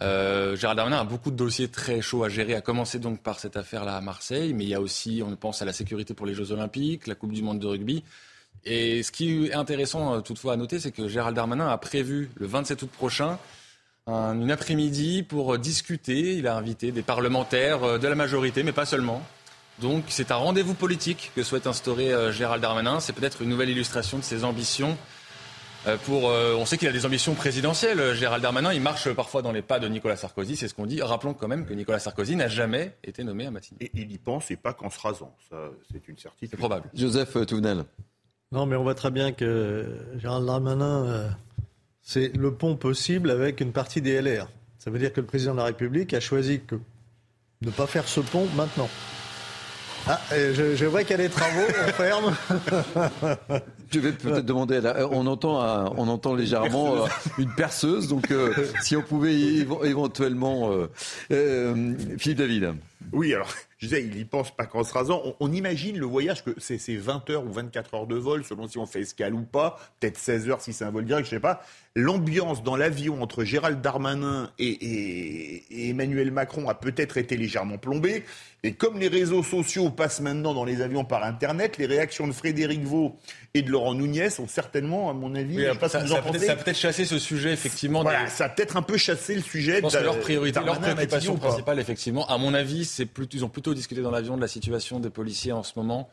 Euh, 0.00 0.56
Gérald 0.56 0.76
Darmanin 0.76 1.00
a 1.00 1.04
beaucoup 1.04 1.30
de 1.30 1.36
dossiers 1.36 1.68
très 1.68 2.00
chauds 2.00 2.24
à 2.24 2.28
gérer, 2.28 2.54
à 2.54 2.60
commencer 2.60 2.98
donc 2.98 3.20
par 3.20 3.38
cette 3.38 3.56
affaire-là 3.56 3.96
à 3.96 4.00
Marseille, 4.00 4.54
mais 4.54 4.64
il 4.64 4.70
y 4.70 4.74
a 4.74 4.80
aussi, 4.80 5.22
on 5.24 5.36
pense 5.36 5.62
à 5.62 5.64
la 5.64 5.72
sécurité 5.72 6.14
pour 6.14 6.26
les 6.26 6.34
Jeux 6.34 6.50
Olympiques, 6.52 7.06
la 7.06 7.14
Coupe 7.14 7.32
du 7.32 7.42
Monde 7.42 7.58
de 7.58 7.66
rugby. 7.66 8.02
Et 8.64 9.02
ce 9.02 9.12
qui 9.12 9.46
est 9.46 9.54
intéressant 9.54 10.14
euh, 10.14 10.20
toutefois 10.20 10.54
à 10.54 10.56
noter, 10.56 10.80
c'est 10.80 10.92
que 10.92 11.08
Gérald 11.08 11.36
Darmanin 11.36 11.68
a 11.68 11.78
prévu 11.78 12.30
le 12.36 12.46
27 12.46 12.82
août 12.82 12.90
prochain 12.90 13.38
une 14.08 14.50
après-midi 14.50 15.22
pour 15.22 15.58
discuter. 15.58 16.34
Il 16.34 16.48
a 16.48 16.56
invité 16.56 16.90
des 16.90 17.02
parlementaires 17.02 17.84
euh, 17.84 17.98
de 17.98 18.08
la 18.08 18.14
majorité, 18.14 18.62
mais 18.62 18.72
pas 18.72 18.86
seulement. 18.86 19.22
Donc 19.80 20.04
c'est 20.08 20.30
un 20.30 20.36
rendez-vous 20.36 20.74
politique 20.74 21.30
que 21.34 21.42
souhaite 21.42 21.66
instaurer 21.66 22.12
euh, 22.12 22.32
Gérald 22.32 22.62
Darmanin. 22.62 23.00
C'est 23.00 23.12
peut-être 23.12 23.42
une 23.42 23.48
nouvelle 23.48 23.70
illustration 23.70 24.18
de 24.18 24.22
ses 24.22 24.44
ambitions. 24.44 24.96
Pour, 26.04 26.24
on 26.24 26.64
sait 26.64 26.78
qu'il 26.78 26.86
a 26.86 26.92
des 26.92 27.06
ambitions 27.06 27.34
présidentielles. 27.34 28.14
Gérald 28.14 28.42
Darmanin, 28.42 28.72
il 28.72 28.80
marche 28.80 29.12
parfois 29.12 29.42
dans 29.42 29.50
les 29.50 29.62
pas 29.62 29.80
de 29.80 29.88
Nicolas 29.88 30.16
Sarkozy, 30.16 30.56
c'est 30.56 30.68
ce 30.68 30.74
qu'on 30.74 30.86
dit. 30.86 31.02
Rappelons 31.02 31.34
quand 31.34 31.48
même 31.48 31.66
que 31.66 31.74
Nicolas 31.74 31.98
Sarkozy 31.98 32.36
n'a 32.36 32.48
jamais 32.48 32.96
été 33.02 33.24
nommé 33.24 33.46
à 33.46 33.50
Matignon. 33.50 33.78
Et 33.80 33.90
il 33.94 34.12
y 34.12 34.18
pense 34.18 34.50
et 34.50 34.56
pas 34.56 34.74
qu'en 34.74 34.90
se 34.90 35.00
rasant. 35.00 35.34
Ça, 35.50 35.70
c'est 35.90 36.06
une 36.06 36.18
certitude. 36.18 36.50
C'est 36.50 36.56
probable. 36.56 36.88
Joseph 36.94 37.36
Touvenel. 37.46 37.84
Non, 38.52 38.66
mais 38.66 38.76
on 38.76 38.82
voit 38.82 38.94
très 38.94 39.10
bien 39.10 39.32
que 39.32 39.86
Gérald 40.18 40.46
Darmanin, 40.46 41.06
euh, 41.06 41.28
c'est 42.02 42.36
le 42.36 42.52
pont 42.54 42.76
possible 42.76 43.30
avec 43.30 43.60
une 43.60 43.72
partie 43.72 44.02
des 44.02 44.20
LR. 44.20 44.48
Ça 44.78 44.90
veut 44.90 44.98
dire 44.98 45.12
que 45.12 45.20
le 45.20 45.26
président 45.26 45.52
de 45.52 45.58
la 45.58 45.64
République 45.64 46.12
a 46.12 46.20
choisi 46.20 46.60
que, 46.60 46.74
de 46.74 46.80
ne 47.62 47.70
pas 47.70 47.86
faire 47.86 48.06
ce 48.06 48.20
pont 48.20 48.46
maintenant. 48.54 48.90
Ah, 50.08 50.20
je, 50.30 50.74
je, 50.74 50.84
vois 50.86 51.02
qu'il 51.02 51.12
y 51.12 51.20
a 51.20 51.22
des 51.22 51.28
travaux, 51.28 51.62
on 51.86 51.92
ferme. 51.92 52.36
Je 53.92 54.00
vais 54.00 54.12
peut-être 54.12 54.46
demander. 54.46 54.80
on 55.10 55.26
entend, 55.26 55.94
on 55.98 56.08
entend 56.08 56.34
légèrement 56.34 57.04
euh, 57.04 57.08
une 57.38 57.52
perceuse, 57.54 58.08
donc 58.08 58.30
euh, 58.30 58.52
si 58.82 58.96
on 58.96 59.02
pouvait 59.02 59.34
éventuellement. 59.34 60.70
Philippe 61.28 62.38
David. 62.38 62.74
Oui, 63.12 63.34
alors 63.34 63.48
je 63.82 63.88
disais, 63.88 64.04
il 64.04 64.16
y 64.16 64.24
pense 64.24 64.54
pas 64.54 64.64
qu'en 64.64 64.84
se 64.84 64.92
rasant. 64.92 65.34
On, 65.40 65.52
imagine 65.52 65.98
le 65.98 66.06
voyage 66.06 66.44
que 66.44 66.54
c'est 66.58 66.78
20 66.94 67.28
heures 67.30 67.44
ou 67.44 67.50
24 67.50 67.94
heures 67.94 68.06
de 68.06 68.14
vol, 68.14 68.44
selon 68.44 68.68
si 68.68 68.78
on 68.78 68.86
fait 68.86 69.00
escale 69.00 69.34
ou 69.34 69.42
pas, 69.42 69.76
peut-être 69.98 70.18
16 70.18 70.50
heures 70.50 70.60
si 70.60 70.72
c'est 70.72 70.84
un 70.84 70.92
vol 70.92 71.04
direct, 71.04 71.24
je 71.24 71.30
sais 71.30 71.40
pas. 71.40 71.62
L'ambiance 71.96 72.62
dans 72.62 72.76
l'avion 72.76 73.20
entre 73.22 73.42
Gérald 73.42 73.80
Darmanin 73.82 74.50
et, 74.60 75.90
Emmanuel 75.90 76.30
Macron 76.30 76.68
a 76.68 76.74
peut-être 76.74 77.18
été 77.18 77.36
légèrement 77.36 77.76
plombée. 77.76 78.22
Et 78.62 78.74
comme 78.74 79.00
les 79.00 79.08
réseaux 79.08 79.42
sociaux 79.42 79.90
passent 79.90 80.20
maintenant 80.20 80.54
dans 80.54 80.64
les 80.64 80.80
avions 80.80 81.04
par 81.04 81.24
Internet, 81.24 81.76
les 81.78 81.86
réactions 81.86 82.28
de 82.28 82.32
Frédéric 82.32 82.84
Vaux 82.84 83.16
et 83.52 83.62
de 83.62 83.70
Laurent 83.70 83.94
Nunez 83.94 84.28
ont 84.38 84.46
certainement, 84.46 85.10
à 85.10 85.12
mon 85.12 85.34
avis, 85.34 85.66
ça, 85.80 85.88
ça, 85.88 86.18
a 86.18 86.22
peut-être 86.22 86.78
chassé 86.78 87.04
ce 87.04 87.18
sujet, 87.18 87.52
effectivement. 87.52 88.04
Ça 88.28 88.44
a 88.44 88.48
peut-être 88.48 88.76
un 88.76 88.82
peu 88.82 88.96
chassé 88.96 89.34
le 89.34 89.42
sujet. 89.42 89.76
Je 89.76 89.80
pense 89.80 89.96
que 89.96 90.02
leur 90.02 90.20
priorité, 90.20 90.60
leur 90.64 90.78
préoccupation 90.78 91.36
principale, 91.36 91.80
effectivement, 91.80 92.26
à 92.28 92.38
mon 92.38 92.54
avis, 92.54 92.84
c'est 92.84 93.06
plutôt, 93.06 93.36
ils 93.36 93.44
ont 93.44 93.48
plutôt 93.48 93.71
discuté 93.74 94.02
dans 94.02 94.10
l'avion 94.10 94.36
de 94.36 94.40
la 94.40 94.48
situation 94.48 95.00
des 95.00 95.10
policiers 95.10 95.52
en 95.52 95.62
ce 95.62 95.72
moment 95.76 96.08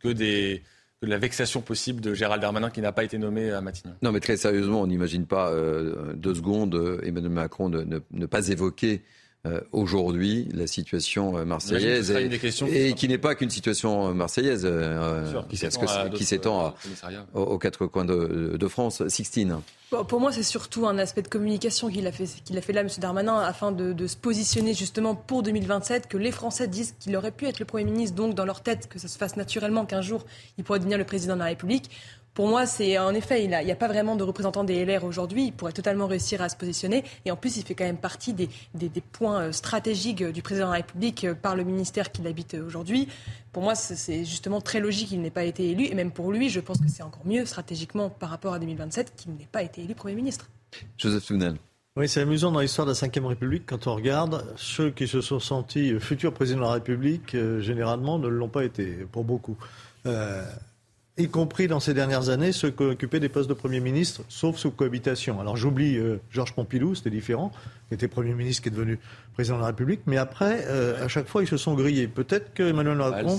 que 0.00 0.08
de 0.08 0.60
la 1.02 1.18
vexation 1.18 1.60
possible 1.60 2.00
de 2.00 2.14
Gérald 2.14 2.40
Darmanin 2.40 2.70
qui 2.70 2.80
n'a 2.80 2.92
pas 2.92 3.04
été 3.04 3.18
nommé 3.18 3.50
à 3.50 3.60
Matignon. 3.60 3.94
Non, 4.02 4.12
mais 4.12 4.20
très 4.20 4.36
sérieusement, 4.36 4.82
on 4.82 4.86
n'imagine 4.86 5.26
pas 5.26 5.50
euh, 5.50 6.12
deux 6.14 6.34
secondes 6.34 6.74
euh, 6.74 7.00
Emmanuel 7.04 7.32
Macron 7.32 7.68
ne, 7.68 8.00
ne 8.10 8.26
pas 8.26 8.48
évoquer 8.48 9.02
euh, 9.44 9.60
aujourd'hui 9.72 10.48
la 10.54 10.68
situation 10.68 11.36
euh, 11.36 11.44
marseillaise 11.44 12.12
et, 12.12 12.92
qui 12.94 13.08
n'est 13.08 13.18
pas 13.18 13.34
qu'une 13.34 13.50
situation 13.50 14.10
euh, 14.10 14.12
marseillaise 14.12 14.64
qui 15.48 16.24
s'étend 16.24 16.72
aux, 17.34 17.58
quatre 17.58 17.86
coins 17.86 18.04
de, 18.04 18.68
France. 18.68 19.02
Sixtine. 19.08 19.58
pour 20.06 20.20
moi, 20.20 20.30
c'est 20.30 20.44
surtout 20.44 20.86
un 20.86 20.96
aspect 20.96 21.22
de 21.22 21.28
communication 21.28 21.88
qu'il 21.88 22.06
a 22.06 22.12
fait, 22.12 22.28
qu'il 22.44 22.56
a 22.56 22.60
fait 22.60 22.72
là, 22.72 22.82
M. 22.82 22.88
Darmanin, 22.98 23.40
afin 23.40 23.72
de, 23.72 23.92
de, 23.92 24.06
se 24.06 24.16
positionner 24.16 24.74
justement 24.74 25.16
pour 25.16 25.42
2027, 25.42 26.06
que 26.06 26.18
les 26.18 26.30
Français 26.30 26.68
disent 26.68 26.94
qu'il 27.00 27.16
aurait 27.16 27.32
pu 27.32 27.46
être 27.46 27.58
le 27.58 27.64
Premier 27.66 27.90
ministre, 27.90 28.14
donc 28.14 28.36
dans 28.36 28.44
leur 28.44 28.62
tête, 28.62 28.88
que 28.88 29.00
ça 29.00 29.08
se 29.08 29.18
fasse 29.18 29.34
naturellement, 29.34 29.86
qu'un 29.86 30.02
jour 30.02 30.24
il 30.56 30.62
pourrait 30.62 30.78
devenir 30.78 30.98
le 30.98 31.04
président 31.04 31.34
de 31.34 31.40
la 31.40 31.46
République. 31.46 31.90
Pour 32.34 32.48
moi, 32.48 32.64
c'est 32.64 32.98
en 32.98 33.12
effet, 33.12 33.44
il 33.44 33.48
n'y 33.48 33.70
a, 33.70 33.76
pas 33.76 33.88
vraiment 33.88 34.16
de 34.16 34.22
représentant 34.22 34.64
des 34.64 34.86
LR 34.86 35.04
aujourd'hui. 35.04 35.46
Il 35.46 35.52
pourrait 35.52 35.72
totalement 35.72 36.06
réussir 36.06 36.40
à 36.40 36.48
se 36.48 36.56
positionner. 36.56 37.04
Et 37.26 37.30
en 37.30 37.36
plus, 37.36 37.58
il 37.58 37.64
fait 37.64 37.74
quand 37.74 37.84
même 37.84 37.98
partie 37.98 38.32
des, 38.32 38.48
points 39.12 39.42
euh, 39.42 39.52
stratégiques 39.52 40.24
du 40.24 40.40
président 40.40 40.68
de 40.68 40.72
la 40.72 40.78
République 40.78 41.24
euh, 41.24 41.34
par 41.34 41.56
le 41.56 41.64
ministère 41.64 42.10
qu'il 42.10 42.26
habite 42.26 42.54
aujourd'hui. 42.54 43.06
Pour 43.52 43.62
moi, 43.62 43.74
c'est 43.74 44.24
justement 44.24 44.62
très 44.62 44.80
logique 44.80 45.08
qu'il 45.08 45.20
n'ait 45.20 45.30
pas 45.30 45.44
été 45.44 45.68
élu. 45.70 45.84
Et 45.84 45.94
même 45.94 46.10
pour 46.10 46.32
lui, 46.32 46.48
je 46.48 46.60
pense 46.60 46.78
que 46.78 46.88
c'est 46.88 47.02
encore 47.02 47.26
mieux 47.26 47.44
stratégiquement 47.44 48.08
par 48.08 48.30
rapport 48.30 48.54
à 48.54 48.58
2027 48.58 49.12
qu'il 49.14 49.34
n'ait 49.34 49.48
pas 49.50 49.62
été 49.62 49.82
élu 49.82 49.94
Premier 49.94 50.14
ministre. 50.14 50.48
Joseph 50.96 51.24
Sounel. 51.24 51.56
Oui, 51.96 52.08
c'est 52.08 52.22
amusant 52.22 52.50
dans 52.50 52.60
l'histoire 52.60 52.86
de 52.86 52.94
la 52.98 53.20
Ve 53.20 53.26
République, 53.26 53.64
quand 53.66 53.86
on 53.86 53.94
regarde, 53.94 54.46
ceux 54.56 54.90
qui 54.90 55.06
se 55.06 55.20
sont 55.20 55.40
sentis 55.40 56.00
futurs 56.00 56.32
présidents 56.32 56.60
de 56.60 56.64
la 56.64 56.72
République, 56.72 57.34
euh, 57.34 57.60
généralement, 57.60 58.18
ne 58.18 58.28
l'ont 58.28 58.48
pas 58.48 58.64
été, 58.64 59.06
pour 59.12 59.24
beaucoup 59.24 59.58
y 61.18 61.28
compris 61.28 61.68
dans 61.68 61.80
ces 61.80 61.92
dernières 61.92 62.30
années, 62.30 62.52
ceux 62.52 62.70
qui 62.70 62.82
occupaient 62.82 63.20
des 63.20 63.28
postes 63.28 63.48
de 63.48 63.54
Premier 63.54 63.80
ministre, 63.80 64.22
sauf 64.28 64.56
sous 64.56 64.70
cohabitation. 64.70 65.40
Alors 65.40 65.56
j'oublie 65.56 65.98
euh, 65.98 66.20
Georges 66.30 66.54
Pompidou, 66.54 66.94
c'était 66.94 67.10
différent, 67.10 67.52
qui 67.88 67.94
était 67.94 68.08
Premier 68.08 68.32
ministre, 68.32 68.62
qui 68.62 68.68
est 68.70 68.72
devenu 68.72 68.98
président 69.34 69.56
de 69.56 69.60
la 69.60 69.68
République, 69.68 70.00
mais 70.06 70.16
après, 70.16 70.64
euh, 70.68 71.04
à 71.04 71.08
chaque 71.08 71.26
fois, 71.26 71.42
ils 71.42 71.48
se 71.48 71.56
sont 71.58 71.74
grillés. 71.74 72.06
Peut-être 72.06 72.54
que 72.54 72.62
Emmanuel 72.62 72.96
Macron 72.96 73.36